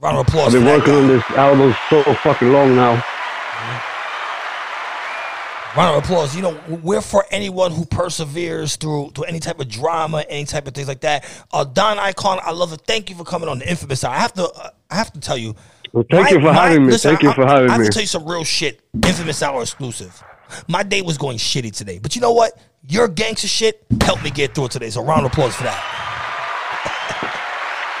Round 0.00 0.18
of 0.18 0.28
applause. 0.28 0.54
I've 0.54 0.60
been 0.60 0.64
working 0.64 0.94
on 0.94 1.08
this 1.08 1.24
album 1.30 1.74
so 1.88 2.02
fucking 2.14 2.52
long 2.52 2.74
now. 2.74 3.04
Round 5.76 5.96
of 5.96 6.04
applause. 6.04 6.34
You 6.34 6.42
know, 6.42 6.60
we're 6.82 7.00
for 7.00 7.26
anyone 7.30 7.70
who 7.70 7.84
perseveres 7.84 8.74
through 8.76 9.10
through 9.10 9.24
any 9.24 9.38
type 9.38 9.60
of 9.60 9.68
drama, 9.68 10.24
any 10.28 10.46
type 10.46 10.66
of 10.66 10.74
things 10.74 10.88
like 10.88 11.02
that. 11.02 11.24
Uh, 11.52 11.64
Don 11.64 11.96
Eyekon, 11.96 12.40
I 12.42 12.50
love 12.50 12.72
it. 12.72 12.80
Thank 12.86 13.08
you 13.10 13.16
for 13.16 13.24
coming 13.24 13.48
on 13.48 13.60
the 13.60 13.68
infamous 13.68 14.00
side. 14.00 14.16
I 14.16 14.18
have 14.18 14.32
to, 14.34 14.48
uh, 14.48 14.70
I 14.90 14.96
have 14.96 15.12
to 15.12 15.20
tell 15.20 15.38
you. 15.38 15.54
Well, 15.98 16.06
thank 16.22 16.30
you 16.30 16.40
for 16.40 16.52
having 16.52 16.86
me. 16.86 16.96
Thank 16.96 17.24
you 17.24 17.32
for 17.32 17.44
having 17.44 17.66
me. 17.66 17.72
I 17.72 17.78
me. 17.78 17.86
to 17.86 17.90
tell 17.90 18.02
you 18.02 18.06
some 18.06 18.24
real 18.24 18.44
shit. 18.44 18.80
Inphamus 18.96 19.42
hour 19.42 19.62
exclusive. 19.62 20.22
My 20.68 20.84
day 20.84 21.02
was 21.02 21.18
going 21.18 21.38
shitty 21.38 21.74
today, 21.76 21.98
but 21.98 22.14
you 22.14 22.20
know 22.20 22.32
what? 22.32 22.56
Your 22.88 23.08
gangster 23.08 23.48
shit 23.48 23.84
helped 24.00 24.22
me 24.22 24.30
get 24.30 24.54
through 24.54 24.66
it 24.66 24.70
today. 24.70 24.90
So 24.90 25.02
round 25.02 25.26
of 25.26 25.32
applause 25.32 25.56
for 25.56 25.64
that. 25.64 25.82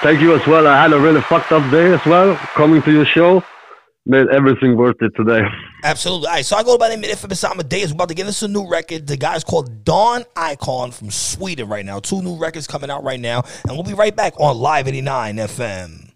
Thank 0.02 0.20
you 0.20 0.32
as 0.32 0.46
well. 0.46 0.68
I 0.68 0.80
had 0.80 0.92
a 0.92 1.00
really 1.00 1.20
fucked 1.22 1.50
up 1.50 1.68
day 1.72 1.92
as 1.92 2.06
well. 2.06 2.36
Coming 2.54 2.80
to 2.82 2.92
your 2.92 3.04
show 3.04 3.42
made 4.06 4.28
everything 4.28 4.76
worth 4.76 4.96
it 5.00 5.12
today. 5.16 5.42
Absolutely. 5.84 6.28
All 6.28 6.34
right, 6.34 6.46
so 6.46 6.56
I 6.56 6.62
go 6.62 6.78
by 6.78 6.88
the 6.88 6.96
name 6.96 7.10
of 7.10 7.18
Inphamus 7.18 7.44
Amadeuz. 7.44 7.88
We're 7.88 7.94
about 7.94 8.08
to 8.10 8.14
get 8.14 8.26
us 8.26 8.42
a 8.42 8.48
new 8.48 8.68
record. 8.68 9.08
The 9.08 9.16
guy's 9.16 9.42
called 9.42 9.84
Don 9.84 10.22
Eyekon 10.36 10.94
from 10.94 11.10
Sweden 11.10 11.68
right 11.68 11.84
now. 11.84 11.98
Two 11.98 12.22
new 12.22 12.36
records 12.36 12.68
coming 12.68 12.90
out 12.90 13.02
right 13.02 13.18
now. 13.18 13.42
And 13.64 13.72
we'll 13.72 13.82
be 13.82 13.94
right 13.94 14.14
back 14.14 14.34
on 14.38 14.56
Live 14.56 14.86
89 14.86 15.36
FM. 15.36 16.07